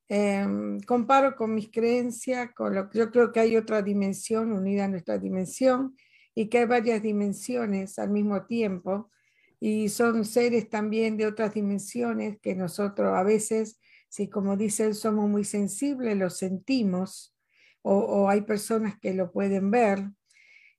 em, 0.08 0.80
comparo 0.82 1.36
con 1.36 1.54
mis 1.54 1.70
creencias, 1.70 2.54
con 2.56 2.74
lo 2.74 2.90
que 2.90 3.00
yo 3.00 3.12
creo 3.12 3.32
que 3.32 3.40
hay 3.42 3.56
otra 3.56 3.84
dimensión 3.84 4.52
unida 4.52 4.86
a 4.86 4.88
nuestra 4.88 5.20
dimensión 5.20 5.96
y 6.34 6.50
que 6.50 6.60
hay 6.60 6.66
varias 6.66 7.04
dimensiones 7.04 8.00
al 8.00 8.10
mismo 8.10 8.46
tiempo 8.48 9.12
y 9.60 9.90
son 9.90 10.26
seres 10.26 10.70
también 10.70 11.18
de 11.18 11.26
otras 11.26 11.54
dimensiones 11.54 12.40
que 12.40 12.56
nosotros 12.56 13.16
a 13.16 13.24
veces, 13.24 13.80
si 14.10 14.28
como 14.28 14.56
dice 14.58 14.86
él, 14.86 14.96
somos 14.96 15.30
muy 15.30 15.44
sensibles, 15.44 16.18
lo 16.18 16.30
sentimos 16.30 17.36
o, 17.82 18.30
hay 18.30 18.42
personas 18.42 19.00
que 19.00 19.14
lo 19.14 19.32
pueden 19.32 19.72
ver. 19.72 20.04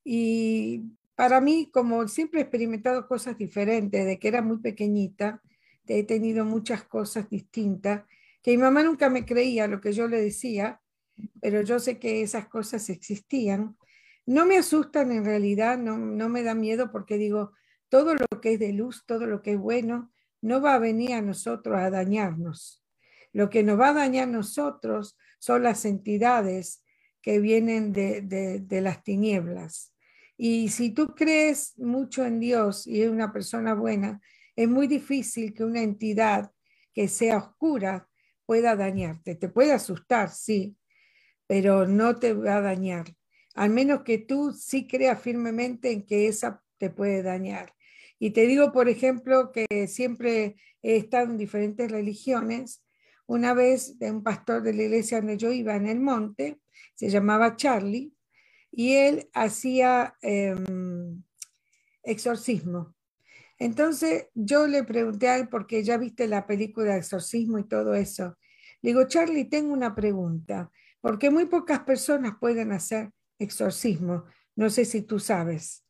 Y 0.04 0.82
para 1.14 1.40
mí, 1.40 1.70
como 1.72 2.06
siempre 2.06 2.40
he 2.40 2.42
experimentado 2.42 3.08
cosas 3.08 3.38
diferentes, 3.38 4.04
de 4.04 4.18
que 4.18 4.28
era 4.28 4.42
muy 4.42 4.58
pequeñita, 4.58 5.42
he 5.86 6.04
tenido 6.04 6.44
muchas 6.44 6.84
cosas 6.84 7.30
distintas, 7.30 8.04
que 8.42 8.50
mi 8.50 8.58
mamá 8.58 8.82
nunca 8.82 9.08
me 9.08 9.24
creía 9.24 9.66
lo 9.68 9.80
que 9.80 9.92
yo 9.92 10.06
le 10.06 10.20
decía, 10.20 10.82
pero 11.40 11.62
yo 11.62 11.78
sé 11.78 11.98
que 11.98 12.20
esas 12.20 12.46
cosas 12.48 12.90
existían 12.90 13.76
no 14.28 14.44
me 14.44 14.58
asustan 14.58 15.10
en 15.10 15.24
realidad, 15.24 15.78
no, 15.78 15.96
no 15.96 16.28
me 16.28 16.42
da 16.42 16.54
miedo 16.54 16.92
porque 16.92 17.16
digo, 17.16 17.52
todo 17.88 18.14
lo 18.14 18.26
que 18.40 18.54
es 18.54 18.58
de 18.58 18.72
luz, 18.72 19.04
todo 19.06 19.26
lo 19.26 19.42
que 19.42 19.52
es 19.52 19.58
bueno, 19.58 20.12
no 20.40 20.60
va 20.60 20.74
a 20.74 20.78
venir 20.78 21.14
a 21.14 21.22
nosotros 21.22 21.78
a 21.78 21.90
dañarnos. 21.90 22.84
Lo 23.32 23.50
que 23.50 23.62
nos 23.62 23.78
va 23.78 23.90
a 23.90 23.94
dañar 23.94 24.28
a 24.28 24.32
nosotros 24.32 25.16
son 25.38 25.62
las 25.62 25.84
entidades 25.84 26.84
que 27.20 27.40
vienen 27.40 27.92
de, 27.92 28.22
de, 28.22 28.80
las 28.80 29.02
tinieblas. 29.02 29.94
Y 30.36 30.68
si 30.68 30.90
tú 30.90 31.14
crees 31.14 31.76
mucho 31.78 32.24
en 32.24 32.40
Dios 32.40 32.86
y 32.86 33.02
es 33.02 33.10
una 33.10 33.32
persona 33.32 33.74
buena, 33.74 34.20
es 34.54 34.68
muy 34.68 34.86
difícil 34.86 35.52
que 35.52 35.64
una 35.64 35.82
entidad 35.82 36.52
que 36.94 37.08
sea 37.08 37.38
oscura 37.38 38.08
pueda 38.46 38.76
dañarte. 38.76 39.34
Te 39.34 39.48
puede 39.48 39.72
asustar, 39.72 40.30
sí, 40.30 40.76
pero 41.46 41.86
no 41.86 42.16
te 42.16 42.32
va 42.32 42.56
a 42.56 42.62
dañar 42.62 43.06
al 43.58 43.70
menos 43.70 44.02
que 44.02 44.18
tú 44.18 44.52
sí 44.52 44.86
creas 44.86 45.20
firmemente 45.20 45.90
en 45.90 46.06
que 46.06 46.28
esa 46.28 46.62
te 46.78 46.90
puede 46.90 47.24
dañar. 47.24 47.74
Y 48.18 48.30
te 48.30 48.46
digo, 48.46 48.72
por 48.72 48.88
ejemplo, 48.88 49.52
que 49.52 49.86
siempre 49.86 50.56
he 50.82 50.96
estado 50.96 51.30
en 51.30 51.38
diferentes 51.38 51.90
religiones. 51.90 52.84
Una 53.26 53.54
vez 53.54 53.98
de 53.98 54.10
un 54.10 54.22
pastor 54.22 54.62
de 54.62 54.72
la 54.72 54.82
iglesia 54.82 55.18
donde 55.18 55.36
yo 55.36 55.52
iba 55.52 55.76
en 55.76 55.86
el 55.86 56.00
monte, 56.00 56.58
se 56.94 57.10
llamaba 57.10 57.56
Charlie, 57.56 58.12
y 58.70 58.94
él 58.94 59.28
hacía 59.32 60.14
em, 60.22 61.22
exorcismo. 62.02 62.94
Entonces 63.58 64.26
yo 64.34 64.66
le 64.66 64.84
pregunté 64.84 65.28
a 65.28 65.36
él, 65.36 65.48
porque 65.48 65.82
ya 65.82 65.96
viste 65.96 66.28
la 66.28 66.46
película 66.46 66.92
de 66.92 66.98
exorcismo 66.98 67.58
y 67.58 67.64
todo 67.64 67.94
eso. 67.94 68.36
Le 68.82 68.90
digo, 68.90 69.04
Charlie, 69.08 69.44
tengo 69.44 69.72
una 69.72 69.94
pregunta, 69.94 70.70
porque 71.00 71.30
muy 71.30 71.46
pocas 71.46 71.80
personas 71.80 72.34
pueden 72.40 72.72
hacer 72.72 73.10
exorcismo. 73.38 74.24
No 74.54 74.70
sé 74.70 74.84
si 74.84 75.02
tú 75.02 75.18
sabes. 75.18 75.84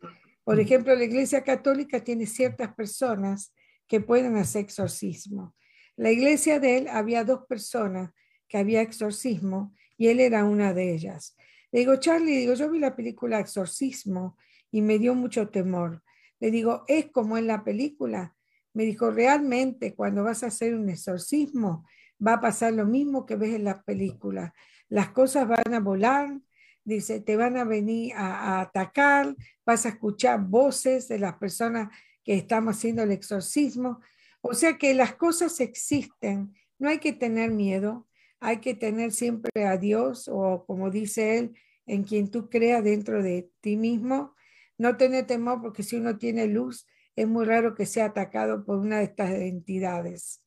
Por 0.49 0.61
ejemplo, 0.61 0.97
la 0.97 1.05
Iglesia 1.05 1.45
Católica 1.45 2.03
tiene 2.03 2.25
ciertas 2.25 2.75
personas 2.75 3.53
que 3.87 4.01
pueden 4.01 4.35
hacer 4.39 4.65
exorcismo. 4.65 5.55
La 5.95 6.11
iglesia 6.11 6.59
de 6.59 6.79
él 6.79 6.89
había 6.89 7.23
dos 7.23 7.41
personas 7.47 8.13
que 8.49 8.57
había 8.57 8.81
exorcismo 8.81 9.75
y 9.99 10.09
él 10.09 10.21
era 10.21 10.47
una 10.47 10.73
de 10.73 10.95
ellas. 10.95 11.37
Le 11.71 11.81
digo, 11.81 11.97
Charlie, 11.97 12.39
digo, 12.39 12.55
yo 12.55 12.71
vi 12.71 12.79
la 12.79 12.97
película 12.97 13.41
Exorcismo 13.41 14.39
y 14.71 14.81
me 14.81 14.99
dio 14.99 15.15
mucho 15.15 15.51
temor. 15.51 16.03
Le 16.41 16.51
digo, 16.51 16.83
¿es 16.89 17.11
como 17.11 17.37
en 17.37 17.47
la 17.47 17.63
película? 17.63 18.35
Me 18.73 18.85
dijo, 18.85 19.11
realmente 19.11 19.95
cuando 19.95 20.25
vas 20.25 20.45
a 20.45 20.47
hacer 20.47 20.75
un 20.75 20.89
exorcismo 20.89 21.85
va 22.27 22.33
a 22.37 22.41
pasar 22.41 22.73
lo 22.73 22.87
mismo 22.87 23.27
que 23.27 23.37
ves 23.37 23.55
en 23.55 23.65
la 23.65 23.83
película. 23.83 24.55
Las 24.89 25.11
cosas 25.11 25.47
van 25.47 25.75
a 25.75 25.81
volar, 25.81 26.41
dice, 26.89 27.21
te 27.21 27.37
van 27.37 27.57
a 27.57 27.65
venir 27.65 28.13
a, 28.17 28.61
atacar, 28.61 29.37
vas 29.65 29.87
a 29.87 29.91
escuchar 29.91 30.41
voces 30.41 31.09
de 31.09 31.19
las 31.19 31.35
personas 31.35 31.89
que 32.25 32.35
estamos 32.35 32.77
haciendo 32.77 33.03
el 33.03 33.13
exorcismo. 33.13 34.01
O 34.41 34.55
sea 34.55 34.79
que 34.79 34.95
las 34.95 35.15
cosas 35.15 35.61
existen, 35.61 36.55
no 36.79 36.89
hay 36.89 36.99
que 36.99 37.13
tener 37.13 37.51
miedo, 37.51 38.09
hay 38.41 38.59
que 38.59 38.75
tener 38.75 39.13
siempre 39.13 39.65
a 39.65 39.77
Dios 39.77 40.29
o 40.33 40.65
como 40.67 40.91
dice 40.91 41.39
él, 41.39 41.55
en 41.87 42.05
quien 42.05 42.31
tú 42.31 42.49
creas 42.49 42.85
dentro 42.85 43.23
de 43.23 43.51
ti 43.61 43.77
mismo. 43.77 44.35
No 44.77 44.97
tener 44.97 45.27
temor 45.27 45.61
porque 45.61 45.83
si 45.83 45.97
uno 45.97 46.19
tiene 46.19 46.47
luz, 46.47 46.87
es 47.17 47.27
muy 47.27 47.45
raro 47.45 47.75
que 47.75 47.85
sea 47.85 48.07
atacado 48.07 48.65
por 48.65 48.79
una 48.79 48.99
de 48.99 49.05
estas 49.05 49.31
entidades. 49.31 50.41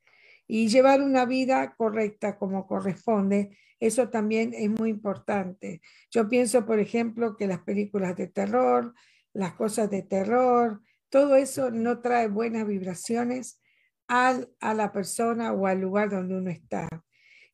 Y 0.47 0.67
llevar 0.67 1.01
una 1.01 1.25
vida 1.25 1.75
correcta 1.77 2.37
como 2.37 2.67
corresponde 2.67 3.57
eso 3.81 4.09
también 4.09 4.53
es 4.53 4.69
muy 4.69 4.91
importante. 4.91 5.81
Yo 6.11 6.29
pienso, 6.29 6.65
por 6.67 6.79
ejemplo, 6.79 7.35
que 7.35 7.47
las 7.47 7.61
películas 7.61 8.15
de 8.15 8.27
terror, 8.27 8.93
las 9.33 9.53
cosas 9.53 9.89
de 9.89 10.03
terror, 10.03 10.81
todo 11.09 11.35
eso 11.35 11.71
no 11.71 11.99
trae 11.99 12.27
buenas 12.27 12.67
vibraciones 12.67 13.59
al, 14.07 14.49
a 14.59 14.75
la 14.75 14.93
persona 14.93 15.51
o 15.51 15.65
al 15.65 15.81
lugar 15.81 16.11
donde 16.11 16.35
uno 16.35 16.51
está. 16.51 16.87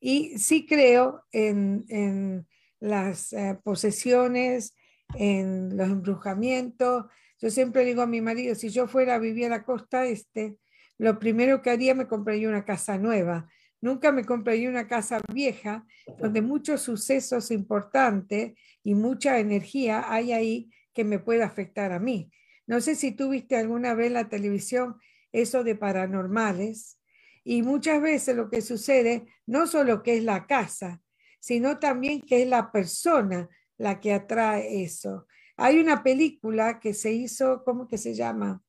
Y 0.01 0.37
sí 0.37 0.65
creo 0.67 1.23
en, 1.31 1.85
en 1.87 2.45
las 2.81 3.31
eh, 3.31 3.57
posesiones, 3.63 4.75
en 5.15 5.77
los 5.77 5.87
embrujamientos. 5.87 7.05
Yo 7.39 7.49
siempre 7.49 7.85
digo 7.85 8.01
a 8.01 8.07
mi 8.07 8.19
marido, 8.19 8.53
si 8.53 8.67
yo 8.67 8.87
fuera 8.89 9.15
a 9.15 9.19
vivir 9.19 9.45
a 9.45 9.49
la 9.49 9.63
costa 9.63 10.05
este, 10.05 10.57
lo 10.97 11.19
primero 11.19 11.61
que 11.61 11.69
haría 11.69 11.95
me 11.95 12.07
compraría 12.07 12.49
una 12.49 12.65
casa 12.65 12.97
nueva, 12.97 13.47
Nunca 13.79 14.11
me 14.11 14.25
compré 14.25 14.67
una 14.67 14.87
casa 14.87 15.21
vieja 15.31 15.85
donde 16.17 16.41
muchos 16.41 16.81
sucesos 16.81 17.51
importantes 17.51 18.53
y 18.83 18.95
mucha 18.95 19.39
energía 19.39 20.11
hay 20.11 20.31
ahí 20.31 20.71
que 20.93 21.03
me 21.03 21.19
puede 21.19 21.43
afectar 21.43 21.91
a 21.91 21.99
mí. 21.99 22.31
No 22.65 22.81
sé 22.81 22.95
si 22.95 23.11
tú 23.11 23.29
viste 23.29 23.55
alguna 23.55 23.93
vez 23.93 24.07
en 24.07 24.13
la 24.13 24.29
televisión 24.29 24.97
eso 25.31 25.63
de 25.63 25.75
paranormales 25.75 26.99
y 27.43 27.61
muchas 27.61 28.01
veces 28.01 28.35
lo 28.35 28.49
que 28.49 28.61
sucede 28.61 29.27
no 29.45 29.67
solo 29.67 30.01
que 30.01 30.17
es 30.17 30.23
la 30.23 30.47
casa, 30.47 31.01
sino 31.39 31.77
también 31.77 32.21
que 32.21 32.41
es 32.41 32.49
la 32.49 32.71
persona 32.71 33.47
la 33.77 33.99
que 33.99 34.11
atrae 34.11 34.83
eso. 34.83 35.27
Hay 35.55 35.79
una 35.79 36.01
película 36.01 36.79
que 36.79 36.93
se 36.93 37.13
hizo, 37.13 37.63
¿cómo 37.63 37.87
que 37.87 37.99
se 37.99 38.15
llama? 38.15 38.63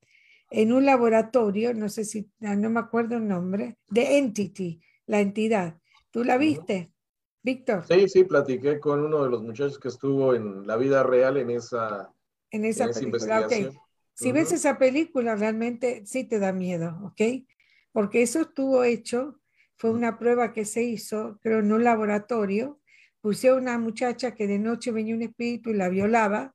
En 0.51 0.73
un 0.73 0.87
laboratorio, 0.87 1.75
no 1.75 1.89
sé 1.89 2.05
si, 2.05 2.31
no 2.41 2.71
me 2.71 2.81
acuerdo 2.81 3.17
el 3.17 3.29
nombre, 3.29 3.77
de 3.89 4.19
Entity, 4.19 4.81
la 5.07 5.21
entidad. 5.21 5.79
¿Tú 6.11 6.25
la 6.25 6.39
viste, 6.39 6.93
Víctor? 7.43 7.85
Sí, 7.87 8.09
sí, 8.09 8.25
platiqué 8.25 8.81
con 8.81 9.05
uno 9.05 9.25
de 9.25 9.31
los 9.31 9.43
muchachos 9.43 9.79
que 9.79 9.89
estuvo 9.89 10.35
en 10.35 10.67
la 10.67 10.77
vida 10.77 11.03
real 11.03 11.37
en 11.37 11.51
esa, 11.51 12.13
en 12.51 12.65
esa, 12.65 12.89
película. 12.89 13.47
Okay. 13.47 13.69
Si 14.15 14.33
ves 14.33 14.53
esa 14.53 14.79
película, 14.79 15.37
realmente 15.37 16.05
sí 16.05 16.25
te 16.25 16.39
da 16.39 16.53
miedo, 16.53 16.99
¿ok? 17.05 17.47
Porque 17.93 18.23
eso 18.23 18.41
estuvo 18.41 18.83
hecho, 18.85 19.39
fue 19.77 19.91
una 19.91 20.19
prueba 20.19 20.53
que 20.53 20.65
se 20.65 20.83
hizo, 20.83 21.39
creo, 21.41 21.61
en 21.61 21.73
un 21.73 21.85
laboratorio. 21.85 22.81
Puse 23.21 23.49
a 23.49 23.55
una 23.55 23.79
muchacha 23.79 24.35
que 24.35 24.47
de 24.47 24.59
noche 24.59 24.91
venía 24.91 25.15
un 25.15 25.23
espíritu 25.23 25.71
y 25.71 25.75
la 25.75 25.89
violaba 25.89 26.55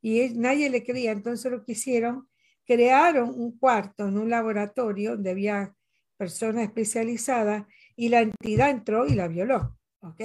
y 0.00 0.28
nadie 0.34 0.70
le 0.70 0.82
creía. 0.82 1.12
Entonces 1.12 1.50
lo 1.50 1.64
que 1.64 1.72
hicieron, 1.72 2.28
crearon 2.66 3.30
un 3.30 3.58
cuarto 3.58 4.08
en 4.08 4.18
un 4.18 4.30
laboratorio 4.30 5.12
donde 5.12 5.30
había 5.30 5.74
personas 6.16 6.64
especializadas 6.64 7.66
y 7.96 8.08
la 8.08 8.20
entidad 8.20 8.70
entró 8.70 9.06
y 9.06 9.14
la 9.14 9.28
violó, 9.28 9.78
¿ok? 10.00 10.20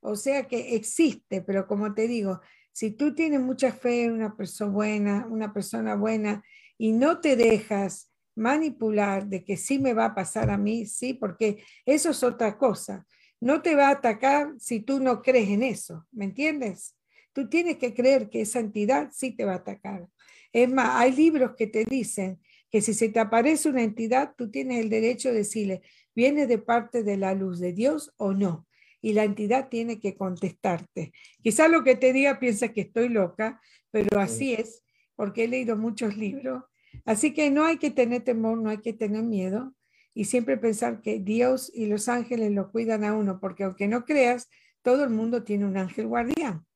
O 0.00 0.16
sea 0.16 0.46
que 0.46 0.74
existe, 0.74 1.42
pero 1.42 1.66
como 1.66 1.94
te 1.94 2.08
digo, 2.08 2.40
si 2.72 2.90
tú 2.92 3.14
tienes 3.14 3.40
mucha 3.40 3.72
fe 3.72 4.04
en 4.04 4.12
una 4.12 4.36
persona 4.36 4.72
buena, 4.72 5.26
una 5.28 5.52
persona 5.52 5.94
buena 5.94 6.42
y 6.78 6.92
no 6.92 7.20
te 7.20 7.36
dejas 7.36 8.10
manipular 8.34 9.26
de 9.26 9.44
que 9.44 9.56
sí 9.56 9.78
me 9.78 9.92
va 9.92 10.06
a 10.06 10.14
pasar 10.14 10.50
a 10.50 10.56
mí, 10.56 10.86
sí, 10.86 11.14
porque 11.14 11.62
eso 11.84 12.10
es 12.10 12.22
otra 12.22 12.56
cosa. 12.56 13.06
No 13.40 13.60
te 13.62 13.74
va 13.74 13.88
a 13.88 13.92
atacar 13.92 14.54
si 14.58 14.80
tú 14.80 15.00
no 15.00 15.22
crees 15.22 15.48
en 15.48 15.62
eso, 15.62 16.06
¿me 16.12 16.24
entiendes? 16.24 16.96
Tú 17.32 17.48
tienes 17.48 17.76
que 17.76 17.94
creer 17.94 18.28
que 18.28 18.42
esa 18.42 18.60
entidad 18.60 19.10
sí 19.12 19.32
te 19.32 19.44
va 19.44 19.52
a 19.52 19.56
atacar. 19.56 20.08
Es 20.52 20.70
más, 20.70 20.90
hay 20.94 21.12
libros 21.12 21.52
que 21.56 21.66
te 21.66 21.84
dicen 21.84 22.40
que 22.70 22.80
si 22.80 22.94
se 22.94 23.08
te 23.08 23.20
aparece 23.20 23.68
una 23.68 23.82
entidad, 23.82 24.34
tú 24.36 24.50
tienes 24.50 24.80
el 24.80 24.90
derecho 24.90 25.28
de 25.30 25.36
decirle, 25.36 25.82
¿viene 26.14 26.46
de 26.46 26.58
parte 26.58 27.02
de 27.02 27.16
la 27.16 27.34
luz 27.34 27.58
de 27.58 27.72
Dios 27.72 28.12
o 28.16 28.32
no? 28.32 28.66
Y 29.00 29.12
la 29.12 29.24
entidad 29.24 29.68
tiene 29.68 29.98
que 29.98 30.16
contestarte. 30.16 31.12
Quizá 31.42 31.68
lo 31.68 31.82
que 31.82 31.96
te 31.96 32.12
diga 32.12 32.38
piensa 32.38 32.68
que 32.68 32.82
estoy 32.82 33.08
loca, 33.08 33.60
pero 33.90 34.20
así 34.20 34.54
es, 34.54 34.84
porque 35.16 35.44
he 35.44 35.48
leído 35.48 35.76
muchos 35.76 36.16
libros. 36.16 36.64
Así 37.04 37.32
que 37.32 37.50
no 37.50 37.64
hay 37.64 37.78
que 37.78 37.90
tener 37.90 38.22
temor, 38.22 38.58
no 38.58 38.70
hay 38.70 38.78
que 38.78 38.92
tener 38.92 39.22
miedo 39.22 39.74
y 40.14 40.24
siempre 40.24 40.56
pensar 40.56 41.00
que 41.00 41.18
Dios 41.18 41.70
y 41.74 41.86
los 41.86 42.08
ángeles 42.08 42.52
lo 42.52 42.70
cuidan 42.70 43.04
a 43.04 43.14
uno, 43.14 43.40
porque 43.40 43.64
aunque 43.64 43.88
no 43.88 44.04
creas, 44.04 44.48
todo 44.82 45.04
el 45.04 45.10
mundo 45.10 45.44
tiene 45.44 45.66
un 45.66 45.76
ángel 45.76 46.06
guardián. 46.06 46.66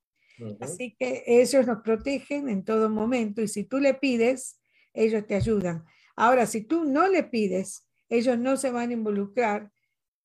Así 0.61 0.97
que 0.99 1.23
ellos 1.27 1.67
nos 1.67 1.83
protegen 1.83 2.49
en 2.49 2.65
todo 2.65 2.91
momento 2.91 3.41
y 3.43 3.49
si 3.49 3.65
tú 3.65 3.79
le 3.79 3.95
pides, 3.95 4.61
ellos 4.93 5.27
te 5.27 5.35
ayudan. 5.35 5.85
Ahora, 6.17 6.47
si 6.47 6.63
tú 6.63 6.85
no 6.85 7.09
le 7.09 7.25
pides, 7.25 7.89
ellos 8.09 8.39
no 8.39 8.57
se 8.57 8.71
van 8.71 8.91
a 8.91 8.95
involucrar 8.95 9.71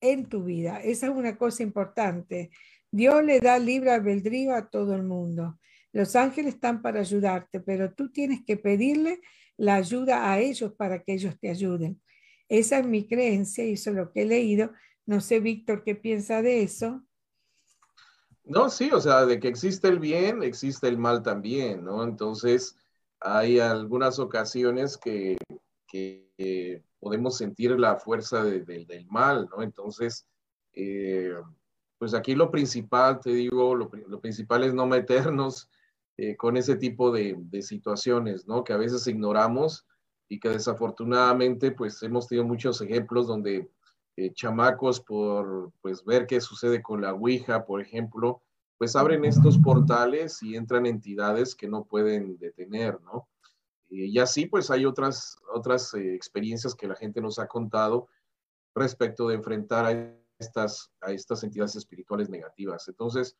en 0.00 0.26
tu 0.26 0.44
vida. 0.44 0.80
Esa 0.80 1.06
es 1.06 1.12
una 1.12 1.36
cosa 1.36 1.62
importante. 1.62 2.50
Dios 2.90 3.24
le 3.24 3.40
da 3.40 3.58
libre 3.58 3.90
albedrío 3.90 4.54
a 4.54 4.68
todo 4.68 4.94
el 4.94 5.02
mundo. 5.02 5.58
Los 5.92 6.16
ángeles 6.16 6.54
están 6.54 6.82
para 6.82 7.00
ayudarte, 7.00 7.60
pero 7.60 7.92
tú 7.92 8.10
tienes 8.10 8.40
que 8.44 8.56
pedirle 8.56 9.20
la 9.56 9.76
ayuda 9.76 10.32
a 10.32 10.40
ellos 10.40 10.72
para 10.74 11.02
que 11.02 11.14
ellos 11.14 11.38
te 11.38 11.50
ayuden. 11.50 12.00
Esa 12.48 12.78
es 12.78 12.86
mi 12.86 13.06
creencia 13.06 13.64
y 13.64 13.72
eso 13.72 13.90
es 13.90 13.96
lo 13.96 14.12
que 14.12 14.22
he 14.22 14.26
leído. 14.26 14.72
No 15.06 15.20
sé, 15.20 15.40
Víctor, 15.40 15.82
qué 15.84 15.94
piensa 15.94 16.42
de 16.42 16.62
eso. 16.62 17.04
No, 18.50 18.68
sí, 18.68 18.90
o 18.92 19.00
sea, 19.00 19.26
de 19.26 19.38
que 19.38 19.46
existe 19.46 19.86
el 19.86 20.00
bien, 20.00 20.42
existe 20.42 20.88
el 20.88 20.98
mal 20.98 21.22
también, 21.22 21.84
¿no? 21.84 22.02
Entonces, 22.02 22.76
hay 23.20 23.60
algunas 23.60 24.18
ocasiones 24.18 24.98
que, 24.98 25.38
podemos 26.98 27.36
sentir 27.36 27.78
la 27.78 27.96
fuerza 27.96 28.42
del 28.42 29.06
mal, 29.08 29.48
¿no? 29.52 29.62
Entonces, 29.62 30.26
eh, 30.72 31.32
pues 31.98 32.12
aquí 32.12 32.34
lo 32.34 32.50
principal, 32.50 33.20
te 33.20 33.30
digo, 33.30 33.76
lo, 33.76 34.20
principal 34.20 34.64
es 34.64 34.74
no 34.74 34.84
meternos 34.86 35.70
eh, 36.16 36.36
con 36.36 36.56
ese 36.56 36.74
tipo 36.74 37.12
de, 37.12 37.38
situaciones, 37.62 38.48
¿no? 38.48 38.64
Que 38.64 38.72
a 38.72 38.78
veces 38.78 39.06
ignoramos 39.06 39.86
y 40.28 40.40
que 40.40 40.48
desafortunadamente, 40.48 41.70
pues 41.70 42.02
hemos 42.02 42.26
tenido 42.26 42.46
muchos 42.48 42.80
ejemplos 42.80 43.28
donde 43.28 43.70
eh, 44.20 44.32
chamacos 44.34 45.00
por, 45.00 45.72
pues, 45.80 46.04
ver 46.04 46.26
qué 46.26 46.40
sucede 46.40 46.82
con 46.82 47.00
la 47.00 47.14
Ouija, 47.14 47.64
por 47.64 47.80
ejemplo, 47.80 48.42
pues 48.78 48.96
abren 48.96 49.24
estos 49.24 49.58
portales 49.58 50.42
y 50.42 50.56
entran 50.56 50.86
entidades 50.86 51.54
que 51.54 51.68
no 51.68 51.84
pueden 51.84 52.38
detener, 52.38 53.00
¿no? 53.02 53.28
y 53.92 54.20
así, 54.20 54.46
pues 54.46 54.70
hay 54.70 54.86
otras, 54.86 55.36
otras 55.52 55.92
eh, 55.94 56.14
experiencias 56.14 56.76
que 56.76 56.86
la 56.86 56.94
gente 56.94 57.20
nos 57.20 57.40
ha 57.40 57.48
contado 57.48 58.08
respecto 58.72 59.26
de 59.26 59.34
enfrentar 59.34 59.84
a 59.84 60.14
estas, 60.38 60.92
a 61.00 61.10
estas 61.10 61.42
entidades 61.42 61.74
espirituales 61.74 62.30
negativas. 62.30 62.86
Entonces, 62.86 63.36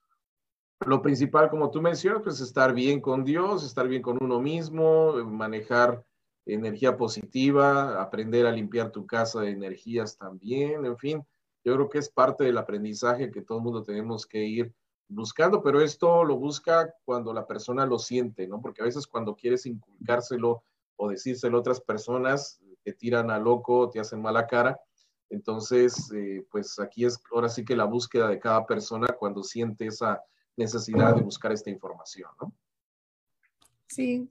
lo 0.86 1.02
principal, 1.02 1.50
como 1.50 1.70
tú 1.70 1.80
mencionas, 1.80 2.22
pues 2.24 2.40
estar 2.40 2.74
bien 2.74 3.00
con 3.00 3.24
Dios, 3.24 3.64
estar 3.64 3.86
bien 3.86 4.02
con 4.02 4.18
uno 4.20 4.40
mismo, 4.40 5.12
manejar 5.24 6.04
energía 6.54 6.96
positiva, 6.96 8.00
aprender 8.00 8.46
a 8.46 8.52
limpiar 8.52 8.90
tu 8.90 9.06
casa 9.06 9.40
de 9.40 9.50
energías 9.50 10.16
también, 10.16 10.84
en 10.84 10.96
fin, 10.96 11.24
yo 11.64 11.74
creo 11.74 11.88
que 11.88 11.98
es 11.98 12.08
parte 12.08 12.44
del 12.44 12.58
aprendizaje 12.58 13.30
que 13.30 13.42
todo 13.42 13.58
el 13.58 13.64
mundo 13.64 13.82
tenemos 13.82 14.26
que 14.26 14.44
ir 14.44 14.74
buscando, 15.08 15.62
pero 15.62 15.80
esto 15.80 16.24
lo 16.24 16.36
busca 16.36 16.94
cuando 17.04 17.32
la 17.32 17.46
persona 17.46 17.84
lo 17.84 17.98
siente, 17.98 18.46
¿no? 18.46 18.60
Porque 18.62 18.82
a 18.82 18.84
veces 18.84 19.06
cuando 19.06 19.34
quieres 19.34 19.66
inculcárselo 19.66 20.62
o 20.96 21.08
decírselo 21.08 21.58
a 21.58 21.60
otras 21.60 21.80
personas, 21.80 22.60
te 22.82 22.92
tiran 22.92 23.30
a 23.30 23.38
loco, 23.38 23.90
te 23.90 24.00
hacen 24.00 24.22
mala 24.22 24.46
cara. 24.46 24.80
Entonces, 25.28 26.10
eh, 26.12 26.46
pues 26.50 26.78
aquí 26.78 27.04
es 27.04 27.20
ahora 27.32 27.48
sí 27.48 27.64
que 27.64 27.76
la 27.76 27.84
búsqueda 27.84 28.28
de 28.28 28.38
cada 28.38 28.66
persona 28.66 29.08
cuando 29.08 29.42
siente 29.42 29.86
esa 29.86 30.22
necesidad 30.56 31.14
de 31.14 31.22
buscar 31.22 31.52
esta 31.52 31.70
información, 31.70 32.30
¿no? 32.40 32.52
Sí, 33.88 34.30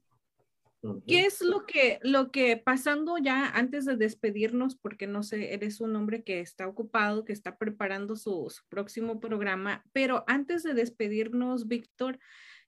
¿Qué 1.06 1.26
es 1.26 1.41
lo 1.41 1.65
que, 1.65 1.99
lo 2.03 2.31
que 2.31 2.56
pasando 2.56 3.18
ya 3.18 3.49
antes 3.49 3.84
de 3.84 3.97
despedirnos, 3.97 4.77
porque 4.77 5.07
no 5.07 5.23
sé, 5.23 5.53
eres 5.53 5.81
un 5.81 5.93
hombre 5.95 6.23
que 6.23 6.39
está 6.39 6.68
ocupado, 6.68 7.26
que 7.26 7.34
está 7.34 7.57
preparando 7.57 8.15
su, 8.15 8.49
próximo 8.69 9.19
programa, 9.19 9.84
pero 9.91 10.23
antes 10.27 10.64
de 10.64 10.73
despedirnos, 10.73 11.68
Víctor, 11.68 12.18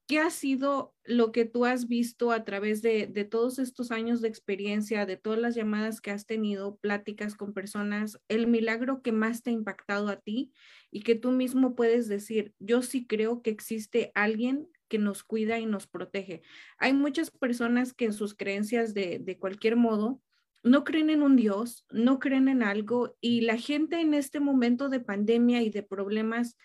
¿qué 0.08 0.20
ha 0.20 0.30
sido 0.30 0.94
lo 1.06 1.32
que 1.32 1.46
tú 1.46 1.64
has 1.64 1.88
visto 1.88 2.32
a 2.32 2.44
través 2.44 2.82
de, 2.82 3.08
de, 3.08 3.24
todos 3.24 3.60
estos 3.60 3.92
años 3.92 4.20
de 4.20 4.28
experiencia, 4.28 5.06
de 5.06 5.16
todas 5.16 5.40
las 5.40 5.56
llamadas 5.56 6.02
que 6.02 6.12
has 6.12 6.26
tenido, 6.26 6.76
pláticas 6.78 7.36
con 7.36 7.54
personas, 7.54 8.20
el 8.28 8.46
milagro 8.48 9.02
que 9.02 9.14
más 9.14 9.42
te 9.42 9.52
ha 9.52 9.54
impactado 9.54 10.10
a 10.10 10.18
ti 10.18 10.52
y 10.92 11.04
que 11.04 11.16
tú 11.16 11.32
mismo 11.32 11.76
puedes 11.76 12.10
decir, 12.10 12.54
yo 12.60 12.82
sí 12.82 13.08
creo 13.08 13.42
que 13.42 13.52
existe 13.52 14.12
alguien 14.16 14.68
que 14.92 14.98
nos 15.00 15.24
cuida 15.24 15.58
y 15.58 15.66
nos 15.66 15.88
protege. 15.88 16.42
Hay 16.78 16.92
muchas 16.92 17.32
personas 17.32 17.94
que 17.94 18.04
en 18.04 18.14
sus 18.14 18.36
creencias 18.36 18.94
de, 18.94 19.20
de 19.20 19.40
cualquier 19.40 19.78
modo 19.78 20.22
no 20.64 20.84
creen 20.84 21.10
en 21.10 21.24
un 21.24 21.38
Dios, 21.38 21.86
no 21.92 22.20
creen 22.20 22.50
en 22.50 22.62
algo 22.62 23.16
y 23.22 23.42
la 23.42 23.58
gente 23.58 24.02
en 24.02 24.14
este 24.14 24.42
momento 24.42 24.90
de 24.90 25.00
pandemia 25.00 25.62
y 25.62 25.70
de 25.70 25.82
problemas 25.82 26.58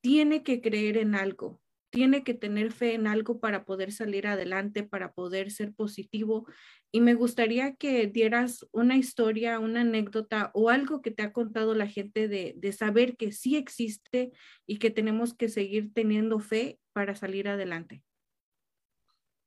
tiene 0.00 0.42
que 0.42 0.62
creer 0.62 0.96
en 0.96 1.14
algo, 1.14 1.60
tiene 1.90 2.24
que 2.24 2.32
tener 2.32 2.72
fe 2.72 2.94
en 2.94 3.06
algo 3.06 3.38
para 3.38 3.66
poder 3.66 3.92
salir 3.92 4.26
adelante, 4.26 4.82
para 4.82 5.12
poder 5.12 5.50
ser 5.50 5.74
positivo. 5.74 6.46
Y 6.90 7.02
me 7.02 7.12
gustaría 7.12 7.74
que 7.74 8.06
dieras 8.06 8.66
una 8.72 8.96
historia, 8.96 9.58
una 9.58 9.82
anécdota 9.82 10.50
o 10.54 10.70
algo 10.70 11.02
que 11.02 11.10
te 11.10 11.22
ha 11.22 11.34
contado 11.34 11.74
la 11.74 11.86
gente 11.86 12.28
de, 12.28 12.54
de 12.56 12.72
saber 12.72 13.18
que 13.18 13.30
sí 13.30 13.56
existe 13.56 14.32
y 14.66 14.78
que 14.78 14.90
tenemos 14.90 15.34
que 15.34 15.50
seguir 15.50 15.92
teniendo 15.92 16.38
fe 16.38 16.80
para 16.94 17.14
salir 17.14 17.48
adelante? 17.48 18.02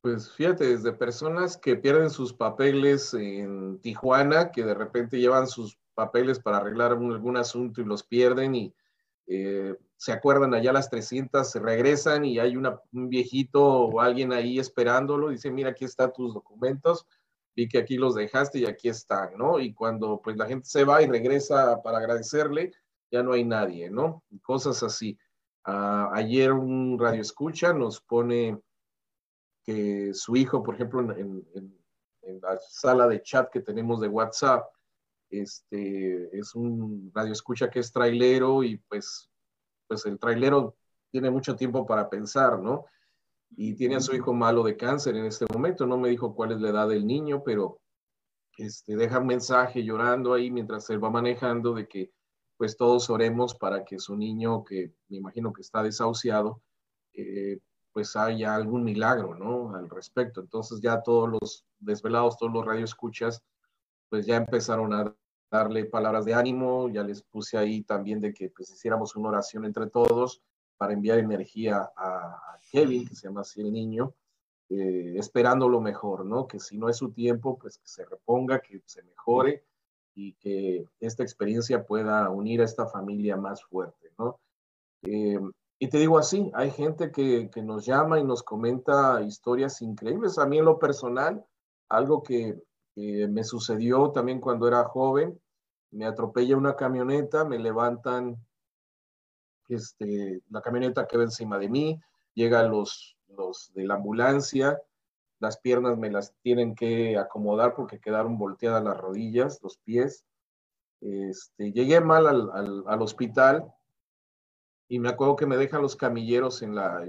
Pues 0.01 0.31
fíjate, 0.31 0.67
desde 0.67 0.93
personas 0.93 1.57
que 1.57 1.75
pierden 1.75 2.11
sus 2.11 2.33
papeles 2.33 3.13
en 3.15 3.79
Tijuana, 3.79 4.51
que 4.51 4.63
de 4.63 4.75
repente 4.75 5.19
llevan 5.19 5.47
sus 5.47 5.79
papeles 5.95 6.39
para 6.39 6.57
arreglar 6.57 6.91
algún, 6.91 7.37
asunto 7.37 7.81
y 7.81 7.85
los 7.85 8.03
pierden 8.03 8.53
y 8.53 8.75
eh, 9.25 9.75
se 9.97 10.11
acuerdan 10.11 10.53
allá 10.53 10.71
las 10.71 10.89
300, 10.89 11.49
se 11.49 11.59
regresan 11.59 12.23
y 12.23 12.37
hay 12.37 12.55
un 12.55 13.09
viejito 13.09 13.65
o 13.65 13.99
alguien 13.99 14.31
ahí 14.31 14.59
esperándolo, 14.59 15.29
dice, 15.29 15.49
mira, 15.49 15.71
aquí 15.71 15.85
están 15.85 16.13
tus 16.13 16.35
documentos, 16.35 17.07
vi 17.55 17.67
que 17.67 17.79
aquí 17.79 17.97
los 17.97 18.13
dejaste 18.13 18.59
y 18.59 18.65
aquí 18.65 18.89
están, 18.89 19.35
¿no? 19.35 19.59
Y 19.59 19.73
cuando 19.73 20.21
pues 20.23 20.37
la 20.37 20.45
gente 20.45 20.67
se 20.67 20.83
va 20.83 21.01
y 21.01 21.07
regresa 21.07 21.81
para 21.81 21.97
agradecerle, 21.97 22.71
ya 23.09 23.23
no 23.23 23.33
hay 23.33 23.43
nadie, 23.43 23.89
¿no? 23.89 24.23
cosas 24.43 24.83
así 24.83 25.17
ayer 25.67 26.53
un 26.53 26.97
radio 26.97 27.21
escucha 27.21 27.73
nos 27.73 27.99
pone 27.99 28.59
que 29.63 30.13
su 30.13 30.35
hijo, 30.35 30.63
por 30.63 30.75
ejemplo, 30.75 31.01
en, 31.01 31.45
la 32.41 32.57
sala 32.57 33.07
de 33.07 33.21
chat 33.21 33.49
que 33.49 33.61
tenemos 33.61 34.01
de 34.01 34.09
WhatsApp, 34.09 34.65
este, 35.29 36.37
es 36.37 36.55
un 36.55 37.11
radio 37.13 37.31
escucha 37.31 37.69
que 37.69 37.79
es 37.79 37.91
trailero 37.91 38.63
y 38.63 38.77
pues, 38.77 39.29
pues 39.87 40.05
el 40.05 40.19
trailero 40.19 40.75
tiene 41.09 41.29
mucho 41.29 41.55
tiempo 41.55 41.85
para 41.85 42.09
pensar, 42.09 42.59
¿no? 42.59 42.85
Y 43.55 43.75
tiene 43.75 43.95
a 43.95 44.01
su 44.01 44.13
hijo 44.13 44.33
malo 44.33 44.61
de 44.63 44.75
cáncer 44.75 45.15
en 45.15 45.25
este 45.25 45.45
momento. 45.53 45.85
No 45.85 45.97
me 45.97 46.09
dijo 46.09 46.35
cuál 46.35 46.51
es 46.51 46.59
la 46.59 46.69
edad 46.69 46.89
del 46.89 47.07
niño, 47.07 47.43
pero 47.43 47.79
este, 48.57 48.97
deja 48.97 49.19
un 49.19 49.27
mensaje 49.27 49.83
llorando 49.83 50.33
ahí 50.33 50.51
mientras 50.51 50.89
él 50.89 51.01
va 51.01 51.09
manejando 51.09 51.73
de 51.73 51.87
que 51.87 52.11
pues 52.57 52.75
todos 52.75 53.09
oremos 53.09 53.55
para 53.55 53.85
que 53.85 53.99
su 53.99 54.15
niño, 54.15 54.63
que 54.63 54.91
me 55.09 55.17
imagino 55.17 55.53
que 55.53 55.61
está 55.61 55.83
desahuciado, 55.83 56.61
eh, 57.13 57.59
pues 57.93 58.15
haya 58.15 58.55
algún 58.55 58.83
milagro, 58.83 59.35
¿no? 59.35 59.75
Al 59.75 59.89
respecto. 59.89 60.41
Entonces 60.41 60.81
ya 60.81 61.01
todos 61.01 61.29
los 61.29 61.65
desvelados, 61.79 62.37
todos 62.37 62.51
los 62.51 62.65
radioescuchas, 62.65 63.43
pues 64.09 64.25
ya 64.25 64.37
empezaron 64.37 64.93
a 64.93 65.15
darle 65.49 65.85
palabras 65.85 66.25
de 66.25 66.33
ánimo, 66.33 66.89
ya 66.89 67.03
les 67.03 67.21
puse 67.21 67.57
ahí 67.57 67.83
también 67.83 68.19
de 68.19 68.33
que 68.33 68.49
pues 68.49 68.69
hiciéramos 68.71 69.15
una 69.15 69.29
oración 69.29 69.65
entre 69.65 69.87
todos 69.87 70.41
para 70.77 70.93
enviar 70.93 71.19
energía 71.19 71.89
a, 71.95 72.59
Kevin, 72.71 73.07
que 73.07 73.15
se 73.15 73.27
llama 73.27 73.41
así 73.41 73.61
el 73.61 73.71
niño, 73.71 74.13
eh, 74.69 75.13
esperando 75.15 75.69
lo 75.69 75.79
mejor, 75.79 76.25
¿no? 76.25 76.47
Que 76.47 76.59
si 76.59 76.77
no 76.77 76.89
es 76.89 76.97
su 76.97 77.11
tiempo, 77.11 77.57
pues 77.57 77.77
que 77.77 77.87
se 77.87 78.03
reponga, 78.03 78.59
que 78.59 78.81
se 78.85 79.03
mejore 79.03 79.63
y 80.17 80.33
que 80.33 80.83
esta 80.99 81.21
experiencia 81.21 81.85
pueda 81.85 82.27
unir 82.31 82.61
a 82.61 82.65
esta 82.65 82.87
familia 82.87 83.37
más 83.37 83.63
fuerte, 83.63 84.11
¿no? 84.17 84.39
Eh, 85.03 85.39
y 85.77 85.87
te 85.89 85.99
digo 85.99 86.17
así, 86.17 86.51
hay 86.55 86.71
gente 86.71 87.11
que, 87.11 87.51
que, 87.51 87.61
nos 87.61 87.85
llama 87.85 88.19
y 88.19 88.23
nos 88.23 88.41
comenta 88.41 89.21
historias 89.21 89.79
increíbles. 89.83 90.39
A 90.39 90.47
mí 90.47 90.57
en 90.57 90.65
lo 90.65 90.79
personal, 90.79 91.45
algo 91.87 92.23
que, 92.23 92.59
me 92.95 93.43
sucedió 93.43 94.09
también 94.09 94.41
cuando 94.41 94.67
era 94.67 94.83
joven, 94.85 95.39
me 95.91 96.07
atropella 96.07 96.57
una 96.57 96.75
camioneta, 96.75 97.45
me 97.45 97.59
levantan 97.59 98.43
este, 99.69 100.41
la 100.49 100.61
camioneta 100.61 101.05
queda 101.05 101.21
encima 101.21 101.59
de 101.59 101.69
mí, 101.69 102.01
llegan 102.33 102.71
los, 102.71 103.15
los 103.27 103.71
de 103.75 103.85
la 103.85 103.93
ambulancia, 103.93 104.81
las 105.39 105.57
piernas 105.59 105.97
me 105.97 106.09
las 106.09 106.33
tienen 106.41 106.75
que 106.75 107.17
acomodar 107.17 107.75
porque 107.75 107.99
quedaron 107.99 108.37
volteadas 108.37 108.83
las 108.83 108.97
rodillas, 108.97 109.59
los 109.61 109.77
pies. 109.77 110.25
Este, 111.01 111.71
llegué 111.71 112.01
mal 112.01 112.27
al, 112.27 113.01
hospital 113.01 113.71
y 114.87 114.99
me 114.99 115.09
acuerdo 115.09 115.35
que 115.35 115.45
me 115.45 115.57
dejan 115.57 115.81
los 115.81 115.95
camilleros 115.95 116.61
en 116.61 116.75
la, 116.75 117.07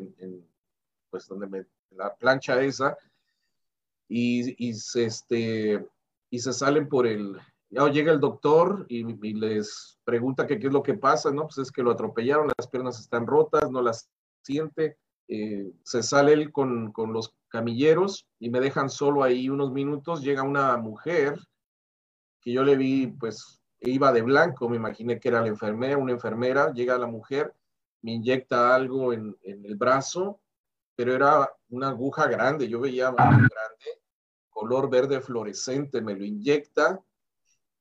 pues 1.10 1.26
donde 1.26 1.66
la 1.90 2.14
plancha 2.16 2.60
esa 2.60 2.98
y, 4.08 4.68
y, 4.68 4.74
se, 4.74 5.06
este, 5.06 5.86
y 6.28 6.38
se 6.38 6.52
salen 6.52 6.88
por 6.88 7.06
el, 7.06 7.38
ya 7.70 7.88
llega 7.88 8.12
el 8.12 8.20
doctor 8.20 8.86
y, 8.88 9.04
les 9.34 9.98
pregunta 10.04 10.46
qué 10.46 10.54
es 10.54 10.72
lo 10.72 10.82
que 10.82 10.94
pasa, 10.94 11.30
¿no? 11.30 11.44
Pues 11.44 11.58
es 11.58 11.72
que 11.72 11.82
lo 11.82 11.90
atropellaron, 11.90 12.50
las 12.56 12.68
piernas 12.68 12.98
están 12.98 13.26
rotas, 13.26 13.70
no 13.70 13.82
las 13.82 14.10
siente, 14.42 14.96
eh, 15.28 15.72
se 15.82 16.02
sale 16.02 16.32
él 16.32 16.52
con, 16.52 16.92
con 16.92 17.12
los 17.12 17.34
camilleros 17.48 18.26
y 18.38 18.50
me 18.50 18.60
dejan 18.60 18.88
solo 18.88 19.22
ahí 19.22 19.48
unos 19.48 19.72
minutos. 19.72 20.22
Llega 20.22 20.42
una 20.42 20.76
mujer 20.78 21.38
que 22.40 22.52
yo 22.52 22.64
le 22.64 22.76
vi, 22.76 23.06
pues 23.06 23.60
iba 23.80 24.12
de 24.12 24.22
blanco, 24.22 24.68
me 24.68 24.76
imaginé 24.76 25.20
que 25.20 25.28
era 25.28 25.42
la 25.42 25.48
enfermera, 25.48 25.98
una 25.98 26.12
enfermera. 26.12 26.72
Llega 26.72 26.98
la 26.98 27.06
mujer, 27.06 27.54
me 28.02 28.12
inyecta 28.12 28.74
algo 28.74 29.12
en, 29.12 29.36
en 29.42 29.64
el 29.64 29.76
brazo, 29.76 30.40
pero 30.96 31.14
era 31.14 31.48
una 31.68 31.90
aguja 31.90 32.26
grande, 32.26 32.68
yo 32.68 32.80
veía 32.80 33.12
más 33.12 33.36
grande, 33.36 34.02
color 34.50 34.90
verde 34.90 35.20
fluorescente, 35.20 36.00
me 36.00 36.16
lo 36.16 36.24
inyecta 36.24 37.00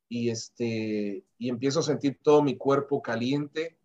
y, 0.08 0.30
este, 0.30 1.26
y 1.38 1.50
empiezo 1.50 1.80
a 1.80 1.84
sentir 1.84 2.20
todo 2.22 2.44
mi 2.44 2.58
cuerpo 2.58 3.02
caliente 3.02 3.77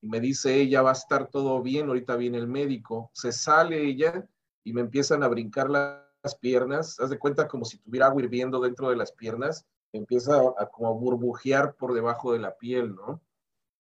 y 0.00 0.08
me 0.08 0.20
dice 0.20 0.54
ella 0.54 0.82
va 0.82 0.90
a 0.90 0.94
estar 0.94 1.28
todo 1.28 1.62
bien, 1.62 1.88
ahorita 1.88 2.16
viene 2.16 2.38
el 2.38 2.46
médico, 2.46 3.10
se 3.12 3.32
sale 3.32 3.84
ella 3.84 4.28
y 4.64 4.72
me 4.72 4.80
empiezan 4.80 5.22
a 5.22 5.28
brincar 5.28 5.70
las 5.70 6.34
piernas, 6.40 6.98
haz 7.00 7.10
de 7.10 7.18
cuenta 7.18 7.48
como 7.48 7.64
si 7.64 7.78
tuviera 7.78 8.06
agua 8.06 8.22
hirviendo 8.22 8.60
dentro 8.60 8.90
de 8.90 8.96
las 8.96 9.12
piernas, 9.12 9.66
empieza 9.92 10.40
a, 10.58 10.66
como 10.66 10.94
burbujear 10.98 11.74
por 11.74 11.94
debajo 11.94 12.32
de 12.32 12.38
la 12.38 12.56
piel, 12.56 12.94
¿no? 12.94 13.20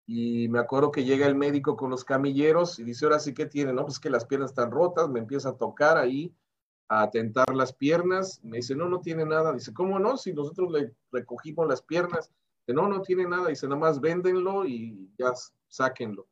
Y 0.05 0.47
me 0.47 0.59
acuerdo 0.59 0.89
que 0.89 1.03
llega 1.03 1.27
el 1.27 1.35
médico 1.35 1.75
con 1.75 1.89
los 1.89 2.05
camilleros 2.05 2.79
y 2.79 2.83
dice, 2.83 3.05
ahora 3.05 3.19
sí 3.19 3.33
que 3.33 3.45
tiene, 3.45 3.73
¿no? 3.73 3.83
Pues 3.83 3.99
que 3.99 4.09
las 4.09 4.25
piernas 4.25 4.51
están 4.51 4.71
rotas, 4.71 5.09
me 5.09 5.19
empieza 5.19 5.49
a 5.49 5.57
tocar 5.57 5.97
ahí, 5.97 6.33
a 6.87 7.09
tentar 7.09 7.53
las 7.53 7.73
piernas, 7.73 8.41
me 8.43 8.57
dice, 8.57 8.73
no, 8.73 8.87
no 8.87 9.01
tiene 9.01 9.25
nada, 9.25 9.51
dice, 9.51 9.73
¿cómo 9.73 9.99
no? 9.99 10.15
Si 10.15 10.31
nosotros 10.33 10.71
le 10.71 10.95
recogimos 11.11 11.67
las 11.67 11.81
piernas, 11.81 12.31
dice, 12.65 12.73
no, 12.73 12.87
no 12.87 13.01
tiene 13.01 13.27
nada, 13.27 13.49
dice, 13.49 13.67
nada 13.67 13.81
más 13.81 13.99
véndenlo 13.99 14.65
y 14.65 15.11
ya 15.17 15.33
sáquenlo. 15.67 16.27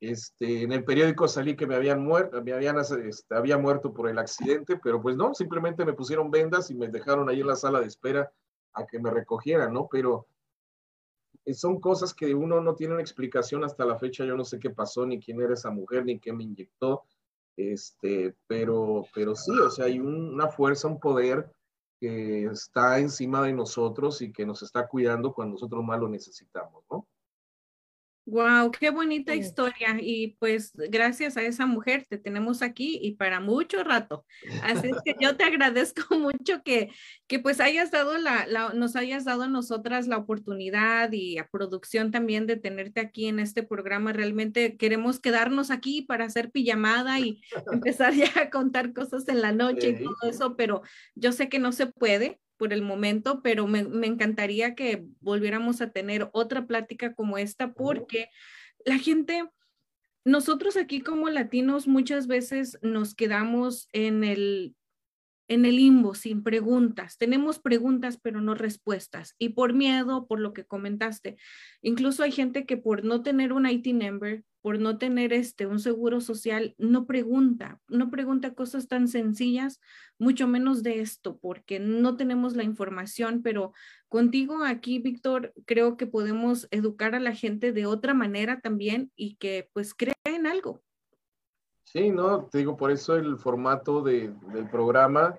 Este, 0.00 0.62
en 0.62 0.72
el 0.72 0.84
periódico 0.84 1.26
salí 1.26 1.56
que 1.56 1.66
me 1.66 1.74
habían 1.74 2.04
muerto, 2.04 2.40
me 2.42 2.52
habían, 2.52 2.78
este, 2.78 3.34
había 3.34 3.58
muerto 3.58 3.92
por 3.92 4.08
el 4.08 4.18
accidente, 4.18 4.78
pero 4.82 5.02
pues 5.02 5.16
no, 5.16 5.34
simplemente 5.34 5.84
me 5.84 5.92
pusieron 5.92 6.30
vendas 6.30 6.70
y 6.70 6.76
me 6.76 6.88
dejaron 6.88 7.28
ahí 7.28 7.40
en 7.40 7.48
la 7.48 7.56
sala 7.56 7.80
de 7.80 7.86
espera 7.86 8.32
a 8.74 8.86
que 8.86 9.00
me 9.00 9.10
recogieran, 9.10 9.72
¿no? 9.72 9.88
Pero 9.90 10.28
son 11.54 11.80
cosas 11.80 12.14
que 12.14 12.34
uno 12.34 12.60
no 12.60 12.74
tiene 12.74 12.94
una 12.94 13.02
explicación 13.02 13.64
hasta 13.64 13.84
la 13.84 13.98
fecha, 13.98 14.24
yo 14.24 14.36
no 14.36 14.44
sé 14.44 14.60
qué 14.60 14.70
pasó, 14.70 15.04
ni 15.06 15.18
quién 15.18 15.40
era 15.40 15.54
esa 15.54 15.70
mujer, 15.70 16.04
ni 16.04 16.18
qué 16.18 16.32
me 16.32 16.44
inyectó, 16.44 17.04
este, 17.56 18.36
pero, 18.46 19.04
pero 19.14 19.34
sí, 19.34 19.50
o 19.58 19.70
sea, 19.70 19.86
hay 19.86 19.98
una 19.98 20.48
fuerza, 20.48 20.86
un 20.86 21.00
poder 21.00 21.50
que 21.98 22.44
está 22.44 22.98
encima 23.00 23.42
de 23.42 23.52
nosotros 23.52 24.22
y 24.22 24.32
que 24.32 24.46
nos 24.46 24.62
está 24.62 24.86
cuidando 24.86 25.32
cuando 25.32 25.54
nosotros 25.54 25.82
más 25.84 25.98
lo 25.98 26.08
necesitamos, 26.08 26.84
¿no? 26.90 27.06
Wow, 28.30 28.72
qué 28.72 28.90
bonita 28.90 29.34
historia. 29.34 29.96
Y 29.98 30.36
pues 30.38 30.72
gracias 30.74 31.38
a 31.38 31.42
esa 31.42 31.64
mujer 31.64 32.04
te 32.06 32.18
tenemos 32.18 32.60
aquí 32.60 32.98
y 33.00 33.14
para 33.14 33.40
mucho 33.40 33.82
rato. 33.82 34.26
Así 34.62 34.90
es 34.90 34.98
que 35.02 35.16
yo 35.18 35.34
te 35.38 35.44
agradezco 35.44 36.02
mucho 36.18 36.62
que, 36.62 36.90
que 37.26 37.38
pues 37.38 37.58
hayas 37.58 37.90
dado 37.90 38.18
la, 38.18 38.46
nos 38.74 38.96
hayas 38.96 39.24
dado 39.24 39.44
a 39.44 39.48
nosotras 39.48 40.08
la 40.08 40.18
oportunidad 40.18 41.10
y 41.12 41.38
a 41.38 41.48
producción 41.48 42.10
también 42.10 42.46
de 42.46 42.56
tenerte 42.56 43.00
aquí 43.00 43.28
en 43.28 43.38
este 43.38 43.62
programa. 43.62 44.12
Realmente 44.12 44.76
queremos 44.76 45.20
quedarnos 45.20 45.70
aquí 45.70 46.02
para 46.02 46.26
hacer 46.26 46.50
pijamada 46.50 47.18
y 47.20 47.40
empezar 47.72 48.12
ya 48.12 48.30
a 48.42 48.50
contar 48.50 48.92
cosas 48.92 49.26
en 49.28 49.40
la 49.40 49.52
noche 49.52 49.88
y 49.88 50.04
todo 50.04 50.30
eso, 50.30 50.54
pero 50.54 50.82
yo 51.14 51.32
sé 51.32 51.48
que 51.48 51.58
no 51.58 51.72
se 51.72 51.86
puede 51.86 52.38
por 52.58 52.72
el 52.72 52.82
momento, 52.82 53.40
pero 53.42 53.66
me, 53.66 53.80
encantaría 54.06 54.74
que 54.74 55.06
volviéramos 55.20 55.80
a 55.80 55.90
tener 55.90 56.28
otra 56.32 56.66
plática 56.66 57.14
como 57.14 57.38
esta 57.38 57.72
porque 57.72 58.28
la 58.84 58.98
gente, 58.98 59.44
nosotros 60.24 60.76
aquí 60.76 61.00
como 61.00 61.30
latinos 61.30 61.86
muchas 61.86 62.26
veces 62.26 62.78
nos 62.82 63.14
quedamos 63.14 63.88
en 63.92 64.24
el 64.24 64.74
en 65.48 65.64
el 65.64 65.76
limbo, 65.76 66.14
sin 66.14 66.42
preguntas. 66.42 67.16
Tenemos 67.18 67.58
preguntas, 67.58 68.18
pero 68.22 68.40
no 68.40 68.54
respuestas. 68.54 69.34
Y 69.38 69.50
por 69.50 69.72
miedo, 69.72 70.26
por 70.26 70.40
lo 70.40 70.52
que 70.52 70.64
comentaste, 70.64 71.38
incluso 71.82 72.22
hay 72.22 72.32
gente 72.32 72.66
que 72.66 72.76
por 72.76 73.04
no 73.04 73.22
tener 73.22 73.52
un 73.52 73.66
IT 73.66 73.86
number, 73.88 74.44
por 74.60 74.78
no 74.78 74.98
tener 74.98 75.32
este, 75.32 75.66
un 75.66 75.80
seguro 75.80 76.20
social, 76.20 76.74
no 76.78 77.06
pregunta, 77.06 77.80
no 77.88 78.10
pregunta 78.10 78.54
cosas 78.54 78.88
tan 78.88 79.08
sencillas, 79.08 79.80
mucho 80.18 80.46
menos 80.46 80.82
de 80.82 81.00
esto, 81.00 81.38
porque 81.38 81.78
no 81.78 82.16
tenemos 82.16 82.54
la 82.54 82.64
información, 82.64 83.40
pero 83.42 83.72
contigo 84.08 84.64
aquí, 84.64 84.98
Víctor, 84.98 85.54
creo 85.64 85.96
que 85.96 86.06
podemos 86.06 86.68
educar 86.70 87.14
a 87.14 87.20
la 87.20 87.34
gente 87.34 87.72
de 87.72 87.86
otra 87.86 88.14
manera 88.14 88.60
también 88.60 89.10
y 89.16 89.36
que 89.36 89.70
pues 89.72 89.94
creen 89.94 90.46
algo. 90.46 90.82
Sí, 91.90 92.10
no, 92.10 92.44
te 92.44 92.58
digo, 92.58 92.76
por 92.76 92.90
eso 92.90 93.14
el 93.14 93.38
formato 93.38 94.02
de, 94.02 94.28
del 94.52 94.68
programa, 94.68 95.38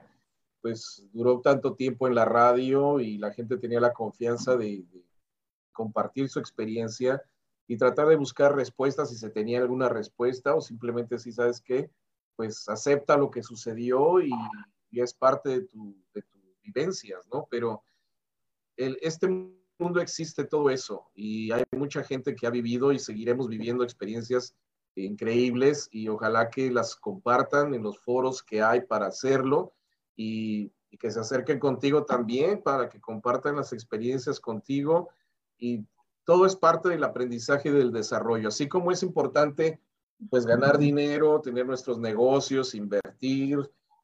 pues 0.61 1.07
duró 1.13 1.41
tanto 1.41 1.75
tiempo 1.75 2.07
en 2.07 2.15
la 2.15 2.25
radio 2.25 2.99
y 2.99 3.19
la 3.19 3.31
gente 3.31 3.57
tenía 3.57 3.79
la 3.79 3.93
confianza 3.93 4.57
de, 4.57 4.83
compartir 5.71 6.27
su 6.27 6.39
experiencia 6.39 7.21
y 7.67 7.77
tratar 7.77 8.07
de 8.07 8.15
buscar 8.15 8.55
respuestas 8.55 9.11
si 9.11 9.15
se 9.15 9.29
tenía 9.29 9.59
alguna 9.59 9.89
respuesta 9.89 10.55
o 10.55 10.61
simplemente 10.61 11.19
si 11.19 11.31
sabes 11.31 11.61
qué, 11.61 11.91
pues 12.35 12.67
acepta 12.67 13.15
lo 13.15 13.29
que 13.29 13.43
sucedió 13.43 14.19
y, 14.19 14.31
es 14.91 15.13
parte 15.13 15.49
de, 15.49 15.61
tu, 15.61 15.95
de 16.15 16.23
tus 16.23 16.41
vivencias, 16.63 17.27
¿no? 17.31 17.47
Pero 17.51 17.83
el, 18.75 18.97
este 19.03 19.27
mundo 19.77 20.01
existe 20.01 20.45
todo 20.45 20.71
eso 20.71 21.11
y 21.13 21.51
hay 21.51 21.63
mucha 21.77 22.03
gente 22.03 22.35
que 22.35 22.47
ha 22.47 22.49
vivido 22.49 22.91
y 22.91 22.97
seguiremos 22.97 23.47
viviendo 23.47 23.83
experiencias 23.83 24.55
increíbles 25.05 25.87
y 25.91 26.07
ojalá 26.07 26.49
que 26.49 26.71
las 26.71 26.95
compartan 26.95 27.73
en 27.73 27.83
los 27.83 27.99
foros 27.99 28.43
que 28.43 28.61
hay 28.61 28.81
para 28.81 29.07
hacerlo 29.07 29.73
y, 30.15 30.71
que 30.99 31.11
se 31.11 31.19
acerquen 31.19 31.59
contigo 31.59 32.03
también 32.03 32.63
para 32.63 32.89
que 32.89 32.99
compartan 32.99 33.55
las 33.55 33.73
experiencias 33.73 34.39
contigo. 34.39 35.09
Y 35.57 35.85
todo 36.25 36.47
es 36.47 36.55
parte 36.55 36.89
del 36.89 37.03
aprendizaje 37.03 37.71
del 37.71 37.91
desarrollo, 37.91 38.47
así 38.47 38.67
como 38.67 38.91
es 38.91 39.03
importante 39.03 39.79
pues 40.29 40.45
ganar 40.45 40.79
dinero, 40.79 41.39
tener 41.41 41.65
nuestros 41.65 41.99
negocios, 41.99 42.73
invertir, 42.73 43.59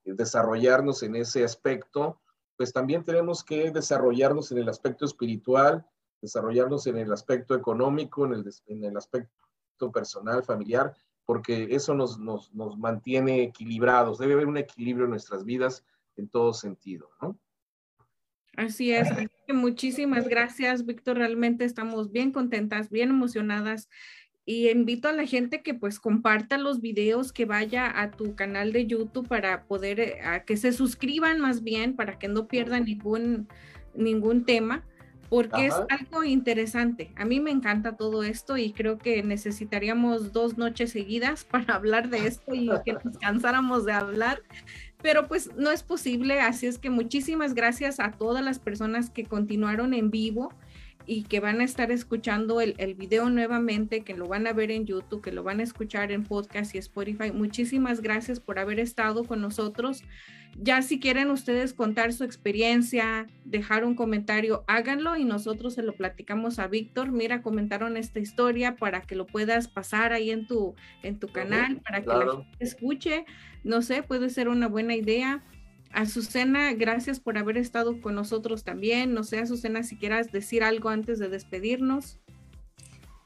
desarrollarnos 0.05 1.01
en 1.03 1.15
ese 1.15 1.43
aspecto, 1.43 2.22
pues 2.55 2.72
también 2.72 3.03
tenemos 3.03 3.43
que 3.43 3.72
desarrollarnos 3.72 4.51
en 4.51 4.59
el 4.59 4.69
aspecto 4.69 5.05
espiritual, 5.05 5.85
desarrollarnos 6.22 6.88
en 6.88 6.97
el 6.97 7.11
aspecto 7.11 7.55
económico, 7.55 8.26
en 8.26 8.34
el, 8.34 8.53
en 8.67 8.84
el 8.85 8.95
aspecto 8.95 9.44
personal, 9.91 10.43
familiar, 10.43 10.93
porque 11.26 11.68
eso 11.72 11.93
nos, 11.93 12.19
nos, 12.19 12.53
nos, 12.53 12.77
mantiene 12.77 13.43
equilibrados. 13.43 14.18
Debe 14.18 14.34
haber 14.34 14.47
un 14.47 14.57
equilibrio 14.57 15.06
en 15.06 15.11
nuestras 15.11 15.43
vidas 15.43 15.85
en 16.18 16.27
todo 16.30 16.53
sentido, 16.53 17.10
¿no? 17.22 17.38
Así 18.56 18.93
es. 18.93 19.10
Muchísimas 19.49 20.30
gracias, 20.30 20.85
Víctor. 20.85 21.18
Realmente 21.18 21.65
estamos 21.65 22.11
bien 22.11 22.31
contentas, 22.31 22.89
bien 22.89 23.10
emocionadas. 23.10 23.89
Y 24.45 24.69
invito 24.69 25.10
a 25.10 25.14
la 25.14 25.26
gente 25.26 25.64
que 25.64 25.73
pues 25.73 25.99
comparta 25.99 26.57
los 26.57 26.80
videos, 26.80 27.34
que 27.34 27.45
vaya 27.45 27.99
a 27.99 28.11
tu 28.11 28.35
canal 28.35 28.72
de 28.72 28.85
YouTube 28.85 29.27
para 29.27 29.65
poder, 29.65 29.99
eh, 29.99 30.22
a 30.22 30.45
que 30.45 30.56
se 30.56 30.72
suscriban 30.72 31.41
más 31.41 31.64
bien, 31.64 31.95
para 31.95 32.19
que 32.19 32.27
no 32.27 32.47
pierdan 32.47 32.85
ningún, 32.85 33.47
ningún 33.95 34.45
tema 34.45 34.85
porque 35.35 35.65
es 35.65 35.73
algo 35.89 36.23
interesante. 36.23 37.11
A 37.17 37.25
mí 37.25 37.41
me 37.41 37.51
encanta 37.51 37.97
todo 37.97 38.23
esto 38.23 38.55
y 38.55 38.71
creo 38.71 38.97
que 38.97 39.21
necesitaríamos 39.21 40.31
dos 40.31 40.57
noches 40.57 40.93
seguidas 40.93 41.43
para 41.51 41.75
hablar 41.75 42.09
de 42.09 42.25
esto 42.25 42.55
y 42.55 42.69
que 42.85 42.93
nos 42.93 43.17
cansáramos 43.19 43.83
de 43.83 43.91
hablar, 43.91 44.41
pero 45.01 45.27
pues 45.27 45.53
no 45.57 45.71
es 45.71 45.83
posible, 45.83 46.39
así 46.39 46.67
es 46.67 46.77
que 46.77 46.89
muchísimas 46.89 47.53
gracias 47.53 47.99
a 47.99 48.11
todas 48.11 48.45
las 48.45 48.59
personas 48.59 49.09
que 49.09 49.25
continuaron 49.25 49.93
en 49.93 50.09
vivo 50.09 50.53
y 51.07 51.23
que 51.23 51.40
van 51.40 51.61
a 51.61 51.64
estar 51.64 51.91
escuchando 51.91 52.61
el, 52.61 52.76
el, 52.77 52.95
video 52.95 53.30
nuevamente, 53.30 54.02
que 54.02 54.15
lo 54.15 54.27
van 54.27 54.48
a 54.48 54.53
ver 54.53 54.72
en 54.72 54.86
YouTube, 54.86 55.22
que 55.22 55.32
lo 55.32 55.44
van 55.44 55.60
a 55.60 55.64
escuchar 55.64 56.11
en 56.11 56.23
podcast 56.23 56.76
y 56.76 56.77
Spotify. 56.77 57.32
Muchísimas 57.32 58.02
gracias 58.02 58.40
por 58.40 58.60
haber 58.60 58.80
estado 58.80 59.23
con 59.23 59.41
nosotros. 59.41 60.03
Ya 60.57 60.82
si 60.82 60.99
quieren 60.99 61.32
ustedes 61.32 61.73
contar 61.73 62.14
su 62.14 62.23
experiencia, 62.23 63.27
dejar 63.44 63.84
un 63.84 63.94
comentario, 63.94 64.64
háganlo 64.68 65.18
y 65.18 65.26
nosotros 65.26 65.73
se 65.73 65.84
lo 65.84 65.94
platicamos 65.94 66.60
a 66.60 66.68
Víctor. 66.68 67.11
Mira, 67.11 67.41
comentaron 67.41 67.98
esta 67.98 68.19
historia 68.19 68.77
para 68.77 69.02
que 69.02 69.15
lo 69.15 69.26
puedas 69.26 69.68
pasar 69.68 70.14
ahí 70.14 70.32
en 70.32 70.48
tu, 70.48 70.73
en 71.03 71.19
tu 71.19 71.27
canal, 71.27 71.82
para 71.82 72.02
que 72.02 72.07
la 72.07 72.19
gente 72.19 72.48
escuche. 72.60 73.26
No 73.65 73.82
sé, 73.82 74.02
puede 74.02 74.30
ser 74.30 74.48
una 74.48 74.69
buena 74.69 74.95
idea. 74.95 75.44
Azucena, 75.95 76.73
gracias 76.73 77.22
por 77.22 77.38
haber 77.38 77.57
estado 77.57 78.01
con 78.01 78.15
nosotros 78.15 78.63
también. 78.63 79.13
No 79.13 79.23
sé, 79.23 79.39
Azucena, 79.39 79.81
si 79.81 79.97
quieras 79.97 80.31
decir 80.31 80.63
algo 80.63 80.89
antes 80.89 81.19
de 81.19 81.30
despedirnos. 81.30 82.19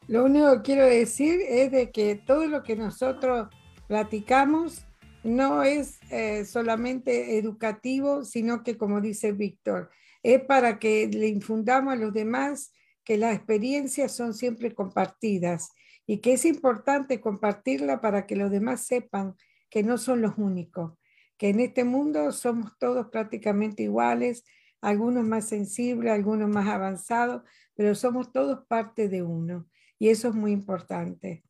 Lo 0.08 0.26
único 0.26 0.56
que 0.58 0.62
quiero 0.62 0.86
decir 0.86 1.40
es 1.48 1.72
de 1.72 1.92
que 1.92 2.16
todo 2.16 2.48
lo 2.48 2.62
que 2.62 2.76
nosotros 2.76 3.50
platicamos 3.88 4.86
no 5.24 5.64
es 5.64 6.00
eh, 6.12 6.46
solamente 6.46 7.38
educativo, 7.40 8.24
sino 8.24 8.64
que, 8.64 8.78
como 8.78 9.02
dice 9.02 9.32
Víctor, 9.32 9.90
es 10.22 10.42
para 10.44 10.78
que 10.78 11.08
le 11.08 11.28
infundamos 11.28 11.94
a 11.94 11.98
los 11.98 12.14
demás 12.14 12.72
que 13.04 13.18
las 13.18 13.36
experiencias 13.36 14.16
son 14.16 14.36
siempre 14.36 14.76
compartidas 14.76 15.72
y 16.06 16.20
que 16.20 16.34
es 16.34 16.46
importante 16.46 17.20
compartirla 17.20 18.02
para 18.02 18.28
que 18.28 18.36
los 18.36 18.52
demás 18.52 18.86
sepan 18.86 19.36
que 19.70 19.82
no 19.82 19.98
son 19.98 20.22
los 20.22 20.38
únicos, 20.38 20.94
que 21.40 21.50
en 21.50 21.62
este 21.62 21.86
mundo 21.86 22.32
somos 22.34 22.78
todos 22.78 23.08
prácticamente 23.08 23.84
iguales, 23.84 24.44
algunos 24.82 25.26
más 25.26 25.48
sensibles, 25.48 26.12
algunos 26.12 26.50
más 26.50 26.68
avanzados, 26.68 27.44
pero 27.76 27.96
somos 27.96 28.34
todos 28.34 28.66
parte 28.68 29.08
de 29.08 29.24
uno 29.24 29.66
y 29.98 30.10
eso 30.10 30.28
es 30.28 30.36
muy 30.36 30.52
importante. 30.52 31.46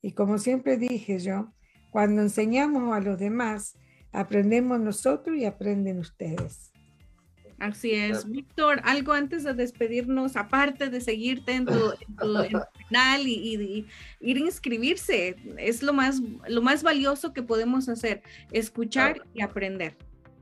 Y 0.00 0.12
como 0.12 0.38
siempre 0.38 0.76
dije 0.76 1.18
yo, 1.18 1.52
cuando 1.90 2.22
enseñamos 2.22 2.94
a 2.94 3.00
los 3.00 3.18
demás, 3.18 3.76
aprendemos 4.12 4.78
nosotros 4.80 5.36
y 5.36 5.44
aprenden 5.44 5.98
ustedes. 5.98 6.71
Así 7.62 7.92
es. 7.92 8.28
Víctor, 8.28 8.80
algo 8.82 9.12
antes 9.12 9.44
de 9.44 9.54
despedirnos, 9.54 10.34
aparte 10.34 10.90
de 10.90 11.00
seguirte 11.00 11.52
en 11.52 11.66
tu, 11.66 11.92
canal 12.88 13.20
y, 13.24 13.86
ir 14.18 14.36
a 14.36 14.40
inscribirse, 14.40 15.36
es 15.58 15.80
lo 15.80 15.92
más, 15.92 16.20
lo 16.48 16.60
más 16.60 16.82
valioso 16.82 17.32
que 17.32 17.44
podemos 17.44 17.88
hacer, 17.88 18.24
escuchar 18.50 19.22
y 19.32 19.42
aprender. 19.42 19.96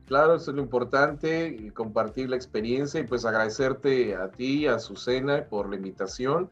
Claro, 0.07 0.37
eso 0.37 0.51
es 0.51 0.57
lo 0.57 0.63
importante, 0.63 1.71
compartir 1.75 2.31
la 2.31 2.37
experiencia 2.37 3.01
y 3.01 3.05
pues 3.05 3.27
agradecerte 3.27 4.17
a 4.17 4.31
ti, 4.31 4.67
a 4.67 4.79
Susana, 4.79 5.45
por 5.45 5.69
la 5.69 5.77
invitación. 5.77 6.51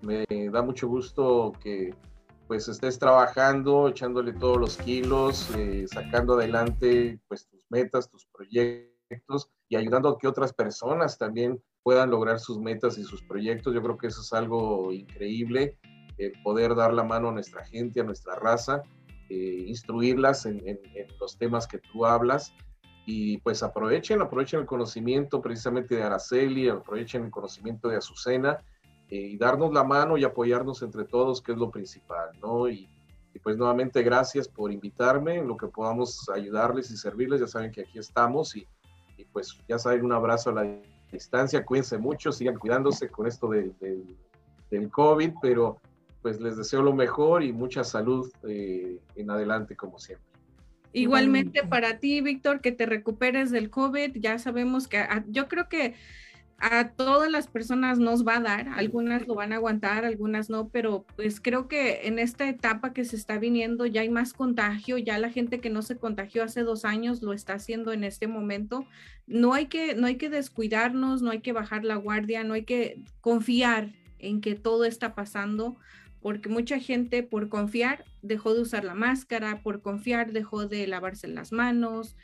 Me 0.00 0.24
da 0.50 0.62
mucho 0.62 0.88
gusto 0.88 1.52
que 1.62 1.94
pues 2.46 2.68
estés 2.68 2.98
trabajando, 2.98 3.88
echándole 3.88 4.32
todos 4.32 4.56
los 4.56 4.78
kilos, 4.78 5.50
eh, 5.58 5.84
sacando 5.92 6.38
adelante 6.38 7.20
pues 7.28 7.46
tus 7.48 7.66
metas, 7.68 8.08
tus 8.08 8.24
proyectos 8.32 8.95
y 9.68 9.76
ayudando 9.76 10.08
a 10.08 10.18
que 10.18 10.28
otras 10.28 10.52
personas 10.52 11.18
también 11.18 11.62
puedan 11.82 12.10
lograr 12.10 12.40
sus 12.40 12.58
metas 12.58 12.98
y 12.98 13.04
sus 13.04 13.22
proyectos. 13.22 13.74
Yo 13.74 13.82
creo 13.82 13.96
que 13.96 14.08
eso 14.08 14.20
es 14.20 14.32
algo 14.32 14.92
increíble, 14.92 15.78
poder 16.42 16.74
dar 16.74 16.92
la 16.92 17.04
mano 17.04 17.28
a 17.28 17.32
nuestra 17.32 17.64
gente, 17.64 18.00
a 18.00 18.04
nuestra 18.04 18.34
raza, 18.36 18.82
eh, 19.28 19.64
instruirlas 19.66 20.46
en, 20.46 20.80
los 21.20 21.36
temas 21.36 21.66
que 21.66 21.78
tú 21.78 22.06
hablas 22.06 22.52
y 23.06 23.38
pues 23.38 23.62
aprovechen, 23.62 24.20
aprovechen 24.20 24.60
el 24.60 24.66
conocimiento 24.66 25.40
precisamente 25.40 25.94
de 25.94 26.02
Araceli, 26.02 26.68
aprovechen 26.68 27.24
el 27.24 27.30
conocimiento 27.30 27.88
de 27.88 27.96
Azucena 27.96 28.58
eh, 29.08 29.16
y 29.16 29.36
darnos 29.36 29.72
la 29.72 29.84
mano 29.84 30.16
y 30.16 30.24
apoyarnos 30.24 30.82
entre 30.82 31.04
todos, 31.04 31.40
que 31.40 31.52
es 31.52 31.58
lo 31.58 31.70
principal, 31.70 32.30
¿no? 32.40 32.68
Y, 32.68 32.88
y, 33.32 33.38
pues 33.38 33.56
nuevamente 33.56 34.02
gracias 34.02 34.48
por 34.48 34.72
invitarme, 34.72 35.36
en 35.36 35.46
lo 35.46 35.56
que 35.56 35.68
podamos 35.68 36.28
ayudarles 36.28 36.90
y 36.90 36.96
servirles, 36.96 37.40
ya 37.40 37.46
saben 37.46 37.70
que 37.70 37.82
aquí 37.82 37.98
estamos 37.98 38.56
y 38.56 38.66
pues 39.36 39.58
ya 39.68 39.78
saben, 39.78 40.02
un 40.02 40.14
abrazo 40.14 40.48
a 40.48 40.54
la 40.54 40.78
distancia, 41.12 41.62
cuídense 41.62 41.98
mucho, 41.98 42.32
sigan 42.32 42.54
cuidándose 42.58 43.10
con 43.10 43.26
esto 43.26 43.50
del, 43.50 43.74
del, 44.70 44.90
COVID, 44.90 45.32
pero 45.42 45.78
pues 46.22 46.40
les 46.40 46.56
deseo 46.56 46.80
lo 46.80 46.94
mejor 46.94 47.42
y 47.42 47.52
mucha 47.52 47.84
salud 47.84 48.32
eh, 48.48 48.98
en 49.14 49.30
adelante 49.30 49.76
como 49.76 49.98
siempre. 49.98 50.26
Igualmente 50.94 51.64
para 51.64 51.98
ti, 51.98 52.22
Víctor, 52.22 52.62
que 52.62 52.72
te 52.72 52.86
recuperes 52.86 53.50
del 53.50 53.68
COVID. 53.68 54.12
Ya 54.14 54.38
sabemos 54.38 54.88
que 54.88 55.00
ah, 55.00 55.22
yo 55.28 55.48
creo 55.48 55.68
que 55.68 55.92
a 56.58 56.88
todas 56.88 57.30
las 57.30 57.48
personas 57.48 57.98
nos 57.98 58.26
va 58.26 58.36
a 58.36 58.40
dar, 58.40 58.68
algunas 58.70 59.26
lo 59.26 59.34
van 59.34 59.52
a 59.52 59.56
aguantar, 59.56 60.06
algunas 60.06 60.48
no, 60.48 60.68
pero 60.68 61.04
pues 61.14 61.40
creo 61.40 61.68
que 61.68 62.06
en 62.06 62.18
esta 62.18 62.48
etapa 62.48 62.94
que 62.94 63.04
se 63.04 63.16
está 63.16 63.38
viniendo 63.38 63.84
ya 63.84 64.00
hay 64.00 64.08
más 64.08 64.32
contagio, 64.32 64.96
ya 64.96 65.18
la 65.18 65.30
gente 65.30 65.60
que 65.60 65.68
no 65.68 65.82
se 65.82 65.98
contagió 65.98 66.42
hace 66.42 66.62
dos 66.62 66.86
años 66.86 67.22
lo 67.22 67.34
está 67.34 67.54
haciendo 67.54 67.92
en 67.92 68.04
este 68.04 68.26
momento. 68.26 68.86
No 69.26 69.52
hay 69.52 69.66
que, 69.66 69.94
no 69.94 70.06
hay 70.06 70.16
que 70.16 70.30
descuidarnos, 70.30 71.20
no 71.20 71.30
hay 71.30 71.40
que 71.40 71.52
bajar 71.52 71.84
la 71.84 71.96
guardia, 71.96 72.42
no 72.42 72.54
hay 72.54 72.64
que 72.64 73.02
confiar 73.20 73.92
en 74.18 74.40
que 74.40 74.54
todo 74.54 74.86
está 74.86 75.14
pasando, 75.14 75.76
porque 76.22 76.48
mucha 76.48 76.78
gente 76.78 77.22
por 77.22 77.50
confiar 77.50 78.04
dejó 78.22 78.54
de 78.54 78.62
usar 78.62 78.84
la 78.84 78.94
máscara, 78.94 79.62
por 79.62 79.82
confiar 79.82 80.32
dejó 80.32 80.66
de 80.66 80.86
lavarse 80.86 81.28
las 81.28 81.52
manos, 81.52 82.16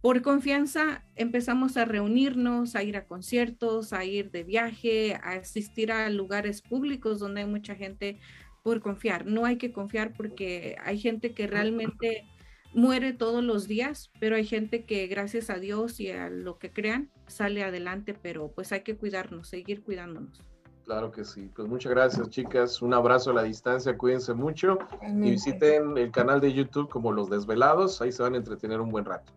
por 0.00 0.22
confianza 0.22 1.04
empezamos 1.14 1.76
a 1.76 1.84
reunirnos, 1.84 2.74
a 2.74 2.82
ir 2.82 2.96
a 2.96 3.06
conciertos, 3.06 3.92
a 3.92 4.04
ir 4.04 4.30
de 4.30 4.44
viaje, 4.44 5.14
a 5.14 5.32
asistir 5.32 5.92
a 5.92 6.08
lugares 6.08 6.62
públicos 6.62 7.18
donde 7.18 7.42
hay 7.42 7.46
mucha 7.46 7.74
gente 7.74 8.18
por 8.62 8.80
confiar. 8.80 9.26
No 9.26 9.44
hay 9.44 9.56
que 9.56 9.72
confiar 9.72 10.12
porque 10.14 10.76
hay 10.82 10.98
gente 10.98 11.34
que 11.34 11.46
realmente 11.46 12.24
muere 12.72 13.12
todos 13.12 13.42
los 13.44 13.66
días, 13.68 14.10
pero 14.20 14.36
hay 14.36 14.46
gente 14.46 14.84
que 14.84 15.06
gracias 15.06 15.50
a 15.50 15.58
Dios 15.58 16.00
y 16.00 16.10
a 16.10 16.30
lo 16.30 16.58
que 16.58 16.72
crean 16.72 17.10
sale 17.26 17.62
adelante, 17.62 18.14
pero 18.14 18.52
pues 18.52 18.72
hay 18.72 18.82
que 18.82 18.96
cuidarnos, 18.96 19.48
seguir 19.48 19.82
cuidándonos. 19.82 20.42
Claro 20.84 21.12
que 21.12 21.24
sí. 21.24 21.48
Pues 21.54 21.68
muchas 21.68 21.92
gracias, 21.92 22.30
chicas. 22.30 22.82
Un 22.82 22.94
abrazo 22.94 23.30
a 23.30 23.34
la 23.34 23.42
distancia. 23.44 23.96
Cuídense 23.96 24.34
mucho 24.34 24.78
y 25.02 25.30
visiten 25.30 25.96
el 25.96 26.10
canal 26.10 26.40
de 26.40 26.52
YouTube 26.52 26.88
como 26.88 27.12
Los 27.12 27.30
Desvelados. 27.30 28.00
Ahí 28.00 28.10
se 28.10 28.22
van 28.22 28.34
a 28.34 28.38
entretener 28.38 28.80
un 28.80 28.90
buen 28.90 29.04
rato. 29.04 29.32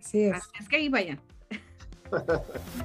Así 0.00 0.22
es. 0.22 0.36
es 0.58 0.68
que 0.68 0.76
ahí 0.76 0.88
vayan. 0.88 1.20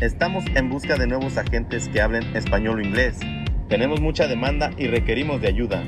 Estamos 0.00 0.44
en 0.54 0.70
busca 0.70 0.96
de 0.96 1.06
nuevos 1.06 1.36
agentes 1.36 1.88
que 1.88 2.00
hablen 2.00 2.34
español 2.34 2.78
o 2.78 2.82
inglés. 2.82 3.18
Tenemos 3.68 4.00
mucha 4.00 4.26
demanda 4.28 4.70
y 4.78 4.86
requerimos 4.86 5.42
de 5.42 5.48
ayuda. 5.48 5.84